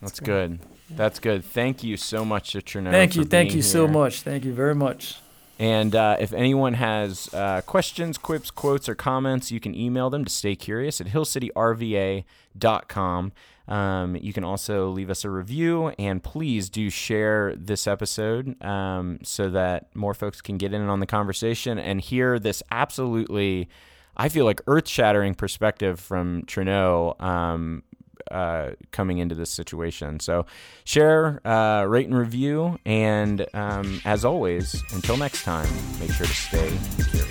That's 0.00 0.20
good. 0.20 0.60
That's 0.90 1.18
good. 1.18 1.44
Thank 1.44 1.84
you 1.84 1.96
so 1.96 2.24
much, 2.24 2.54
Citrino. 2.54 2.90
thank 2.90 3.14
you, 3.14 3.22
for 3.22 3.28
thank 3.28 3.54
you 3.54 3.62
so 3.62 3.86
much, 3.86 4.22
thank 4.22 4.44
you 4.44 4.52
very 4.52 4.74
much. 4.74 5.18
And 5.60 5.94
uh, 5.94 6.16
if 6.18 6.32
anyone 6.32 6.74
has 6.74 7.32
uh, 7.34 7.60
questions, 7.66 8.16
quips, 8.16 8.50
quotes, 8.50 8.88
or 8.88 8.94
comments, 8.94 9.52
you 9.52 9.60
can 9.60 9.74
email 9.74 10.08
them 10.08 10.24
to 10.24 10.30
staycurious 10.30 11.02
at 11.02 11.08
hillcityrva.com. 11.08 13.32
Um, 13.68 14.16
you 14.16 14.32
can 14.32 14.42
also 14.42 14.88
leave 14.88 15.10
us 15.10 15.22
a 15.22 15.30
review, 15.30 15.88
and 15.98 16.22
please 16.22 16.70
do 16.70 16.88
share 16.88 17.54
this 17.56 17.86
episode 17.86 18.56
um, 18.64 19.18
so 19.22 19.50
that 19.50 19.94
more 19.94 20.14
folks 20.14 20.40
can 20.40 20.56
get 20.56 20.72
in 20.72 20.80
on 20.88 20.98
the 20.98 21.06
conversation 21.06 21.78
and 21.78 22.00
hear 22.00 22.38
this 22.38 22.62
absolutely, 22.70 23.68
I 24.16 24.30
feel 24.30 24.46
like, 24.46 24.62
earth 24.66 24.88
shattering 24.88 25.34
perspective 25.34 26.00
from 26.00 26.44
Cherno. 26.44 27.20
Um, 27.22 27.82
uh, 28.30 28.70
coming 28.90 29.18
into 29.18 29.34
this 29.34 29.50
situation. 29.50 30.20
So, 30.20 30.46
share, 30.84 31.40
uh, 31.46 31.84
rate, 31.84 32.06
and 32.06 32.16
review. 32.16 32.78
And 32.84 33.46
um, 33.54 34.00
as 34.04 34.24
always, 34.24 34.82
until 34.92 35.16
next 35.16 35.42
time, 35.42 35.68
make 35.98 36.12
sure 36.12 36.26
to 36.26 36.32
stay 36.32 36.78
curious. 37.10 37.29